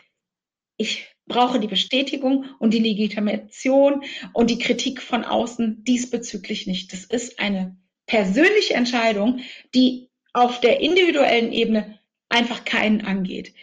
Ich 0.78 1.06
brauche 1.26 1.60
die 1.60 1.68
Bestätigung 1.68 2.46
und 2.58 2.74
die 2.74 2.78
Legitimation 2.78 4.02
und 4.32 4.50
die 4.50 4.58
Kritik 4.58 5.00
von 5.00 5.24
außen 5.24 5.84
diesbezüglich 5.84 6.66
nicht. 6.66 6.92
Das 6.92 7.04
ist 7.04 7.38
eine 7.38 7.76
persönliche 8.06 8.74
Entscheidung, 8.74 9.40
die 9.74 10.08
auf 10.32 10.60
der 10.60 10.80
individuellen 10.80 11.52
Ebene 11.52 11.98
einfach 12.28 12.64
keinen 12.64 13.02
angeht. 13.02 13.54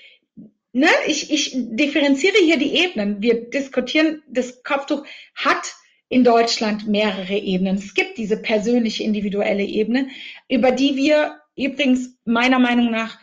Ne? 0.71 0.87
Ich, 1.07 1.31
ich 1.31 1.51
differenziere 1.55 2.37
hier 2.43 2.57
die 2.57 2.75
Ebenen. 2.75 3.21
Wir 3.21 3.49
diskutieren, 3.49 4.21
das 4.27 4.63
Kopftuch 4.63 5.05
hat 5.35 5.75
in 6.09 6.23
Deutschland 6.23 6.87
mehrere 6.87 7.37
Ebenen. 7.37 7.77
Es 7.77 7.93
gibt 7.93 8.17
diese 8.17 8.37
persönliche, 8.37 9.03
individuelle 9.03 9.63
Ebene, 9.63 10.09
über 10.47 10.71
die 10.71 10.95
wir 10.95 11.39
übrigens 11.55 12.17
meiner 12.25 12.59
Meinung 12.59 12.91
nach 12.91 13.19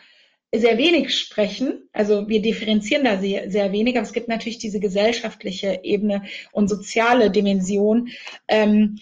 sehr 0.53 0.77
wenig 0.77 1.15
sprechen. 1.15 1.89
Also 1.91 2.27
wir 2.29 2.41
differenzieren 2.41 3.03
da 3.03 3.17
sehr, 3.17 3.51
sehr 3.51 3.71
wenig, 3.71 3.97
aber 3.97 4.05
es 4.05 4.13
gibt 4.13 4.29
natürlich 4.29 4.59
diese 4.59 4.79
gesellschaftliche 4.79 5.81
Ebene 5.83 6.23
und 6.51 6.69
soziale 6.69 7.31
Dimension, 7.31 8.09
ähm, 8.47 8.99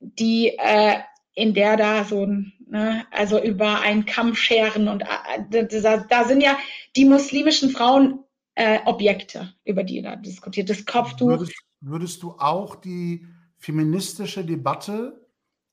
die 0.00 0.56
äh, 0.58 0.98
in 1.34 1.54
der 1.54 1.76
da 1.76 2.04
so 2.04 2.26
ne, 2.26 3.06
also 3.10 3.42
über 3.42 3.80
einen 3.80 4.04
Kamm 4.04 4.34
scheren 4.34 4.88
und 4.88 5.02
äh, 5.02 5.66
da, 5.66 5.96
da 5.98 6.24
sind 6.24 6.42
ja 6.42 6.58
die 6.96 7.04
muslimischen 7.04 7.70
Frauen 7.70 8.20
äh, 8.54 8.80
Objekte, 8.84 9.54
über 9.64 9.84
die 9.84 10.02
da 10.02 10.16
diskutiert. 10.16 10.70
Das 10.70 10.84
Kopftuch. 10.84 11.28
Würdest, 11.28 11.54
würdest 11.80 12.22
du 12.22 12.32
auch 12.32 12.76
die 12.76 13.26
feministische 13.58 14.44
Debatte, 14.44 15.26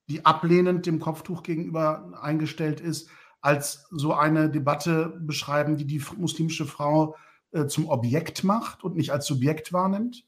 die 0.10 0.26
ablehnend 0.26 0.86
dem 0.86 1.00
Kopftuch 1.00 1.44
gegenüber 1.44 2.20
eingestellt 2.22 2.80
ist, 2.80 3.10
als 3.42 3.88
so 3.92 4.14
eine 4.14 4.50
Debatte 4.50 5.20
beschreiben, 5.20 5.78
die 5.78 5.86
die 5.86 6.02
muslimische 6.18 6.66
Frau 6.66 7.16
äh, 7.52 7.66
zum 7.66 7.90
Objekt 7.90 8.44
macht 8.44 8.84
und 8.84 8.96
nicht 8.96 9.12
als 9.12 9.26
Subjekt 9.26 9.74
wahrnimmt? 9.74 10.24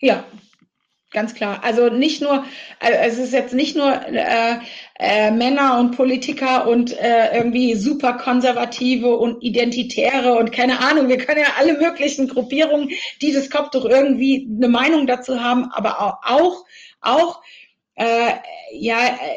Ja, 0.00 0.24
ganz 1.10 1.34
klar. 1.34 1.64
Also 1.64 1.88
nicht 1.88 2.20
nur, 2.20 2.44
also 2.80 2.98
es 3.00 3.18
ist 3.18 3.32
jetzt 3.32 3.54
nicht 3.54 3.76
nur 3.76 3.90
äh, 3.90 4.58
äh, 4.98 5.30
Männer 5.30 5.78
und 5.80 5.96
Politiker 5.96 6.68
und 6.68 6.96
äh, 6.98 7.36
irgendwie 7.36 7.74
super 7.74 8.12
konservative 8.14 9.16
und 9.16 9.42
Identitäre 9.42 10.34
und 10.34 10.52
keine 10.52 10.80
Ahnung, 10.80 11.08
wir 11.08 11.18
können 11.18 11.40
ja 11.40 11.54
alle 11.58 11.78
möglichen 11.78 12.28
Gruppierungen, 12.28 12.90
die 13.22 13.32
das 13.32 13.50
Kopftuch 13.50 13.86
irgendwie 13.86 14.48
eine 14.54 14.68
Meinung 14.68 15.06
dazu 15.06 15.40
haben, 15.42 15.70
aber 15.72 16.00
auch, 16.00 16.18
auch, 16.22 16.64
auch 17.00 17.42
äh, 17.94 18.34
ja, 18.72 19.06
äh, 19.06 19.36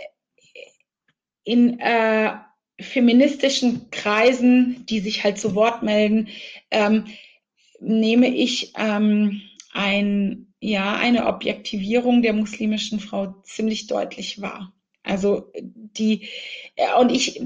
in 1.44 1.80
äh, 1.80 2.34
feministischen 2.82 3.90
Kreisen, 3.92 4.86
die 4.88 5.00
sich 5.00 5.24
halt 5.24 5.38
zu 5.38 5.56
Wort 5.56 5.84
melden, 5.84 6.30
ähm, 6.70 7.06
nehme 7.80 8.28
ich 8.28 8.74
ähm, 8.78 9.42
ein, 9.74 10.54
ja, 10.60 10.96
eine 10.96 11.26
Objektivierung 11.26 12.22
der 12.22 12.34
muslimischen 12.34 13.00
Frau 13.00 13.36
ziemlich 13.44 13.88
deutlich 13.88 14.42
wahr. 14.42 14.74
Also 15.04 15.52
die, 15.56 16.28
äh, 16.76 16.94
und 17.00 17.12
ich, 17.12 17.42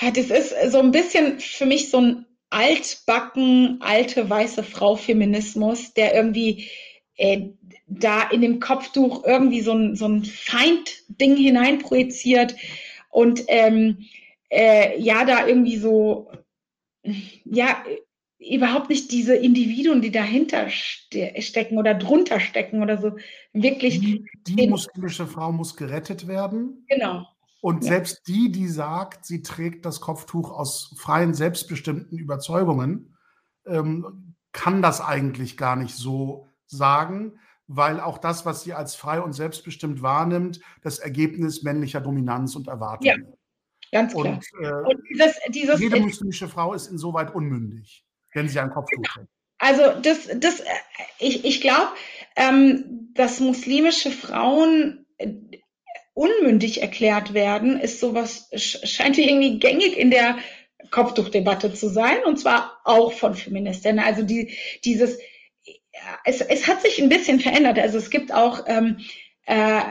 das 0.00 0.30
ist 0.30 0.54
so 0.70 0.80
ein 0.80 0.90
bisschen 0.90 1.40
für 1.40 1.66
mich 1.66 1.90
so 1.90 2.00
ein 2.00 2.26
altbacken, 2.50 3.78
alte 3.80 4.28
weiße 4.28 4.62
Frau 4.62 4.96
Feminismus, 4.96 5.92
der 5.94 6.14
irgendwie 6.14 6.68
äh, 7.16 7.48
da 7.86 8.28
in 8.30 8.40
dem 8.40 8.60
Kopftuch 8.60 9.24
irgendwie 9.24 9.60
so 9.60 9.72
ein, 9.72 9.96
so 9.96 10.06
ein 10.06 10.24
Feindding 10.24 11.36
hineinprojiziert 11.36 12.54
und 13.10 13.44
ähm, 13.48 14.06
äh, 14.50 15.00
ja 15.00 15.24
da 15.24 15.46
irgendwie 15.46 15.78
so, 15.78 16.30
ja, 17.44 17.82
überhaupt 18.38 18.90
nicht 18.90 19.10
diese 19.10 19.34
Individuen, 19.34 20.02
die 20.02 20.10
dahinter 20.10 20.68
ste 20.68 21.34
stecken 21.40 21.78
oder 21.78 21.94
drunter 21.94 22.40
stecken 22.40 22.82
oder 22.82 22.98
so, 22.98 23.16
wirklich. 23.52 24.00
Die, 24.00 24.26
die 24.46 24.66
muslimische 24.66 25.26
Frau 25.26 25.52
muss 25.52 25.76
gerettet 25.76 26.26
werden. 26.26 26.84
Genau. 26.88 27.26
Und 27.60 27.82
ja. 27.84 27.92
selbst 27.92 28.28
die, 28.28 28.52
die 28.52 28.68
sagt, 28.68 29.24
sie 29.24 29.42
trägt 29.42 29.86
das 29.86 30.00
Kopftuch 30.00 30.50
aus 30.50 30.94
freien, 30.98 31.32
selbstbestimmten 31.32 32.18
Überzeugungen, 32.18 33.16
ähm, 33.66 34.34
kann 34.52 34.82
das 34.82 35.00
eigentlich 35.00 35.56
gar 35.56 35.74
nicht 35.74 35.94
so 35.94 36.48
sagen, 36.66 37.38
weil 37.66 38.00
auch 38.00 38.18
das, 38.18 38.44
was 38.44 38.62
sie 38.62 38.74
als 38.74 38.94
frei 38.94 39.20
und 39.22 39.32
selbstbestimmt 39.32 40.02
wahrnimmt, 40.02 40.60
das 40.82 40.98
Ergebnis 40.98 41.62
männlicher 41.62 42.02
Dominanz 42.02 42.54
und 42.54 42.68
Erwartung 42.68 43.06
ja. 43.06 43.16
Ganz 43.94 44.12
klar. 44.12 44.26
Und, 44.26 44.64
äh, 44.64 44.72
und 44.72 45.00
dieses, 45.08 45.38
dieses, 45.50 45.80
jede 45.80 46.00
muslimische 46.00 46.48
Frau 46.48 46.74
ist 46.74 46.88
insoweit 46.88 47.32
unmündig, 47.32 48.04
wenn 48.32 48.48
sie 48.48 48.58
ein 48.58 48.70
Kopftuch 48.70 49.04
trägt. 49.04 49.28
Also 49.58 50.00
das, 50.02 50.28
das, 50.36 50.58
äh, 50.58 50.64
ich, 51.20 51.44
ich 51.44 51.60
glaube, 51.60 51.92
ähm, 52.34 53.12
dass 53.14 53.38
muslimische 53.38 54.10
Frauen 54.10 55.06
äh, 55.18 55.28
unmündig 56.12 56.82
erklärt 56.82 57.34
werden, 57.34 57.78
ist 57.78 58.00
sowas, 58.00 58.50
scheint 58.56 59.16
irgendwie 59.16 59.60
gängig 59.60 59.96
in 59.96 60.10
der 60.10 60.38
Kopftuchdebatte 60.90 61.72
zu 61.72 61.88
sein, 61.88 62.18
und 62.24 62.38
zwar 62.40 62.80
auch 62.82 63.12
von 63.12 63.34
Feministinnen. 63.36 64.04
Also 64.04 64.24
die, 64.24 64.56
dieses, 64.84 65.18
es, 66.24 66.40
es 66.40 66.66
hat 66.66 66.82
sich 66.82 67.00
ein 67.00 67.08
bisschen 67.08 67.38
verändert. 67.38 67.78
Also 67.78 67.98
es 67.98 68.10
gibt 68.10 68.34
auch 68.34 68.64
ähm, 68.66 68.98
äh, 69.46 69.82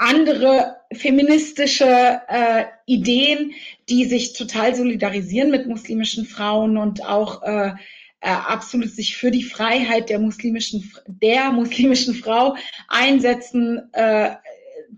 andere 0.00 0.76
feministische 0.92 2.22
äh, 2.26 2.64
Ideen, 2.86 3.52
die 3.90 4.06
sich 4.06 4.32
total 4.32 4.74
solidarisieren 4.74 5.50
mit 5.50 5.66
muslimischen 5.66 6.24
Frauen 6.24 6.78
und 6.78 7.04
auch 7.04 7.42
äh, 7.42 7.72
äh, 8.20 8.28
absolut 8.28 8.90
sich 8.90 9.16
für 9.16 9.30
die 9.30 9.42
Freiheit 9.42 10.08
der 10.08 10.18
muslimischen 10.18 10.90
der 11.06 11.52
muslimischen 11.52 12.14
Frau 12.14 12.56
einsetzen 12.88 13.92
äh, 13.92 14.36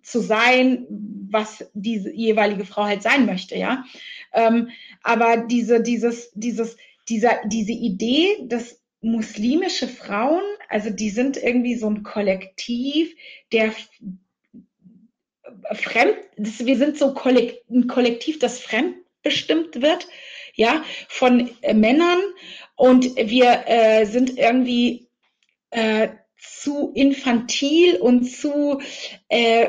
zu 0.02 0.20
sein, 0.20 0.86
was 1.30 1.64
diese 1.74 2.12
jeweilige 2.12 2.64
Frau 2.64 2.84
halt 2.84 3.02
sein 3.02 3.26
möchte, 3.26 3.56
ja. 3.56 3.84
Ähm, 4.32 4.68
aber 5.02 5.36
diese 5.36 5.82
dieses 5.82 6.30
dieses 6.34 6.76
dieser 7.08 7.40
diese 7.44 7.72
Idee, 7.72 8.28
dass 8.44 8.80
muslimische 9.00 9.88
Frauen, 9.88 10.44
also 10.68 10.90
die 10.90 11.10
sind 11.10 11.36
irgendwie 11.36 11.74
so 11.74 11.90
ein 11.90 12.04
Kollektiv, 12.04 13.12
der 13.50 13.72
fremd, 15.72 16.16
das, 16.36 16.64
wir 16.64 16.76
sind 16.76 16.98
so 16.98 17.14
kollekt, 17.14 17.68
ein 17.70 17.86
Kollektiv, 17.86 18.38
das 18.38 18.60
fremdbestimmt 18.60 19.80
wird, 19.82 20.06
ja, 20.54 20.82
von 21.08 21.50
äh, 21.62 21.74
Männern. 21.74 22.18
Und 22.76 23.16
wir 23.16 23.64
äh, 23.66 24.04
sind 24.06 24.38
irgendwie 24.38 25.08
äh, 25.70 26.08
zu 26.38 26.92
infantil 26.94 27.96
und 27.96 28.24
zu 28.24 28.80
äh, 29.28 29.68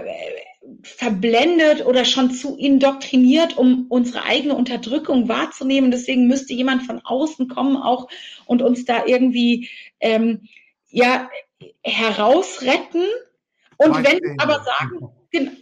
verblendet 0.82 1.86
oder 1.86 2.06
schon 2.06 2.32
zu 2.32 2.56
indoktriniert, 2.58 3.58
um 3.58 3.88
unsere 3.90 4.24
eigene 4.24 4.56
Unterdrückung 4.56 5.28
wahrzunehmen. 5.28 5.92
Deswegen 5.92 6.28
müsste 6.28 6.54
jemand 6.54 6.84
von 6.84 7.02
außen 7.04 7.48
kommen 7.48 7.78
auch 7.78 8.08
und 8.46 8.62
uns 8.62 8.86
da 8.86 9.06
irgendwie 9.06 9.70
ähm, 10.00 10.48
ja 10.90 11.30
herausretten. 11.84 13.04
Und 13.78 13.96
wenn 13.98 14.20
wir 14.22 14.36
aber 14.38 14.64
sagen, 14.64 15.10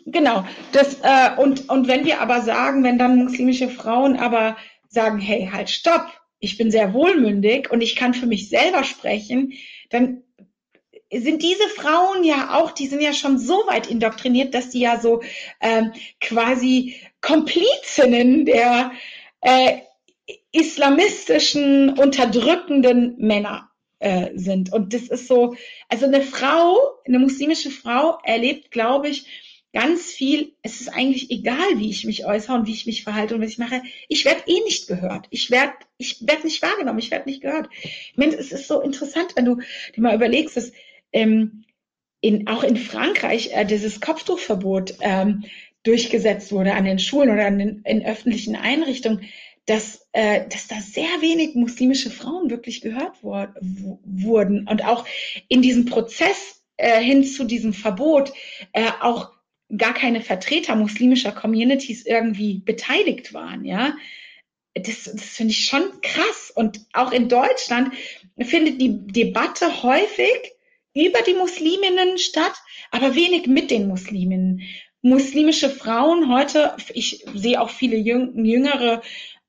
genau, 0.05 0.45
das, 0.71 0.99
äh, 1.01 1.35
und, 1.37 1.69
und 1.69 1.87
wenn 1.87 2.05
wir 2.05 2.21
aber 2.21 2.41
sagen, 2.41 2.83
wenn 2.83 2.97
dann 2.97 3.23
muslimische 3.23 3.69
Frauen 3.69 4.17
aber 4.17 4.57
sagen, 4.89 5.19
hey, 5.19 5.49
halt, 5.51 5.69
stopp, 5.69 6.07
ich 6.39 6.57
bin 6.57 6.71
sehr 6.71 6.93
wohlmündig 6.93 7.71
und 7.71 7.81
ich 7.81 7.95
kann 7.95 8.13
für 8.13 8.25
mich 8.25 8.49
selber 8.49 8.83
sprechen, 8.83 9.53
dann 9.89 10.23
sind 11.13 11.43
diese 11.43 11.67
Frauen 11.69 12.23
ja 12.23 12.57
auch, 12.57 12.71
die 12.71 12.87
sind 12.87 13.01
ja 13.01 13.13
schon 13.13 13.37
so 13.37 13.63
weit 13.67 13.87
indoktriniert, 13.87 14.53
dass 14.53 14.69
die 14.69 14.79
ja 14.79 14.99
so 14.99 15.21
ähm, 15.59 15.91
quasi 16.19 16.95
Komplizinnen 17.19 18.45
der 18.45 18.91
äh, 19.41 19.79
islamistischen, 20.51 21.97
unterdrückenden 21.97 23.15
Männer 23.17 23.69
äh, 23.99 24.29
sind. 24.35 24.71
Und 24.71 24.93
das 24.93 25.03
ist 25.03 25.27
so, 25.27 25.55
also 25.89 26.05
eine 26.05 26.21
Frau, 26.21 26.77
eine 27.05 27.19
muslimische 27.19 27.71
Frau 27.71 28.17
erlebt, 28.23 28.71
glaube 28.71 29.09
ich, 29.09 29.25
ganz 29.73 30.11
viel, 30.11 30.53
es 30.61 30.81
ist 30.81 30.89
eigentlich 30.89 31.31
egal, 31.31 31.77
wie 31.77 31.89
ich 31.89 32.05
mich 32.05 32.25
äußere 32.25 32.55
und 32.55 32.67
wie 32.67 32.73
ich 32.73 32.85
mich 32.85 33.03
verhalte 33.03 33.35
und 33.35 33.41
was 33.41 33.51
ich 33.51 33.57
mache. 33.57 33.81
Ich 34.09 34.25
werde 34.25 34.43
eh 34.47 34.59
nicht 34.65 34.87
gehört. 34.87 35.27
Ich 35.29 35.49
werde 35.49 35.73
ich 35.97 36.25
werd 36.27 36.43
nicht 36.43 36.61
wahrgenommen, 36.61 36.99
ich 36.99 37.11
werde 37.11 37.29
nicht 37.29 37.41
gehört. 37.41 37.69
Ich 37.81 38.13
meine, 38.15 38.35
es 38.35 38.51
ist 38.51 38.67
so 38.67 38.81
interessant, 38.81 39.35
wenn 39.35 39.45
du 39.45 39.57
dir 39.95 40.01
mal 40.01 40.15
überlegst, 40.15 40.57
dass 40.57 40.71
ähm, 41.13 41.63
in, 42.19 42.47
auch 42.47 42.63
in 42.63 42.77
Frankreich 42.77 43.51
äh, 43.53 43.65
dieses 43.65 44.01
Kopftuchverbot 44.01 44.95
ähm, 44.99 45.45
durchgesetzt 45.83 46.51
wurde 46.51 46.73
an 46.73 46.85
den 46.85 46.99
Schulen 46.99 47.31
oder 47.31 47.45
an 47.45 47.57
den, 47.57 47.81
in 47.85 48.05
öffentlichen 48.05 48.55
Einrichtungen 48.55 49.27
dass, 49.67 50.07
äh, 50.11 50.47
dass 50.49 50.67
da 50.67 50.81
sehr 50.81 51.21
wenig 51.21 51.55
muslimische 51.55 52.09
Frauen 52.09 52.49
wirklich 52.49 52.81
gehört 52.81 53.15
wo, 53.21 53.99
wurden 54.03 54.67
und 54.67 54.83
auch 54.83 55.05
in 55.47 55.61
diesem 55.61 55.85
Prozess 55.85 56.63
äh, 56.77 56.99
hin 56.99 57.23
zu 57.23 57.43
diesem 57.43 57.73
Verbot 57.73 58.33
äh, 58.73 58.89
auch 59.01 59.31
gar 59.77 59.93
keine 59.93 60.21
Vertreter 60.21 60.75
muslimischer 60.75 61.31
Communities 61.31 62.05
irgendwie 62.05 62.59
beteiligt 62.59 63.33
waren, 63.33 63.65
ja. 63.65 63.95
Das, 64.73 65.03
das 65.03 65.23
finde 65.23 65.51
ich 65.51 65.65
schon 65.65 65.83
krass. 66.01 66.51
Und 66.55 66.79
auch 66.93 67.11
in 67.11 67.27
Deutschland 67.27 67.93
findet 68.39 68.79
die 68.79 69.05
Debatte 69.05 69.83
häufig 69.83 70.53
über 70.93 71.21
die 71.21 71.33
Musliminnen 71.33 72.17
statt, 72.17 72.53
aber 72.89 73.15
wenig 73.15 73.47
mit 73.47 73.69
den 73.69 73.87
Musliminnen. 73.87 74.61
Muslimische 75.01 75.69
Frauen 75.69 76.31
heute, 76.31 76.75
ich 76.93 77.25
sehe 77.33 77.59
auch 77.59 77.69
viele 77.69 77.97
jüngere 77.97 79.01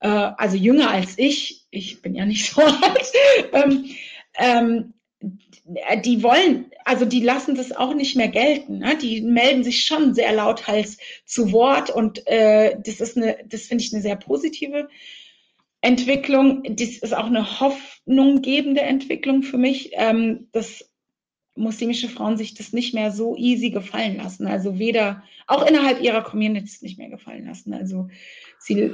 äh, 0.02 0.08
also 0.08 0.56
jünger 0.56 0.90
als 0.90 1.14
ich, 1.16 1.64
ich 1.70 2.02
bin 2.02 2.14
ja 2.14 2.26
nicht 2.26 2.52
so 2.52 2.60
alt, 2.60 3.12
ähm, 3.52 3.90
ähm, 4.34 4.91
die 5.64 6.22
wollen, 6.22 6.70
also 6.84 7.04
die 7.04 7.20
lassen 7.20 7.54
das 7.54 7.72
auch 7.72 7.94
nicht 7.94 8.16
mehr 8.16 8.28
gelten. 8.28 8.78
Ne? 8.78 8.96
Die 8.96 9.20
melden 9.20 9.62
sich 9.62 9.84
schon 9.84 10.14
sehr 10.14 10.32
lauthals 10.32 10.98
zu 11.24 11.52
Wort 11.52 11.90
und 11.90 12.26
äh, 12.26 12.76
das 12.84 13.00
ist 13.00 13.16
eine, 13.16 13.38
das 13.46 13.62
finde 13.62 13.84
ich 13.84 13.92
eine 13.92 14.02
sehr 14.02 14.16
positive 14.16 14.88
Entwicklung. 15.80 16.62
Das 16.64 16.88
ist 16.88 17.14
auch 17.14 17.26
eine 17.26 17.60
hoffnunggebende 17.60 18.80
Entwicklung 18.80 19.42
für 19.42 19.58
mich, 19.58 19.90
ähm, 19.94 20.48
dass 20.52 20.90
muslimische 21.54 22.08
Frauen 22.08 22.36
sich 22.36 22.54
das 22.54 22.72
nicht 22.72 22.94
mehr 22.94 23.12
so 23.12 23.36
easy 23.36 23.70
gefallen 23.70 24.16
lassen. 24.16 24.46
Also 24.46 24.78
weder, 24.78 25.22
auch 25.46 25.66
innerhalb 25.66 26.00
ihrer 26.00 26.22
Communities 26.22 26.82
nicht 26.82 26.98
mehr 26.98 27.10
gefallen 27.10 27.46
lassen. 27.46 27.72
Also 27.74 28.08
sie 28.58 28.92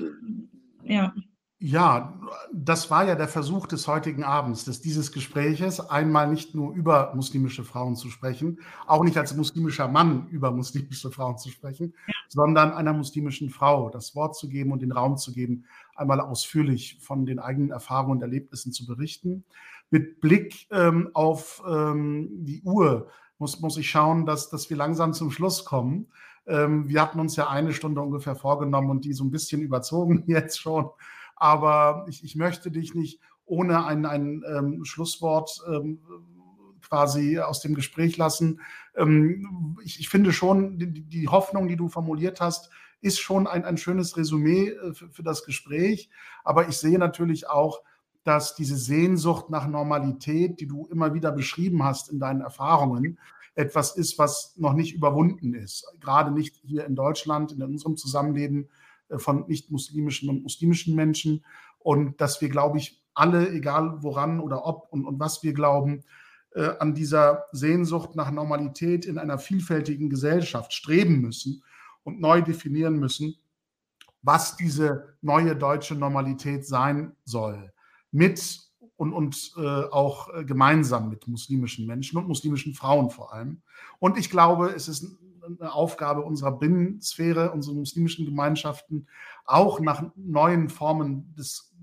ja. 0.84 1.14
Ja, 1.60 2.16
das 2.52 2.88
war 2.88 3.04
ja 3.04 3.16
der 3.16 3.26
Versuch 3.26 3.66
des 3.66 3.88
heutigen 3.88 4.22
Abends, 4.22 4.64
des 4.64 4.80
dieses 4.80 5.10
Gespräches, 5.10 5.80
einmal 5.80 6.30
nicht 6.30 6.54
nur 6.54 6.72
über 6.72 7.12
muslimische 7.16 7.64
Frauen 7.64 7.96
zu 7.96 8.10
sprechen, 8.10 8.60
auch 8.86 9.02
nicht 9.02 9.18
als 9.18 9.34
muslimischer 9.34 9.88
Mann 9.88 10.28
über 10.28 10.52
muslimische 10.52 11.10
Frauen 11.10 11.36
zu 11.36 11.48
sprechen, 11.50 11.94
ja. 12.06 12.14
sondern 12.28 12.72
einer 12.72 12.92
muslimischen 12.92 13.50
Frau 13.50 13.90
das 13.90 14.14
Wort 14.14 14.36
zu 14.36 14.48
geben 14.48 14.70
und 14.70 14.82
den 14.82 14.92
Raum 14.92 15.16
zu 15.16 15.32
geben, 15.32 15.64
einmal 15.96 16.20
ausführlich 16.20 16.98
von 17.00 17.26
den 17.26 17.40
eigenen 17.40 17.72
Erfahrungen 17.72 18.18
und 18.18 18.22
Erlebnissen 18.22 18.72
zu 18.72 18.86
berichten. 18.86 19.42
Mit 19.90 20.20
Blick 20.20 20.68
ähm, 20.70 21.10
auf 21.12 21.60
ähm, 21.68 22.28
die 22.44 22.62
Uhr 22.62 23.08
muss, 23.38 23.58
muss 23.58 23.76
ich 23.78 23.90
schauen, 23.90 24.26
dass, 24.26 24.48
dass 24.48 24.70
wir 24.70 24.76
langsam 24.76 25.12
zum 25.12 25.32
Schluss 25.32 25.64
kommen. 25.64 26.06
Ähm, 26.46 26.88
wir 26.88 27.02
hatten 27.02 27.18
uns 27.18 27.34
ja 27.34 27.48
eine 27.48 27.72
Stunde 27.72 28.00
ungefähr 28.00 28.36
vorgenommen 28.36 28.90
und 28.90 29.04
die 29.04 29.12
so 29.12 29.24
ein 29.24 29.32
bisschen 29.32 29.60
überzogen 29.60 30.22
jetzt 30.28 30.60
schon. 30.60 30.90
Aber 31.38 32.06
ich, 32.08 32.24
ich 32.24 32.36
möchte 32.36 32.70
dich 32.70 32.94
nicht 32.94 33.20
ohne 33.44 33.84
ein, 33.86 34.04
ein 34.06 34.42
ähm, 34.46 34.84
Schlusswort 34.84 35.50
ähm, 35.66 36.00
quasi 36.82 37.38
aus 37.38 37.60
dem 37.60 37.74
Gespräch 37.74 38.16
lassen. 38.16 38.60
Ähm, 38.96 39.78
ich, 39.84 40.00
ich, 40.00 40.08
finde 40.08 40.32
schon, 40.32 40.78
die, 40.78 41.02
die, 41.02 41.28
Hoffnung, 41.28 41.68
die 41.68 41.76
du 41.76 41.88
formuliert 41.88 42.40
hast, 42.40 42.70
ist 43.00 43.20
schon 43.20 43.46
ein, 43.46 43.64
ein 43.64 43.76
schönes 43.76 44.16
Resümee 44.16 44.68
äh, 44.68 44.94
für, 44.94 45.10
für 45.10 45.22
das 45.22 45.44
Gespräch. 45.44 46.10
Aber 46.44 46.68
ich 46.68 46.76
sehe 46.76 46.98
natürlich 46.98 47.48
auch, 47.48 47.82
dass 48.24 48.54
diese 48.54 48.76
Sehnsucht 48.76 49.48
nach 49.50 49.66
Normalität, 49.66 50.60
die 50.60 50.66
du 50.66 50.86
immer 50.86 51.14
wieder 51.14 51.32
beschrieben 51.32 51.84
hast 51.84 52.10
in 52.10 52.18
deinen 52.18 52.40
Erfahrungen, 52.40 53.18
etwas 53.54 53.96
ist, 53.96 54.18
was 54.18 54.54
noch 54.56 54.74
nicht 54.74 54.94
überwunden 54.94 55.54
ist. 55.54 55.86
Gerade 56.00 56.30
nicht 56.30 56.56
hier 56.62 56.84
in 56.84 56.94
Deutschland, 56.94 57.52
in 57.52 57.62
unserem 57.62 57.96
Zusammenleben 57.96 58.68
von 59.16 59.46
nicht-muslimischen 59.48 60.28
und 60.28 60.42
muslimischen 60.42 60.94
Menschen. 60.94 61.44
Und 61.78 62.20
dass 62.20 62.40
wir, 62.40 62.48
glaube 62.48 62.78
ich, 62.78 63.02
alle, 63.14 63.50
egal 63.50 64.02
woran 64.02 64.40
oder 64.40 64.64
ob 64.64 64.88
und, 64.92 65.04
und 65.04 65.18
was 65.18 65.42
wir 65.42 65.52
glauben, 65.52 66.04
äh, 66.54 66.70
an 66.78 66.94
dieser 66.94 67.44
Sehnsucht 67.52 68.14
nach 68.14 68.30
Normalität 68.30 69.04
in 69.04 69.18
einer 69.18 69.38
vielfältigen 69.38 70.08
Gesellschaft 70.08 70.72
streben 70.72 71.20
müssen 71.20 71.62
und 72.04 72.20
neu 72.20 72.42
definieren 72.42 72.98
müssen, 72.98 73.36
was 74.22 74.56
diese 74.56 75.14
neue 75.20 75.56
deutsche 75.56 75.94
Normalität 75.94 76.66
sein 76.66 77.12
soll. 77.24 77.72
Mit 78.10 78.60
und, 78.96 79.12
und 79.12 79.52
äh, 79.56 79.60
auch 79.60 80.34
äh, 80.34 80.44
gemeinsam 80.44 81.08
mit 81.08 81.28
muslimischen 81.28 81.86
Menschen 81.86 82.18
und 82.18 82.26
muslimischen 82.26 82.74
Frauen 82.74 83.10
vor 83.10 83.32
allem. 83.32 83.62
Und 84.00 84.18
ich 84.18 84.28
glaube, 84.28 84.72
es 84.74 84.88
ist 84.88 85.16
eine 85.60 85.72
Aufgabe 85.72 86.22
unserer 86.22 86.52
Binnensphäre, 86.52 87.52
unserer 87.52 87.74
muslimischen 87.74 88.24
Gemeinschaften, 88.24 89.06
auch 89.44 89.80
nach 89.80 90.04
neuen 90.16 90.68
Formen 90.68 91.34
des 91.36 91.74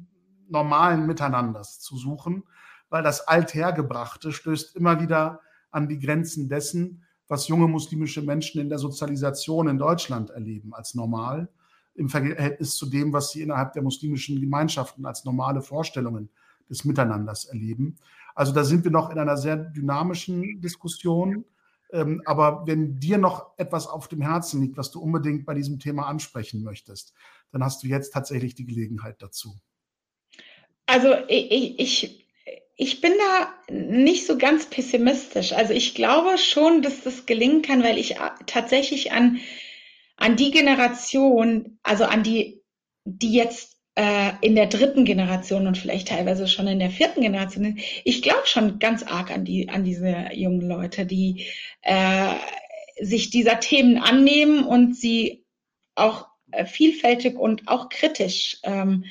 normalen 0.50 1.08
Miteinanders 1.08 1.80
zu 1.80 1.98
suchen, 1.98 2.44
weil 2.90 3.04
das 3.04 3.28
Althergebrachte 3.28 4.32
stößt 4.32 4.76
immer 4.76 5.02
wieder 5.02 5.40
an 5.72 5.90
die 5.90 6.00
Grenzen 6.00 6.48
dessen, 6.48 7.04
was 7.28 7.48
junge 7.48 7.68
muslimische 7.68 8.22
Menschen 8.22 8.62
in 8.62 8.70
der 8.70 8.78
Sozialisation 8.78 9.68
in 9.68 9.78
Deutschland 9.78 10.30
erleben 10.30 10.74
als 10.74 10.94
normal, 10.94 11.50
im 11.96 12.10
Verhältnis 12.10 12.76
zu 12.76 12.86
dem, 12.86 13.14
was 13.14 13.32
sie 13.32 13.42
innerhalb 13.42 13.74
der 13.74 13.82
muslimischen 13.82 14.40
Gemeinschaften 14.40 15.06
als 15.06 15.26
normale 15.26 15.62
Vorstellungen 15.62 16.30
des 16.70 16.86
Miteinanders 16.86 17.46
erleben. 17.46 17.98
Also 18.36 18.52
da 18.52 18.64
sind 18.64 18.84
wir 18.84 18.92
noch 18.92 19.10
in 19.10 19.18
einer 19.18 19.38
sehr 19.38 19.56
dynamischen 19.56 20.62
Diskussion. 20.62 21.46
Ähm, 21.92 22.22
aber 22.26 22.64
wenn 22.66 23.00
dir 23.00 23.18
noch 23.18 23.58
etwas 23.58 23.88
auf 23.88 24.08
dem 24.08 24.22
Herzen 24.22 24.62
liegt, 24.62 24.78
was 24.78 24.92
du 24.92 25.00
unbedingt 25.02 25.46
bei 25.46 25.54
diesem 25.54 25.80
Thema 25.80 26.08
ansprechen 26.08 26.64
möchtest, 26.64 27.14
dann 27.52 27.64
hast 27.64 27.84
du 27.84 27.88
jetzt 27.88 28.12
tatsächlich 28.12 28.56
die 28.56 28.66
Gelegenheit 28.66 29.22
dazu. 29.22 29.56
Also 30.88 31.16
ich, 31.28 31.80
ich, 31.80 32.28
ich 32.76 33.02
bin 33.02 33.14
da 33.18 33.54
nicht 33.74 34.28
so 34.28 34.38
ganz 34.38 34.66
pessimistisch. 34.68 35.54
Also 35.54 35.74
ich 35.74 35.96
glaube 35.96 36.38
schon, 36.38 36.82
dass 36.82 37.04
das 37.04 37.26
gelingen 37.26 37.62
kann, 37.62 37.84
weil 37.84 37.98
ich 37.98 38.16
tatsächlich 38.46 39.12
an, 39.12 39.40
an 40.18 40.36
die 40.36 40.52
Generation, 40.52 41.80
also 41.84 42.04
an 42.06 42.24
die, 42.24 42.62
die 43.06 43.34
jetzt 43.34 43.75
äh, 43.96 44.32
in 44.42 44.56
der 44.56 44.68
dritten 44.68 45.06
Generation 45.06 45.68
und 45.68 45.78
vielleicht 45.78 46.10
teilweise 46.10 46.48
schon 46.48 46.68
in 46.68 46.80
der 46.80 46.90
vierten 46.90 47.22
Generation. 47.22 47.80
Ich 48.04 48.22
glaube 48.22 48.46
schon 48.46 48.80
ganz 48.80 49.04
arg 49.04 49.32
an 49.32 49.46
die 49.46 49.70
an 49.70 49.84
diese 49.84 50.28
jungen 50.34 50.62
Leute, 50.62 51.06
die 51.06 51.46
äh, 51.82 52.34
sich 53.02 53.30
dieser 53.30 53.60
Themen 53.60 53.98
annehmen 53.98 54.64
und 54.64 54.96
sie 54.96 55.46
auch 55.96 56.28
äh, 56.52 56.66
vielfältig 56.66 57.38
und 57.38 57.68
auch 57.68 57.90
kritisch 57.90 58.58
ähm, 58.64 59.06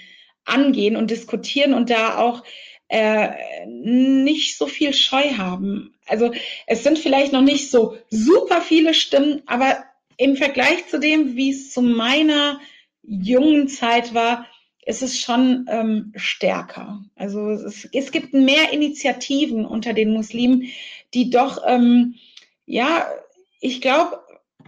angehen 0.44 0.96
und 0.96 1.10
diskutieren 1.10 1.74
und 1.74 1.90
da 1.90 2.18
auch 2.18 2.44
äh, 2.88 3.66
nicht 3.66 4.58
so 4.58 4.66
viel 4.66 4.92
Scheu 4.92 5.34
haben. 5.38 5.94
Also 6.06 6.32
es 6.66 6.82
sind 6.82 6.98
vielleicht 6.98 7.32
noch 7.32 7.42
nicht 7.42 7.70
so 7.70 7.96
super 8.10 8.60
viele 8.60 8.92
Stimmen, 8.92 9.42
aber 9.46 9.82
im 10.16 10.36
Vergleich 10.36 10.86
zu 10.88 11.00
dem, 11.00 11.36
wie 11.36 11.50
es 11.50 11.72
zu 11.72 11.82
meiner 11.82 12.60
jungen 13.02 13.68
Zeit 13.68 14.14
war, 14.14 14.46
ist 14.86 15.02
es 15.02 15.18
schon 15.18 15.66
ähm, 15.68 16.12
stärker. 16.16 17.02
Also 17.16 17.50
es, 17.50 17.88
es, 17.92 18.12
gibt 18.12 18.34
mehr 18.34 18.72
Initiativen 18.72 19.64
unter 19.64 19.92
den 19.92 20.12
Muslimen, 20.12 20.68
die 21.14 21.30
doch, 21.30 21.62
ähm, 21.66 22.16
ja, 22.66 23.06
ich 23.60 23.80
glaube, 23.80 24.20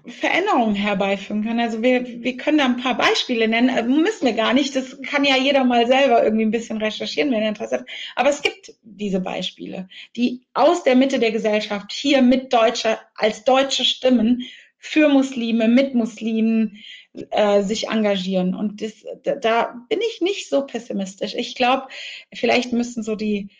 Veränderungen 0.06 0.74
herbeiführen 0.74 1.44
kann. 1.44 1.58
Also 1.58 1.82
wir, 1.82 2.22
wir 2.22 2.36
können 2.36 2.58
da 2.58 2.64
ein 2.64 2.76
paar 2.76 2.96
Beispiele 2.96 3.48
nennen, 3.48 3.70
also 3.70 3.90
müssen 3.90 4.24
wir 4.24 4.34
gar 4.34 4.54
nicht, 4.54 4.76
das 4.76 5.00
kann 5.02 5.24
ja 5.24 5.36
jeder 5.36 5.64
mal 5.64 5.86
selber 5.86 6.22
irgendwie 6.22 6.44
ein 6.44 6.52
bisschen 6.52 6.78
recherchieren, 6.78 7.32
wenn 7.32 7.42
er 7.42 7.48
Interesse 7.48 7.78
hat. 7.78 7.86
Aber 8.14 8.30
es 8.30 8.42
gibt 8.42 8.74
diese 8.82 9.20
Beispiele, 9.20 9.88
die 10.14 10.42
aus 10.54 10.84
der 10.84 10.94
Mitte 10.94 11.18
der 11.18 11.32
Gesellschaft 11.32 11.92
hier 11.92 12.22
mit 12.22 12.52
Deutscher, 12.52 13.00
als 13.16 13.44
deutsche 13.44 13.84
Stimmen 13.84 14.44
für 14.78 15.08
Muslime, 15.08 15.66
mit 15.66 15.94
Muslimen 15.94 16.78
äh, 17.30 17.62
sich 17.62 17.88
engagieren. 17.88 18.54
Und 18.54 18.82
das, 18.82 18.92
da 19.40 19.74
bin 19.88 20.00
ich 20.00 20.20
nicht 20.20 20.48
so 20.48 20.66
pessimistisch. 20.66 21.34
Ich 21.34 21.54
glaube, 21.54 21.88
vielleicht 22.32 22.72
müssen 22.72 23.02
so 23.02 23.16
die 23.16 23.50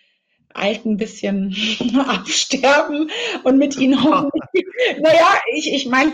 Alten 0.54 0.96
bisschen 0.96 1.54
absterben 2.08 3.10
und 3.44 3.58
mit 3.58 3.76
ihnen 3.76 4.02
hoffentlich. 4.02 4.66
naja, 5.00 5.38
ich, 5.52 5.72
ich 5.72 5.86
meine, 5.86 6.12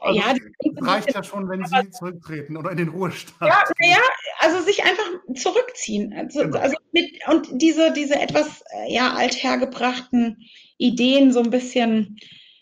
also 0.00 0.20
ja, 0.20 0.34
reicht 0.82 1.14
ja 1.14 1.22
schon, 1.22 1.48
wenn 1.48 1.64
sie 1.64 1.90
zurücktreten 1.90 2.56
oder 2.56 2.72
in 2.72 2.76
den 2.76 2.88
Ruhestand. 2.88 3.40
Ja, 3.40 3.62
naja, 3.80 4.00
also 4.40 4.60
sich 4.60 4.82
einfach 4.84 5.04
zurückziehen. 5.34 6.12
Also, 6.12 6.40
genau. 6.40 6.58
also 6.58 6.76
mit, 6.92 7.10
und 7.28 7.48
diese, 7.52 7.92
diese 7.92 8.20
etwas 8.20 8.62
äh, 8.72 8.92
ja, 8.92 9.14
althergebrachten 9.14 10.46
Ideen 10.76 11.32
so 11.32 11.40
ein 11.40 11.50
bisschen, 11.50 12.18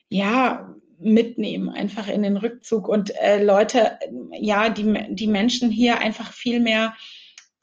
ja, 0.09 0.73
mitnehmen, 1.03 1.69
einfach 1.69 2.09
in 2.09 2.23
den 2.23 2.37
Rückzug 2.37 2.89
und 2.89 3.15
äh, 3.17 3.43
Leute, 3.43 3.99
ja, 4.33 4.69
die, 4.69 4.95
die 5.11 5.27
Menschen 5.27 5.71
hier 5.71 5.99
einfach 5.99 6.33
viel 6.33 6.61
mehr 6.61 6.95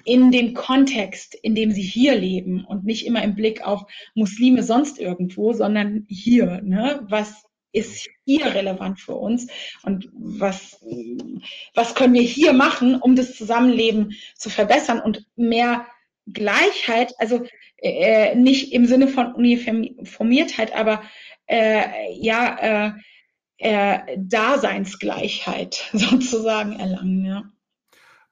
in 0.06 0.32
dem 0.32 0.54
Kontext, 0.54 1.36
in 1.36 1.56
dem 1.56 1.72
sie 1.72 1.82
hier 1.82 2.16
leben 2.16 2.66
und 2.66 2.86
nicht 2.86 3.06
immer 3.06 3.24
im 3.24 3.36
Blick 3.36 3.66
auf 3.66 3.84
Muslime 4.16 4.64
sonst 4.64 5.00
irgendwo, 5.00 5.54
sondern 5.54 6.06
hier. 6.10 6.62
Ne? 6.62 7.06
Was 7.10 7.44
ist 7.72 8.10
hier 8.26 8.46
relevant 8.46 9.00
für 9.00 9.16
uns 9.16 9.48
und 9.84 10.10
was, 10.14 10.84
was 11.76 11.94
können 11.96 12.14
wir 12.14 12.24
hier 12.24 12.54
machen, 12.54 12.96
um 12.96 13.16
das 13.16 13.36
Zusammenleben 13.36 14.16
zu 14.36 14.50
verbessern 14.50 15.00
und 15.00 15.28
mehr 15.36 15.86
Gleichheit, 16.32 17.14
also 17.20 17.46
äh, 17.78 18.36
nicht 18.36 18.74
im 18.74 18.86
Sinne 18.86 19.08
von 19.08 19.34
Uniformiertheit, 19.34 20.76
aber 20.76 21.04
äh, 21.48 22.14
ja, 22.14 22.88
äh, 22.88 22.92
äh, 23.60 24.18
Daseinsgleichheit 24.18 25.90
sozusagen 25.94 26.74
erlangen. 26.74 27.26
Ja. 27.26 27.44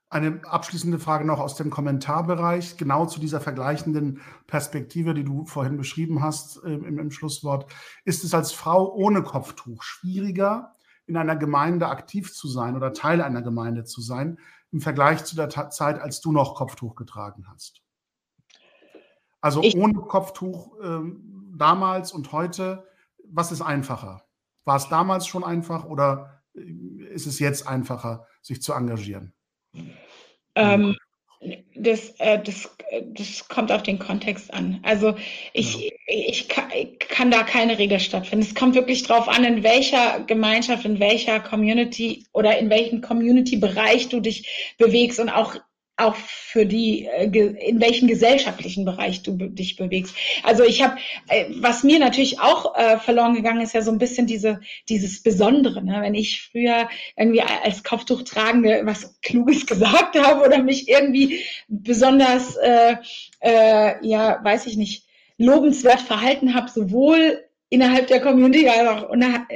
Eine 0.10 0.40
abschließende 0.46 1.00
Frage 1.00 1.26
noch 1.26 1.40
aus 1.40 1.56
dem 1.56 1.70
Kommentarbereich, 1.70 2.78
genau 2.78 3.06
zu 3.06 3.20
dieser 3.20 3.42
vergleichenden 3.42 4.22
Perspektive, 4.48 5.14
die 5.14 5.26
du 5.26 5.46
vorhin 5.46 5.76
beschrieben 5.76 6.24
hast 6.24 6.64
äh, 6.64 6.74
im, 6.74 6.98
im, 6.98 7.12
Schlusswort. 7.12 7.70
Ist 8.06 8.24
es 8.24 8.34
als 8.34 8.54
Frau 8.54 8.94
ohne 8.94 9.22
Kopftuch 9.22 9.84
schwieriger, 9.84 10.74
in 11.08 11.18
einer 11.18 11.36
Gemeinde 11.36 11.88
aktiv 11.88 12.34
zu 12.34 12.48
sein 12.48 12.78
oder 12.78 12.94
Teil 12.94 13.22
einer 13.22 13.42
Gemeinde 13.42 13.84
zu 13.84 14.02
sein, 14.02 14.40
im 14.72 14.80
Vergleich 14.80 15.26
zu 15.26 15.36
der 15.36 15.50
Ta 15.50 15.70
Zeit, 15.70 16.00
als 16.00 16.22
du 16.22 16.32
noch 16.32 16.56
Kopftuch 16.56 16.96
getragen 16.96 17.46
hast? 17.50 17.82
Also 19.42 19.62
ich 19.62 19.76
ohne 19.76 19.94
Kopftuch 19.94 20.80
äh, 20.82 21.02
damals 21.54 22.14
und 22.14 22.32
heute, 22.32 22.88
was 23.26 23.52
ist 23.52 23.62
einfacher? 23.62 24.27
War 24.68 24.76
es 24.76 24.90
damals 24.90 25.26
schon 25.26 25.46
einfach 25.46 25.86
oder 25.86 26.44
äh, 26.54 26.60
ist 27.14 27.26
es 27.26 27.40
jetzt 27.40 27.66
einfacher, 27.66 28.28
sich 28.42 28.62
zu 28.62 28.74
engagieren? 28.74 29.34
Ähm, 30.56 30.98
das, 31.74 32.10
äh, 32.20 32.44
das, 32.44 32.70
das 33.14 33.48
kommt 33.48 33.72
auf 33.72 33.84
den 33.84 33.98
Kontext 33.98 34.54
an. 34.54 34.82
Also 34.84 35.16
ich, 35.54 35.78
ja. 35.78 35.92
ich, 36.08 36.50
kann, 36.50 36.66
ich, 36.76 37.00
kann, 37.00 37.32
da 37.32 37.44
keine 37.44 37.80
Regel 37.80 38.02
stattfinden. 38.02 38.44
Es 38.46 38.56
kommt 38.56 38.76
wirklich 38.76 39.04
darauf 39.04 39.30
an, 39.30 39.46
in 39.46 39.64
welcher 39.64 40.20
Gemeinschaft, 40.28 40.84
in 40.84 41.00
welcher 41.00 41.40
Community 41.40 42.26
oder 42.34 42.58
in 42.58 42.70
welchem 42.70 43.00
Community-Bereich 43.00 44.10
du 44.10 44.20
dich 44.20 44.76
bewegst 44.78 45.22
und 45.22 45.30
auch 45.30 45.56
auch 45.98 46.16
für 46.16 46.66
die, 46.68 47.06
äh, 47.06 47.26
in 47.26 47.82
welchem 47.82 48.08
gesellschaftlichen 48.08 48.86
Bereich 48.86 49.24
du 49.24 49.34
dich 49.36 49.76
bewegst. 49.76 50.16
Also 50.44 50.64
ich 50.64 50.84
habe, 50.84 50.98
äh, 51.28 51.46
was 51.60 51.84
mir 51.84 52.00
natürlich 52.00 52.40
auch 52.40 52.76
äh, 52.76 53.00
verloren 53.00 53.34
gegangen 53.34 53.62
ist, 53.62 53.74
ja 53.74 53.82
so 53.82 53.92
ein 53.92 53.98
bisschen 53.98 54.28
diese, 54.28 54.62
dieses 54.90 55.24
Besondere. 55.24 55.84
Ne? 55.84 55.98
Wenn 56.02 56.14
ich 56.14 56.44
früher 56.52 56.88
irgendwie 57.16 57.42
als 57.42 57.84
Kopftuch 57.84 58.22
tragende 58.22 58.82
was 58.86 59.20
Kluges 59.22 59.66
gesagt 59.66 60.18
habe 60.20 60.46
oder 60.46 60.62
mich 60.62 60.88
irgendwie 60.88 61.44
besonders, 61.68 62.56
äh, 62.58 62.98
äh, 63.40 64.08
ja, 64.08 64.40
weiß 64.44 64.68
ich 64.68 64.78
nicht, 64.78 65.04
lobenswert 65.40 66.02
verhalten 66.02 66.54
habe, 66.54 66.70
sowohl 66.70 67.44
innerhalb 67.70 68.08
der 68.08 68.22
Community, 68.22 68.68
also 68.70 69.06
auch 69.06 69.16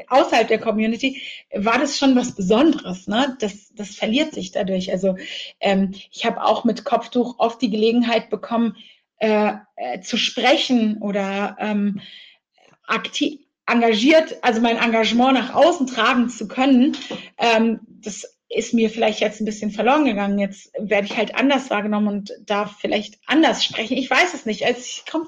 außerhalb 0.10 0.48
der 0.48 0.60
Community, 0.60 1.22
war 1.54 1.80
das 1.80 1.98
schon 1.98 2.16
was 2.16 2.36
Besonderes. 2.36 3.08
Ne? 3.08 3.38
Das, 3.40 3.74
das 3.74 3.96
verliert 3.96 4.34
sich 4.34 4.52
dadurch. 4.52 4.92
Also 4.92 5.16
ähm, 5.60 5.94
ich 6.12 6.26
habe 6.26 6.44
auch 6.44 6.64
mit 6.64 6.84
Kopftuch 6.84 7.36
oft 7.40 7.62
die 7.62 7.70
Gelegenheit 7.70 8.30
bekommen, 8.30 8.76
äh, 9.20 9.54
äh, 9.76 10.02
zu 10.02 10.18
sprechen 10.18 10.98
oder 10.98 11.56
ähm, 11.60 12.02
aktiv 12.88 13.40
engagiert, 13.68 14.38
also 14.42 14.60
mein 14.60 14.78
Engagement 14.78 15.34
nach 15.34 15.54
außen 15.54 15.88
tragen 15.88 16.30
zu 16.30 16.48
können. 16.48 16.98
Ähm, 17.38 17.80
das 17.88 18.38
ist 18.50 18.74
mir 18.74 18.90
vielleicht 18.90 19.22
jetzt 19.22 19.40
ein 19.40 19.46
bisschen 19.46 19.72
verloren 19.72 20.06
gegangen. 20.06 20.40
Jetzt 20.40 20.74
werde 20.78 21.08
ich 21.08 21.16
halt 21.16 21.36
anders 21.36 21.70
wahrgenommen 21.70 22.08
und 22.08 22.32
darf 22.46 22.80
vielleicht 22.80 23.20
anders 23.26 23.64
sprechen. 23.64 23.96
Ich 23.96 24.10
weiß 24.10 24.34
es 24.34 24.46
nicht. 24.46 24.66
Also 24.66 24.82
ich 24.82 25.06
glaube, 25.06 25.28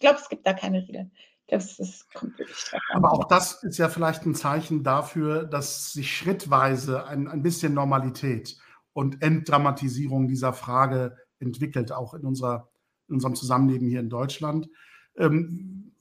glaub, 0.00 0.16
es 0.16 0.28
gibt 0.28 0.46
da 0.46 0.54
keine 0.54 0.86
Regeln. 0.88 1.12
Das, 1.52 1.76
das 1.76 2.08
kommt 2.14 2.38
wirklich 2.38 2.72
Aber 2.94 3.12
auch 3.12 3.24
das 3.24 3.62
ist 3.62 3.76
ja 3.76 3.90
vielleicht 3.90 4.24
ein 4.24 4.34
Zeichen 4.34 4.82
dafür, 4.82 5.44
dass 5.44 5.92
sich 5.92 6.16
schrittweise 6.16 7.04
ein, 7.04 7.28
ein 7.28 7.42
bisschen 7.42 7.74
Normalität 7.74 8.56
und 8.94 9.20
Entdramatisierung 9.20 10.28
dieser 10.28 10.54
Frage 10.54 11.14
entwickelt, 11.40 11.92
auch 11.92 12.14
in, 12.14 12.22
unserer, 12.24 12.70
in 13.08 13.16
unserem 13.16 13.34
Zusammenleben 13.34 13.86
hier 13.86 14.00
in 14.00 14.08
Deutschland. 14.08 14.70
Ähm, 15.18 15.92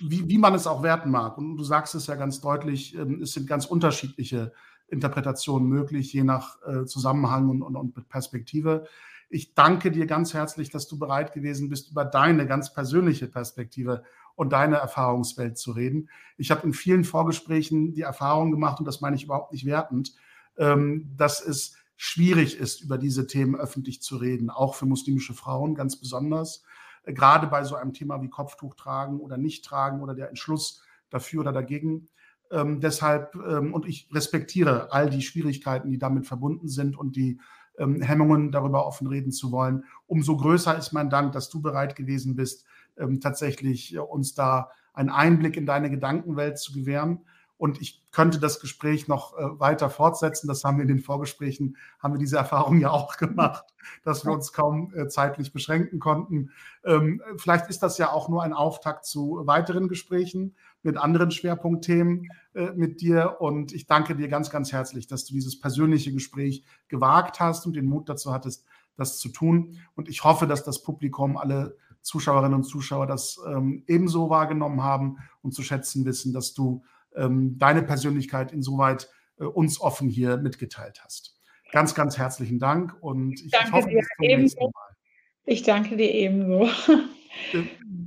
wie, 0.00 0.26
wie 0.26 0.38
man 0.38 0.54
es 0.54 0.66
auch 0.66 0.82
werten 0.82 1.10
mag. 1.10 1.36
Und 1.36 1.58
du 1.58 1.64
sagst 1.64 1.94
es 1.94 2.06
ja 2.06 2.14
ganz 2.14 2.40
deutlich, 2.40 2.96
ähm, 2.96 3.20
es 3.20 3.32
sind 3.32 3.46
ganz 3.46 3.66
unterschiedliche 3.66 4.54
Interpretationen 4.86 5.68
möglich, 5.68 6.14
je 6.14 6.24
nach 6.24 6.62
äh, 6.66 6.86
Zusammenhang 6.86 7.50
und, 7.50 7.60
und, 7.60 7.76
und 7.76 8.08
Perspektive. 8.08 8.86
Ich 9.28 9.52
danke 9.52 9.90
dir 9.90 10.06
ganz 10.06 10.32
herzlich, 10.32 10.70
dass 10.70 10.88
du 10.88 10.98
bereit 10.98 11.34
gewesen 11.34 11.68
bist, 11.68 11.90
über 11.90 12.06
deine 12.06 12.46
ganz 12.46 12.72
persönliche 12.72 13.26
Perspektive 13.26 14.02
und 14.38 14.52
deine 14.52 14.76
Erfahrungswelt 14.76 15.58
zu 15.58 15.72
reden. 15.72 16.08
Ich 16.36 16.52
habe 16.52 16.64
in 16.64 16.72
vielen 16.72 17.02
Vorgesprächen 17.02 17.92
die 17.92 18.02
Erfahrung 18.02 18.52
gemacht, 18.52 18.78
und 18.78 18.86
das 18.86 19.00
meine 19.00 19.16
ich 19.16 19.24
überhaupt 19.24 19.52
nicht 19.52 19.66
wertend, 19.66 20.14
ähm, 20.56 21.10
dass 21.16 21.44
es 21.44 21.74
schwierig 21.96 22.56
ist, 22.56 22.80
über 22.80 22.98
diese 22.98 23.26
Themen 23.26 23.56
öffentlich 23.56 24.00
zu 24.00 24.16
reden, 24.16 24.48
auch 24.48 24.76
für 24.76 24.86
muslimische 24.86 25.34
Frauen 25.34 25.74
ganz 25.74 25.98
besonders. 25.98 26.62
Äh, 27.02 27.14
gerade 27.14 27.48
bei 27.48 27.64
so 27.64 27.74
einem 27.74 27.92
Thema 27.92 28.22
wie 28.22 28.30
Kopftuch 28.30 28.76
tragen 28.76 29.18
oder 29.18 29.36
nicht 29.36 29.64
tragen 29.64 30.02
oder 30.02 30.14
der 30.14 30.28
Entschluss 30.28 30.84
dafür 31.10 31.40
oder 31.40 31.52
dagegen. 31.52 32.08
Ähm, 32.52 32.80
deshalb, 32.80 33.34
ähm, 33.34 33.74
und 33.74 33.88
ich 33.88 34.08
respektiere 34.12 34.92
all 34.92 35.10
die 35.10 35.22
Schwierigkeiten, 35.22 35.90
die 35.90 35.98
damit 35.98 36.28
verbunden 36.28 36.68
sind 36.68 36.96
und 36.96 37.16
die 37.16 37.40
ähm, 37.76 38.00
Hemmungen, 38.02 38.52
darüber 38.52 38.86
offen 38.86 39.08
reden 39.08 39.32
zu 39.32 39.50
wollen. 39.50 39.82
Umso 40.06 40.36
größer 40.36 40.78
ist 40.78 40.92
mein 40.92 41.10
Dank, 41.10 41.32
dass 41.32 41.50
du 41.50 41.60
bereit 41.60 41.96
gewesen 41.96 42.36
bist, 42.36 42.64
ähm, 42.98 43.20
tatsächlich 43.20 43.94
äh, 43.94 43.98
uns 43.98 44.34
da 44.34 44.70
einen 44.92 45.10
Einblick 45.10 45.56
in 45.56 45.66
deine 45.66 45.90
Gedankenwelt 45.90 46.58
zu 46.58 46.72
gewähren. 46.72 47.24
Und 47.56 47.80
ich 47.80 48.04
könnte 48.12 48.38
das 48.38 48.60
Gespräch 48.60 49.08
noch 49.08 49.36
äh, 49.36 49.60
weiter 49.60 49.90
fortsetzen. 49.90 50.46
Das 50.46 50.62
haben 50.62 50.78
wir 50.78 50.82
in 50.82 50.88
den 50.88 51.00
Vorgesprächen, 51.00 51.76
haben 51.98 52.14
wir 52.14 52.18
diese 52.18 52.36
Erfahrung 52.36 52.80
ja 52.80 52.90
auch 52.90 53.16
gemacht, 53.16 53.64
dass 54.04 54.24
wir 54.24 54.32
uns 54.32 54.52
kaum 54.52 54.94
äh, 54.94 55.08
zeitlich 55.08 55.52
beschränken 55.52 55.98
konnten. 55.98 56.50
Ähm, 56.84 57.20
vielleicht 57.36 57.68
ist 57.68 57.82
das 57.82 57.98
ja 57.98 58.12
auch 58.12 58.28
nur 58.28 58.44
ein 58.44 58.52
Auftakt 58.52 59.04
zu 59.06 59.42
weiteren 59.44 59.88
Gesprächen 59.88 60.54
mit 60.82 60.96
anderen 60.96 61.32
Schwerpunktthemen 61.32 62.28
äh, 62.54 62.70
mit 62.74 63.00
dir. 63.00 63.40
Und 63.40 63.72
ich 63.72 63.86
danke 63.86 64.14
dir 64.14 64.28
ganz, 64.28 64.50
ganz 64.50 64.72
herzlich, 64.72 65.08
dass 65.08 65.24
du 65.24 65.34
dieses 65.34 65.58
persönliche 65.58 66.12
Gespräch 66.12 66.64
gewagt 66.86 67.40
hast 67.40 67.66
und 67.66 67.74
den 67.74 67.86
Mut 67.86 68.08
dazu 68.08 68.32
hattest, 68.32 68.64
das 68.96 69.18
zu 69.18 69.30
tun. 69.30 69.78
Und 69.96 70.08
ich 70.08 70.22
hoffe, 70.22 70.46
dass 70.46 70.64
das 70.64 70.82
Publikum 70.82 71.36
alle 71.36 71.76
Zuschauerinnen 72.08 72.54
und 72.54 72.64
Zuschauer 72.64 73.06
das 73.06 73.38
ähm, 73.46 73.84
ebenso 73.86 74.30
wahrgenommen 74.30 74.82
haben 74.82 75.18
und 75.42 75.52
zu 75.52 75.62
schätzen 75.62 76.04
wissen, 76.04 76.32
dass 76.32 76.54
du 76.54 76.82
ähm, 77.14 77.58
deine 77.58 77.82
Persönlichkeit 77.82 78.50
insoweit 78.50 79.08
äh, 79.38 79.44
uns 79.44 79.80
offen 79.80 80.08
hier 80.08 80.38
mitgeteilt 80.38 81.00
hast. 81.04 81.38
Ganz, 81.70 81.94
ganz 81.94 82.16
herzlichen 82.16 82.58
Dank 82.58 82.96
und 83.00 83.40
ich, 83.44 83.50
danke 83.50 83.72
hoffe, 83.72 83.88
dir 83.88 83.98
bis 83.98 84.08
zum 84.16 84.24
ebenso. 84.24 84.42
nächsten 84.42 84.64
Mal. 84.64 84.96
Ich 85.44 85.62
danke 85.62 85.96
dir 85.96 86.12
ebenso. 86.12 86.68
Äh, 87.52 87.62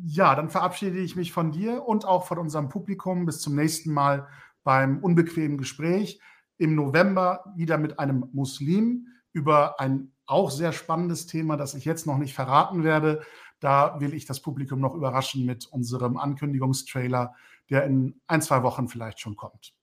ja, 0.08 0.34
dann 0.36 0.50
verabschiede 0.50 0.98
ich 0.98 1.16
mich 1.16 1.32
von 1.32 1.52
dir 1.52 1.84
und 1.88 2.06
auch 2.06 2.26
von 2.26 2.40
unserem 2.40 2.70
Publikum. 2.70 3.26
Bis 3.26 3.40
zum 3.40 3.56
nächsten 3.56 3.94
Mal 3.94 4.28
beim 4.64 4.98
unbequemen 4.98 5.58
Gespräch. 5.58 6.20
Im 6.58 6.76
November 6.76 7.46
wieder 7.56 7.78
mit 7.78 8.00
einem 8.00 8.28
Muslim 8.34 9.08
über 9.32 9.80
ein 9.80 10.12
auch 10.26 10.50
sehr 10.50 10.72
spannendes 10.72 11.28
Thema, 11.28 11.56
das 11.56 11.76
ich 11.76 11.86
jetzt 11.86 12.08
noch 12.08 12.18
nicht 12.18 12.34
verraten 12.34 12.84
werde. 12.84 13.22
Da 13.62 14.00
will 14.02 14.14
ich 14.14 14.26
das 14.26 14.42
Publikum 14.42 14.82
noch 14.82 14.94
überraschen 14.94 15.46
mit 15.46 15.68
unserem 15.68 16.18
Ankündigungstrailer, 16.18 17.34
der 17.70 17.86
in 17.86 18.20
ein, 18.28 18.42
zwei 18.42 18.64
Wochen 18.64 18.90
vielleicht 18.90 19.22
schon 19.22 19.38
kommt. 19.38 19.74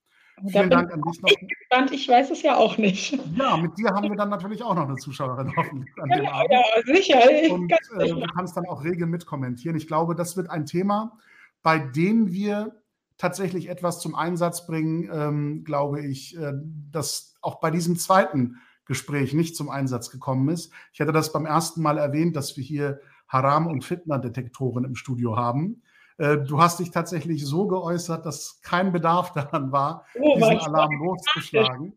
Vielen 0.46 0.70
Dank 0.70 0.92
an 0.92 1.02
dich 1.02 1.20
noch. 1.20 1.30
Ich 1.30 1.38
bin 1.38 1.48
gespannt, 1.48 1.92
ich 1.92 2.08
weiß 2.08 2.30
es 2.30 2.42
ja 2.42 2.56
auch 2.56 2.76
nicht. 2.76 3.18
Ja, 3.36 3.56
mit 3.56 3.76
dir 3.78 3.90
haben 3.90 4.08
wir 4.08 4.16
dann 4.16 4.28
natürlich 4.28 4.62
auch 4.62 4.74
noch 4.74 4.88
eine 4.88 4.96
Zuschauerin 4.96 5.52
hoffentlich 5.56 5.92
an 6.00 6.08
dem 6.10 6.24
ja, 6.24 6.32
Abend. 6.32 6.52
Ja, 6.52 6.94
sicher. 6.94 7.20
Und 7.50 7.72
äh, 7.72 8.08
du 8.08 8.20
kannst 8.34 8.56
dann 8.56 8.66
auch 8.66 8.84
rege 8.84 9.06
mitkommentieren. 9.06 9.76
Ich 9.76 9.86
glaube, 9.86 10.14
das 10.14 10.36
wird 10.36 10.50
ein 10.50 10.66
Thema, 10.66 11.18
bei 11.62 11.78
dem 11.78 12.30
wir 12.32 12.80
tatsächlich 13.16 13.68
etwas 13.68 14.00
zum 14.00 14.14
Einsatz 14.14 14.66
bringen, 14.66 15.08
ähm, 15.12 15.64
glaube 15.64 16.04
ich, 16.04 16.36
äh, 16.36 16.52
das 16.92 17.36
auch 17.42 17.60
bei 17.60 17.70
diesem 17.70 17.96
zweiten 17.96 18.56
Gespräch 18.84 19.34
nicht 19.34 19.56
zum 19.56 19.68
Einsatz 19.68 20.10
gekommen 20.10 20.48
ist. 20.48 20.72
Ich 20.92 21.00
hatte 21.00 21.12
das 21.12 21.32
beim 21.32 21.46
ersten 21.46 21.82
Mal 21.82 21.98
erwähnt, 21.98 22.36
dass 22.36 22.56
wir 22.56 22.64
hier 22.64 23.00
Haram- 23.28 23.66
und 23.66 23.84
Fitner-Detektoren 23.84 24.84
im 24.84 24.94
Studio 24.94 25.36
haben. 25.36 25.82
Äh, 26.18 26.38
du 26.38 26.60
hast 26.60 26.80
dich 26.80 26.90
tatsächlich 26.90 27.46
so 27.46 27.66
geäußert, 27.66 28.26
dass 28.26 28.60
kein 28.62 28.92
Bedarf 28.92 29.32
daran 29.34 29.72
war, 29.72 30.04
oh, 30.18 30.34
diesen 30.36 30.58
Alarm 30.58 30.92
loszuschlagen. 30.98 31.94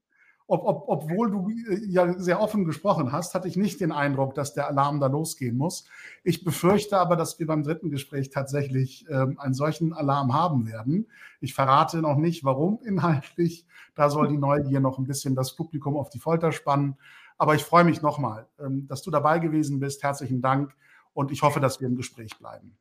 Ob, 0.48 0.66
ob, 0.66 0.84
obwohl 0.88 1.32
du 1.32 1.50
äh, 1.50 1.86
ja 1.88 2.20
sehr 2.20 2.42
offen 2.42 2.66
gesprochen 2.66 3.14
hast, 3.14 3.34
hatte 3.34 3.48
ich 3.48 3.56
nicht 3.56 3.80
den 3.80 3.94
Eindruck, 3.94 4.36
dass 4.36 4.54
der 4.54 4.68
Alarm 4.68 5.00
da 5.00 5.08
losgehen 5.08 5.58
muss. 5.58 5.86
Ich 6.24 6.44
befürchte 6.44 6.98
aber, 6.98 7.16
dass 7.16 7.40
wir 7.40 7.48
beim 7.48 7.64
dritten 7.64 7.90
Gespräch 7.90 8.30
tatsächlich 8.30 9.06
ähm, 9.10 9.40
einen 9.40 9.54
solchen 9.54 9.94
Alarm 9.94 10.34
haben 10.34 10.68
werden. 10.68 11.08
Ich 11.40 11.54
verrate 11.54 12.02
noch 12.02 12.18
nicht, 12.18 12.44
warum 12.44 12.80
inhaltlich. 12.84 13.66
Da 13.96 14.10
soll 14.10 14.28
die 14.28 14.38
Neugier 14.38 14.82
noch 14.82 14.98
ein 14.98 15.06
bisschen 15.08 15.36
das 15.36 15.56
Publikum 15.56 15.96
auf 15.96 16.10
die 16.10 16.20
Folter 16.20 16.52
spannen. 16.52 16.98
Aber 17.38 17.56
ich 17.56 17.64
freue 17.64 17.86
mich 17.86 18.02
nochmal, 18.02 18.46
ähm, 18.60 18.88
dass 18.88 19.02
du 19.02 19.10
dabei 19.10 19.40
gewesen 19.40 19.80
bist. 19.80 20.04
Herzlichen 20.04 20.42
Dank 20.42 20.76
und 21.14 21.32
ich 21.32 21.42
hoffe, 21.42 21.60
dass 21.60 21.80
wir 21.80 21.88
im 21.88 21.96
Gespräch 21.96 22.38
bleiben. 22.38 22.78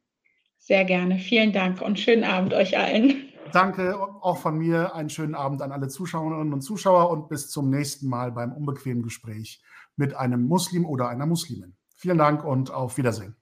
Sehr 0.58 0.84
gerne. 0.84 1.18
Vielen 1.18 1.52
Dank 1.52 1.80
und 1.80 1.98
schönen 1.98 2.24
Abend 2.24 2.52
euch 2.52 2.78
allen. 2.78 3.28
Danke 3.52 3.98
auch 3.98 4.38
von 4.38 4.58
mir. 4.58 4.94
Einen 4.94 5.10
schönen 5.10 5.34
Abend 5.34 5.62
an 5.62 5.72
alle 5.72 5.88
Zuschauerinnen 5.88 6.52
und 6.52 6.60
Zuschauer 6.60 7.10
und 7.10 7.28
bis 7.28 7.48
zum 7.48 7.70
nächsten 7.70 8.08
Mal 8.08 8.30
beim 8.30 8.52
unbequemen 8.52 9.02
Gespräch 9.02 9.62
mit 9.96 10.14
einem 10.14 10.46
Muslim 10.46 10.84
oder 10.84 11.08
einer 11.08 11.26
Muslimin. 11.26 11.76
Vielen 11.96 12.18
Dank 12.18 12.44
und 12.44 12.70
auf 12.70 12.96
Wiedersehen. 12.96 13.39